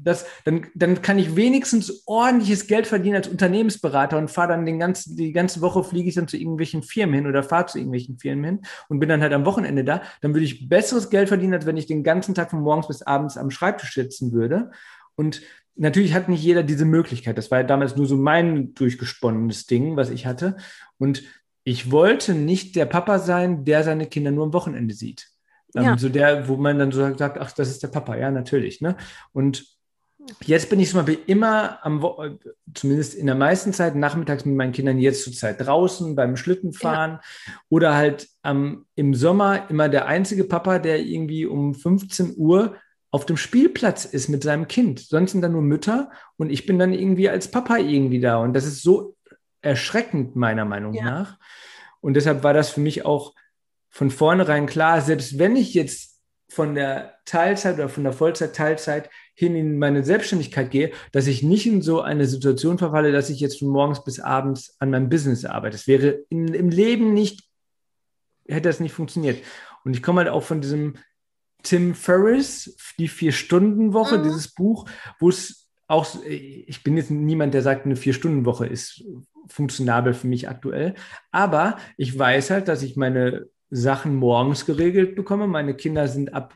das, 0.03 0.25
dann, 0.45 0.65
dann 0.73 1.03
kann 1.03 1.19
ich 1.19 1.35
wenigstens 1.35 2.07
ordentliches 2.07 2.65
Geld 2.65 2.87
verdienen 2.87 3.17
als 3.17 3.27
Unternehmensberater 3.27 4.17
und 4.17 4.31
fahre 4.31 4.49
dann 4.49 4.65
den 4.65 4.79
ganzen, 4.79 5.15
die 5.15 5.31
ganze 5.31 5.61
Woche 5.61 5.83
fliege 5.83 6.09
ich 6.09 6.15
dann 6.15 6.27
zu 6.27 6.37
irgendwelchen 6.37 6.81
Firmen 6.81 7.13
hin 7.13 7.27
oder 7.27 7.43
fahre 7.43 7.67
zu 7.67 7.77
irgendwelchen 7.77 8.17
Firmen 8.17 8.45
hin 8.45 8.61
und 8.89 8.99
bin 8.99 9.09
dann 9.09 9.21
halt 9.21 9.33
am 9.33 9.45
Wochenende 9.45 9.83
da. 9.83 10.01
Dann 10.21 10.33
würde 10.33 10.45
ich 10.45 10.67
besseres 10.67 11.11
Geld 11.11 11.27
verdienen, 11.27 11.53
als 11.53 11.67
wenn 11.67 11.77
ich 11.77 11.85
den 11.85 12.03
ganzen 12.03 12.33
Tag 12.33 12.49
von 12.49 12.61
morgens 12.61 12.87
bis 12.87 13.03
abends 13.03 13.37
am 13.37 13.51
Schreibtisch 13.51 13.93
sitzen 13.93 14.31
würde. 14.31 14.71
Und 15.15 15.41
natürlich 15.75 16.13
hat 16.13 16.29
nicht 16.29 16.43
jeder 16.43 16.63
diese 16.63 16.85
Möglichkeit. 16.85 17.37
Das 17.37 17.51
war 17.51 17.59
ja 17.59 17.63
damals 17.63 17.95
nur 17.95 18.05
so 18.05 18.17
mein 18.17 18.73
durchgesponnenes 18.73 19.65
Ding, 19.65 19.95
was 19.95 20.09
ich 20.09 20.25
hatte. 20.25 20.57
Und 20.97 21.23
ich 21.63 21.91
wollte 21.91 22.33
nicht 22.33 22.75
der 22.75 22.85
Papa 22.85 23.19
sein, 23.19 23.65
der 23.65 23.83
seine 23.83 24.07
Kinder 24.07 24.31
nur 24.31 24.45
am 24.45 24.53
Wochenende 24.53 24.93
sieht. 24.93 25.27
Ähm, 25.75 25.83
ja. 25.83 25.97
So 25.97 26.09
der, 26.09 26.47
wo 26.47 26.57
man 26.57 26.79
dann 26.79 26.91
so 26.91 27.01
sagt, 27.15 27.37
ach, 27.39 27.51
das 27.51 27.69
ist 27.69 27.83
der 27.83 27.89
Papa, 27.89 28.15
ja, 28.15 28.31
natürlich. 28.31 28.81
Ne? 28.81 28.95
Und 29.33 29.65
jetzt 30.43 30.69
bin 30.69 30.79
ich 30.79 30.89
zum 30.89 30.99
Beispiel 30.99 31.23
immer 31.27 31.83
am, 31.85 32.03
zumindest 32.73 33.15
in 33.15 33.25
der 33.25 33.35
meisten 33.35 33.73
Zeit 33.73 33.95
nachmittags 33.95 34.45
mit 34.45 34.55
meinen 34.55 34.71
Kindern 34.71 34.97
jetzt 34.97 35.23
zur 35.23 35.33
Zeit 35.33 35.65
draußen 35.65 36.15
beim 36.15 36.37
Schlittenfahren 36.37 37.19
ja. 37.47 37.53
oder 37.69 37.95
halt 37.95 38.27
ähm, 38.43 38.85
im 38.95 39.13
Sommer 39.13 39.69
immer 39.69 39.89
der 39.89 40.07
einzige 40.07 40.45
Papa, 40.45 40.79
der 40.79 40.99
irgendwie 40.99 41.45
um 41.45 41.73
15 41.73 42.35
Uhr 42.37 42.75
auf 43.15 43.25
dem 43.25 43.37
Spielplatz 43.37 44.03
ist 44.03 44.27
mit 44.27 44.43
seinem 44.43 44.67
Kind. 44.67 44.99
Sonst 44.99 45.31
sind 45.31 45.41
da 45.41 45.47
nur 45.47 45.61
Mütter 45.61 46.11
und 46.35 46.49
ich 46.49 46.65
bin 46.65 46.77
dann 46.77 46.91
irgendwie 46.91 47.29
als 47.29 47.49
Papa 47.49 47.77
irgendwie 47.77 48.19
da. 48.19 48.39
Und 48.39 48.51
das 48.51 48.65
ist 48.65 48.83
so 48.83 49.15
erschreckend, 49.61 50.35
meiner 50.35 50.65
Meinung 50.65 50.93
ja. 50.93 51.05
nach. 51.05 51.39
Und 52.01 52.15
deshalb 52.15 52.43
war 52.43 52.53
das 52.53 52.71
für 52.71 52.81
mich 52.81 53.05
auch 53.05 53.33
von 53.89 54.11
vornherein 54.11 54.65
klar, 54.65 54.99
selbst 54.99 55.39
wenn 55.39 55.55
ich 55.55 55.73
jetzt 55.73 56.19
von 56.49 56.75
der 56.75 57.13
Teilzeit 57.23 57.75
oder 57.75 57.87
von 57.87 58.03
der 58.03 58.11
Vollzeit-Teilzeit 58.11 59.09
hin 59.33 59.55
in 59.55 59.79
meine 59.79 60.03
Selbstständigkeit 60.03 60.69
gehe, 60.69 60.91
dass 61.13 61.27
ich 61.27 61.41
nicht 61.41 61.65
in 61.67 61.81
so 61.81 62.01
eine 62.01 62.25
Situation 62.25 62.77
verfalle, 62.77 63.13
dass 63.13 63.29
ich 63.29 63.39
jetzt 63.39 63.59
von 63.59 63.69
morgens 63.69 64.03
bis 64.03 64.19
abends 64.19 64.75
an 64.79 64.89
meinem 64.89 65.07
Business 65.07 65.45
arbeite. 65.45 65.77
Das 65.77 65.87
wäre 65.87 66.25
in, 66.27 66.53
im 66.53 66.67
Leben 66.67 67.13
nicht, 67.13 67.47
hätte 68.45 68.67
das 68.67 68.81
nicht 68.81 68.91
funktioniert. 68.91 69.41
Und 69.85 69.95
ich 69.95 70.03
komme 70.03 70.19
halt 70.19 70.29
auch 70.29 70.43
von 70.43 70.59
diesem 70.59 70.95
Tim 71.65 71.95
Ferriss, 71.95 72.77
die 72.97 73.07
Vier-Stunden-Woche, 73.07 74.19
mhm. 74.19 74.23
dieses 74.23 74.47
Buch, 74.47 74.87
wo 75.19 75.29
es 75.29 75.67
auch, 75.87 76.07
ich 76.25 76.83
bin 76.83 76.97
jetzt 76.97 77.11
niemand, 77.11 77.53
der 77.53 77.61
sagt, 77.61 77.85
eine 77.85 77.95
Vier-Stunden-Woche 77.95 78.65
ist 78.65 79.03
funktionabel 79.47 80.13
für 80.13 80.27
mich 80.27 80.49
aktuell, 80.49 80.95
aber 81.31 81.77
ich 81.97 82.17
weiß 82.17 82.49
halt, 82.49 82.67
dass 82.67 82.81
ich 82.81 82.95
meine 82.95 83.47
Sachen 83.69 84.15
morgens 84.15 84.65
geregelt 84.65 85.15
bekomme. 85.15 85.47
Meine 85.47 85.75
Kinder 85.75 86.07
sind 86.07 86.33
ab 86.33 86.55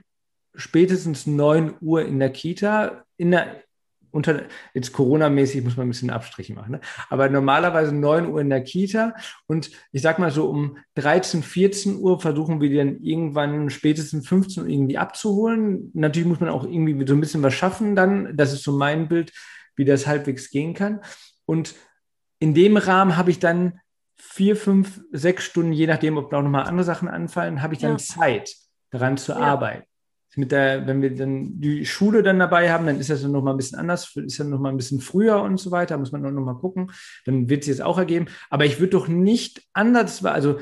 spätestens 0.55 1.28
9 1.28 1.76
Uhr 1.82 2.05
in 2.05 2.20
der 2.20 2.32
Kita, 2.32 3.05
in 3.18 3.32
der, 3.32 3.64
unter, 4.12 4.43
jetzt 4.74 4.93
Corona-mäßig 4.93 5.64
muss 5.64 5.78
man 5.78 5.88
ein 5.88 5.89
bisschen 5.89 6.10
Abstriche 6.10 6.53
machen, 6.53 6.74
ne? 6.74 6.82
aber 7.10 7.30
normalerweise 7.30 7.93
9 7.93 8.28
Uhr 8.28 8.41
in 8.41 8.49
der 8.49 8.64
Kita 8.64 9.16
und 9.47 9.72
ich 9.91 10.01
sag 10.01 10.20
mal 10.20 10.32
so 10.32 10.49
um 10.49 10.78
13, 10.95 11.43
14 11.43 11.97
Uhr 11.97 12.20
versuchen 12.20 12.62
wir 12.62 12.76
dann 12.76 13.01
irgendwann 13.01 13.70
spätestens 13.70 14.28
15 14.28 14.64
Uhr 14.64 14.70
irgendwie 14.70 14.97
abzuholen. 14.97 15.91
Natürlich 15.93 16.28
muss 16.28 16.39
man 16.39 16.49
auch 16.49 16.64
irgendwie 16.64 17.05
so 17.07 17.14
ein 17.14 17.22
bisschen 17.22 17.43
was 17.43 17.53
schaffen 17.53 17.95
dann, 17.95 18.36
das 18.36 18.53
ist 18.53 18.64
so 18.64 18.72
mein 18.72 19.07
Bild, 19.07 19.32
wie 19.76 19.86
das 19.86 20.07
halbwegs 20.07 20.49
gehen 20.49 20.74
kann. 20.74 21.01
Und 21.45 21.76
in 22.39 22.53
dem 22.53 22.78
Rahmen 22.78 23.18
habe 23.18 23.32
ich 23.32 23.39
dann 23.39 23.80
vier, 24.16 24.55
fünf, 24.55 25.01
sechs 25.12 25.45
Stunden, 25.45 25.74
je 25.74 25.88
nachdem, 25.88 26.18
ob 26.18 26.32
noch 26.32 26.41
mal 26.43 26.64
andere 26.64 26.84
Sachen 26.84 27.07
anfallen, 27.07 27.62
habe 27.62 27.74
ich 27.74 27.80
dann 27.80 27.93
ja. 27.93 27.97
Zeit, 27.97 28.53
daran 28.91 29.18
zu 29.18 29.32
ja. 29.32 29.39
arbeiten. 29.39 29.88
Mit 30.36 30.51
der, 30.51 30.86
wenn 30.88 31.01
wir 31.01 31.15
dann 31.15 31.59
die 31.59 31.86
Schule 31.86 32.21
dann 32.23 32.39
dabei 32.39 32.71
haben, 32.71 32.86
dann 32.86 32.99
ist 32.99 33.09
das 33.09 33.23
dann 33.23 33.32
noch 33.32 33.43
mal 33.43 33.51
ein 33.51 33.57
bisschen 33.57 33.80
anders, 33.80 34.15
ist 34.15 34.38
ja 34.38 34.45
noch 34.45 34.59
mal 34.59 34.69
ein 34.69 34.77
bisschen 34.77 35.01
früher 35.01 35.41
und 35.41 35.59
so 35.59 35.71
weiter, 35.71 35.97
muss 35.97 36.11
man 36.11 36.21
noch 36.21 36.32
mal 36.32 36.53
gucken. 36.53 36.91
Dann 37.25 37.49
wird 37.49 37.63
es 37.63 37.67
jetzt 37.67 37.82
auch 37.82 37.97
ergeben. 37.97 38.27
Aber 38.49 38.65
ich 38.65 38.80
würde 38.80 38.91
doch 38.91 39.07
nicht 39.07 39.63
anders, 39.73 40.23
also 40.23 40.59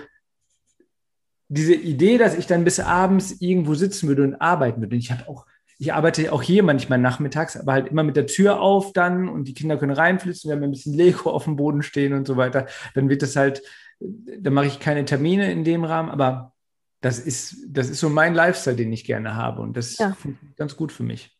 diese 1.49 1.76
Idee, 1.76 2.18
dass 2.18 2.38
ich 2.38 2.47
dann 2.47 2.63
bis 2.63 2.80
abends 2.80 3.39
irgendwo 3.39 3.74
sitzen 3.74 4.07
würde 4.07 4.24
und 4.24 4.36
arbeiten 4.36 4.82
würde. 4.82 4.95
Ich 4.95 5.11
habe 5.11 5.28
auch 5.28 5.45
ich 5.80 5.93
arbeite 5.93 6.34
auch 6.34 6.41
hier 6.41 6.63
manchmal 6.63 6.97
nachmittags, 6.97 7.55
aber 7.55 7.74
halt 7.74 7.89
immer 7.89 8.03
mit 8.03 8.15
der 8.15 8.26
Tür 8.26 8.59
auf 8.61 8.93
dann 8.93 9.30
und 9.30 9.47
die 9.47 9.53
Kinder 9.53 9.78
können 9.78 9.91
reinflitzen, 9.91 10.49
wir 10.49 10.55
haben 10.55 10.63
ein 10.63 10.72
bisschen 10.72 10.93
Lego 10.93 11.30
auf 11.30 11.43
dem 11.43 11.55
Boden 11.55 11.84
stehen 11.84 12.13
und 12.13 12.26
so 12.26 12.36
weiter. 12.36 12.65
Dann 12.95 13.09
wird 13.09 13.22
das 13.22 13.36
halt, 13.36 13.61
da 13.99 14.49
mache 14.49 14.65
ich 14.65 14.80
keine 14.80 15.05
Termine 15.05 15.51
in 15.51 15.63
dem 15.63 15.84
Rahmen, 15.84 16.09
aber 16.09 16.53
das 17.02 17.20
ist, 17.20 17.58
das 17.68 17.89
ist 17.89 18.00
so 18.00 18.10
mein 18.10 18.34
Lifestyle, 18.34 18.76
den 18.76 18.91
ich 18.91 19.04
gerne 19.04 19.36
habe 19.36 19.62
und 19.62 19.78
das 19.78 19.98
ja. 19.98 20.16
ganz 20.56 20.76
gut 20.76 20.91
für 20.91 21.04
mich. 21.04 21.38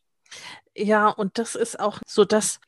Ja, 0.76 1.08
und 1.08 1.38
das 1.38 1.54
ist 1.54 1.80
auch 1.80 2.00
so 2.06 2.24
das, 2.24 2.60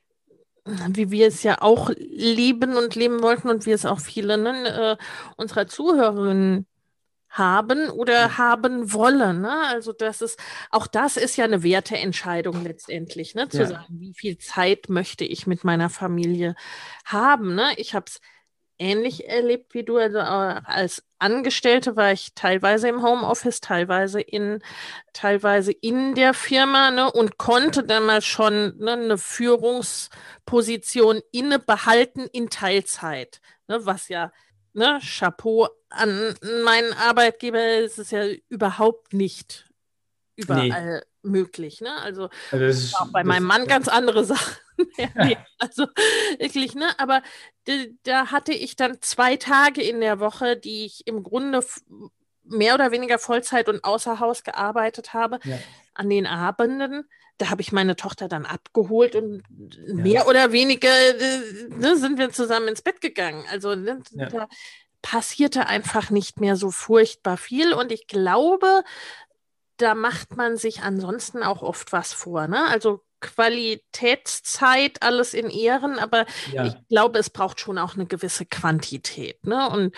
wie 0.64 1.10
wir 1.10 1.28
es 1.28 1.42
ja 1.42 1.62
auch 1.62 1.90
leben 1.96 2.76
und 2.76 2.94
leben 2.94 3.22
wollten 3.22 3.48
und 3.48 3.66
wie 3.66 3.72
es 3.72 3.86
auch 3.86 4.00
viele 4.00 4.36
ne, 4.36 4.96
äh, 4.98 5.04
unserer 5.36 5.66
Zuhörerinnen 5.66 6.66
haben 7.28 7.88
oder 7.90 8.38
haben 8.38 8.92
wollen. 8.92 9.42
Ne? 9.42 9.62
Also 9.68 9.92
das 9.92 10.20
ist, 10.20 10.38
auch 10.70 10.88
das 10.88 11.16
ist 11.16 11.36
ja 11.36 11.44
eine 11.44 11.62
Werteentscheidung 11.62 12.64
letztendlich, 12.64 13.36
ne? 13.36 13.48
zu 13.48 13.58
ja. 13.58 13.66
sagen, 13.66 14.00
wie 14.00 14.14
viel 14.14 14.36
Zeit 14.38 14.88
möchte 14.88 15.24
ich 15.24 15.46
mit 15.46 15.62
meiner 15.62 15.90
Familie 15.90 16.56
haben. 17.04 17.54
Ne? 17.54 17.72
Ich 17.76 17.94
habe 17.94 18.06
es 18.08 18.20
ähnlich 18.78 19.28
erlebt 19.28 19.74
wie 19.74 19.84
du. 19.84 19.98
Also 19.98 20.18
äh, 20.18 20.22
als 20.22 21.04
Angestellte 21.20 21.96
war 21.96 22.12
ich 22.12 22.34
teilweise 22.34 22.88
im 22.88 23.02
Homeoffice, 23.02 23.60
teilweise 23.60 24.20
in, 24.20 24.62
teilweise 25.12 25.72
in 25.72 26.14
der 26.14 26.34
Firma 26.34 26.90
ne, 26.90 27.10
und 27.10 27.38
konnte 27.38 27.84
dann 27.84 28.06
mal 28.06 28.22
schon 28.22 28.76
ne, 28.78 28.92
eine 28.92 29.18
Führungsposition 29.18 31.20
inne 31.32 31.58
behalten 31.58 32.26
in 32.32 32.50
Teilzeit, 32.50 33.40
ne, 33.68 33.84
was 33.84 34.08
ja 34.08 34.32
ne, 34.72 35.00
Chapeau 35.02 35.68
an 35.90 36.34
meinen 36.64 36.92
Arbeitgeber 36.94 37.78
ist 37.78 37.98
es 37.98 38.10
ja 38.10 38.24
überhaupt 38.48 39.12
nicht 39.12 39.70
überall. 40.36 41.02
Möglich. 41.22 41.80
Ne? 41.80 41.94
Also, 42.02 42.28
also 42.50 42.66
das 42.66 42.78
ist, 42.78 42.96
auch 42.96 43.08
bei 43.12 43.24
meinem 43.24 43.44
Mann 43.44 43.66
ganz 43.66 43.88
andere 43.88 44.24
Sachen. 44.26 44.56
nee, 45.16 45.36
also 45.58 45.86
wirklich, 46.38 46.74
ne? 46.74 46.98
Aber 46.98 47.22
da 48.04 48.30
hatte 48.30 48.52
ich 48.52 48.76
dann 48.76 48.98
zwei 49.00 49.36
Tage 49.36 49.82
in 49.82 50.00
der 50.00 50.20
Woche, 50.20 50.56
die 50.56 50.86
ich 50.86 51.06
im 51.06 51.22
Grunde 51.22 51.64
mehr 52.44 52.74
oder 52.74 52.90
weniger 52.90 53.18
Vollzeit 53.18 53.68
und 53.68 53.84
außer 53.84 54.20
Haus 54.20 54.42
gearbeitet 54.42 55.12
habe. 55.12 55.38
Ja. 55.44 55.58
An 55.94 56.08
den 56.08 56.26
Abenden 56.26 57.04
da 57.40 57.48
habe 57.48 57.62
ich 57.62 57.72
meine 57.72 57.96
Tochter 57.96 58.28
dann 58.28 58.44
abgeholt 58.44 59.16
und 59.16 59.42
ja. 59.86 59.94
mehr 59.94 60.28
oder 60.28 60.52
weniger 60.52 60.90
äh, 60.90 61.68
ne, 61.70 61.96
sind 61.96 62.18
wir 62.18 62.30
zusammen 62.30 62.68
ins 62.68 62.82
Bett 62.82 63.00
gegangen. 63.00 63.44
Also 63.50 63.74
ne, 63.74 64.02
ja. 64.10 64.26
da 64.26 64.48
passierte 65.00 65.66
einfach 65.66 66.10
nicht 66.10 66.40
mehr 66.40 66.56
so 66.56 66.70
furchtbar 66.70 67.38
viel 67.38 67.72
und 67.72 67.92
ich 67.92 68.06
glaube, 68.06 68.84
da 69.80 69.94
macht 69.94 70.36
man 70.36 70.56
sich 70.56 70.82
ansonsten 70.82 71.42
auch 71.42 71.62
oft 71.62 71.92
was 71.92 72.12
vor. 72.12 72.46
Ne? 72.48 72.66
Also 72.66 73.02
Qualitätszeit, 73.20 75.02
alles 75.02 75.34
in 75.34 75.50
Ehren, 75.50 75.98
aber 75.98 76.24
ja. 76.52 76.64
ich 76.64 76.74
glaube, 76.88 77.18
es 77.18 77.30
braucht 77.30 77.60
schon 77.60 77.78
auch 77.78 77.94
eine 77.94 78.06
gewisse 78.06 78.46
Quantität. 78.46 79.46
Ne? 79.46 79.68
Und 79.68 79.94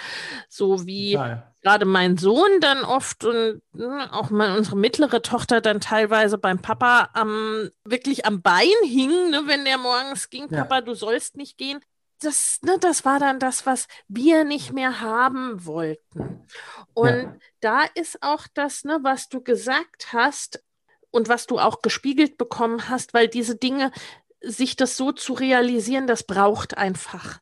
so 0.49 0.87
wie 0.87 1.13
ja. 1.13 1.53
gerade 1.63 1.85
mein 1.85 2.19
Sohn 2.19 2.61
dann 2.61 2.85
oft 2.85 3.25
und 3.25 3.63
ne, 3.73 4.09
auch 4.13 4.31
mal 4.31 4.57
unsere 4.57 4.77
mittlere 4.77 5.23
Tochter 5.23 5.61
dann 5.61 5.81
teilweise 5.81 6.37
beim 6.37 6.61
Papa 6.61 7.11
am 7.15 7.71
wirklich 7.85 8.27
am 8.27 8.43
Bein 8.43 8.67
hing, 8.85 9.31
ne, 9.31 9.43
wenn 9.47 9.65
der 9.65 9.79
morgens 9.79 10.29
ging, 10.29 10.49
ja. 10.51 10.65
Papa, 10.65 10.81
du 10.81 10.95
sollst 10.95 11.37
nicht 11.37 11.59
gehen. 11.59 11.81
Das, 12.23 12.59
ne, 12.63 12.79
das 12.79 13.05
war 13.05 13.19
dann 13.19 13.39
das, 13.39 13.67
was 13.67 13.89
wir 14.09 14.45
nicht 14.45 14.73
mehr 14.73 15.01
haben 15.01 15.65
wollten. 15.67 16.47
Und 16.95 17.41
da 17.61 17.85
ist 17.95 18.23
auch 18.23 18.47
das, 18.55 18.85
ne, 18.85 18.99
was 19.03 19.29
du 19.29 19.43
gesagt 19.43 20.13
hast, 20.13 20.63
und 21.13 21.29
was 21.29 21.47
du 21.47 21.61
auch 21.61 21.83
gespiegelt 21.83 22.37
bekommen 22.39 22.89
hast, 22.89 23.15
weil 23.15 23.29
diese 23.29 23.55
Dinge, 23.55 23.93
sich 24.41 24.75
das 24.75 24.97
so 24.97 25.13
zu 25.13 25.35
realisieren, 25.35 26.09
das 26.09 26.25
braucht 26.25 26.77
einfach 26.77 27.39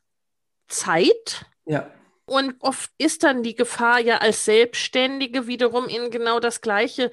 Zeit. 0.67 1.45
Ja. 1.65 1.89
Und 2.25 2.55
oft 2.59 2.91
ist 2.99 3.23
dann 3.23 3.41
die 3.41 3.55
Gefahr 3.55 3.99
ja 3.99 4.19
als 4.19 4.45
Selbstständige 4.45 5.47
wiederum 5.47 5.87
in 5.87 6.11
genau 6.11 6.39
das 6.39 6.61
Gleiche. 6.61 7.09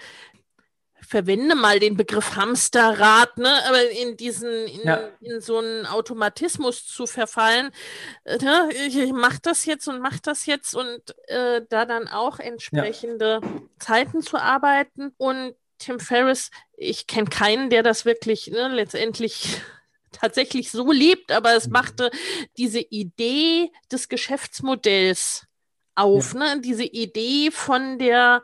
Verwende 1.09 1.54
mal 1.54 1.80
den 1.80 1.96
Begriff 1.96 2.36
Hamsterrad, 2.36 3.38
ne? 3.38 3.50
aber 3.66 3.90
in 3.90 4.18
diesen, 4.18 4.50
in, 4.66 4.82
ja. 4.82 5.09
in 5.22 5.40
so 5.40 5.56
einen 5.56 5.86
Automatismus 5.86 6.86
zu 6.86 7.06
verfallen. 7.06 7.70
Äh, 8.24 8.36
ne? 8.36 8.68
Ich 8.74 9.12
mache 9.12 9.38
das 9.40 9.64
jetzt 9.64 9.88
und 9.88 10.02
mache 10.02 10.20
das 10.22 10.44
jetzt 10.44 10.74
und 10.74 11.00
äh, 11.28 11.62
da 11.66 11.86
dann 11.86 12.09
auch 12.09 12.40
entsprechende 12.40 13.40
ja. 13.42 13.52
Zeiten 13.78 14.20
zu 14.20 14.36
arbeiten 14.36 15.14
und 15.16 15.54
Tim 15.78 15.98
Ferriss, 15.98 16.50
ich 16.76 17.06
kenne 17.06 17.30
keinen, 17.30 17.70
der 17.70 17.82
das 17.82 18.04
wirklich 18.04 18.48
ne, 18.48 18.68
letztendlich 18.68 19.62
tatsächlich 20.12 20.70
so 20.70 20.92
lebt, 20.92 21.32
aber 21.32 21.54
es 21.54 21.68
mhm. 21.68 21.72
machte 21.72 22.11
diese 22.59 22.80
Idee 22.80 23.72
des 23.90 24.11
Geschäftsmodells 24.11 25.46
auf, 25.94 26.34
ja. 26.34 26.56
ne? 26.56 26.61
diese 26.61 26.84
Idee 26.84 27.50
von 27.50 27.98
der 27.98 28.42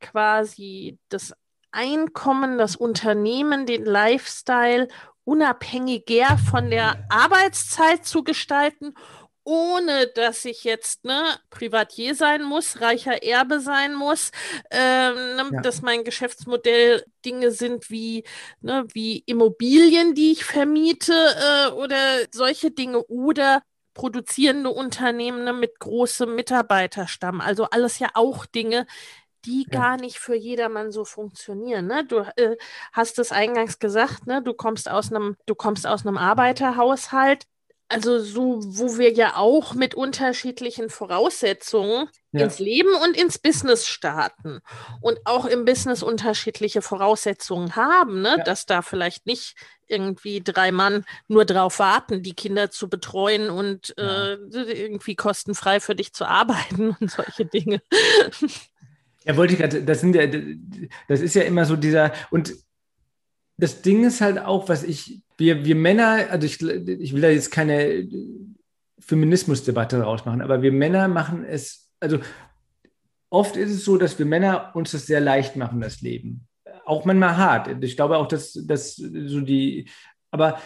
quasi 0.00 0.98
das 1.08 1.32
Einkommen, 1.78 2.58
das 2.58 2.74
Unternehmen, 2.74 3.64
den 3.64 3.84
Lifestyle 3.84 4.88
unabhängiger 5.22 6.38
von 6.50 6.70
der 6.70 7.04
Arbeitszeit 7.08 8.04
zu 8.04 8.24
gestalten 8.24 8.94
ohne 9.48 10.08
dass 10.08 10.44
ich 10.44 10.62
jetzt 10.64 11.06
ne, 11.06 11.24
Privatier 11.48 12.14
sein 12.14 12.42
muss, 12.42 12.82
reicher 12.82 13.22
Erbe 13.22 13.60
sein 13.60 13.94
muss, 13.94 14.30
ähm, 14.70 15.14
ne, 15.14 15.48
ja. 15.52 15.60
dass 15.62 15.80
mein 15.80 16.04
Geschäftsmodell 16.04 17.02
Dinge 17.24 17.50
sind 17.50 17.88
wie, 17.88 18.24
ne, 18.60 18.84
wie 18.92 19.22
Immobilien, 19.24 20.14
die 20.14 20.32
ich 20.32 20.44
vermiete 20.44 21.14
äh, 21.14 21.72
oder 21.72 21.98
solche 22.30 22.72
Dinge 22.72 23.02
oder 23.06 23.62
produzierende 23.94 24.68
Unternehmen 24.68 25.44
ne, 25.44 25.54
mit 25.54 25.78
großem 25.78 26.34
Mitarbeiterstamm. 26.34 27.40
Also 27.40 27.64
alles 27.64 27.98
ja 28.00 28.10
auch 28.12 28.44
Dinge, 28.44 28.86
die 29.44 29.66
ja. 29.70 29.80
gar 29.80 29.96
nicht 29.96 30.18
für 30.18 30.34
jedermann 30.34 30.90
so 30.92 31.04
funktionieren. 31.04 31.86
Ne? 31.86 32.04
Du 32.04 32.18
äh, 32.36 32.56
hast 32.92 33.18
es 33.18 33.32
eingangs 33.32 33.78
gesagt, 33.78 34.26
ne? 34.26 34.42
du 34.42 34.54
kommst 34.54 34.90
aus 34.90 35.12
einem, 35.12 35.36
du 35.46 35.54
kommst 35.54 35.86
aus 35.86 36.06
einem 36.06 36.18
Arbeiterhaushalt 36.18 37.46
also 37.90 38.18
so, 38.18 38.60
wo 38.62 38.98
wir 38.98 39.12
ja 39.12 39.36
auch 39.36 39.72
mit 39.74 39.94
unterschiedlichen 39.94 40.90
Voraussetzungen 40.90 42.10
ja. 42.32 42.44
ins 42.44 42.58
Leben 42.58 42.92
und 43.02 43.16
ins 43.16 43.38
Business 43.38 43.86
starten 43.86 44.60
und 45.00 45.18
auch 45.24 45.46
im 45.46 45.64
Business 45.64 46.02
unterschiedliche 46.02 46.82
Voraussetzungen 46.82 47.76
haben, 47.76 48.20
ne? 48.20 48.34
Ja. 48.38 48.44
dass 48.44 48.66
da 48.66 48.82
vielleicht 48.82 49.24
nicht 49.24 49.54
irgendwie 49.86 50.42
drei 50.42 50.70
Mann 50.70 51.06
nur 51.28 51.46
drauf 51.46 51.78
warten, 51.78 52.22
die 52.22 52.34
Kinder 52.34 52.70
zu 52.70 52.90
betreuen 52.90 53.48
und 53.48 53.94
ja. 53.96 54.34
äh, 54.34 54.38
irgendwie 54.82 55.16
kostenfrei 55.16 55.80
für 55.80 55.94
dich 55.94 56.12
zu 56.12 56.26
arbeiten 56.26 56.90
und 57.00 57.10
solche 57.10 57.46
Dinge. 57.46 57.80
Ja, 59.28 59.36
wollte 59.36 59.52
ich 59.52 59.58
gerade, 59.58 59.82
das 59.82 60.00
sind 60.00 60.14
ja, 60.14 60.26
das 61.06 61.20
ist 61.20 61.34
ja 61.34 61.42
immer 61.42 61.66
so 61.66 61.76
dieser, 61.76 62.12
und 62.30 62.54
das 63.58 63.82
Ding 63.82 64.04
ist 64.04 64.22
halt 64.22 64.38
auch, 64.38 64.68
was 64.68 64.84
ich, 64.84 65.20
wir, 65.36 65.64
wir 65.66 65.74
Männer, 65.74 66.28
also 66.30 66.46
ich, 66.46 66.62
ich 66.62 67.12
will 67.12 67.20
da 67.20 67.28
jetzt 67.28 67.50
keine 67.50 68.08
Feminismusdebatte 68.98 70.00
rausmachen, 70.00 70.40
aber 70.40 70.62
wir 70.62 70.72
Männer 70.72 71.08
machen 71.08 71.44
es, 71.44 71.90
also 72.00 72.20
oft 73.28 73.56
ist 73.56 73.70
es 73.70 73.84
so, 73.84 73.98
dass 73.98 74.18
wir 74.18 74.24
Männer 74.24 74.70
uns 74.74 74.92
das 74.92 75.06
sehr 75.06 75.20
leicht 75.20 75.56
machen, 75.56 75.80
das 75.80 76.00
Leben. 76.00 76.46
Auch 76.86 77.04
manchmal 77.04 77.36
hart. 77.36 77.84
Ich 77.84 77.96
glaube 77.96 78.16
auch, 78.16 78.28
dass, 78.28 78.52
dass 78.52 78.96
so 78.96 79.40
die, 79.42 79.90
aber 80.30 80.58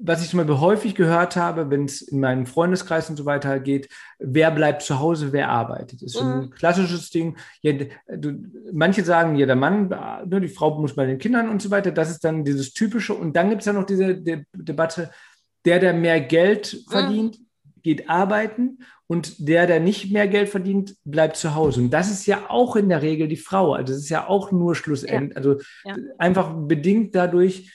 was 0.00 0.22
ich 0.22 0.30
zum 0.30 0.38
Beispiel 0.38 0.60
häufig 0.60 0.94
gehört 0.94 1.36
habe, 1.36 1.70
wenn 1.70 1.84
es 1.84 2.02
in 2.02 2.20
meinem 2.20 2.46
Freundeskreis 2.46 3.10
und 3.10 3.16
so 3.16 3.24
weiter 3.24 3.58
geht, 3.60 3.88
wer 4.18 4.50
bleibt 4.50 4.82
zu 4.82 4.98
Hause, 4.98 5.32
wer 5.32 5.48
arbeitet. 5.48 6.02
Das 6.02 6.14
ist 6.14 6.22
mhm. 6.22 6.30
ein 6.30 6.50
klassisches 6.50 7.10
Ding. 7.10 7.36
Ja, 7.62 7.72
du, 8.16 8.32
manche 8.72 9.04
sagen, 9.04 9.36
ja, 9.36 9.46
der 9.46 9.56
Mann, 9.56 9.88
ne, 9.88 10.40
die 10.40 10.48
Frau 10.48 10.78
muss 10.78 10.94
bei 10.94 11.06
den 11.06 11.18
Kindern 11.18 11.48
und 11.48 11.62
so 11.62 11.70
weiter. 11.70 11.90
Das 11.90 12.10
ist 12.10 12.24
dann 12.24 12.44
dieses 12.44 12.72
Typische. 12.72 13.14
Und 13.14 13.34
dann 13.36 13.50
gibt 13.50 13.62
es 13.62 13.66
ja 13.66 13.72
noch 13.72 13.86
diese 13.86 14.16
De 14.16 14.44
Debatte, 14.52 15.10
der, 15.64 15.78
der 15.80 15.92
mehr 15.92 16.20
Geld 16.20 16.74
mhm. 16.74 16.90
verdient, 16.90 17.38
mhm. 17.38 17.82
geht 17.82 18.08
arbeiten 18.08 18.78
und 19.06 19.48
der, 19.48 19.66
der 19.66 19.80
nicht 19.80 20.12
mehr 20.12 20.28
Geld 20.28 20.50
verdient, 20.50 20.94
bleibt 21.04 21.36
zu 21.36 21.54
Hause. 21.54 21.80
Und 21.80 21.90
das 21.90 22.10
ist 22.10 22.26
ja 22.26 22.50
auch 22.50 22.76
in 22.76 22.88
der 22.90 23.02
Regel 23.02 23.26
die 23.26 23.36
Frau. 23.36 23.72
Also 23.72 23.94
das 23.94 24.02
ist 24.02 24.10
ja 24.10 24.28
auch 24.28 24.52
nur 24.52 24.74
Schlussendlich, 24.74 25.30
ja. 25.30 25.36
also 25.36 25.60
ja. 25.84 25.96
einfach 26.18 26.54
bedingt 26.54 27.14
dadurch, 27.14 27.72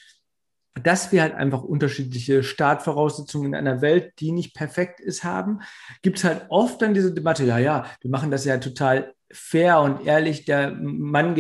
dass 0.82 1.12
wir 1.12 1.22
halt 1.22 1.36
einfach 1.36 1.62
unterschiedliche 1.62 2.44
Startvoraussetzungen 2.44 3.48
in 3.48 3.56
einer 3.56 3.82
Welt, 3.82 4.14
die 4.20 4.32
nicht 4.32 4.56
perfekt 4.56 5.00
ist, 5.00 5.24
haben, 5.24 5.60
gibt 6.02 6.18
es 6.18 6.24
halt 6.24 6.46
oft 6.50 6.82
dann 6.82 6.94
diese 6.94 7.14
Debatte, 7.14 7.44
ja, 7.46 7.60
ja, 7.60 7.86
wir 8.02 8.10
machen 8.10 8.32
das 8.32 8.46
ja 8.46 8.58
total 8.58 9.14
fair 9.32 9.82
und 9.82 10.06
ehrlich. 10.06 10.46
Der 10.46 10.72
Mann, 10.72 11.36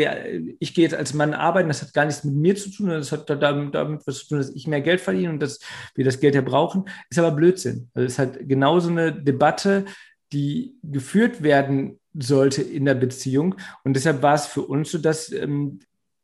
ich 0.59 0.73
gehe 0.73 0.83
jetzt 0.83 0.95
als 0.95 1.13
Mann 1.13 1.33
arbeiten, 1.33 1.67
das 1.67 1.81
hat 1.81 1.93
gar 1.93 2.05
nichts 2.05 2.23
mit 2.23 2.35
mir 2.35 2.55
zu 2.55 2.69
tun, 2.69 2.89
das 2.89 3.11
hat 3.11 3.29
damit, 3.29 3.75
damit 3.75 4.05
was 4.05 4.19
zu 4.19 4.27
tun, 4.29 4.37
dass 4.39 4.49
ich 4.49 4.67
mehr 4.67 4.81
Geld 4.81 5.01
verdiene 5.01 5.29
und 5.29 5.39
dass 5.39 5.59
wir 5.95 6.03
das 6.03 6.19
Geld 6.19 6.35
ja 6.35 6.41
brauchen, 6.41 6.85
ist 7.09 7.19
aber 7.19 7.31
Blödsinn. 7.31 7.89
Also 7.93 8.05
es 8.05 8.13
ist 8.13 8.19
halt 8.19 8.49
genauso 8.49 8.89
eine 8.89 9.13
Debatte, 9.13 9.85
die 10.31 10.75
geführt 10.83 11.43
werden 11.43 11.99
sollte 12.13 12.61
in 12.61 12.85
der 12.85 12.95
Beziehung. 12.95 13.55
Und 13.83 13.95
deshalb 13.95 14.21
war 14.21 14.35
es 14.35 14.47
für 14.47 14.63
uns 14.63 14.91
so, 14.91 14.97
dass 14.97 15.31
ähm, 15.31 15.79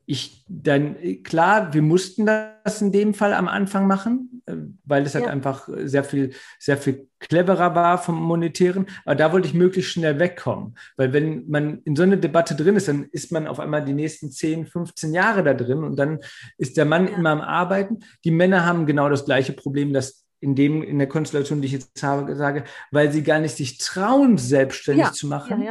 ich 0.09 0.43
dann, 0.47 0.95
klar, 1.21 1.71
wir 1.71 1.83
mussten 1.83 2.25
das 2.25 2.81
in 2.81 2.91
dem 2.91 3.13
Fall 3.13 3.31
am 3.31 3.47
Anfang 3.47 3.85
machen, 3.85 4.41
äh, 4.47 4.55
weil 4.83 5.05
es 5.05 5.13
halt 5.13 5.25
ja. 5.25 5.31
einfach 5.31 5.69
sehr 5.83 6.03
viel, 6.03 6.31
sehr 6.57 6.77
viel 6.77 7.07
cleverer 7.19 7.75
war 7.75 7.99
vom 7.99 8.19
Monetären. 8.19 8.87
Aber 9.05 9.13
da 9.13 9.31
wollte 9.31 9.47
ich 9.47 9.53
möglichst 9.53 9.91
schnell 9.91 10.17
wegkommen. 10.17 10.75
Weil 10.97 11.13
wenn 11.13 11.47
man 11.47 11.83
in 11.83 11.95
so 11.95 12.01
einer 12.01 12.17
Debatte 12.17 12.55
drin 12.55 12.75
ist, 12.75 12.87
dann 12.87 13.03
ist 13.11 13.31
man 13.31 13.45
auf 13.45 13.59
einmal 13.59 13.85
die 13.85 13.93
nächsten 13.93 14.31
10, 14.31 14.65
15 14.65 15.13
Jahre 15.13 15.43
da 15.43 15.53
drin 15.53 15.83
und 15.83 15.95
dann 15.95 16.21
ist 16.57 16.77
der 16.77 16.85
Mann 16.85 17.07
ja. 17.07 17.15
immer 17.15 17.29
am 17.29 17.41
Arbeiten. 17.41 17.99
Die 18.23 18.31
Männer 18.31 18.65
haben 18.65 18.87
genau 18.87 19.09
das 19.09 19.25
gleiche 19.25 19.53
Problem, 19.53 19.93
dass 19.93 20.25
in 20.39 20.55
dem, 20.55 20.81
in 20.81 20.97
der 20.97 21.07
Konstellation, 21.07 21.61
die 21.61 21.67
ich 21.67 21.73
jetzt 21.73 22.01
habe, 22.01 22.35
sage, 22.35 22.63
weil 22.89 23.11
sie 23.11 23.21
gar 23.21 23.37
nicht 23.37 23.55
sich 23.55 23.77
trauen, 23.77 24.39
selbstständig 24.39 25.05
ja. 25.05 25.11
zu 25.11 25.27
machen, 25.27 25.67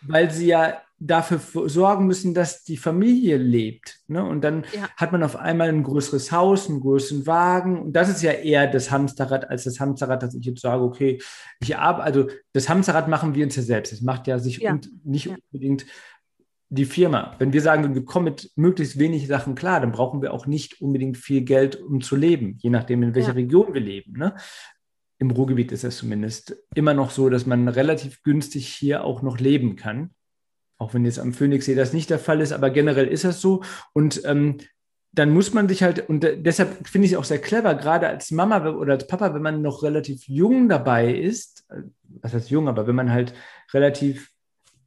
weil 0.00 0.30
sie 0.30 0.46
ja 0.46 0.80
dafür 0.98 1.40
sorgen 1.68 2.06
müssen, 2.06 2.32
dass 2.32 2.64
die 2.64 2.78
Familie 2.78 3.36
lebt. 3.36 3.98
Ne? 4.08 4.24
Und 4.24 4.42
dann 4.42 4.64
ja. 4.74 4.88
hat 4.96 5.12
man 5.12 5.22
auf 5.22 5.36
einmal 5.36 5.68
ein 5.68 5.82
größeres 5.82 6.32
Haus, 6.32 6.68
einen 6.68 6.80
größeren 6.80 7.26
Wagen. 7.26 7.80
Und 7.80 7.92
das 7.92 8.08
ist 8.08 8.22
ja 8.22 8.32
eher 8.32 8.66
das 8.66 8.90
Hamsterrad 8.90 9.50
als 9.50 9.64
das 9.64 9.78
Hamsterrad, 9.78 10.22
dass 10.22 10.34
ich 10.34 10.46
jetzt 10.46 10.62
sage, 10.62 10.82
okay, 10.82 11.20
ich 11.60 11.76
arbeite, 11.76 12.04
also 12.04 12.28
das 12.52 12.68
Hamsterrad 12.68 13.08
machen 13.08 13.34
wir 13.34 13.44
uns 13.44 13.56
ja 13.56 13.62
selbst. 13.62 13.92
Das 13.92 14.00
macht 14.00 14.26
ja 14.26 14.38
sich 14.38 14.58
ja. 14.58 14.78
nicht 15.04 15.26
ja. 15.26 15.36
unbedingt 15.52 15.84
die 16.68 16.86
Firma. 16.86 17.34
Wenn 17.38 17.52
wir 17.52 17.60
sagen, 17.60 17.94
wir 17.94 18.04
kommen 18.04 18.24
mit 18.24 18.50
möglichst 18.56 18.98
wenig 18.98 19.26
Sachen 19.26 19.54
klar, 19.54 19.80
dann 19.80 19.92
brauchen 19.92 20.22
wir 20.22 20.32
auch 20.32 20.46
nicht 20.46 20.80
unbedingt 20.80 21.16
viel 21.16 21.42
Geld, 21.42 21.76
um 21.76 22.00
zu 22.00 22.16
leben, 22.16 22.58
je 22.60 22.70
nachdem, 22.70 23.02
in 23.02 23.14
welcher 23.14 23.36
Region 23.36 23.74
wir 23.74 23.80
leben. 23.80 24.14
Ne? 24.14 24.34
Im 25.18 25.30
Ruhrgebiet 25.30 25.72
ist 25.72 25.84
es 25.84 25.98
zumindest 25.98 26.56
immer 26.74 26.94
noch 26.94 27.10
so, 27.10 27.28
dass 27.28 27.46
man 27.46 27.68
relativ 27.68 28.22
günstig 28.22 28.66
hier 28.66 29.04
auch 29.04 29.22
noch 29.22 29.38
leben 29.38 29.76
kann. 29.76 30.10
Auch 30.78 30.94
wenn 30.94 31.04
jetzt 31.04 31.18
am 31.18 31.32
Phoenixsee 31.32 31.74
das 31.74 31.92
nicht 31.92 32.10
der 32.10 32.18
Fall 32.18 32.40
ist, 32.40 32.52
aber 32.52 32.70
generell 32.70 33.06
ist 33.06 33.24
das 33.24 33.40
so. 33.40 33.62
Und 33.92 34.22
ähm, 34.24 34.58
dann 35.12 35.30
muss 35.30 35.54
man 35.54 35.68
sich 35.68 35.82
halt, 35.82 36.08
und 36.10 36.20
deshalb 36.20 36.86
finde 36.86 37.06
ich 37.06 37.12
es 37.12 37.18
auch 37.18 37.24
sehr 37.24 37.40
clever, 37.40 37.74
gerade 37.74 38.06
als 38.06 38.30
Mama 38.30 38.68
oder 38.68 38.94
als 38.94 39.06
Papa, 39.06 39.32
wenn 39.34 39.42
man 39.42 39.62
noch 39.62 39.82
relativ 39.82 40.28
jung 40.28 40.68
dabei 40.68 41.14
ist, 41.14 41.64
äh, 41.70 41.82
was 42.20 42.34
heißt 42.34 42.50
jung, 42.50 42.68
aber 42.68 42.86
wenn 42.86 42.94
man 42.94 43.10
halt 43.10 43.32
relativ 43.72 44.30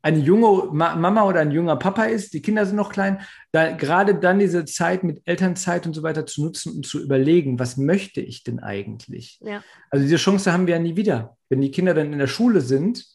eine 0.01 0.19
junge 0.19 0.69
Mama 0.71 1.23
oder 1.23 1.41
ein 1.41 1.51
junger 1.51 1.75
Papa 1.75 2.05
ist, 2.05 2.33
die 2.33 2.41
Kinder 2.41 2.65
sind 2.65 2.77
noch 2.77 2.91
klein, 2.91 3.19
da, 3.51 3.71
gerade 3.71 4.15
dann 4.15 4.39
diese 4.39 4.63
Zeit 4.65 5.03
mit 5.03 5.21
Elternzeit 5.25 5.85
und 5.85 5.93
so 5.93 6.03
weiter 6.03 6.25
zu 6.25 6.43
nutzen 6.43 6.73
und 6.73 6.85
zu 6.85 7.03
überlegen, 7.03 7.59
was 7.59 7.75
möchte 7.75 8.21
ich 8.21 8.43
denn 8.43 8.59
eigentlich? 8.59 9.39
Ja. 9.41 9.61
Also 9.89 10.03
diese 10.03 10.15
Chance 10.15 10.53
haben 10.53 10.67
wir 10.67 10.75
ja 10.75 10.81
nie 10.81 10.95
wieder. 10.95 11.37
Wenn 11.49 11.59
die 11.59 11.71
Kinder 11.71 11.93
dann 11.93 12.13
in 12.13 12.19
der 12.19 12.27
Schule 12.27 12.61
sind, 12.61 13.05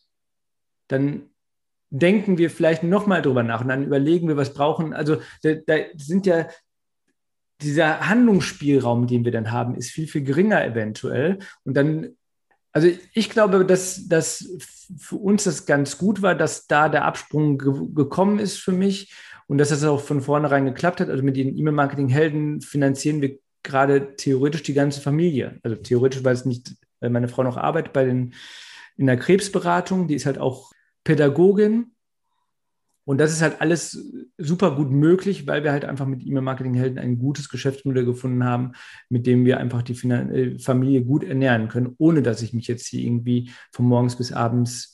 dann 0.89 1.31
denken 1.95 2.39
wir 2.39 2.51
vielleicht 2.51 2.83
nochmal 2.83 3.23
drüber 3.23 3.45
nach 3.45 3.61
und 3.61 3.69
dann 3.69 3.85
überlegen 3.85 4.27
wir, 4.27 4.37
was 4.37 4.53
brauchen. 4.53 4.93
Also 4.93 5.19
da, 5.43 5.55
da, 5.55 5.77
sind 5.97 6.27
ja 6.27 6.49
dieser 7.62 8.09
Handlungsspielraum, 8.09 9.07
den 9.07 9.25
wir 9.25 9.31
dann 9.31 9.53
haben, 9.53 9.77
ist 9.77 9.91
viel, 9.91 10.09
viel 10.09 10.25
geringer 10.25 10.65
eventuell. 10.65 11.39
Und 11.62 11.77
dann, 11.77 12.16
also 12.73 12.89
ich 13.12 13.31
glaube, 13.31 13.65
dass, 13.65 14.09
dass 14.09 14.45
für 14.99 15.15
uns 15.15 15.45
das 15.45 15.66
ganz 15.66 15.97
gut 15.97 16.21
war, 16.21 16.35
dass 16.35 16.66
da 16.66 16.89
der 16.89 17.05
Absprung 17.05 17.59
ge 17.59 17.73
gekommen 17.95 18.41
ist 18.41 18.59
für 18.59 18.73
mich 18.73 19.15
und 19.47 19.59
dass 19.59 19.69
das 19.69 19.85
auch 19.85 20.01
von 20.01 20.21
vornherein 20.21 20.65
geklappt 20.65 21.01
hat. 21.01 21.11
Also 21.11 21.23
mit 21.23 21.37
den 21.37 21.57
E-Mail-Marketing-Helden 21.57 22.61
finanzieren 22.61 23.23
wir 23.23 23.39
gerade 23.62 24.16
theoretisch 24.16 24.65
die 24.65 24.75
ganze 24.75 25.01
Familie. 25.01 25.61
Also 25.62 25.77
theoretisch, 25.77 26.25
weil 26.25 26.35
es 26.35 26.45
nicht, 26.45 26.75
weil 26.99 27.11
meine 27.11 27.29
Frau 27.29 27.45
noch 27.45 27.57
arbeitet 27.57 27.93
bei 27.93 28.05
den 28.05 28.35
in 28.97 29.07
der 29.07 29.16
Krebsberatung, 29.16 30.09
die 30.09 30.15
ist 30.15 30.27
halt 30.27 30.39
auch 30.39 30.73
Pädagogin. 31.05 31.93
Und 33.06 33.18
das 33.18 33.32
ist 33.32 33.43
halt 33.43 33.60
alles 33.60 34.02
super 34.39 34.74
gut 34.74 34.90
möglich, 34.90 35.47
weil 35.47 35.62
wir 35.62 35.72
halt 35.72 35.85
einfach 35.85 36.06
mit 36.06 36.26
E-Mail-Marketing-Helden 36.26 36.98
ein 36.98 37.18
gutes 37.18 37.51
Geschäftsmodell 37.51 38.06
gefunden 38.06 38.44
haben, 38.44 38.72
mit 39.10 39.26
dem 39.26 39.44
wir 39.44 39.59
einfach 39.59 39.82
die 39.82 39.93
äh, 40.09 40.59
Familie 40.59 41.05
gut 41.05 41.22
ernähren 41.22 41.68
können, 41.68 41.94
ohne 41.98 42.22
dass 42.22 42.40
ich 42.40 42.55
mich 42.55 42.66
jetzt 42.66 42.86
hier 42.86 43.02
irgendwie 43.02 43.51
von 43.72 43.85
morgens 43.85 44.16
bis 44.16 44.32
abends 44.32 44.94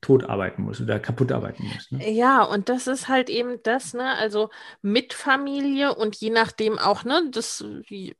tot 0.00 0.24
arbeiten 0.24 0.62
muss 0.62 0.80
oder 0.80 0.98
kaputt 1.00 1.32
arbeiten 1.32 1.64
muss. 1.72 1.90
Ne? 1.90 2.10
Ja, 2.10 2.42
und 2.42 2.68
das 2.68 2.86
ist 2.86 3.08
halt 3.08 3.28
eben 3.30 3.62
das, 3.62 3.94
ne? 3.94 4.14
Also 4.16 4.50
mit 4.82 5.12
Familie 5.12 5.94
und 5.94 6.16
je 6.16 6.30
nachdem 6.30 6.78
auch, 6.78 7.04
ne, 7.04 7.28
das 7.30 7.64
wie, 7.88 8.16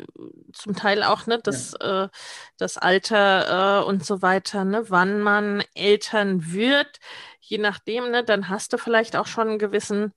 zum 0.52 0.74
Teil 0.74 1.02
auch, 1.02 1.26
ne, 1.26 1.38
das, 1.42 1.74
ja. 1.80 2.05
äh, 2.05 2.09
das 2.56 2.78
Alter 2.78 3.82
äh, 3.82 3.84
und 3.84 4.05
so 4.05 4.22
weiter, 4.22 4.64
ne, 4.64 4.84
wann 4.88 5.20
man 5.20 5.62
Eltern 5.74 6.52
wird, 6.52 6.98
je 7.40 7.59
nachdem, 7.59 8.10
ne, 8.10 8.24
dann 8.24 8.48
hast 8.48 8.72
du 8.72 8.78
vielleicht 8.78 9.16
auch 9.16 9.26
schon 9.26 9.48
einen 9.48 9.59
gewissen 9.59 10.12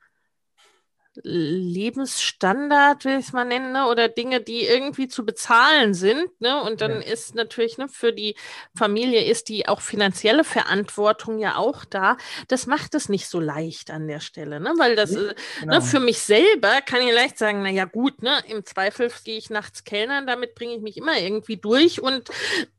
Lebensstandard, 1.23 3.03
will 3.03 3.19
ich 3.19 3.27
es 3.27 3.33
mal 3.33 3.43
nennen, 3.43 3.73
ne? 3.73 3.88
oder 3.88 4.07
Dinge, 4.07 4.39
die 4.39 4.65
irgendwie 4.65 5.09
zu 5.09 5.25
bezahlen 5.25 5.93
sind. 5.93 6.29
Ne? 6.39 6.61
Und 6.63 6.79
dann 6.79 7.01
ja. 7.01 7.07
ist 7.07 7.35
natürlich 7.35 7.77
ne, 7.77 7.89
für 7.89 8.13
die 8.13 8.35
Familie 8.75 9.25
ist 9.25 9.49
die 9.49 9.67
auch 9.67 9.81
finanzielle 9.81 10.45
Verantwortung 10.45 11.38
ja 11.39 11.57
auch 11.57 11.83
da. 11.83 12.15
Das 12.47 12.65
macht 12.65 12.95
es 12.95 13.09
nicht 13.09 13.27
so 13.27 13.41
leicht 13.41 13.91
an 13.91 14.07
der 14.07 14.21
Stelle, 14.21 14.61
ne? 14.61 14.73
weil 14.77 14.95
das 14.95 15.11
ja, 15.11 15.19
äh, 15.19 15.23
ne, 15.23 15.35
genau. 15.59 15.73
ne, 15.75 15.81
für 15.81 15.99
mich 15.99 16.19
selber 16.19 16.81
kann 16.81 17.01
ich 17.01 17.13
leicht 17.13 17.38
sagen, 17.38 17.61
naja 17.61 17.85
gut, 17.85 18.21
ne, 18.21 18.41
im 18.47 18.65
Zweifel 18.65 19.11
gehe 19.25 19.38
ich 19.38 19.49
nachts 19.49 19.83
Kellnern, 19.83 20.25
damit 20.25 20.55
bringe 20.55 20.75
ich 20.75 20.81
mich 20.81 20.95
immer 20.95 21.19
irgendwie 21.19 21.57
durch. 21.57 22.01
Und 22.01 22.29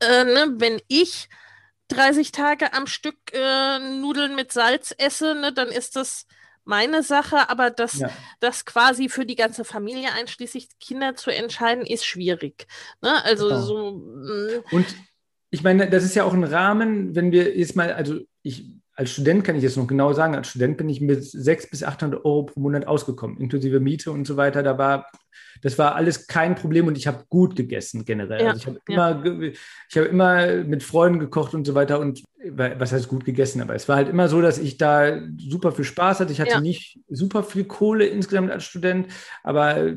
äh, 0.01 0.25
ne, 0.25 0.55
wenn 0.57 0.81
ich 0.89 1.29
30 1.89 2.33
Tage 2.33 2.73
am 2.73 2.87
Stück 2.87 3.17
äh, 3.33 3.79
Nudeln 3.79 4.35
mit 4.35 4.53
Salz 4.53 4.95
esse, 4.97 5.35
ne, 5.35 5.53
dann 5.53 5.69
ist 5.69 5.97
das 5.97 6.27
meine 6.65 7.03
Sache, 7.03 7.51
aber 7.51 7.71
das, 7.71 7.99
ja. 7.99 8.11
das 8.41 8.65
quasi 8.65 9.09
für 9.09 9.27
die 9.27 9.37
ganze 9.37 9.65
Familie 9.65 10.13
einschließlich 10.13 10.69
Kinder 10.81 11.15
zu 11.15 11.31
entscheiden, 11.31 11.85
ist 11.85 12.05
schwierig. 12.05 12.67
Ne? 13.01 13.25
Also 13.25 13.49
genau. 13.49 13.61
so. 13.61 13.93
Mm. 13.93 14.65
Und 14.71 14.87
ich 15.51 15.63
meine, 15.63 15.89
das 15.91 16.05
ist 16.05 16.15
ja 16.15 16.25
auch 16.25 16.33
ein 16.33 16.45
Rahmen, 16.45 17.15
wenn 17.15 17.33
wir 17.33 17.57
jetzt 17.57 17.77
mal, 17.77 17.93
also 17.93 18.21
ich 18.43 18.65
als 19.03 19.11
Student 19.11 19.43
kann 19.43 19.57
ich 19.57 19.65
jetzt 19.65 19.77
noch 19.77 19.89
genau 19.89 20.13
sagen, 20.13 20.37
als 20.37 20.47
Student 20.47 20.77
bin 20.77 20.89
ich 20.89 21.01
mit 21.01 21.25
600 21.25 21.71
bis 21.73 21.83
800 21.83 22.25
Euro 22.25 22.45
pro 22.45 22.61
Monat 22.61 22.87
ausgekommen, 22.87 23.37
inklusive 23.39 23.81
Miete 23.81 24.13
und 24.13 24.29
so 24.29 24.37
weiter. 24.37 24.63
Da 24.63 24.79
war, 24.79 25.11
das 25.61 25.77
war 25.77 25.97
alles 25.97 26.29
kein 26.29 26.55
Problem 26.55 26.87
und 26.87 26.97
ich 26.97 27.09
habe 27.09 27.25
gut 27.29 27.57
gegessen 27.57 28.05
generell. 28.05 28.43
Ja, 28.43 28.51
also 28.51 28.61
ich 28.61 28.67
habe 28.69 28.79
ja. 28.89 29.11
immer, 29.11 29.43
ich 29.43 29.97
habe 29.97 30.07
immer 30.07 30.47
mit 30.63 30.85
Freunden 30.85 31.19
gekocht 31.19 31.53
und 31.53 31.67
so 31.67 31.75
weiter 31.75 31.99
und 31.99 32.23
was 32.45 32.93
heißt 32.93 33.09
gut 33.09 33.25
gegessen, 33.25 33.61
aber 33.61 33.75
es 33.75 33.89
war 33.89 33.97
halt 33.97 34.09
immer 34.09 34.29
so, 34.29 34.41
dass 34.41 34.59
ich 34.59 34.79
da 34.79 35.21
super 35.37 35.73
viel 35.73 35.85
Spaß 35.85 36.21
hatte. 36.21 36.33
Ich 36.33 36.41
hatte 36.41 36.51
ja. 36.51 36.61
nicht 36.61 37.01
super 37.09 37.43
viel 37.43 37.65
Kohle 37.65 38.07
insgesamt 38.07 38.53
als 38.53 38.63
Student, 38.63 39.09
aber 39.43 39.97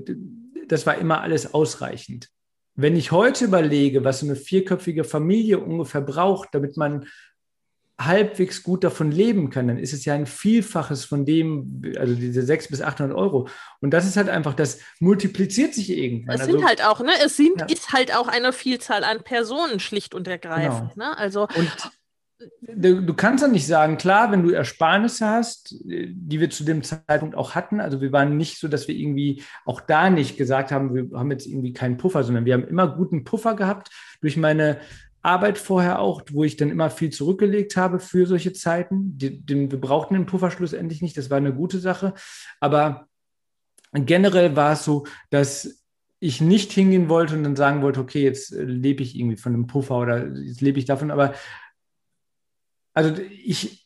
das 0.67 0.87
war 0.87 0.97
immer 0.97 1.21
alles 1.21 1.53
ausreichend. 1.53 2.29
Wenn 2.73 2.95
ich 2.95 3.11
heute 3.11 3.45
überlege, 3.45 4.03
was 4.03 4.21
so 4.21 4.25
eine 4.25 4.35
vierköpfige 4.35 5.03
Familie 5.03 5.59
ungefähr 5.59 6.01
braucht, 6.01 6.49
damit 6.53 6.75
man 6.75 7.05
halbwegs 7.99 8.61
gut 8.61 8.83
davon 8.83 9.11
leben 9.11 9.49
kann, 9.49 9.67
dann 9.67 9.77
ist 9.77 9.93
es 9.93 10.03
ja 10.03 10.13
ein 10.13 10.25
Vielfaches 10.25 11.05
von 11.05 11.25
dem, 11.25 11.81
also 11.97 12.13
diese 12.13 12.41
600 12.41 12.69
bis 12.69 12.81
800 12.81 13.17
Euro. 13.17 13.47
Und 13.79 13.91
das 13.91 14.05
ist 14.05 14.17
halt 14.17 14.27
einfach, 14.27 14.53
das 14.53 14.79
multipliziert 14.99 15.73
sich 15.73 15.89
irgendwann. 15.89 16.35
Es 16.35 16.41
also, 16.41 16.53
sind 16.53 16.67
halt 16.67 16.83
auch, 16.83 16.99
ne? 16.99 17.11
Es 17.23 17.37
sind, 17.37 17.61
ja. 17.61 17.65
ist 17.67 17.93
halt 17.93 18.13
auch 18.13 18.27
eine 18.27 18.51
Vielzahl 18.51 19.03
an 19.03 19.23
Personen 19.23 19.79
schlicht 19.79 20.13
und 20.13 20.27
ergreifend. 20.27 20.93
Genau. 20.93 21.09
Ne? 21.09 21.17
Also 21.17 21.43
und 21.55 21.91
du, 22.61 23.01
du 23.01 23.13
kannst 23.13 23.43
ja 23.43 23.47
nicht 23.47 23.67
sagen, 23.67 23.97
klar, 23.97 24.31
wenn 24.31 24.43
du 24.43 24.49
Ersparnisse 24.49 25.27
hast, 25.27 25.75
die 25.85 26.39
wir 26.39 26.49
zu 26.49 26.63
dem 26.63 26.83
Zeitpunkt 26.83 27.35
auch 27.35 27.55
hatten, 27.55 27.79
also 27.79 28.01
wir 28.01 28.11
waren 28.11 28.37
nicht 28.37 28.59
so, 28.59 28.67
dass 28.67 28.87
wir 28.87 28.95
irgendwie 28.95 29.43
auch 29.65 29.81
da 29.81 30.09
nicht 30.09 30.37
gesagt 30.37 30.71
haben, 30.71 30.93
wir 30.93 31.17
haben 31.17 31.31
jetzt 31.31 31.47
irgendwie 31.47 31.73
keinen 31.73 31.97
Puffer, 31.97 32.23
sondern 32.23 32.45
wir 32.45 32.53
haben 32.53 32.67
immer 32.67 32.87
guten 32.87 33.23
Puffer 33.23 33.55
gehabt 33.55 33.89
durch 34.21 34.37
meine 34.37 34.79
Arbeit 35.25 35.57
vorher 35.57 35.99
auch, 35.99 36.21
wo 36.31 36.43
ich 36.43 36.55
dann 36.55 36.69
immer 36.69 36.89
viel 36.89 37.09
zurückgelegt 37.09 37.75
habe 37.75 37.99
für 37.99 38.27
solche 38.27 38.53
Zeiten. 38.53 39.17
Den, 39.17 39.71
wir 39.71 39.81
brauchten 39.81 40.13
den 40.13 40.25
Puffer 40.25 40.51
schlussendlich 40.51 41.01
nicht, 41.01 41.17
das 41.17 41.29
war 41.29 41.37
eine 41.37 41.53
gute 41.53 41.79
Sache. 41.79 42.13
Aber 42.59 43.07
generell 43.91 44.55
war 44.55 44.73
es 44.73 44.85
so, 44.85 45.05
dass 45.31 45.83
ich 46.19 46.41
nicht 46.41 46.71
hingehen 46.71 47.09
wollte 47.09 47.35
und 47.35 47.43
dann 47.43 47.55
sagen 47.55 47.81
wollte, 47.81 47.99
okay, 47.99 48.23
jetzt 48.23 48.51
lebe 48.51 49.03
ich 49.03 49.17
irgendwie 49.17 49.37
von 49.37 49.53
einem 49.53 49.67
Puffer 49.67 49.97
oder 49.97 50.27
jetzt 50.27 50.61
lebe 50.61 50.79
ich 50.79 50.85
davon, 50.85 51.11
aber 51.11 51.33
also 52.93 53.21
ich, 53.21 53.84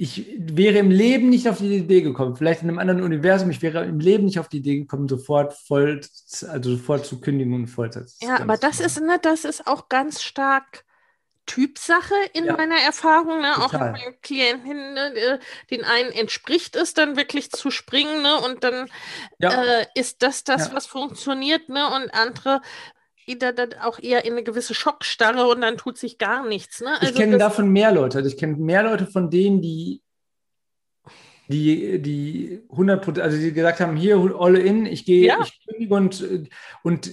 ich 0.00 0.24
wäre 0.38 0.78
im 0.78 0.90
Leben 0.90 1.28
nicht 1.28 1.46
auf 1.46 1.58
die 1.58 1.76
Idee 1.76 2.00
gekommen, 2.00 2.34
vielleicht 2.34 2.62
in 2.62 2.70
einem 2.70 2.78
anderen 2.78 3.02
Universum, 3.02 3.50
ich 3.50 3.60
wäre 3.60 3.84
im 3.84 4.00
Leben 4.00 4.24
nicht 4.24 4.38
auf 4.38 4.48
die 4.48 4.56
Idee 4.56 4.78
gekommen, 4.78 5.08
sofort 5.08 5.52
voll, 5.52 6.00
also 6.48 6.70
sofort 6.70 7.04
zu 7.04 7.20
kündigen 7.20 7.52
und 7.52 7.66
Vollzeit. 7.66 8.10
Ja, 8.20 8.40
aber 8.40 8.56
das 8.56 8.80
ist, 8.80 8.98
ne, 8.98 9.18
das 9.20 9.44
ist 9.44 9.66
auch 9.66 9.90
ganz 9.90 10.22
stark 10.22 10.86
Typsache 11.44 12.14
in 12.32 12.46
ja. 12.46 12.56
meiner 12.56 12.76
Erfahrung, 12.76 13.42
ne? 13.42 13.58
auch 13.58 13.72
mit 13.72 13.80
meinen 13.80 14.20
Klienten, 14.22 14.94
ne? 14.94 15.38
den 15.70 15.84
einen 15.84 16.12
entspricht 16.12 16.76
es 16.76 16.94
dann 16.94 17.16
wirklich 17.16 17.50
zu 17.50 17.70
springen 17.70 18.22
ne? 18.22 18.40
und 18.40 18.64
dann 18.64 18.88
ja. 19.38 19.62
äh, 19.62 19.86
ist 19.94 20.22
das 20.22 20.44
das, 20.44 20.68
ja. 20.68 20.74
was 20.74 20.86
funktioniert 20.86 21.68
ne? 21.68 21.86
und 21.94 22.14
andere 22.14 22.62
wieder 23.26 23.52
dann 23.52 23.74
auch 23.74 23.98
eher 23.98 24.24
in 24.24 24.32
eine 24.32 24.42
gewisse 24.42 24.74
Schockstarre 24.74 25.46
und 25.46 25.60
dann 25.60 25.76
tut 25.76 25.98
sich 25.98 26.18
gar 26.18 26.46
nichts. 26.46 26.80
Ne? 26.80 26.94
Also 27.00 27.12
ich 27.12 27.14
kenne 27.14 27.38
davon 27.38 27.70
mehr 27.70 27.92
Leute. 27.92 28.18
Also 28.18 28.28
ich 28.30 28.36
kenne 28.36 28.56
mehr 28.56 28.82
Leute 28.82 29.06
von 29.06 29.30
denen, 29.30 29.62
die 29.62 30.02
die, 31.50 32.00
die 32.00 32.60
100 32.70 33.18
also 33.18 33.36
die 33.36 33.52
gesagt 33.52 33.80
haben, 33.80 33.96
hier, 33.96 34.16
all 34.38 34.56
in, 34.56 34.86
ich 34.86 35.04
gehe, 35.04 35.26
ja. 35.26 35.40
ich 35.42 35.60
kündige 35.66 35.94
und, 35.94 36.24
und 36.84 37.10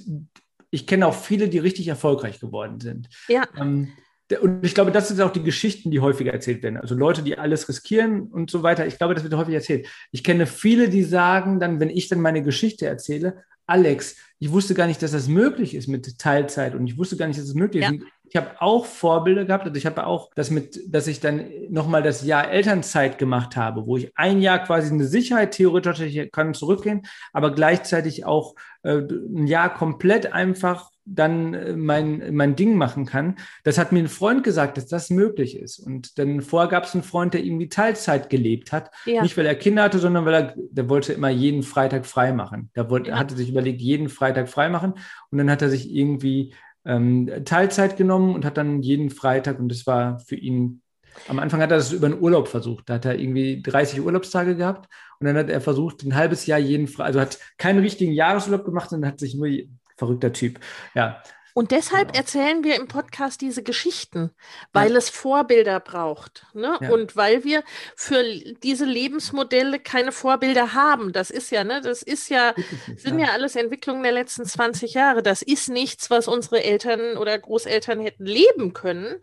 ich 0.69 0.85
kenne 0.85 1.07
auch 1.07 1.15
viele, 1.15 1.49
die 1.49 1.57
richtig 1.57 1.87
erfolgreich 1.87 2.39
geworden 2.39 2.79
sind. 2.79 3.09
Ja. 3.27 3.47
Ähm, 3.57 3.93
und 4.41 4.65
ich 4.65 4.75
glaube, 4.75 4.91
das 4.91 5.07
sind 5.07 5.21
auch 5.21 5.31
die 5.31 5.43
Geschichten, 5.43 5.89
die 5.89 6.01
häufiger 6.01 6.33
erzählt 6.33 6.61
werden. 6.61 6.77
Also 6.77 6.95
Leute, 6.95 7.23
die 7.23 7.37
alles 7.37 7.67
riskieren 7.69 8.23
und 8.27 8.51
so 8.51 8.61
weiter. 8.61 8.85
Ich 8.85 8.97
glaube, 8.97 9.15
das 9.15 9.23
wird 9.23 9.33
häufig 9.33 9.55
erzählt. 9.55 9.87
Ich 10.11 10.23
kenne 10.23 10.45
viele, 10.45 10.89
die 10.89 11.03
sagen 11.03 11.59
dann, 11.59 11.79
wenn 11.79 11.89
ich 11.89 12.09
dann 12.09 12.19
meine 12.19 12.43
Geschichte 12.43 12.85
erzähle, 12.85 13.43
Alex, 13.67 14.15
ich 14.39 14.51
wusste 14.51 14.73
gar 14.73 14.87
nicht, 14.87 15.01
dass 15.01 15.11
das 15.11 15.27
möglich 15.27 15.75
ist 15.75 15.87
mit 15.87 16.17
Teilzeit 16.17 16.73
und 16.73 16.87
ich 16.87 16.97
wusste 16.97 17.17
gar 17.17 17.27
nicht, 17.27 17.37
dass 17.37 17.45
es 17.45 17.51
das 17.51 17.59
möglich 17.59 17.83
ja. 17.83 17.91
ist. 17.91 18.01
Ich 18.29 18.35
habe 18.35 18.61
auch 18.61 18.85
Vorbilder 18.85 19.45
gehabt, 19.45 19.65
also 19.65 19.77
ich 19.77 19.85
habe 19.85 20.05
auch 20.05 20.31
das 20.35 20.49
mit, 20.51 20.93
dass 20.93 21.07
ich 21.07 21.21
dann 21.21 21.45
nochmal 21.69 22.03
das 22.03 22.25
Jahr 22.25 22.49
Elternzeit 22.49 23.17
gemacht 23.17 23.55
habe, 23.55 23.85
wo 23.85 23.95
ich 23.95 24.11
ein 24.17 24.41
Jahr 24.41 24.59
quasi 24.59 24.91
eine 24.91 25.05
Sicherheit 25.05 25.51
theoretisch 25.51 26.29
kann 26.31 26.53
zurückgehen, 26.53 27.03
aber 27.31 27.53
gleichzeitig 27.53 28.25
auch 28.25 28.55
äh, 28.87 28.99
ein 28.99 29.47
Jahr 29.47 29.73
komplett 29.73 30.31
einfach 30.33 30.89
dann 31.03 31.53
äh, 31.53 31.75
mein, 31.75 32.35
mein 32.35 32.55
Ding 32.55 32.75
machen 32.75 33.05
kann. 33.05 33.35
Das 33.63 33.77
hat 33.77 33.91
mir 33.91 33.99
ein 33.99 34.07
Freund 34.07 34.43
gesagt, 34.43 34.77
dass 34.77 34.87
das 34.87 35.09
möglich 35.09 35.57
ist. 35.57 35.79
Und 35.79 36.17
dann 36.19 36.41
vorher 36.41 36.69
gab 36.69 36.85
es 36.85 36.93
einen 36.93 37.03
Freund, 37.03 37.33
der 37.33 37.43
irgendwie 37.43 37.69
Teilzeit 37.69 38.29
gelebt 38.29 38.71
hat. 38.71 38.91
Ja. 39.05 39.21
Nicht, 39.21 39.37
weil 39.37 39.45
er 39.45 39.55
Kinder 39.55 39.83
hatte, 39.83 39.99
sondern 39.99 40.25
weil 40.25 40.33
er, 40.33 40.53
der 40.55 40.89
wollte 40.89 41.13
immer 41.13 41.29
jeden 41.29 41.63
Freitag 41.63 42.05
frei 42.05 42.33
machen. 42.33 42.69
Der 42.75 42.89
wollte, 42.89 43.11
ja. 43.11 43.19
hatte 43.19 43.35
sich 43.35 43.49
überlegt, 43.49 43.81
jeden 43.81 44.09
Freitag 44.09 44.49
frei 44.49 44.69
machen. 44.69 44.93
Und 45.31 45.37
dann 45.37 45.49
hat 45.51 45.61
er 45.61 45.69
sich 45.69 45.93
irgendwie 45.93 46.53
ähm, 46.85 47.29
Teilzeit 47.45 47.97
genommen 47.97 48.35
und 48.35 48.45
hat 48.45 48.57
dann 48.57 48.81
jeden 48.81 49.09
Freitag, 49.09 49.59
und 49.59 49.69
das 49.69 49.85
war 49.85 50.19
für 50.19 50.35
ihn 50.35 50.81
am 51.27 51.39
Anfang 51.39 51.61
hat 51.61 51.71
er 51.71 51.77
das 51.77 51.91
über 51.91 52.07
einen 52.07 52.21
Urlaub 52.21 52.47
versucht. 52.47 52.89
Da 52.89 52.95
hat 52.95 53.05
er 53.05 53.19
irgendwie 53.19 53.61
30 53.61 54.01
Urlaubstage 54.01 54.55
gehabt 54.55 54.89
und 55.19 55.27
dann 55.27 55.37
hat 55.37 55.49
er 55.49 55.61
versucht, 55.61 56.03
ein 56.03 56.15
halbes 56.15 56.45
Jahr 56.45 56.59
jeden, 56.59 56.89
also 56.99 57.19
hat 57.19 57.39
keinen 57.57 57.79
richtigen 57.79 58.11
Jahresurlaub 58.11 58.65
gemacht, 58.65 58.89
sondern 58.89 59.11
hat 59.11 59.19
sich 59.19 59.35
nur 59.35 59.49
verrückter 59.97 60.31
Typ. 60.31 60.59
Ja. 60.93 61.21
Und 61.57 61.71
deshalb 61.71 62.09
genau. 62.09 62.19
erzählen 62.19 62.63
wir 62.63 62.75
im 62.75 62.87
Podcast 62.87 63.41
diese 63.41 63.63
Geschichten, 63.63 64.29
weil 64.73 64.91
ja. 64.91 64.97
es 64.99 65.09
Vorbilder 65.09 65.79
braucht. 65.79 66.45
Ne? 66.53 66.77
Ja. 66.79 66.91
Und 66.91 67.15
weil 67.15 67.43
wir 67.43 67.63
für 67.95 68.23
diese 68.61 68.85
Lebensmodelle 68.85 69.79
keine 69.79 70.11
Vorbilder 70.11 70.75
haben. 70.75 71.13
Das 71.13 71.31
ist 71.31 71.49
ja, 71.49 71.63
ne, 71.63 71.81
das 71.81 72.03
ist 72.03 72.29
ja, 72.29 72.53
sind 72.95 73.17
ja. 73.17 73.25
ja 73.25 73.31
alles 73.33 73.55
Entwicklungen 73.55 74.03
der 74.03 74.11
letzten 74.11 74.45
20 74.45 74.93
Jahre. 74.93 75.23
Das 75.23 75.41
ist 75.41 75.67
nichts, 75.67 76.11
was 76.11 76.27
unsere 76.27 76.63
Eltern 76.63 77.17
oder 77.17 77.35
Großeltern 77.39 78.01
hätten 78.01 78.27
leben 78.27 78.73
können. 78.73 79.15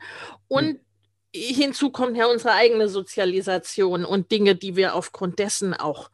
Und 0.48 0.80
hinzu 1.34 1.90
kommt 1.90 2.16
ja 2.16 2.26
unsere 2.26 2.54
eigene 2.54 2.88
Sozialisation 2.88 4.04
und 4.04 4.30
Dinge, 4.30 4.54
die 4.54 4.76
wir 4.76 4.94
aufgrund 4.94 5.38
dessen 5.38 5.74
auch 5.74 6.10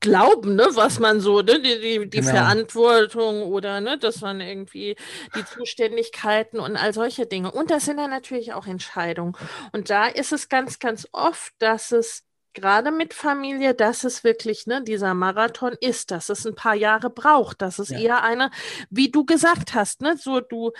glauben, 0.00 0.56
ne, 0.56 0.66
was 0.72 0.98
man 0.98 1.20
so, 1.20 1.42
ne, 1.42 1.60
die, 1.60 1.80
die, 1.80 2.10
die 2.10 2.20
genau. 2.20 2.30
Verantwortung 2.30 3.42
oder 3.42 3.80
ne, 3.80 3.98
dass 3.98 4.22
man 4.22 4.40
irgendwie 4.40 4.96
die 5.36 5.44
Zuständigkeiten 5.44 6.58
und 6.58 6.76
all 6.76 6.94
solche 6.94 7.26
Dinge. 7.26 7.50
Und 7.50 7.70
das 7.70 7.84
sind 7.84 7.98
dann 7.98 8.10
natürlich 8.10 8.54
auch 8.54 8.66
Entscheidungen. 8.66 9.36
Und 9.72 9.90
da 9.90 10.06
ist 10.06 10.32
es 10.32 10.48
ganz, 10.48 10.78
ganz 10.78 11.06
oft, 11.12 11.52
dass 11.58 11.92
es 11.92 12.24
gerade 12.54 12.90
mit 12.90 13.12
Familie, 13.12 13.74
dass 13.74 14.04
es 14.04 14.24
wirklich 14.24 14.66
ne, 14.66 14.82
dieser 14.82 15.12
Marathon 15.12 15.74
ist, 15.80 16.10
dass 16.10 16.30
es 16.30 16.46
ein 16.46 16.54
paar 16.54 16.74
Jahre 16.74 17.10
braucht, 17.10 17.60
dass 17.60 17.78
es 17.78 17.90
ja. 17.90 17.98
eher 17.98 18.22
eine, 18.22 18.50
wie 18.88 19.10
du 19.10 19.26
gesagt 19.26 19.74
hast, 19.74 20.00
ne, 20.00 20.16
so 20.16 20.40
du, 20.40 20.72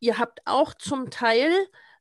ihr 0.00 0.18
habt 0.18 0.40
auch 0.46 0.72
zum 0.74 1.10
Teil 1.10 1.52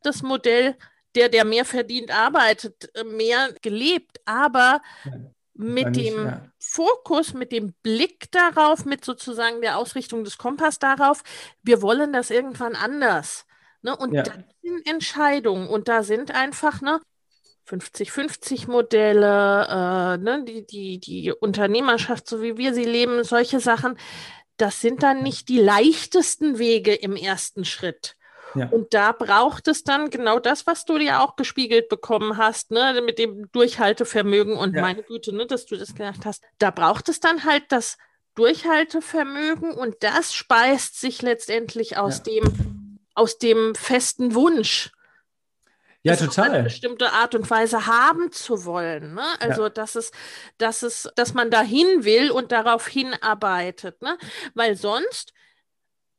das 0.03 0.21
Modell, 0.21 0.75
der, 1.15 1.29
der 1.29 1.45
mehr 1.45 1.65
verdient, 1.65 2.11
arbeitet, 2.11 2.89
äh, 2.95 3.03
mehr 3.03 3.53
gelebt, 3.61 4.19
aber 4.25 4.81
mit 5.53 5.89
nicht, 5.89 6.07
dem 6.07 6.25
ja. 6.25 6.41
Fokus, 6.59 7.33
mit 7.33 7.51
dem 7.51 7.73
Blick 7.83 8.31
darauf, 8.31 8.85
mit 8.85 9.05
sozusagen 9.05 9.61
der 9.61 9.77
Ausrichtung 9.77 10.23
des 10.23 10.37
Kompass 10.37 10.79
darauf, 10.79 11.23
wir 11.61 11.81
wollen 11.81 12.13
das 12.13 12.31
irgendwann 12.31 12.75
anders. 12.75 13.45
Ne? 13.81 13.95
Und 13.95 14.13
ja. 14.13 14.23
das 14.23 14.35
sind 14.61 14.87
Entscheidungen 14.87 15.67
und 15.67 15.87
da 15.87 16.03
sind 16.03 16.31
einfach 16.31 16.81
ne, 16.81 17.01
50-50 17.67 18.69
Modelle, 18.69 19.67
äh, 19.69 20.17
ne, 20.17 20.43
die, 20.45 20.65
die, 20.65 20.99
die 20.99 21.31
Unternehmerschaft, 21.31 22.27
so 22.27 22.41
wie 22.41 22.57
wir 22.57 22.73
sie 22.73 22.85
leben, 22.85 23.23
solche 23.23 23.59
Sachen, 23.59 23.97
das 24.57 24.81
sind 24.81 25.03
dann 25.03 25.23
nicht 25.23 25.49
die 25.49 25.59
leichtesten 25.59 26.59
Wege 26.59 26.93
im 26.93 27.15
ersten 27.15 27.65
Schritt. 27.65 28.15
Ja. 28.55 28.67
Und 28.69 28.93
da 28.93 29.11
braucht 29.11 29.67
es 29.67 29.83
dann 29.83 30.09
genau 30.09 30.39
das, 30.39 30.67
was 30.67 30.85
du 30.85 30.97
dir 30.97 31.21
auch 31.21 31.35
gespiegelt 31.35 31.89
bekommen 31.89 32.37
hast, 32.37 32.71
ne, 32.71 33.01
mit 33.05 33.19
dem 33.19 33.51
Durchhaltevermögen 33.51 34.57
und 34.57 34.75
ja. 34.75 34.81
meine 34.81 35.03
Güte, 35.03 35.33
ne, 35.35 35.45
dass 35.45 35.65
du 35.65 35.77
das 35.77 35.93
gedacht 35.93 36.25
hast. 36.25 36.43
Da 36.57 36.71
braucht 36.71 37.09
es 37.09 37.19
dann 37.19 37.43
halt 37.43 37.63
das 37.69 37.97
Durchhaltevermögen 38.35 39.71
und 39.71 39.95
das 40.01 40.33
speist 40.33 40.99
sich 40.99 41.21
letztendlich 41.21 41.97
aus 41.97 42.17
ja. 42.25 42.33
dem, 42.33 42.99
aus 43.13 43.37
dem 43.37 43.75
festen 43.75 44.33
Wunsch. 44.35 44.91
Ja, 46.03 46.15
total. 46.15 46.47
Auf 46.47 46.53
eine 46.55 46.63
bestimmte 46.63 47.11
Art 47.11 47.35
und 47.35 47.47
Weise 47.49 47.85
haben 47.85 48.31
zu 48.31 48.65
wollen. 48.65 49.13
Ne? 49.13 49.23
Also, 49.39 49.63
ja. 49.63 49.69
dass 49.69 49.95
es, 49.95 50.11
dass 50.57 50.81
es, 50.81 51.09
dass 51.15 51.35
man 51.35 51.51
dahin 51.51 52.03
will 52.03 52.31
und 52.31 52.51
darauf 52.51 52.87
hinarbeitet. 52.87 54.01
Ne? 54.01 54.17
Weil 54.55 54.75
sonst 54.75 55.31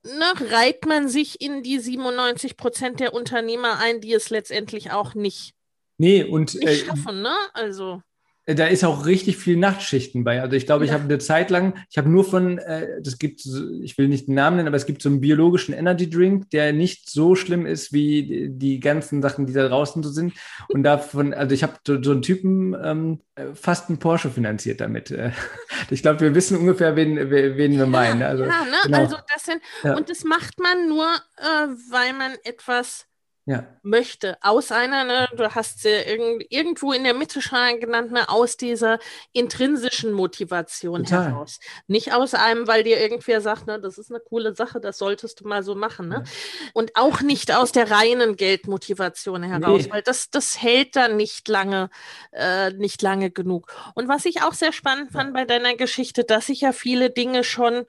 ne, 0.05 0.51
reiht 0.51 0.87
man 0.87 1.09
sich 1.09 1.41
in 1.41 1.63
die 1.63 1.79
97 1.79 2.57
Prozent 2.57 3.01
der 3.01 3.15
Unternehmer 3.15 3.79
ein, 3.79 4.01
die 4.01 4.13
es 4.13 4.31
letztendlich 4.31 4.91
auch 4.91 5.15
nicht, 5.15 5.55
nee, 5.99 6.23
und, 6.23 6.55
nicht 6.55 6.67
äh, 6.67 6.87
schaffen. 6.87 7.23
Ne? 7.23 7.35
Also. 7.55 8.03
Äh, 8.45 8.55
da 8.55 8.67
ist 8.67 8.85
auch 8.85 9.07
richtig 9.07 9.37
viel 9.37 9.57
Nachtschichten 9.57 10.25
bei. 10.25 10.41
Also 10.43 10.57
ich 10.57 10.67
glaube, 10.67 10.85
ja. 10.85 10.91
ich 10.91 10.95
habe 10.95 11.05
eine 11.05 11.19
Zeit 11.19 11.51
lang, 11.51 11.75
ich 11.91 11.99
habe 11.99 12.09
nur 12.09 12.25
von, 12.25 12.59
äh, 12.59 13.01
das 13.01 13.19
gibt, 13.19 13.41
ich 13.83 13.97
will 13.99 14.09
nicht 14.09 14.29
den 14.29 14.35
Namen 14.35 14.57
nennen, 14.57 14.69
aber 14.69 14.77
es 14.77 14.87
gibt 14.87 15.03
so 15.03 15.09
einen 15.09 15.21
biologischen 15.21 15.75
Energy 15.75 16.11
Drink, 16.11 16.51
der 16.51 16.73
nicht 16.73 17.09
so 17.09 17.35
schlimm 17.35 17.67
ist 17.67 17.93
wie 17.93 18.49
die, 18.51 18.81
ganzen 18.81 19.23
Sachen, 19.23 19.47
die 19.47 19.53
da 19.53 19.69
draußen 19.69 20.03
so 20.03 20.11
sind. 20.11 20.35
Und 20.69 20.83
davon, 20.83 21.35
also 21.35 21.55
ich 21.55 21.63
habe 21.63 21.75
so, 21.87 22.03
so, 22.03 22.11
einen 22.11 22.23
Typen 22.23 22.75
ähm, 22.83 23.21
fast 23.55 23.89
einen 23.89 23.99
Porsche 23.99 24.31
finanziert 24.31 24.81
damit. 24.81 25.11
Äh, 25.11 25.31
ich 25.91 26.03
glaube, 26.03 26.21
wir 26.21 26.35
wissen 26.35 26.57
ungefähr, 26.57 26.97
wen, 26.97 27.31
wen 27.31 27.79
wir 27.79 27.87
meinen. 27.87 28.23
Also, 28.23 28.45
ja, 28.45 28.65
ne? 28.65 28.77
genau. 28.85 28.99
also 28.99 29.17
das 29.33 29.45
sind, 29.45 29.63
ja. 29.85 29.97
und 29.97 30.11
das 30.11 30.25
macht 30.25 30.59
man 30.59 30.89
nur, 30.89 31.07
äh, 31.07 31.69
weil 31.91 32.13
man 32.15 32.33
etwas 32.45 33.07
ja. 33.45 33.67
möchte. 33.83 34.37
Aus 34.41 34.71
einer, 34.71 35.05
ne, 35.05 35.29
du 35.37 35.55
hast 35.55 35.83
sie 35.83 35.89
irgend, 35.89 36.45
irgendwo 36.51 36.93
in 36.93 37.05
der 37.05 37.15
Mitte 37.15 37.43
schon 37.43 37.81
genannt, 37.81 38.13
ne, 38.13 38.29
aus 38.29 38.57
dieser 38.57 38.99
intrinsischen 39.33 40.13
Motivation 40.13 41.05
Total. 41.05 41.31
heraus. 41.31 41.59
Nicht 41.87 42.13
aus 42.13 42.35
einem, 42.35 42.67
weil 42.69 42.85
dir 42.85 43.01
irgendwer 43.01 43.41
sagt, 43.41 43.67
ne, 43.67 43.81
das 43.81 43.99
ist 43.99 44.11
eine 44.11 44.21
coole 44.21 44.55
Sache, 44.55 44.81
das 44.81 44.99
solltest 44.99 45.41
du 45.41 45.49
mal 45.49 45.63
so 45.63 45.75
machen. 45.75 46.09
Ne? 46.09 46.23
Ja. 46.25 46.33
Und 46.75 46.97
auch 46.97 47.21
nicht 47.21 47.53
aus 47.53 47.73
der 47.73 47.91
reinen 47.91 48.37
Geldmotivation 48.37 49.43
heraus, 49.43 49.85
nee. 49.85 49.93
weil 49.93 50.03
das, 50.03 50.31
das 50.31 50.63
hält 50.63 50.97
dann 50.97 51.17
nicht 51.17 51.49
lange, 51.49 51.91
äh, 52.31 52.71
nicht 52.73 53.03
lange 53.03 53.31
genug. 53.31 53.73
Und 53.95 54.09
was 54.09 54.25
ich 54.25 54.43
auch 54.43 54.55
sehr 54.55 54.73
spannend 54.73 55.13
fand 55.13 55.35
bei 55.35 55.45
deiner 55.45 55.75
Geschichte, 55.75 56.25
dass 56.25 56.47
sich 56.47 56.61
ja 56.61 56.73
viele 56.73 57.11
Dinge 57.11 57.45
schon 57.45 57.87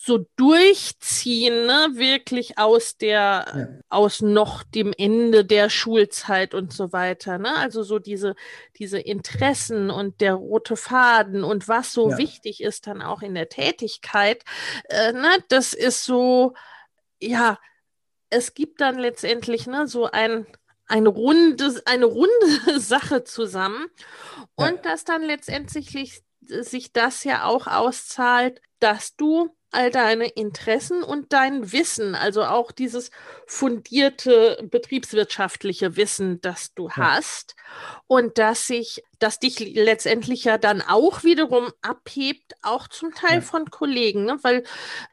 so 0.00 0.24
durchziehen, 0.36 1.66
ne? 1.66 1.88
wirklich 1.94 2.56
aus 2.56 2.96
der, 2.96 3.46
ja. 3.52 3.68
aus 3.88 4.22
noch 4.22 4.62
dem 4.62 4.94
Ende 4.96 5.44
der 5.44 5.70
Schulzeit 5.70 6.54
und 6.54 6.72
so 6.72 6.92
weiter. 6.92 7.38
Ne? 7.38 7.56
Also 7.56 7.82
so 7.82 7.98
diese, 7.98 8.36
diese 8.78 9.00
Interessen 9.00 9.90
und 9.90 10.20
der 10.20 10.34
rote 10.34 10.76
Faden 10.76 11.42
und 11.42 11.66
was 11.66 11.92
so 11.92 12.10
ja. 12.10 12.18
wichtig 12.18 12.62
ist 12.62 12.86
dann 12.86 13.02
auch 13.02 13.22
in 13.22 13.34
der 13.34 13.48
Tätigkeit, 13.48 14.44
äh, 14.84 15.12
ne? 15.12 15.30
das 15.48 15.72
ist 15.72 16.04
so, 16.04 16.54
ja, 17.20 17.58
es 18.30 18.54
gibt 18.54 18.80
dann 18.80 18.98
letztendlich 18.98 19.66
ne, 19.66 19.88
so 19.88 20.04
ein, 20.04 20.46
ein 20.86 21.08
rundes, 21.08 21.84
eine 21.86 22.04
runde 22.04 22.30
Sache 22.78 23.24
zusammen 23.24 23.86
und 24.54 24.76
ja. 24.76 24.82
dass 24.82 25.04
dann 25.04 25.22
letztendlich 25.22 26.22
sich 26.40 26.92
das 26.92 27.24
ja 27.24 27.44
auch 27.44 27.66
auszahlt, 27.66 28.62
dass 28.78 29.16
du 29.16 29.57
all 29.70 29.90
deine 29.90 30.28
Interessen 30.28 31.02
und 31.02 31.32
dein 31.32 31.72
Wissen, 31.72 32.14
also 32.14 32.44
auch 32.44 32.72
dieses 32.72 33.10
fundierte 33.46 34.66
betriebswirtschaftliche 34.70 35.96
Wissen, 35.96 36.40
das 36.40 36.74
du 36.74 36.88
ja. 36.88 36.96
hast 36.96 37.54
und 38.06 38.38
dass 38.38 38.66
sich, 38.66 39.02
dass 39.18 39.40
dich 39.40 39.58
letztendlich 39.58 40.44
ja 40.44 40.58
dann 40.58 40.82
auch 40.82 41.22
wiederum 41.24 41.70
abhebt, 41.82 42.54
auch 42.62 42.88
zum 42.88 43.12
Teil 43.12 43.36
ja. 43.36 43.40
von 43.42 43.70
Kollegen, 43.70 44.24
ne? 44.24 44.38
weil 44.42 44.64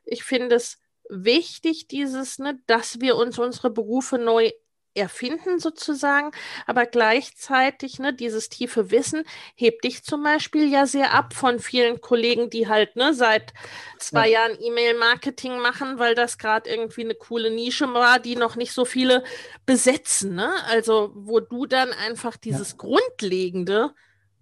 ich 0.05 0.23
finde 0.23 0.55
es 0.55 0.77
wichtig, 1.09 1.87
dieses, 1.87 2.39
ne, 2.39 2.59
dass 2.65 2.99
wir 3.01 3.15
uns 3.15 3.37
unsere 3.37 3.69
Berufe 3.69 4.17
neu 4.17 4.51
erfinden 4.95 5.59
sozusagen, 5.59 6.31
aber 6.65 6.85
gleichzeitig 6.85 7.99
ne, 7.99 8.13
dieses 8.13 8.49
tiefe 8.49 8.91
Wissen 8.91 9.23
hebt 9.55 9.83
dich 9.83 10.03
zum 10.03 10.23
Beispiel 10.23 10.71
ja 10.71 10.85
sehr 10.85 11.13
ab 11.13 11.33
von 11.33 11.59
vielen 11.59 12.01
Kollegen, 12.01 12.49
die 12.49 12.67
halt 12.67 12.95
ne, 12.95 13.13
seit 13.13 13.53
zwei 13.99 14.29
ja. 14.29 14.39
Jahren 14.47 14.57
E-Mail-Marketing 14.61 15.59
machen, 15.59 15.99
weil 15.99 16.15
das 16.15 16.37
gerade 16.37 16.69
irgendwie 16.69 17.03
eine 17.03 17.15
coole 17.15 17.51
Nische 17.51 17.93
war, 17.93 18.19
die 18.19 18.35
noch 18.35 18.55
nicht 18.55 18.73
so 18.73 18.85
viele 18.85 19.23
besetzen. 19.65 20.35
Ne? 20.35 20.51
Also 20.67 21.11
wo 21.13 21.39
du 21.39 21.65
dann 21.65 21.91
einfach 21.91 22.37
dieses 22.37 22.71
ja. 22.71 22.77
grundlegende 22.77 23.91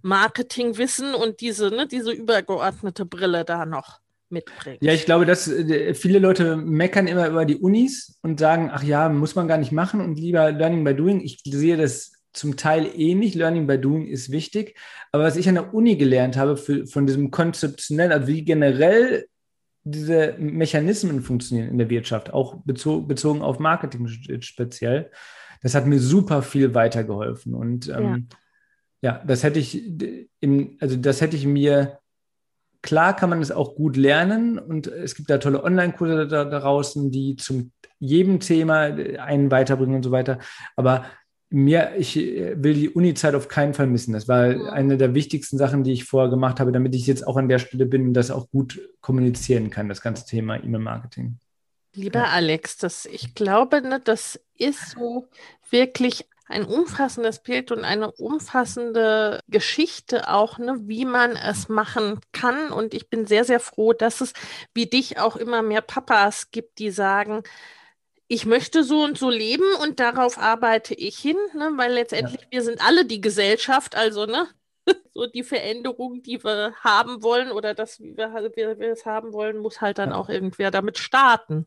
Marketingwissen 0.01 1.15
und 1.15 1.41
diese, 1.41 1.69
ne, 1.69 1.87
diese 1.87 2.11
übergeordnete 2.11 3.05
Brille 3.05 3.45
da 3.45 3.65
noch 3.65 4.02
mitbringt. 4.33 4.81
Ja, 4.81 4.91
ich 4.91 5.05
glaube, 5.05 5.25
dass 5.25 5.47
äh, 5.47 5.93
viele 5.93 6.19
Leute 6.19 6.57
meckern 6.57 7.07
immer 7.07 7.29
über 7.29 7.45
die 7.45 7.57
Unis 7.57 8.19
und 8.21 8.39
sagen, 8.39 8.69
ach 8.73 8.83
ja, 8.83 9.07
muss 9.07 9.35
man 9.35 9.47
gar 9.47 9.57
nicht 9.57 9.71
machen 9.71 10.01
und 10.01 10.19
lieber 10.19 10.51
Learning 10.51 10.83
by 10.83 10.93
Doing. 10.93 11.21
Ich 11.21 11.39
sehe 11.45 11.77
das 11.77 12.11
zum 12.33 12.57
Teil 12.57 12.89
ähnlich. 12.95 13.35
Learning 13.35 13.67
by 13.67 13.79
Doing 13.79 14.07
ist 14.07 14.31
wichtig. 14.31 14.75
Aber 15.11 15.23
was 15.23 15.37
ich 15.37 15.47
an 15.47 15.55
der 15.55 15.73
Uni 15.73 15.95
gelernt 15.95 16.35
habe 16.35 16.57
für, 16.57 16.85
von 16.87 17.05
diesem 17.05 17.31
konzeptionell, 17.31 18.11
also 18.11 18.27
wie 18.27 18.43
generell 18.43 19.27
diese 19.85 20.35
Mechanismen 20.37 21.21
funktionieren 21.21 21.69
in 21.69 21.77
der 21.77 21.89
Wirtschaft, 21.89 22.33
auch 22.33 22.55
bezogen, 22.65 23.07
bezogen 23.07 23.41
auf 23.41 23.59
Marketing 23.59 24.07
speziell, 24.41 25.11
das 25.61 25.75
hat 25.75 25.87
mir 25.87 25.99
super 25.99 26.41
viel 26.41 26.73
weitergeholfen. 26.73 27.53
Und 27.53 27.89
ähm, 27.89 28.27
ja. 29.01 29.13
ja, 29.13 29.23
das 29.25 29.43
hätte 29.43 29.59
ich 29.59 29.83
im, 30.39 30.77
also 30.79 30.95
das 30.95 31.21
hätte 31.21 31.35
ich 31.35 31.45
mir 31.45 31.99
Klar 32.83 33.15
kann 33.15 33.31
man 33.31 33.41
es 33.41 33.51
auch 33.51 33.75
gut 33.75 33.97
lernen 33.97 34.59
und 34.59 34.87
es 34.87 35.15
gibt 35.15 35.29
da 35.29 35.39
tolle 35.39 35.63
Online-Kurse 35.63 36.27
da, 36.27 36.45
da 36.45 36.59
draußen, 36.59 37.09
die 37.09 37.35
zum 37.37 37.71
jedem 37.97 38.39
Thema 38.39 38.81
einen 38.81 39.49
weiterbringen 39.49 39.95
und 39.95 40.03
so 40.03 40.11
weiter. 40.11 40.37
Aber 40.75 41.05
mir, 41.49 41.95
ich 41.97 42.15
will 42.15 42.73
die 42.73 42.89
Uni-Zeit 42.89 43.35
auf 43.35 43.47
keinen 43.47 43.73
Fall 43.73 43.87
missen. 43.87 44.13
Das 44.13 44.27
war 44.27 44.71
eine 44.73 44.97
der 44.97 45.13
wichtigsten 45.15 45.57
Sachen, 45.57 45.83
die 45.83 45.93
ich 45.93 46.03
vorher 46.03 46.29
gemacht 46.29 46.59
habe, 46.59 46.71
damit 46.71 46.93
ich 46.93 47.07
jetzt 47.07 47.25
auch 47.25 47.37
an 47.37 47.47
der 47.47 47.59
Stelle 47.59 47.85
bin 47.85 48.07
und 48.07 48.13
das 48.13 48.31
auch 48.31 48.49
gut 48.49 48.81
kommunizieren 49.01 49.69
kann, 49.69 49.87
das 49.87 50.01
ganze 50.01 50.25
Thema 50.25 50.61
E-Mail-Marketing. 50.61 51.37
Lieber 51.95 52.19
ja. 52.19 52.25
Alex, 52.25 52.77
das, 52.77 53.05
ich 53.05 53.35
glaube, 53.35 53.81
ne, 53.81 54.01
das 54.03 54.39
ist 54.57 54.91
so 54.91 55.27
wirklich 55.69 56.25
ein 56.53 56.65
umfassendes 56.65 57.39
Bild 57.39 57.71
und 57.71 57.83
eine 57.83 58.11
umfassende 58.11 59.39
Geschichte 59.47 60.29
auch, 60.29 60.59
ne, 60.59 60.77
wie 60.83 61.05
man 61.05 61.35
es 61.35 61.67
machen 61.67 62.19
kann. 62.31 62.71
Und 62.71 62.93
ich 62.93 63.09
bin 63.09 63.25
sehr, 63.25 63.43
sehr 63.43 63.59
froh, 63.59 63.93
dass 63.93 64.21
es 64.21 64.33
wie 64.73 64.85
dich 64.85 65.19
auch 65.19 65.35
immer 65.35 65.61
mehr 65.61 65.81
Papas 65.81 66.51
gibt, 66.51 66.79
die 66.79 66.91
sagen, 66.91 67.43
ich 68.27 68.45
möchte 68.45 68.83
so 68.83 69.03
und 69.03 69.17
so 69.17 69.29
leben 69.29 69.65
und 69.81 69.99
darauf 69.99 70.37
arbeite 70.37 70.93
ich 70.93 71.17
hin, 71.17 71.37
ne, 71.53 71.71
weil 71.75 71.93
letztendlich 71.93 72.41
ja. 72.41 72.47
wir 72.51 72.61
sind 72.61 72.85
alle 72.85 73.05
die 73.05 73.21
Gesellschaft, 73.21 73.95
also 73.95 74.25
ne, 74.25 74.47
so 75.13 75.27
die 75.27 75.43
Veränderung, 75.43 76.23
die 76.23 76.43
wir 76.43 76.73
haben 76.81 77.21
wollen 77.21 77.51
oder 77.51 77.73
dass 77.73 77.99
wir, 77.99 78.33
wir, 78.55 78.79
wir 78.79 78.91
es 78.91 79.05
haben 79.05 79.33
wollen, 79.33 79.59
muss 79.59 79.81
halt 79.81 79.99
dann 79.99 80.09
ja. 80.09 80.15
auch 80.15 80.29
irgendwer 80.29 80.71
damit 80.71 80.97
starten. 80.97 81.65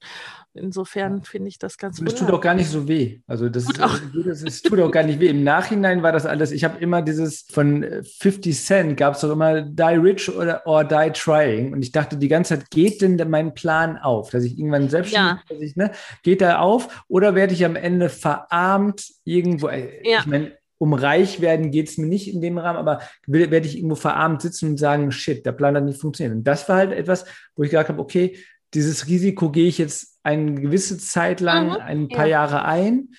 Insofern 0.55 1.23
finde 1.23 1.49
ich 1.49 1.59
das 1.59 1.79
ganz 1.79 1.99
gut. 1.99 2.09
Es 2.09 2.15
tut 2.15 2.31
auch 2.31 2.41
gar 2.41 2.55
nicht 2.55 2.69
so 2.69 2.89
weh. 2.89 3.21
Also 3.27 3.49
das, 3.49 3.65
ist, 3.65 3.79
das, 3.79 4.43
das 4.43 4.63
tut 4.63 4.81
auch 4.81 4.91
gar 4.91 5.05
nicht 5.05 5.21
weh. 5.21 5.29
Im 5.29 5.45
Nachhinein 5.45 6.03
war 6.03 6.13
das 6.13 6.27
alles, 6.27 6.51
ich 6.51 6.65
habe 6.65 6.79
immer 6.79 7.03
dieses 7.03 7.47
von 7.51 7.85
50 8.19 8.59
Cent 8.59 8.97
gab 8.97 9.15
es 9.15 9.21
doch 9.21 9.31
immer 9.31 9.63
Die 9.63 9.83
Rich 9.83 10.35
oder 10.35 10.67
or 10.67 10.85
Die 10.85 11.11
Trying. 11.13 11.73
Und 11.73 11.83
ich 11.83 11.93
dachte 11.93 12.17
die 12.17 12.29
ganze 12.29 12.59
Zeit, 12.59 12.71
geht 12.71 13.03
denn 13.03 13.17
mein 13.29 13.55
Plan 13.55 13.97
auf? 13.99 14.31
Dass 14.31 14.45
ich 14.45 14.59
irgendwann 14.59 14.89
selbstständig, 14.89 15.43
ja. 15.51 15.57
ich, 15.61 15.77
ne, 15.77 15.93
geht 16.23 16.43
er 16.43 16.63
auf 16.63 17.05
oder 17.09 17.35
werde 17.35 17.55
ich 17.55 17.65
am 17.65 17.77
Ende 17.77 18.09
verarmt 18.09 19.07
irgendwo? 19.25 19.69
Ja. 19.69 20.21
Ich 20.21 20.27
meine, 20.27 20.57
um 20.79 20.95
reich 20.95 21.41
werden 21.41 21.71
geht 21.71 21.89
es 21.89 21.99
mir 21.99 22.07
nicht 22.07 22.33
in 22.33 22.41
dem 22.41 22.59
Rahmen, 22.59 22.79
aber 22.79 23.01
will, 23.27 23.51
werde 23.51 23.67
ich 23.67 23.77
irgendwo 23.77 23.95
verarmt 23.95 24.43
sitzen 24.43 24.71
und 24.71 24.77
sagen, 24.79 25.11
shit, 25.11 25.47
der 25.47 25.53
Plan 25.53 25.77
hat 25.77 25.85
nicht 25.85 26.01
funktioniert. 26.01 26.37
Und 26.37 26.45
das 26.45 26.69
war 26.69 26.77
halt 26.77 26.93
etwas, 26.93 27.25
wo 27.55 27.63
ich 27.63 27.71
gesagt 27.71 27.89
habe, 27.89 28.01
okay, 28.01 28.37
dieses 28.75 29.07
Risiko 29.07 29.51
gehe 29.51 29.69
ich 29.69 29.79
jetzt 29.79 30.19
eine 30.23 30.61
gewisse 30.61 30.99
Zeit 30.99 31.41
lang, 31.41 31.69
mhm, 31.69 31.77
ein 31.77 32.09
paar 32.09 32.27
ja. 32.27 32.43
Jahre 32.43 32.65
ein. 32.65 33.11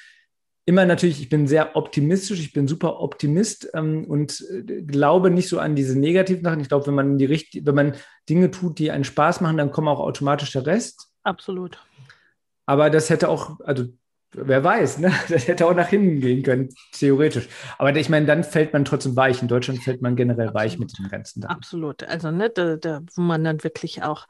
Immer 0.66 0.86
natürlich, 0.86 1.22
ich 1.22 1.30
bin 1.30 1.48
sehr 1.48 1.78
optimistisch, 1.78 2.42
ich 2.42 2.52
bin 2.52 2.68
super 2.68 3.00
Optimist 3.00 3.70
ähm, 3.74 4.04
und 4.04 4.46
äh, 4.52 4.82
glaube 4.82 5.32
nicht 5.32 5.48
so 5.48 5.60
an 5.60 5.76
diese 5.76 5.98
negativen 5.98 6.44
Sachen. 6.44 6.60
Ich 6.60 6.68
glaube, 6.68 6.88
wenn 6.88 6.94
man 6.94 7.18
die 7.18 7.26
richtig, 7.26 7.66
wenn 7.66 7.76
man 7.76 7.94
Dinge 8.30 8.52
tut, 8.52 8.78
die 8.78 8.92
einen 8.92 9.06
Spaß 9.06 9.40
machen, 9.40 9.58
dann 9.58 9.72
kommt 9.72 9.88
auch 9.88 10.02
automatisch 10.02 10.52
der 10.52 10.66
Rest. 10.66 11.08
Absolut. 11.24 11.80
Aber 12.66 12.90
das 12.90 13.10
hätte 13.10 13.30
auch, 13.30 13.62
also 13.62 13.86
wer 14.38 14.64
weiß, 14.64 15.00
ne? 15.00 15.12
Das 15.30 15.48
hätte 15.48 15.66
auch 15.66 15.74
nach 15.74 15.88
hinten 15.88 16.20
gehen 16.20 16.44
können, 16.44 16.70
theoretisch. 16.94 17.50
Aber 17.78 17.96
ich 17.96 18.10
meine, 18.10 18.26
dann 18.26 18.44
fällt 18.44 18.74
man 18.74 18.86
trotzdem 18.86 19.16
weich. 19.16 19.42
In 19.42 19.48
Deutschland 19.48 19.84
fällt 19.84 20.02
man 20.02 20.16
generell 20.16 20.48
Absolut. 20.48 20.64
weich 20.64 20.80
mit 20.80 20.98
dem 20.98 21.08
ganzen 21.10 21.42
Sachen. 21.42 21.56
Absolut. 21.56 22.04
Also, 22.04 22.32
ne, 22.32 22.50
da, 22.50 22.76
da, 22.76 23.02
wo 23.16 23.22
man 23.22 23.44
dann 23.44 23.64
wirklich 23.64 24.04
auch 24.04 24.28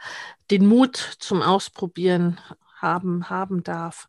den 0.51 0.65
Mut 0.65 0.95
zum 1.19 1.41
Ausprobieren 1.41 2.39
haben, 2.75 3.29
haben 3.29 3.63
darf. 3.63 4.07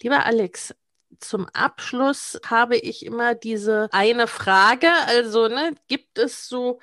Lieber 0.00 0.26
Alex, 0.26 0.74
zum 1.18 1.46
Abschluss 1.52 2.40
habe 2.46 2.76
ich 2.76 3.06
immer 3.06 3.34
diese 3.34 3.88
eine 3.92 4.26
Frage. 4.26 4.88
Also, 5.06 5.48
ne, 5.48 5.74
gibt 5.88 6.18
es 6.18 6.48
so 6.48 6.80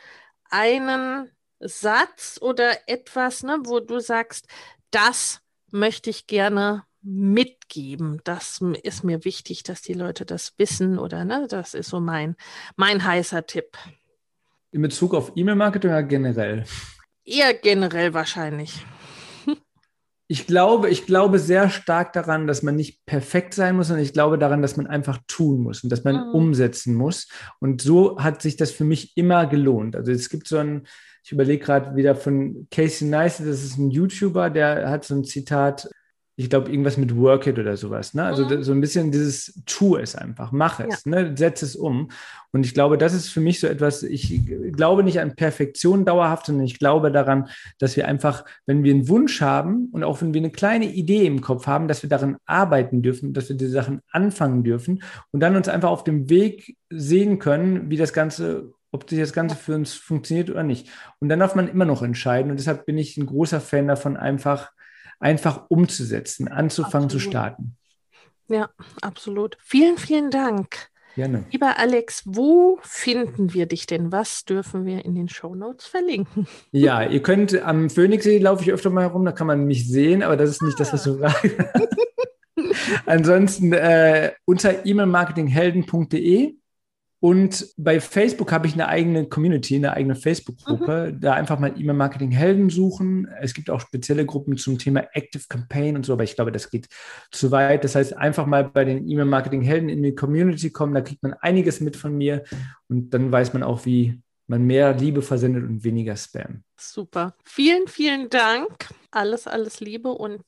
einen 0.49 1.30
Satz 1.59 2.39
oder 2.41 2.71
etwas, 2.88 3.43
ne, 3.43 3.59
wo 3.63 3.80
du 3.80 3.99
sagst, 3.99 4.47
das 4.91 5.41
möchte 5.71 6.09
ich 6.09 6.26
gerne 6.27 6.84
mitgeben. 7.01 8.21
Das 8.23 8.61
ist 8.84 9.03
mir 9.03 9.26
wichtig, 9.26 9.63
dass 9.63 9.81
die 9.81 9.93
Leute 9.93 10.26
das 10.26 10.53
wissen 10.57 10.99
oder 10.99 11.26
ne, 11.26 11.47
das 11.49 11.73
ist 11.73 11.89
so 11.89 11.99
mein, 11.99 12.35
mein 12.76 13.03
heißer 13.03 13.45
Tipp. 13.45 13.77
In 14.71 14.81
Bezug 14.81 15.13
auf 15.13 15.31
E-Mail-Marketing 15.35 15.89
oder 15.89 16.03
generell? 16.03 16.65
Eher 17.26 17.53
generell 17.53 18.13
wahrscheinlich. 18.13 18.85
Ich 20.31 20.45
glaube, 20.45 20.91
ich 20.91 21.07
glaube 21.07 21.39
sehr 21.39 21.71
stark 21.71 22.13
daran, 22.13 22.45
dass 22.45 22.61
man 22.61 22.76
nicht 22.76 23.03
perfekt 23.07 23.55
sein 23.55 23.76
muss, 23.76 23.88
sondern 23.88 24.05
ich 24.05 24.13
glaube 24.13 24.38
daran, 24.38 24.61
dass 24.61 24.77
man 24.77 24.85
einfach 24.85 25.17
tun 25.26 25.59
muss 25.61 25.84
und 25.84 25.91
dass 25.91 26.03
man 26.03 26.27
mhm. 26.27 26.35
umsetzen 26.35 26.93
muss. 26.93 27.27
Und 27.59 27.81
so 27.81 28.19
hat 28.19 28.43
sich 28.43 28.55
das 28.55 28.69
für 28.69 28.84
mich 28.84 29.17
immer 29.17 29.47
gelohnt. 29.47 29.95
Also 29.95 30.11
es 30.11 30.30
gibt 30.30 30.47
so 30.47 30.59
ein, 30.59 30.85
ich 31.23 31.31
überlege 31.31 31.65
gerade 31.65 31.95
wieder 31.95 32.15
von 32.15 32.67
Casey 32.69 33.07
Neistat, 33.07 33.47
das 33.47 33.63
ist 33.63 33.80
ein 33.80 33.89
YouTuber, 33.89 34.51
der 34.51 34.91
hat 34.91 35.03
so 35.03 35.15
ein 35.15 35.23
Zitat, 35.23 35.89
ich 36.40 36.49
glaube, 36.49 36.72
irgendwas 36.72 36.95
mit 36.95 37.18
Work 37.18 37.48
It 37.48 37.60
oder 37.60 37.76
sowas. 37.76 38.14
Ne? 38.14 38.24
Also 38.24 38.45
mhm. 38.45 38.64
so 38.64 38.72
ein 38.72 38.80
bisschen 38.80 39.11
dieses 39.11 39.61
Tu 39.66 39.98
es 39.98 40.16
einfach, 40.16 40.53
mach 40.53 40.80
es, 40.80 41.03
ja. 41.03 41.11
ne? 41.11 41.34
setz 41.36 41.64
es 41.64 41.76
um. 41.76 42.11
Und 42.53 42.66
ich 42.66 42.74
glaube, 42.74 42.98
das 42.98 43.14
ist 43.14 43.28
für 43.28 43.41
mich 43.41 43.60
so 43.60 43.68
etwas, 43.68 44.03
ich 44.03 44.41
glaube 44.72 45.03
nicht 45.03 45.20
an 45.20 45.36
Perfektion 45.36 46.06
dauerhaft, 46.06 46.45
sondern 46.45 46.66
ich 46.66 46.80
glaube 46.80 47.11
daran, 47.11 47.49
dass 47.78 47.98
wir 47.98 48.07
einfach, 48.07 48.45
wenn 48.66 48.86
wir 48.86 48.94
einen 48.94 49.10
Wunsch 49.10 49.41
haben 49.41 49.90
und 49.91 50.06
auch 50.06 50.22
wenn 50.22 50.34
wir 50.34 50.40
eine 50.40 50.49
kleine 50.49 50.86
Idee 50.86 51.26
im 51.26 51.41
Kopf 51.41 51.68
haben, 51.68 51.90
dass 51.90 52.03
wir 52.03 52.10
daran 52.10 52.38
arbeiten 52.45 53.02
dürfen, 53.02 53.34
dass 53.34 53.49
wir 53.49 53.57
diese 53.57 53.72
Sachen 53.72 53.99
anfangen 54.10 54.64
dürfen 54.64 55.03
und 55.32 55.41
dann 55.41 55.57
uns 55.57 55.68
einfach 55.68 55.90
auf 55.90 56.06
dem 56.06 56.30
Weg 56.30 56.78
sehen 56.90 57.40
können, 57.40 57.90
wie 57.90 57.98
das 57.98 58.14
Ganze 58.14 58.72
ob 58.91 59.06
das 59.06 59.34
Ganze 59.34 59.56
für 59.56 59.76
uns 59.76 59.94
funktioniert 59.94 60.49
oder 60.49 60.64
nicht. 60.64 60.88
Und 61.20 61.30
dann 61.30 61.40
darf 61.40 61.53
man 61.53 61.68
immer 61.68 61.86
noch 61.86 62.02
entscheiden. 62.02 62.49
Und 62.49 62.57
deshalb 62.57 62.88
bin 62.88 62.98
ich 62.98 63.18
ein 63.18 63.28
großer 63.28 63.61
Fan 63.61 63.88
davon, 63.88 64.18
einfach 64.18 64.72
einfach 65.20 65.66
umzusetzen, 65.70 66.48
anzufangen 66.48 67.06
absolut. 67.06 67.12
zu 67.12 67.20
starten. 67.20 67.78
Ja, 68.48 68.70
absolut. 69.02 69.58
Vielen, 69.62 69.98
vielen 69.98 70.32
Dank. 70.32 70.90
Gerne. 71.16 71.44
Lieber 71.52 71.78
Alex, 71.78 72.24
wo 72.26 72.80
finden 72.82 73.54
wir 73.54 73.66
dich 73.66 73.86
denn? 73.86 74.12
Was 74.12 74.46
dürfen 74.46 74.86
wir 74.86 75.04
in 75.06 75.16
den 75.16 75.28
Show 75.28 75.56
Notes 75.56 75.86
verlinken? 75.86 76.48
Ja, 76.72 77.04
ihr 77.04 77.22
könnt 77.22 77.60
am 77.62 77.90
Phoenixsee 77.90 78.38
laufe 78.38 78.64
ich 78.64 78.72
öfter 78.72 78.90
mal 78.90 79.02
herum, 79.02 79.26
da 79.26 79.32
kann 79.32 79.48
man 79.48 79.66
mich 79.66 79.88
sehen, 79.90 80.24
aber 80.24 80.38
das 80.38 80.52
ist 80.52 80.62
nicht 80.62 80.76
ah. 80.76 80.78
das, 80.80 80.94
was 80.94 81.04
du 81.04 81.24
ah. 81.24 81.30
sagst. 81.30 81.58
Ansonsten 83.06 83.74
äh, 83.74 84.34
unter 84.46 84.86
e-mailmarketinghelden.de 84.86 86.59
und 87.22 87.68
bei 87.76 88.00
Facebook 88.00 88.52
habe 88.54 88.68
ich 88.68 88.74
eine 88.74 88.88
eigene 88.88 89.28
Community, 89.28 89.76
eine 89.76 89.91
eigene 89.91 90.16
Facebook-Gruppe. 90.16 91.12
Mhm. 91.14 91.20
Da 91.20 91.34
einfach 91.34 91.60
mal 91.60 91.74
E-Mail-Marketing-Helden 91.78 92.70
suchen. 92.70 93.28
Es 93.41 93.54
gibt 93.54 93.70
auch 93.70 93.82
spezielle 93.82 94.26
Gruppen 94.26 94.56
zum 94.56 94.78
Thema 94.78 95.04
Active 95.12 95.44
Campaign 95.50 95.98
und 95.98 96.06
so, 96.06 96.14
aber 96.14 96.24
ich 96.24 96.36
glaube, 96.36 96.54
das 96.54 96.70
geht 96.70 96.88
zu 97.32 97.52
weit. 97.52 97.84
Das 97.84 97.96
heißt, 97.96 98.16
einfach 98.16 98.46
mal 98.46 98.64
bei 98.64 98.86
den 98.86 99.10
E-Mail-Marketing-Helden 99.10 99.90
in 99.90 100.02
die 100.02 100.16
Community 100.16 100.70
kommen. 100.70 100.94
Da 100.94 101.02
kriegt 101.02 101.22
man 101.22 101.34
einiges 101.34 101.82
mit 101.82 101.98
von 101.98 102.18
mir 102.18 102.44
und 102.88 103.14
dann 103.14 103.32
weiß 103.32 103.52
man 103.52 103.64
auch, 103.64 103.86
wie 103.86 104.22
man 104.48 104.64
mehr 104.64 104.94
Liebe 104.94 105.22
versendet 105.22 105.66
und 105.66 105.84
weniger 105.84 106.16
Spam. 106.16 106.64
Super. 106.78 107.36
Vielen, 107.44 107.88
vielen 107.88 108.30
Dank. 108.30 108.88
Alles, 109.12 109.46
alles 109.46 109.82
Liebe 109.82 110.10
und 110.10 110.44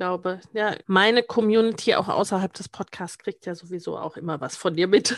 glaube, 0.00 0.40
ja, 0.54 0.74
meine 0.86 1.22
Community 1.22 1.94
auch 1.94 2.08
außerhalb 2.08 2.54
des 2.54 2.70
Podcasts 2.70 3.18
kriegt 3.18 3.44
ja 3.44 3.54
sowieso 3.54 3.98
auch 3.98 4.16
immer 4.16 4.40
was 4.40 4.56
von 4.56 4.74
dir 4.74 4.88
mit. 4.88 5.14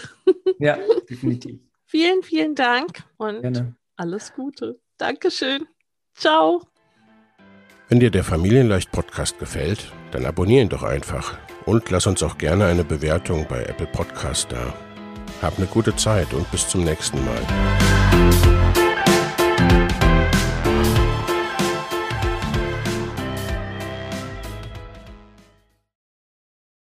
Ja, 0.58 0.76
definitiv. 1.08 1.60
vielen, 1.86 2.24
vielen 2.24 2.56
Dank 2.56 3.04
und 3.16 3.42
Gerne. 3.42 3.76
alles 3.94 4.32
Gute. 4.34 4.80
Dankeschön. 4.98 5.68
Ciao. 6.16 6.62
Wenn 7.88 8.00
dir 8.00 8.10
der 8.10 8.24
Familienleicht 8.24 8.90
Podcast 8.90 9.38
gefällt, 9.38 9.92
dann 10.10 10.26
abonniere 10.26 10.62
ihn 10.62 10.68
doch 10.68 10.82
einfach 10.82 11.38
und 11.64 11.88
lass 11.90 12.08
uns 12.08 12.20
auch 12.24 12.36
gerne 12.36 12.66
eine 12.66 12.82
Bewertung 12.82 13.46
bei 13.48 13.62
Apple 13.62 13.86
Podcast 13.86 14.50
da. 14.50 14.74
Hab 15.42 15.58
eine 15.58 15.68
gute 15.68 15.94
Zeit 15.94 16.34
und 16.34 16.50
bis 16.50 16.66
zum 16.66 16.82
nächsten 16.82 17.24
Mal. 17.24 18.51